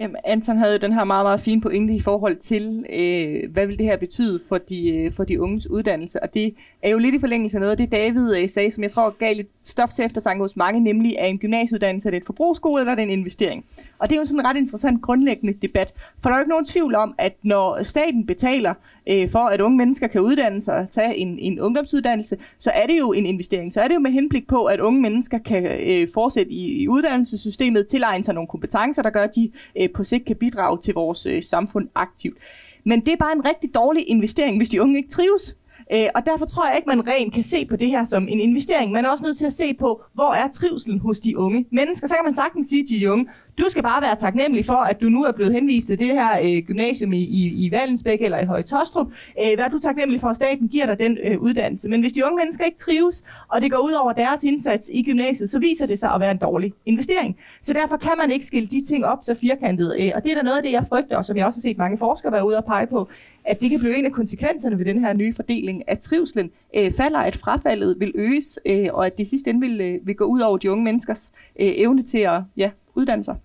Jamen, 0.00 0.16
Anton 0.24 0.56
havde 0.56 0.72
jo 0.72 0.78
den 0.78 0.92
her 0.92 1.04
meget, 1.04 1.24
meget 1.24 1.40
fine 1.40 1.60
pointe 1.60 1.94
i 1.94 2.00
forhold 2.00 2.36
til, 2.36 2.86
øh, 2.92 3.52
hvad 3.52 3.66
vil 3.66 3.78
det 3.78 3.86
her 3.86 3.96
betyde 3.96 4.40
for 4.48 4.58
de, 4.58 4.88
øh, 4.88 5.12
for 5.12 5.24
de 5.24 5.40
unges 5.40 5.70
uddannelse. 5.70 6.22
Og 6.22 6.34
det 6.34 6.54
er 6.82 6.90
jo 6.90 6.98
lidt 6.98 7.14
i 7.14 7.20
forlængelse 7.20 7.56
af 7.56 7.60
noget 7.60 7.70
af 7.70 7.76
det, 7.76 7.92
David 7.92 8.36
øh, 8.36 8.48
sagde, 8.48 8.70
som 8.70 8.82
jeg 8.82 8.90
tror 8.90 9.10
gav 9.18 9.34
lidt 9.34 9.48
stof 9.62 9.88
til 9.88 10.04
eftertanke 10.04 10.42
hos 10.42 10.56
mange, 10.56 10.80
nemlig 10.80 11.16
er 11.18 11.26
en 11.26 11.38
gymnasieuddannelse 11.38 12.08
er 12.08 12.10
det 12.10 12.18
et 12.18 12.26
forbrugsskole 12.26 12.80
eller 12.80 12.92
er 12.92 12.96
det 12.96 13.02
en 13.02 13.10
investering? 13.10 13.64
Og 13.98 14.10
det 14.10 14.16
er 14.16 14.20
jo 14.20 14.24
sådan 14.24 14.40
en 14.40 14.46
ret 14.46 14.56
interessant 14.56 15.02
grundlæggende 15.02 15.52
debat. 15.62 15.94
For 16.22 16.28
der 16.28 16.34
er 16.34 16.38
jo 16.38 16.42
ikke 16.42 16.50
nogen 16.50 16.64
tvivl 16.64 16.94
om, 16.94 17.14
at 17.18 17.36
når 17.42 17.82
staten 17.82 18.26
betaler 18.26 18.74
øh, 19.08 19.30
for, 19.30 19.38
at 19.38 19.60
unge 19.60 19.76
mennesker 19.78 20.06
kan 20.06 20.20
uddanne 20.20 20.62
sig 20.62 20.76
og 20.76 20.90
tage 20.90 21.16
en, 21.16 21.38
en 21.38 21.60
ungdomsuddannelse, 21.60 22.36
så 22.58 22.70
er 22.70 22.86
det 22.86 22.98
jo 22.98 23.12
en 23.12 23.26
investering. 23.26 23.72
Så 23.72 23.80
er 23.80 23.88
det 23.88 23.94
jo 23.94 24.00
med 24.00 24.10
henblik 24.10 24.48
på, 24.48 24.64
at 24.64 24.80
unge 24.80 25.00
mennesker 25.00 25.38
kan 25.38 25.64
øh, 25.64 26.08
fortsætte 26.14 26.52
i, 26.52 26.82
i 26.82 26.88
uddannelsessystemet, 26.88 27.86
tilegne 27.86 28.24
sig 28.24 28.34
nogle 28.34 28.48
kompetencer, 28.48 29.02
der 29.02 29.10
gør, 29.10 29.22
at 29.22 29.34
de 29.34 29.50
øh, 29.80 29.88
på 29.94 30.04
sigt 30.04 30.24
kan 30.24 30.36
bidrage 30.36 30.78
til 30.78 30.94
vores 30.94 31.26
øh, 31.26 31.42
samfund 31.42 31.88
aktivt. 31.94 32.38
Men 32.84 33.00
det 33.00 33.12
er 33.12 33.16
bare 33.16 33.32
en 33.32 33.44
rigtig 33.44 33.74
dårlig 33.74 34.08
investering, 34.08 34.56
hvis 34.56 34.68
de 34.68 34.82
unge 34.82 34.96
ikke 34.96 35.08
trives. 35.08 35.56
Øh, 35.92 36.06
og 36.14 36.26
derfor 36.26 36.46
tror 36.46 36.66
jeg 36.68 36.76
ikke, 36.76 36.88
man 36.88 37.06
rent 37.06 37.34
kan 37.34 37.42
se 37.42 37.66
på 37.66 37.76
det 37.76 37.88
her 37.88 38.04
som 38.04 38.28
en 38.28 38.40
investering. 38.40 38.92
Man 38.92 39.04
er 39.04 39.08
også 39.08 39.24
nødt 39.24 39.36
til 39.36 39.46
at 39.46 39.52
se 39.52 39.74
på, 39.74 40.02
hvor 40.14 40.32
er 40.34 40.48
trivselen 40.48 40.98
hos 40.98 41.20
de 41.20 41.38
unge 41.38 41.66
mennesker. 41.72 42.06
Så 42.06 42.14
kan 42.14 42.24
man 42.24 42.34
sagtens 42.34 42.68
sige 42.68 42.84
til 42.84 43.00
de 43.00 43.12
unge, 43.12 43.26
du 43.58 43.64
skal 43.70 43.82
bare 43.82 44.02
være 44.02 44.16
taknemmelig 44.16 44.66
for, 44.66 44.72
at 44.90 45.00
du 45.00 45.08
nu 45.08 45.24
er 45.24 45.32
blevet 45.32 45.52
henvist 45.52 45.86
til 45.86 45.98
det 45.98 46.06
her 46.06 46.38
øh, 46.42 46.62
gymnasium 46.66 47.12
i, 47.12 47.22
i, 47.22 47.66
i 47.66 47.70
Valensbæk 47.70 48.22
eller 48.22 48.38
i 48.38 48.44
Høje 48.44 48.62
Tostrup. 48.62 49.06
Øh, 49.40 49.54
hvad 49.54 49.70
du 49.72 49.78
taknemmelig 49.78 50.20
for, 50.20 50.28
at 50.28 50.36
staten 50.36 50.68
giver 50.68 50.86
dig 50.86 50.98
den 50.98 51.18
øh, 51.24 51.38
uddannelse? 51.38 51.88
Men 51.88 52.00
hvis 52.00 52.12
de 52.12 52.24
unge 52.24 52.36
mennesker 52.36 52.64
ikke 52.64 52.78
trives, 52.78 53.24
og 53.48 53.60
det 53.60 53.70
går 53.70 53.78
ud 53.78 53.92
over 53.92 54.12
deres 54.12 54.44
indsats 54.44 54.90
i 54.94 55.02
gymnasiet, 55.02 55.50
så 55.50 55.58
viser 55.58 55.86
det 55.86 55.98
sig 55.98 56.10
at 56.14 56.20
være 56.20 56.30
en 56.30 56.38
dårlig 56.38 56.72
investering. 56.86 57.36
Så 57.62 57.72
derfor 57.72 57.96
kan 57.96 58.12
man 58.18 58.30
ikke 58.30 58.44
skille 58.46 58.68
de 58.68 58.84
ting 58.84 59.04
op 59.04 59.18
så 59.22 59.34
firkantet. 59.34 59.96
Øh, 60.00 60.10
og 60.14 60.24
det 60.24 60.32
er 60.32 60.36
da 60.36 60.42
noget 60.42 60.56
af 60.56 60.62
det, 60.62 60.72
jeg 60.72 60.86
frygter, 60.88 61.16
og 61.16 61.24
som 61.24 61.36
jeg 61.36 61.46
også 61.46 61.58
har 61.58 61.62
set 61.62 61.78
mange 61.78 61.98
forskere 61.98 62.32
være 62.32 62.46
ude 62.46 62.56
og 62.56 62.64
pege 62.64 62.86
på, 62.86 63.08
at 63.44 63.60
det 63.60 63.70
kan 63.70 63.80
blive 63.80 63.96
en 63.96 64.06
af 64.06 64.12
konsekvenserne 64.12 64.78
ved 64.78 64.84
den 64.84 64.98
her 64.98 65.12
nye 65.12 65.34
fordeling, 65.34 65.82
at 65.86 65.98
trivslen 65.98 66.50
øh, 66.76 66.92
falder, 66.92 67.18
at 67.18 67.36
frafaldet 67.36 67.96
vil 68.00 68.12
øges, 68.14 68.58
øh, 68.66 68.88
og 68.92 69.06
at 69.06 69.18
det 69.18 69.28
sidst 69.28 69.38
sidste 69.38 69.50
ende 69.50 69.60
vil, 69.60 69.80
øh, 69.80 70.06
vil 70.06 70.16
gå 70.16 70.24
ud 70.24 70.40
over 70.40 70.58
de 70.58 70.70
unge 70.70 70.84
menneskers 70.84 71.32
øh, 71.60 71.72
evne 71.76 72.02
til 72.02 72.18
at 72.18 72.40
ja, 72.56 72.70
uddanne 72.94 73.24
sig. 73.24 73.36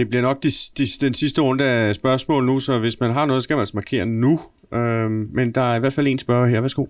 Det 0.00 0.08
bliver 0.08 0.22
nok 0.22 0.42
de, 0.42 0.48
de, 0.78 0.86
den 1.00 1.14
sidste 1.14 1.42
runde 1.42 1.64
af 1.64 1.94
spørgsmål 1.94 2.44
nu, 2.44 2.60
så 2.60 2.78
hvis 2.78 3.00
man 3.00 3.10
har 3.10 3.26
noget, 3.26 3.42
skal 3.42 3.54
man 3.54 3.60
altså 3.60 3.76
markere 3.76 4.06
nu. 4.06 4.40
Øhm, 4.74 5.30
men 5.32 5.52
der 5.52 5.60
er 5.60 5.76
i 5.76 5.78
hvert 5.78 5.92
fald 5.92 6.06
en 6.06 6.18
spørger 6.18 6.48
her. 6.48 6.60
Værsgo. 6.60 6.86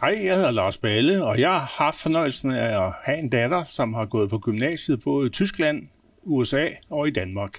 Hej, 0.00 0.18
jeg 0.24 0.34
hedder 0.34 0.50
Lars 0.50 0.78
Balle, 0.78 1.24
og 1.24 1.40
jeg 1.40 1.50
har 1.50 1.74
haft 1.78 2.02
fornøjelsen 2.02 2.50
af 2.52 2.86
at 2.86 2.92
have 3.04 3.18
en 3.18 3.28
datter, 3.28 3.62
som 3.62 3.94
har 3.94 4.04
gået 4.04 4.30
på 4.30 4.38
gymnasiet 4.38 5.00
både 5.04 5.26
i 5.26 5.30
Tyskland, 5.30 5.82
USA 6.24 6.66
og 6.90 7.08
i 7.08 7.10
Danmark. 7.10 7.50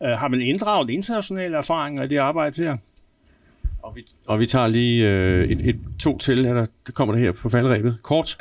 Uh, 0.00 0.08
har 0.08 0.28
man 0.28 0.40
inddraget 0.40 0.90
internationale 0.90 1.56
erfaringer 1.56 2.02
i 2.02 2.08
det 2.08 2.16
arbejde 2.16 2.62
her? 2.62 2.76
Og 3.82 3.96
vi, 3.96 4.06
og 4.26 4.40
vi 4.40 4.46
tager 4.46 4.66
lige 4.66 5.08
øh, 5.08 5.48
et, 5.48 5.68
et, 5.68 5.76
to 6.00 6.18
til, 6.18 6.44
der, 6.44 6.66
der 6.86 6.92
kommer 6.92 7.14
det 7.14 7.24
her 7.24 7.32
på 7.32 7.48
faldrebet. 7.48 7.98
Kort. 8.02 8.38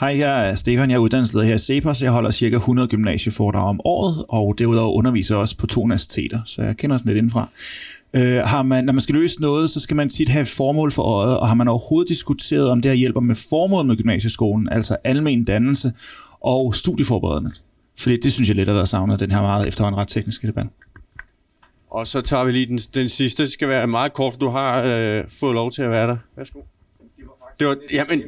Hej, 0.00 0.18
jeg 0.18 0.50
er 0.50 0.54
Stefan, 0.54 0.90
jeg 0.90 0.96
er 0.96 1.00
uddannelsesleder 1.00 1.46
her 1.46 1.54
i 1.54 1.58
CEPOS. 1.58 2.02
Jeg 2.02 2.12
holder 2.12 2.30
cirka 2.30 2.56
100 2.56 2.88
gymnasieforedrag 2.88 3.68
om 3.68 3.80
året, 3.84 4.24
og 4.28 4.54
derudover 4.58 4.92
underviser 4.92 5.36
også 5.36 5.56
på 5.56 5.66
to 5.66 5.82
universiteter, 5.82 6.40
så 6.46 6.62
jeg 6.62 6.76
kender 6.76 6.98
sådan 6.98 7.08
lidt 7.08 7.18
indenfra. 7.18 7.48
Øh, 8.14 8.38
har 8.38 8.62
man, 8.62 8.84
når 8.84 8.92
man 8.92 9.00
skal 9.00 9.14
løse 9.14 9.40
noget, 9.40 9.70
så 9.70 9.80
skal 9.80 9.96
man 9.96 10.08
tit 10.08 10.28
have 10.28 10.42
et 10.42 10.48
formål 10.48 10.92
for 10.92 11.02
øjet, 11.02 11.38
og 11.38 11.48
har 11.48 11.54
man 11.54 11.68
overhovedet 11.68 12.08
diskuteret, 12.08 12.68
om 12.68 12.82
det 12.82 12.90
her 12.90 12.96
hjælper 12.96 13.20
med 13.20 13.34
formålet 13.34 13.86
med 13.86 13.96
gymnasieskolen, 13.96 14.68
altså 14.68 14.96
almen 15.04 15.44
dannelse 15.44 15.92
og 16.40 16.74
studieforberedende? 16.74 17.50
Fordi 17.98 18.20
det 18.20 18.32
synes 18.32 18.48
jeg 18.48 18.56
lidt 18.56 18.68
har 18.68 18.74
været 18.74 18.88
savnet, 18.88 19.20
den 19.20 19.32
her 19.32 19.40
meget 19.40 19.68
efterhånden 19.68 20.00
ret 20.00 20.08
tekniske 20.08 20.46
debat. 20.46 20.66
Og 21.90 22.06
så 22.06 22.20
tager 22.20 22.44
vi 22.44 22.52
lige 22.52 22.66
den, 22.66 22.78
den 22.78 23.08
sidste. 23.08 23.42
Det 23.42 23.52
skal 23.52 23.68
være 23.68 23.86
meget 23.86 24.12
kort, 24.12 24.40
du 24.40 24.48
har 24.48 24.82
øh, 24.86 25.24
fået 25.28 25.54
lov 25.54 25.72
til 25.72 25.82
at 25.82 25.90
være 25.90 26.06
der. 26.06 26.16
Værsgo. 26.36 26.60
Det 27.58 27.66
var, 27.66 27.76
jamen, 27.92 28.22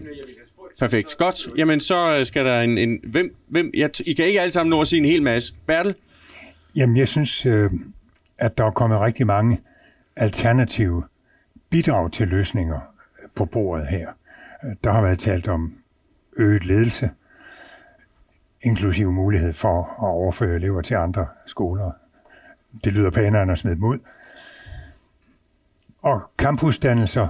Perfekt. 0.79 1.14
Godt. 1.18 1.59
Jamen, 1.59 1.81
så 1.81 2.16
øh, 2.18 2.27
skal 2.27 2.45
der 2.45 2.61
en... 2.61 2.79
en 2.79 3.01
hvem, 3.11 3.37
hvem, 3.49 3.70
jeg, 3.75 3.91
I 4.07 4.12
kan 4.12 4.25
ikke 4.25 4.41
alle 4.41 4.51
sammen 4.51 4.70
nå 4.70 4.81
at 4.81 4.87
sige 4.87 4.99
en 4.99 5.05
hel 5.05 5.22
masse. 5.22 5.55
Bertel? 5.66 5.95
Jamen, 6.77 6.97
jeg 6.97 7.09
synes, 7.09 7.47
øh, 7.47 7.70
at 8.39 8.59
der 8.59 8.64
er 8.64 8.70
kommet 8.70 9.01
rigtig 9.01 9.27
mange 9.27 9.61
alternative 10.16 11.05
bidrag 11.70 12.12
til 12.12 12.29
løsninger 12.29 12.81
øh, 13.22 13.29
på 13.35 13.45
bordet 13.45 13.87
her. 13.89 14.09
Øh, 14.64 14.70
der 14.85 14.93
har 14.93 15.03
været 15.03 15.18
talt 15.18 15.49
om 15.49 15.75
øget 16.37 16.64
ledelse, 16.64 17.11
inklusive 18.62 19.12
mulighed 19.12 19.53
for 19.53 19.83
at 19.83 20.09
overføre 20.09 20.55
elever 20.55 20.83
til 20.83 20.95
andre 20.95 21.27
skoler. 21.47 21.91
Det 22.85 22.93
lyder 22.93 23.11
pænere 23.11 23.43
end 23.43 23.53
at 23.53 23.59
smide 23.59 23.75
dem 23.75 23.85
ud. 23.85 23.99
Og 26.03 26.22
campusdannelser 26.39 27.29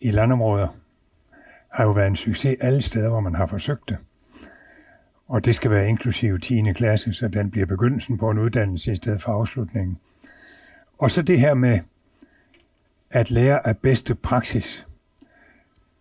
i 0.00 0.10
landområder 0.10 0.68
har 1.72 1.84
jo 1.84 1.90
været 1.90 2.08
en 2.08 2.16
succes 2.16 2.56
alle 2.60 2.82
steder, 2.82 3.08
hvor 3.08 3.20
man 3.20 3.34
har 3.34 3.46
forsøgt 3.46 3.88
det. 3.88 3.96
Og 5.28 5.44
det 5.44 5.54
skal 5.54 5.70
være 5.70 5.88
inklusive 5.88 6.38
10. 6.38 6.72
klasse, 6.72 7.12
så 7.12 7.28
den 7.28 7.50
bliver 7.50 7.66
begyndelsen 7.66 8.18
på 8.18 8.30
en 8.30 8.38
uddannelse 8.38 8.92
i 8.92 8.96
stedet 8.96 9.22
for 9.22 9.32
afslutningen. 9.32 9.98
Og 10.98 11.10
så 11.10 11.22
det 11.22 11.40
her 11.40 11.54
med 11.54 11.80
at 13.10 13.30
lære 13.30 13.66
af 13.66 13.78
bedste 13.78 14.14
praksis 14.14 14.86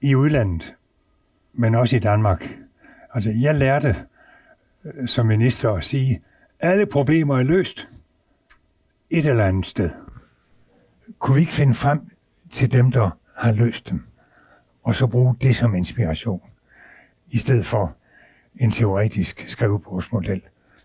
i 0.01 0.15
udlandet, 0.15 0.76
men 1.53 1.76
også 1.76 1.95
i 1.95 1.99
Danmark. 1.99 2.49
Altså, 3.13 3.32
jeg 3.32 3.55
lærte 3.55 3.95
øh, 4.86 5.07
som 5.07 5.26
minister 5.26 5.74
at 5.74 5.84
sige, 5.84 6.22
alle 6.59 6.86
problemer 6.86 7.38
er 7.38 7.43
løst 7.43 7.89
et 9.09 9.26
eller 9.26 9.45
andet 9.45 9.65
sted. 9.65 9.89
Kunne 11.20 11.36
vi 11.36 11.41
ikke 11.41 11.53
finde 11.53 11.74
frem 11.74 12.09
til 12.49 12.72
dem, 12.72 12.91
der 12.91 13.09
har 13.36 13.53
løst 13.53 13.89
dem? 13.89 14.03
Og 14.84 14.95
så 14.95 15.07
bruge 15.07 15.36
det 15.41 15.55
som 15.55 15.75
inspiration, 15.75 16.41
i 17.32 17.38
stedet 17.38 17.65
for 17.65 17.95
en 18.55 18.71
teoretisk 18.71 19.45
skrivebordsmodel, 19.47 20.41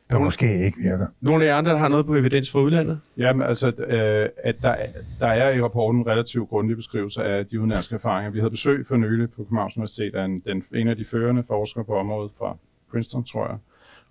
der 0.09 0.15
nogle, 0.15 0.25
måske 0.25 0.65
ikke 0.65 0.79
virker. 0.79 1.07
Nogle 1.21 1.45
af 1.45 1.49
jer 1.49 1.57
andre, 1.57 1.73
der 1.73 1.79
har 1.79 1.89
noget 1.89 2.07
på 2.07 2.15
evidens 2.15 2.53
fra 2.53 2.61
udlandet? 2.61 3.01
Jamen 3.17 3.47
altså, 3.47 3.69
øh, 3.69 4.29
at 4.45 4.57
der, 4.63 4.77
der 5.21 5.27
er 5.27 5.53
i 5.53 5.63
rapporten 5.63 6.01
en 6.01 6.07
relativt 6.07 6.49
grundig 6.49 6.77
beskrivelse 6.77 7.25
af 7.25 7.47
de 7.47 7.61
udenlandske 7.61 7.95
erfaringer. 7.95 8.31
Vi 8.31 8.39
havde 8.39 8.51
besøg 8.51 8.87
for 8.87 8.97
nylig 8.97 9.31
på 9.31 9.37
Københavns 9.37 9.77
Universitet 9.77 10.15
af 10.15 10.25
en, 10.25 10.41
den, 10.41 10.65
en 10.75 10.89
af 10.89 10.97
de 10.97 11.05
førende 11.05 11.45
forskere 11.49 11.85
på 11.85 11.97
området 11.97 12.33
fra 12.39 12.57
Princeton, 12.91 13.25
tror 13.25 13.47
jeg, 13.47 13.59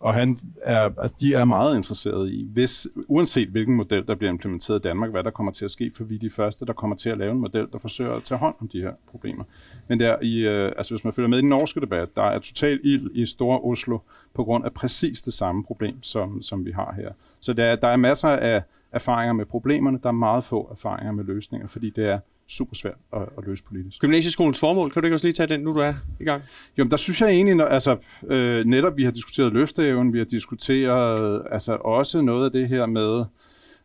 og 0.03 0.13
han 0.13 0.39
er, 0.61 0.89
altså, 0.97 1.15
de 1.19 1.33
er 1.33 1.45
meget 1.45 1.75
interesserede 1.75 2.33
i, 2.33 2.47
hvis, 2.53 2.87
uanset 3.07 3.49
hvilken 3.49 3.75
model, 3.75 4.07
der 4.07 4.15
bliver 4.15 4.31
implementeret 4.31 4.79
i 4.79 4.81
Danmark, 4.81 5.11
hvad 5.11 5.23
der 5.23 5.31
kommer 5.31 5.51
til 5.51 5.65
at 5.65 5.71
ske, 5.71 5.91
for 5.95 6.03
vi 6.03 6.15
er 6.15 6.19
de 6.19 6.29
første, 6.29 6.65
der 6.65 6.73
kommer 6.73 6.95
til 6.95 7.09
at 7.09 7.17
lave 7.17 7.31
en 7.31 7.37
model, 7.37 7.67
der 7.71 7.79
forsøger 7.79 8.15
at 8.15 8.23
tage 8.23 8.39
hånd 8.39 8.55
om 8.61 8.67
de 8.67 8.81
her 8.81 8.91
problemer. 9.11 9.43
Men 9.87 9.99
der 9.99 10.15
i, 10.21 10.37
øh, 10.39 10.71
altså, 10.77 10.93
hvis 10.93 11.03
man 11.03 11.13
følger 11.13 11.29
med 11.29 11.37
i 11.37 11.41
den 11.41 11.49
norske 11.49 11.81
debat, 11.81 12.15
der 12.15 12.23
er 12.23 12.39
total 12.39 12.79
ild 12.83 13.11
i 13.13 13.25
Store 13.25 13.59
Oslo 13.59 13.97
på 14.33 14.43
grund 14.43 14.65
af 14.65 14.73
præcis 14.73 15.21
det 15.21 15.33
samme 15.33 15.63
problem, 15.63 16.03
som, 16.03 16.41
som 16.41 16.65
vi 16.65 16.71
har 16.71 16.93
her. 16.97 17.11
Så 17.39 17.53
der, 17.53 17.75
der 17.75 17.87
er 17.87 17.95
masser 17.95 18.29
af 18.29 18.63
erfaringer 18.91 19.33
med 19.33 19.45
problemerne, 19.45 19.99
der 20.03 20.09
er 20.09 20.13
meget 20.13 20.43
få 20.43 20.67
erfaringer 20.71 21.11
med 21.11 21.23
løsninger, 21.23 21.67
fordi 21.67 21.89
det 21.89 22.05
er 22.05 22.19
super 22.47 22.75
svært 22.75 22.97
at, 23.13 23.21
at 23.37 23.45
løse 23.47 23.63
politisk. 23.63 23.99
Gymnasieskolens 23.99 24.59
formål, 24.59 24.91
kan 24.91 25.01
du 25.01 25.05
ikke 25.05 25.15
også 25.15 25.27
lige 25.27 25.33
tage 25.33 25.47
den, 25.47 25.59
nu 25.59 25.73
du 25.73 25.79
er 25.79 25.93
i 26.19 26.23
gang? 26.23 26.43
Jo, 26.77 26.83
men 26.83 26.91
der 26.91 26.97
synes 26.97 27.21
jeg 27.21 27.29
egentlig, 27.29 27.55
når, 27.55 27.65
altså 27.65 27.97
øh, 28.27 28.65
netop 28.65 28.97
vi 28.97 29.03
har 29.03 29.11
diskuteret 29.11 29.53
løfteæven, 29.53 30.13
vi 30.13 30.17
har 30.17 30.25
diskuteret 30.25 31.41
altså 31.51 31.75
også 31.75 32.21
noget 32.21 32.45
af 32.45 32.51
det 32.51 32.69
her 32.69 32.85
med, 32.85 33.25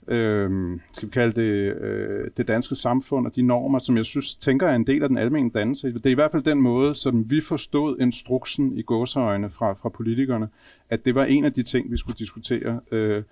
øh, 0.09 0.79
skal 0.93 1.09
vi 1.09 1.13
kalde 1.13 1.41
det, 1.41 1.83
øh, 1.83 2.31
det 2.37 2.49
danske 2.49 2.75
samfund 2.75 3.27
og 3.27 3.37
de 3.37 3.43
normer, 3.43 3.79
som 3.79 3.97
jeg 3.97 4.05
synes 4.05 4.35
tænker 4.35 4.67
er 4.69 4.75
en 4.75 4.87
del 4.87 5.03
af 5.03 5.09
den 5.09 5.19
almindelige 5.19 5.59
dannelse. 5.59 5.93
Det 5.93 6.07
er 6.07 6.11
i 6.11 6.15
hvert 6.15 6.33
fald 6.33 6.43
den 6.43 6.61
måde, 6.61 6.95
som 6.95 7.31
vi 7.31 7.41
forstod 7.41 7.97
instruksen 8.01 8.79
i 8.79 8.83
gåseøjne 8.83 9.51
fra, 9.51 9.73
fra 9.73 9.89
politikerne, 9.89 10.49
at 10.91 11.05
det 11.05 11.15
var 11.15 11.25
en 11.25 11.45
af 11.45 11.53
de 11.53 11.63
ting, 11.63 11.91
vi 11.91 11.97
skulle 11.97 12.19
diskutere. 12.19 12.81
Øh, 12.93 13.23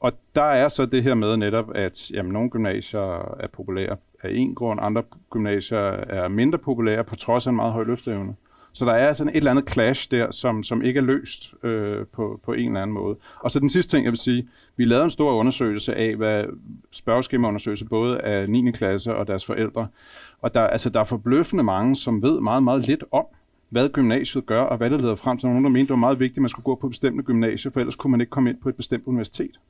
og 0.00 0.12
der 0.34 0.42
er 0.42 0.68
så 0.68 0.86
det 0.86 1.02
her 1.02 1.14
med 1.14 1.36
netop, 1.36 1.70
at 1.74 2.10
jamen, 2.10 2.32
nogle 2.32 2.50
gymnasier 2.50 3.36
er 3.40 3.48
populære 3.52 3.96
af 4.22 4.30
en 4.32 4.54
grund, 4.54 4.80
andre 4.82 5.02
gymnasier 5.30 5.78
er 5.78 6.28
mindre 6.28 6.58
populære 6.58 7.04
på 7.04 7.16
trods 7.16 7.46
af 7.46 7.50
en 7.50 7.56
meget 7.56 7.72
høj 7.72 7.84
løfteevne. 7.84 8.34
Så 8.72 8.84
der 8.84 8.92
er 8.92 9.12
sådan 9.12 9.30
et 9.32 9.36
eller 9.36 9.50
andet 9.50 9.70
clash 9.70 10.10
der, 10.10 10.30
som, 10.30 10.62
som 10.62 10.82
ikke 10.82 10.98
er 10.98 11.04
løst 11.04 11.54
øh, 11.62 12.06
på, 12.06 12.40
på 12.44 12.52
en 12.52 12.68
eller 12.68 12.82
anden 12.82 12.94
måde. 12.94 13.16
Og 13.40 13.50
så 13.50 13.60
den 13.60 13.70
sidste 13.70 13.96
ting, 13.96 14.04
jeg 14.04 14.10
vil 14.10 14.18
sige, 14.18 14.48
vi 14.76 14.84
lavede 14.84 15.04
en 15.04 15.10
stor 15.10 15.32
undersøgelse 15.32 15.94
af, 15.94 16.16
hvad 16.16 16.44
spørgeskemaundersøgelse 16.90 17.84
både 17.84 18.20
af 18.20 18.50
9. 18.50 18.70
klasse 18.70 19.14
og 19.14 19.26
deres 19.26 19.46
forældre. 19.46 19.88
Og 20.40 20.54
der, 20.54 20.60
altså, 20.60 20.90
der 20.90 21.00
er 21.00 21.04
forbløffende 21.04 21.64
mange, 21.64 21.96
som 21.96 22.22
ved 22.22 22.40
meget, 22.40 22.62
meget 22.62 22.86
lidt 22.86 23.04
om, 23.12 23.24
hvad 23.68 23.88
gymnasiet 23.88 24.46
gør, 24.46 24.62
og 24.62 24.76
hvad 24.76 24.90
det 24.90 25.00
leder 25.00 25.14
frem 25.14 25.38
til. 25.38 25.48
Nogle, 25.48 25.64
der 25.64 25.70
mente, 25.70 25.86
det 25.86 25.90
var 25.90 25.96
meget 25.96 26.20
vigtigt, 26.20 26.38
at 26.38 26.42
man 26.42 26.48
skulle 26.48 26.64
gå 26.64 26.74
på 26.74 26.88
bestemte 26.88 27.22
gymnasier, 27.22 27.72
for 27.72 27.80
ellers 27.80 27.96
kunne 27.96 28.10
man 28.10 28.20
ikke 28.20 28.30
komme 28.30 28.50
ind 28.50 28.58
på 28.62 28.68
et 28.68 28.76
bestemt 28.76 29.06
universitet. 29.06 29.60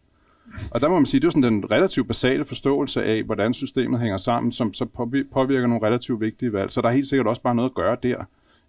Og 0.74 0.80
der 0.80 0.88
må 0.88 0.94
man 0.94 1.06
sige, 1.06 1.20
det 1.20 1.26
er 1.26 1.30
sådan 1.30 1.42
den 1.42 1.70
relativt 1.70 2.06
basale 2.06 2.44
forståelse 2.44 3.04
af, 3.04 3.22
hvordan 3.22 3.54
systemet 3.54 4.00
hænger 4.00 4.16
sammen, 4.16 4.52
som 4.52 4.72
så 4.72 4.84
påvirker 5.32 5.66
nogle 5.66 5.86
relativt 5.86 6.20
vigtige 6.20 6.52
valg. 6.52 6.72
Så 6.72 6.80
der 6.80 6.88
er 6.88 6.92
helt 6.92 7.06
sikkert 7.06 7.26
også 7.26 7.42
bare 7.42 7.54
noget 7.54 7.70
at 7.70 7.74
gøre 7.74 7.96
der 8.02 8.24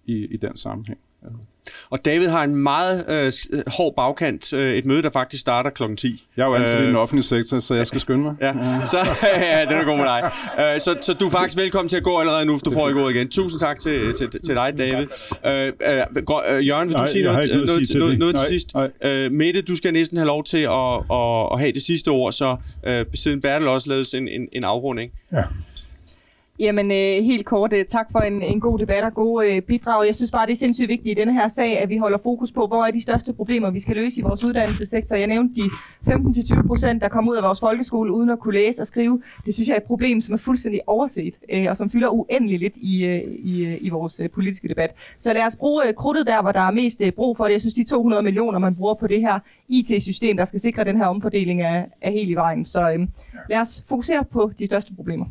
i, 0.08 0.28
i 0.34 0.38
den 0.38 0.58
sammenhæng. 0.58 1.00
Ja. 1.24 1.28
Og 1.90 2.06
David 2.06 2.28
har 2.28 2.44
en 2.44 2.56
meget 2.56 3.06
øh, 3.10 3.62
hård 3.68 3.94
bagkant. 3.96 4.54
Øh, 4.54 4.74
et 4.74 4.86
møde, 4.86 5.04
der 5.04 5.10
faktisk 5.10 5.42
starter 5.42 5.70
kl. 5.70 5.96
10. 5.96 6.24
Jeg 6.38 6.44
er 6.44 6.48
jo 6.48 6.54
altid 6.54 6.76
øh, 6.76 6.84
i 6.84 6.88
den 6.88 6.96
offentlige 6.96 7.24
sektor, 7.24 7.60
så 7.60 7.76
jeg 7.76 7.88
skal 7.88 8.02
skynde 8.02 8.24
mig. 8.24 8.36
Ja, 8.42 8.48
ja. 8.48 8.86
Så, 8.86 8.98
ja 9.42 9.66
det 9.70 9.78
er 9.78 9.84
god 9.84 9.98
med 9.98 10.06
dig. 10.06 10.32
Øh, 10.60 10.80
så, 10.80 10.98
så 11.02 11.14
du 11.14 11.26
er 11.26 11.30
faktisk 11.30 11.58
velkommen 11.58 11.90
til 11.90 11.98
at 11.98 12.04
gå 12.04 12.20
allerede 12.20 12.46
nu, 12.46 12.60
du 12.66 12.72
får 12.72 12.90
ikke 12.90 13.02
gå 13.02 13.10
igen. 13.10 13.30
Tusind 13.30 13.60
tak 13.60 13.80
til, 13.80 14.14
til, 14.14 14.30
til 14.30 14.56
dig, 14.56 14.78
David. 14.78 15.08
Øh, 15.46 15.68
øh, 15.68 16.68
Jørgen, 16.68 16.88
vil 16.88 16.94
du 16.94 17.00
nej, 17.00 17.08
sige 17.08 17.24
noget, 17.24 17.50
noget, 17.50 17.68
noget, 17.68 17.88
til, 17.88 18.00
noget, 18.00 18.20
noget 18.20 18.36
nej, 18.36 18.44
til 18.44 18.50
sidst? 18.50 18.74
Nej. 18.74 18.90
Øh, 19.04 19.32
Mette, 19.32 19.62
du 19.62 19.76
skal 19.76 19.94
næsten 19.94 20.18
have 20.18 20.28
lov 20.28 20.44
til 20.44 20.58
at, 20.58 20.94
at, 21.12 21.48
at 21.54 21.60
have 21.60 21.72
det 21.72 21.82
sidste 21.82 22.10
ord, 22.10 22.32
så 22.32 22.58
øh, 22.88 23.06
siden 23.14 23.42
Bertel 23.42 23.68
også 23.68 23.90
lavet 23.90 24.14
en, 24.14 24.28
en, 24.28 24.48
en 24.52 24.64
afrunding. 24.64 25.12
Ja. 25.32 25.44
Jamen 26.60 26.92
øh, 26.92 27.24
helt 27.24 27.46
kort, 27.46 27.74
øh, 27.74 27.86
tak 27.86 28.12
for 28.12 28.20
en, 28.20 28.42
en 28.42 28.60
god 28.60 28.80
debat 28.80 29.04
og 29.04 29.14
gode 29.14 29.56
øh, 29.56 29.62
bidrag. 29.62 30.06
Jeg 30.06 30.16
synes 30.16 30.32
bare, 30.32 30.46
det 30.46 30.52
er 30.52 30.56
sindssygt 30.56 30.90
vigtigt 30.90 31.18
i 31.18 31.22
denne 31.22 31.34
her 31.34 31.48
sag, 31.48 31.80
at 31.80 31.90
vi 31.90 31.98
holder 31.98 32.18
fokus 32.24 32.52
på, 32.52 32.68
hvor 32.68 32.86
er 32.86 32.92
de 32.92 33.02
største 33.02 33.34
problemer, 33.34 33.70
vi 33.70 33.80
skal 33.80 33.96
løse 33.96 34.20
i 34.20 34.24
vores 34.24 34.44
uddannelsessektor. 34.44 35.16
Jeg 35.16 35.28
nævnte 35.28 35.62
de 35.62 35.70
15-20 36.08 36.68
procent, 36.68 37.02
der 37.02 37.10
kommer 37.10 37.32
ud 37.32 37.38
af 37.38 37.44
vores 37.44 37.60
folkeskole 37.60 38.14
uden 38.14 38.30
at 38.30 38.40
kunne 38.40 38.54
læse 38.54 38.82
og 38.82 38.88
skrive. 38.88 39.22
Det 39.46 39.54
synes 39.54 39.70
jeg 39.70 39.74
er 39.74 39.80
et 39.80 39.84
problem, 39.84 40.22
som 40.22 40.34
er 40.34 40.38
fuldstændig 40.38 40.82
overset, 40.88 41.40
øh, 41.54 41.66
og 41.70 41.78
som 41.78 41.90
fylder 41.90 42.08
uendelig 42.10 42.60
lidt 42.60 42.78
i, 42.78 43.06
øh, 43.06 43.22
i, 43.40 43.66
øh, 43.66 43.78
i 43.82 43.90
vores 43.90 44.20
øh, 44.20 44.30
politiske 44.30 44.68
debat. 44.68 44.96
Så 45.20 45.34
lad 45.34 45.46
os 45.46 45.56
bruge 45.56 45.88
øh, 45.88 45.94
krudtet 45.94 46.28
der, 46.28 46.42
hvor 46.42 46.52
der 46.52 46.62
er 46.62 46.72
mest 46.72 47.02
øh, 47.04 47.12
brug 47.12 47.38
for 47.38 47.44
det. 47.46 47.52
Jeg 47.52 47.62
synes, 47.62 47.74
de 47.74 47.84
200 47.84 48.24
millioner, 48.24 48.60
man 48.60 48.76
bruger 48.76 48.94
på 48.94 49.08
det 49.08 49.22
her 49.22 49.40
IT-system, 49.68 50.38
der 50.38 50.46
skal 50.46 50.60
sikre 50.60 50.84
den 50.84 50.98
her 50.98 51.06
omfordeling 51.06 51.62
er, 51.62 51.86
er 52.02 52.12
helt 52.12 52.30
i 52.30 52.36
vejen. 52.36 52.66
Så 52.66 52.92
øh, 52.92 53.00
lad 53.50 53.60
os 53.60 53.84
fokusere 53.90 54.26
på 54.32 54.52
de 54.60 54.66
største 54.66 54.96
problemer. 54.96 55.26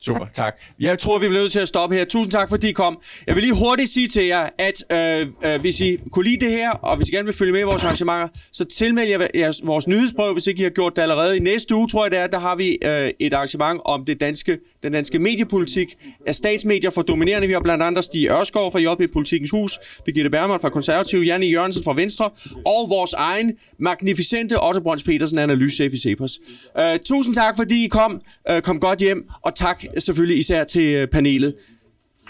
Super, 0.00 0.24
tak. 0.24 0.34
tak. 0.34 0.54
Jeg 0.80 0.98
tror, 0.98 1.18
vi 1.18 1.28
bliver 1.28 1.42
nødt 1.42 1.52
til 1.52 1.60
at 1.60 1.68
stoppe 1.68 1.96
her. 1.96 2.04
Tusind 2.04 2.32
tak, 2.32 2.48
fordi 2.48 2.68
I 2.68 2.72
kom. 2.72 2.98
Jeg 3.26 3.34
vil 3.34 3.42
lige 3.42 3.54
hurtigt 3.54 3.90
sige 3.90 4.08
til 4.08 4.24
jer, 4.24 4.48
at 4.58 4.84
øh, 4.92 5.26
øh, 5.44 5.60
hvis 5.60 5.80
I 5.80 5.96
kunne 6.12 6.24
lide 6.24 6.46
det 6.46 6.50
her, 6.50 6.70
og 6.70 6.96
hvis 6.96 7.08
I 7.08 7.10
gerne 7.10 7.24
vil 7.24 7.34
følge 7.34 7.52
med 7.52 7.60
i 7.60 7.64
vores 7.64 7.84
arrangementer, 7.84 8.28
så 8.52 8.64
tilmeld 8.64 9.08
jer 9.08 9.26
jeres, 9.34 9.60
vores 9.64 9.88
nyhedsbrev, 9.88 10.32
hvis 10.32 10.46
ikke 10.46 10.60
I 10.60 10.62
har 10.62 10.70
gjort 10.70 10.96
det 10.96 11.02
allerede. 11.02 11.36
I 11.36 11.40
næste 11.40 11.74
uge, 11.74 11.88
tror 11.88 12.04
jeg 12.04 12.10
det 12.10 12.20
er, 12.20 12.26
der 12.26 12.38
har 12.38 12.56
vi 12.56 12.78
øh, 12.84 13.10
et 13.20 13.32
arrangement 13.32 13.80
om 13.84 14.04
det 14.04 14.20
danske, 14.20 14.58
den 14.82 14.92
danske 14.92 15.18
mediepolitik. 15.18 15.88
Af 16.26 16.34
statsmedier 16.34 16.90
for 16.90 17.02
dominerende. 17.02 17.46
Vi 17.46 17.52
har 17.52 17.60
blandt 17.60 17.84
andet 17.84 18.04
Stig 18.04 18.30
Ørskov 18.30 18.72
fra 18.72 18.78
JP 18.78 19.12
Politikens 19.12 19.50
Hus, 19.50 19.78
Birgitte 20.04 20.30
Bergman 20.30 20.60
fra 20.60 20.70
Konservativ, 20.70 21.18
Janne 21.18 21.46
Jørgensen 21.46 21.84
fra 21.84 21.94
Venstre, 21.94 22.30
og 22.66 22.90
vores 22.90 23.12
egen 23.12 23.52
magnificente 23.78 24.64
Otto 24.64 24.80
Brøns 24.80 25.02
Petersen, 25.02 25.38
analysechef 25.38 25.92
i 25.92 25.98
Cepos. 25.98 26.38
Øh, 26.78 26.98
tusind 27.04 27.34
tak, 27.34 27.56
fordi 27.56 27.84
I 27.84 27.88
kom. 27.88 28.20
Øh, 28.50 28.62
kom 28.62 28.80
godt 28.80 28.98
hjem, 28.98 29.28
og 29.42 29.54
tak 29.54 29.84
selvfølgelig 29.98 30.38
især 30.38 30.64
til 30.64 30.94
øh, 30.94 31.08
panelet. 31.08 31.54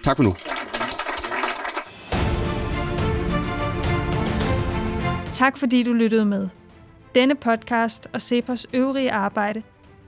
Tak 0.02 0.16
for 0.16 0.24
nu. 0.24 0.34
Tak 5.32 5.58
fordi 5.58 5.82
du 5.82 5.92
lyttede 5.92 6.24
med. 6.24 6.48
Denne 7.14 7.34
podcast 7.34 8.08
og 8.12 8.20
Cepos 8.20 8.66
øvrige 8.72 9.12
arbejde 9.12 9.62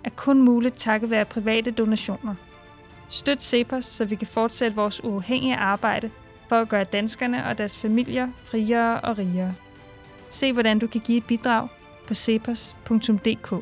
er 0.04 0.10
kun 0.10 0.42
muligt 0.42 0.74
takket 0.76 1.10
være 1.10 1.24
private 1.24 1.70
donationer. 1.70 2.34
Støt 3.08 3.42
Cepos, 3.42 3.84
så 3.84 4.04
vi 4.04 4.14
kan 4.14 4.26
fortsætte 4.26 4.76
vores 4.76 5.04
uafhængige 5.04 5.56
arbejde 5.56 6.10
for 6.48 6.56
at 6.56 6.68
gøre 6.68 6.84
danskerne 6.84 7.46
og 7.46 7.58
deres 7.58 7.76
familier 7.76 8.28
friere 8.44 9.00
og 9.00 9.18
rigere. 9.18 9.54
Se 10.28 10.52
hvordan 10.52 10.78
du 10.78 10.86
kan 10.86 11.00
give 11.00 11.18
et 11.18 11.24
bidrag 11.24 11.68
på 12.06 12.14
cepos.dk. 12.14 13.54